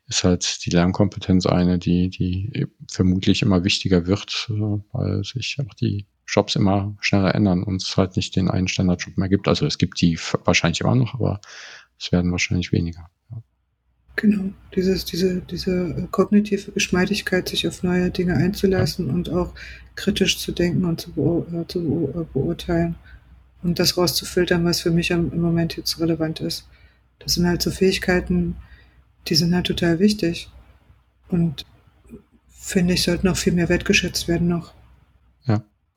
ist 0.07 0.23
halt 0.23 0.65
die 0.65 0.71
Lernkompetenz 0.71 1.45
eine, 1.45 1.77
die, 1.77 2.09
die 2.09 2.67
vermutlich 2.89 3.43
immer 3.43 3.63
wichtiger 3.63 4.07
wird, 4.07 4.51
weil 4.91 5.23
sich 5.23 5.57
auch 5.59 5.73
die 5.75 6.07
Jobs 6.31 6.55
immer 6.55 6.95
schneller 7.01 7.35
ändern 7.35 7.63
und 7.63 7.81
es 7.81 7.97
halt 7.97 8.15
nicht 8.15 8.35
den 8.35 8.49
einen 8.49 8.67
Standardjob 8.67 9.17
mehr 9.17 9.29
gibt. 9.29 9.47
Also 9.47 9.65
es 9.65 9.77
gibt 9.77 9.99
die 10.01 10.17
wahrscheinlich 10.45 10.81
immer 10.81 10.95
noch, 10.95 11.13
aber 11.13 11.41
es 11.99 12.11
werden 12.11 12.31
wahrscheinlich 12.31 12.71
weniger. 12.71 13.09
Ja. 13.29 13.43
Genau, 14.15 14.51
Dieses, 14.75 15.05
diese, 15.05 15.41
diese 15.41 16.07
kognitive 16.11 16.71
Geschmeidigkeit, 16.71 17.49
sich 17.49 17.67
auf 17.67 17.83
neue 17.83 18.11
Dinge 18.11 18.35
einzulassen 18.35 19.07
ja. 19.07 19.13
und 19.13 19.29
auch 19.29 19.53
kritisch 19.95 20.39
zu 20.39 20.51
denken 20.51 20.85
und 20.85 21.01
zu, 21.01 21.11
beur 21.11 21.45
äh, 21.53 21.67
zu 21.67 22.09
äh, 22.15 22.23
beurteilen 22.33 22.95
und 23.61 23.79
das 23.79 23.97
rauszufiltern, 23.97 24.65
was 24.65 24.81
für 24.81 24.91
mich 24.91 25.11
im 25.11 25.41
Moment 25.41 25.77
jetzt 25.77 25.99
relevant 25.99 26.39
ist. 26.39 26.67
Das 27.19 27.33
sind 27.33 27.45
halt 27.45 27.61
so 27.61 27.71
Fähigkeiten, 27.71 28.55
die 29.27 29.35
sind 29.35 29.53
halt 29.53 29.67
total 29.67 29.99
wichtig. 29.99 30.49
Und 31.29 31.65
finde 32.49 32.93
ich, 32.93 33.03
sollten 33.03 33.27
auch 33.27 33.37
viel 33.37 33.53
mehr 33.53 33.69
wertgeschätzt 33.69 34.27
werden 34.27 34.47
noch. 34.47 34.73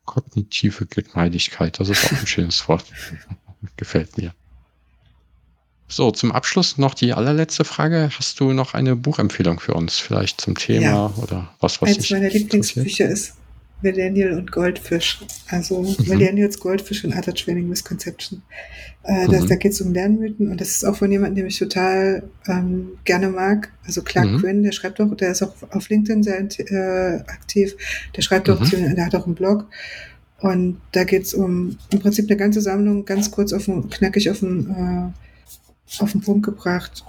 Kognitive 0.04 0.86
Geschmeidigkeit, 0.86 1.80
das 1.80 1.88
ist 1.88 2.04
auch 2.06 2.18
ein 2.18 2.26
schönes 2.26 2.68
Wort. 2.68 2.84
Gefällt 3.76 4.16
mir. 4.18 4.34
So, 5.88 6.10
zum 6.10 6.32
Abschluss 6.32 6.78
noch 6.78 6.94
die 6.94 7.12
allerletzte 7.12 7.64
Frage. 7.64 8.10
Hast 8.18 8.40
du 8.40 8.52
noch 8.52 8.74
eine 8.74 8.96
Buchempfehlung 8.96 9.60
für 9.60 9.74
uns, 9.74 9.98
vielleicht 9.98 10.40
zum 10.40 10.56
Thema 10.56 10.84
ja. 10.84 11.06
oder 11.16 11.54
was, 11.60 11.80
was 11.80 11.90
Eins 11.90 12.10
meiner 12.10 12.30
Lieblingsbücher 12.30 13.06
ist 13.06 13.34
Millennial 13.82 14.32
und 14.32 14.50
Goldfisch. 14.50 15.20
Also 15.48 15.82
mhm. 15.82 15.96
Millennials, 16.08 16.58
Goldfisch 16.58 17.04
und 17.04 17.14
Other 17.16 17.34
Training 17.34 17.68
Misconception. 17.68 18.42
Äh, 19.02 19.28
das, 19.28 19.42
mhm. 19.42 19.48
Da 19.48 19.56
geht 19.56 19.72
es 19.72 19.80
um 19.80 19.92
Lernmythen 19.92 20.50
und 20.50 20.60
das 20.60 20.70
ist 20.70 20.84
auch 20.84 20.96
von 20.96 21.12
jemandem, 21.12 21.36
den 21.36 21.46
ich 21.46 21.58
total 21.58 22.22
ähm, 22.48 22.92
gerne 23.04 23.28
mag. 23.28 23.70
Also 23.86 24.02
Clark 24.02 24.30
mhm. 24.30 24.38
Quinn, 24.38 24.62
der 24.62 24.72
schreibt 24.72 25.00
auch, 25.00 25.14
der 25.14 25.32
ist 25.32 25.42
auch 25.42 25.54
auf 25.70 25.88
LinkedIn 25.88 26.22
sehr 26.22 26.40
äh, 26.40 27.20
aktiv. 27.26 27.74
Der 28.16 28.22
schreibt 28.22 28.48
auch, 28.48 28.60
mhm. 28.60 28.94
der 28.94 29.06
hat 29.06 29.14
auch 29.14 29.26
einen 29.26 29.34
Blog. 29.34 29.66
Und 30.40 30.80
da 30.92 31.04
geht 31.04 31.22
es 31.22 31.34
um 31.34 31.78
im 31.90 32.00
Prinzip 32.00 32.28
eine 32.28 32.36
ganze 32.36 32.60
Sammlung, 32.60 33.04
ganz 33.04 33.30
kurz 33.30 33.52
auf 33.52 33.64
den, 33.64 33.88
knackig 33.88 34.30
auf 34.30 34.40
den 34.40 34.70
äh, 34.70 35.23
auf 36.00 36.12
den 36.12 36.20
Punkt 36.20 36.44
gebracht, 36.44 37.04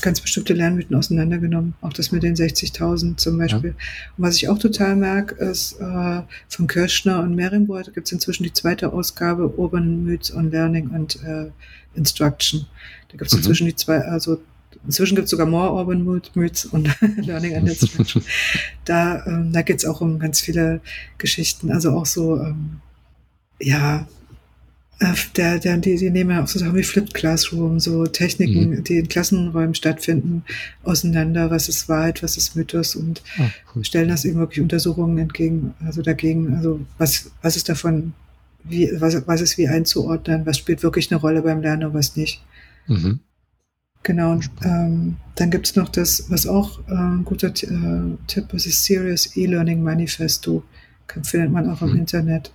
ganz 0.00 0.20
bestimmte 0.20 0.54
Lernmythen 0.54 0.96
auseinandergenommen. 0.96 1.74
Auch 1.80 1.92
das 1.92 2.12
mit 2.12 2.22
den 2.22 2.34
60.000 2.34 3.16
zum 3.16 3.38
Beispiel. 3.38 3.70
Ja. 3.70 3.76
Und 4.16 4.24
was 4.24 4.36
ich 4.36 4.48
auch 4.48 4.58
total 4.58 4.96
merke, 4.96 5.34
ist 5.36 5.80
äh, 5.80 6.22
von 6.48 6.66
Kirschner 6.66 7.20
und 7.20 7.34
Merimboy, 7.34 7.82
da 7.82 7.90
gibt 7.90 8.06
es 8.06 8.12
inzwischen 8.12 8.44
die 8.44 8.52
zweite 8.52 8.92
Ausgabe, 8.92 9.58
Urban 9.58 10.04
Myths 10.04 10.34
on 10.34 10.50
Learning 10.50 10.88
und 10.90 11.22
äh, 11.22 11.50
Instruction. 11.94 12.66
Da 13.08 13.16
gibt 13.16 13.26
es 13.26 13.32
mhm. 13.32 13.38
inzwischen 13.38 13.66
die 13.66 13.76
zwei, 13.76 14.00
also 14.00 14.40
inzwischen 14.84 15.14
gibt 15.14 15.26
es 15.26 15.30
sogar 15.30 15.46
More 15.46 15.72
Urban 15.72 16.22
Myths 16.34 16.64
und 16.64 16.88
Learning 17.16 17.56
and 17.56 17.68
Instruction. 17.68 18.22
da 18.84 19.24
ähm, 19.26 19.52
da 19.52 19.62
geht 19.62 19.78
es 19.78 19.84
auch 19.84 20.00
um 20.00 20.18
ganz 20.18 20.40
viele 20.40 20.80
Geschichten, 21.18 21.70
also 21.70 21.90
auch 21.90 22.06
so, 22.06 22.40
ähm, 22.40 22.80
ja, 23.60 24.06
der, 25.36 25.58
der, 25.58 25.76
die, 25.78 25.96
die 25.96 26.10
nehmen 26.10 26.30
ja 26.30 26.42
auch 26.42 26.48
so 26.48 26.58
Sachen 26.58 26.74
wie 26.74 26.82
Flipped 26.82 27.14
Classroom, 27.14 27.80
so 27.80 28.06
Techniken, 28.06 28.70
mhm. 28.70 28.84
die 28.84 28.98
in 28.98 29.08
Klassenräumen 29.08 29.74
stattfinden, 29.74 30.44
auseinander, 30.82 31.50
was 31.50 31.68
ist 31.68 31.88
Wahrheit, 31.88 32.22
was 32.22 32.36
ist 32.36 32.54
Mythos 32.56 32.94
und 32.94 33.22
oh, 33.38 33.42
cool. 33.74 33.84
stellen 33.84 34.08
das 34.08 34.24
eben 34.24 34.38
wirklich 34.38 34.60
Untersuchungen 34.60 35.18
entgegen, 35.18 35.74
also 35.84 36.02
dagegen, 36.02 36.54
also 36.56 36.80
was, 36.98 37.30
was 37.42 37.56
ist 37.56 37.68
davon, 37.68 38.12
wie, 38.64 38.90
was, 38.98 39.26
was 39.26 39.40
ist 39.40 39.58
wie 39.58 39.68
einzuordnen, 39.68 40.46
was 40.46 40.58
spielt 40.58 40.82
wirklich 40.82 41.10
eine 41.10 41.20
Rolle 41.20 41.42
beim 41.42 41.62
Lernen 41.62 41.84
und 41.84 41.94
was 41.94 42.16
nicht. 42.16 42.42
Mhm. 42.86 43.20
Genau, 44.04 44.32
und, 44.32 44.50
ähm, 44.64 45.16
dann 45.36 45.50
gibt's 45.50 45.76
noch 45.76 45.88
das, 45.88 46.26
was 46.28 46.46
auch 46.46 46.80
äh, 46.88 46.94
ein 46.94 47.24
guter 47.24 47.48
äh, 47.48 48.16
Tipp 48.26 48.52
ist, 48.52 48.66
ist 48.66 48.84
Serious 48.84 49.36
E-Learning 49.36 49.82
Manifesto, 49.82 50.64
findet 51.22 51.50
man 51.50 51.68
auch 51.70 51.82
im 51.82 51.90
mhm. 51.90 52.00
Internet. 52.00 52.52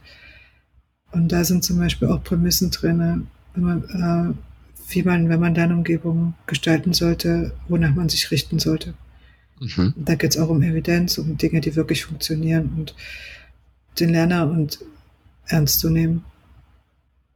Und 1.12 1.32
da 1.32 1.44
sind 1.44 1.64
zum 1.64 1.78
Beispiel 1.78 2.08
auch 2.10 2.24
Prämissen 2.24 2.72
drin, 2.72 3.28
wenn 3.54 3.64
man, 3.64 3.84
äh, 3.84 4.94
wie 4.94 5.04
man, 5.04 5.30
wenn 5.30 5.40
man 5.40 5.56
Lernumgebungen 5.56 6.36
gestalten 6.46 6.94
sollte, 6.94 7.54
wonach 7.68 7.94
man 7.94 8.10
sich 8.10 8.30
richten 8.32 8.60
sollte. 8.60 8.94
Mhm. 9.60 9.94
Da 9.98 10.16
geht 10.16 10.32
es 10.32 10.38
auch 10.38 10.50
um 10.50 10.62
Evidenz, 10.62 11.18
um 11.18 11.38
Dinge, 11.38 11.62
die 11.62 11.76
wirklich 11.76 12.06
funktionieren 12.06 12.72
und 12.78 12.96
den 14.00 14.10
Lerner 14.10 14.50
und 14.50 14.80
ernst 15.48 15.80
zu 15.80 15.90
nehmen. 15.90 16.24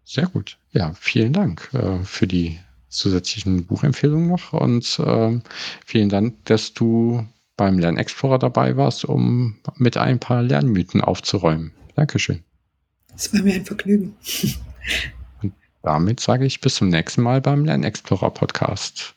Sehr 0.03 0.27
gut. 0.27 0.57
Ja, 0.71 0.93
vielen 0.99 1.33
Dank 1.33 1.69
äh, 1.73 2.03
für 2.03 2.27
die 2.27 2.59
zusätzlichen 2.89 3.65
Buchempfehlungen 3.65 4.27
noch 4.27 4.53
und 4.53 4.99
äh, 4.99 5.39
vielen 5.85 6.09
Dank, 6.09 6.45
dass 6.45 6.73
du 6.73 7.25
beim 7.55 7.79
Lernexplorer 7.79 8.37
dabei 8.37 8.75
warst, 8.75 9.05
um 9.05 9.55
mit 9.77 9.95
ein 9.97 10.19
paar 10.19 10.43
Lernmythen 10.43 11.01
aufzuräumen. 11.01 11.71
Dankeschön. 11.95 12.43
Es 13.15 13.33
war 13.33 13.41
mir 13.41 13.55
ein 13.55 13.65
Vergnügen. 13.65 14.15
Und 15.41 15.53
damit 15.83 16.19
sage 16.19 16.45
ich 16.45 16.61
bis 16.61 16.75
zum 16.75 16.89
nächsten 16.89 17.21
Mal 17.21 17.41
beim 17.41 17.65
Lernexplorer 17.65 18.31
Podcast. 18.31 19.15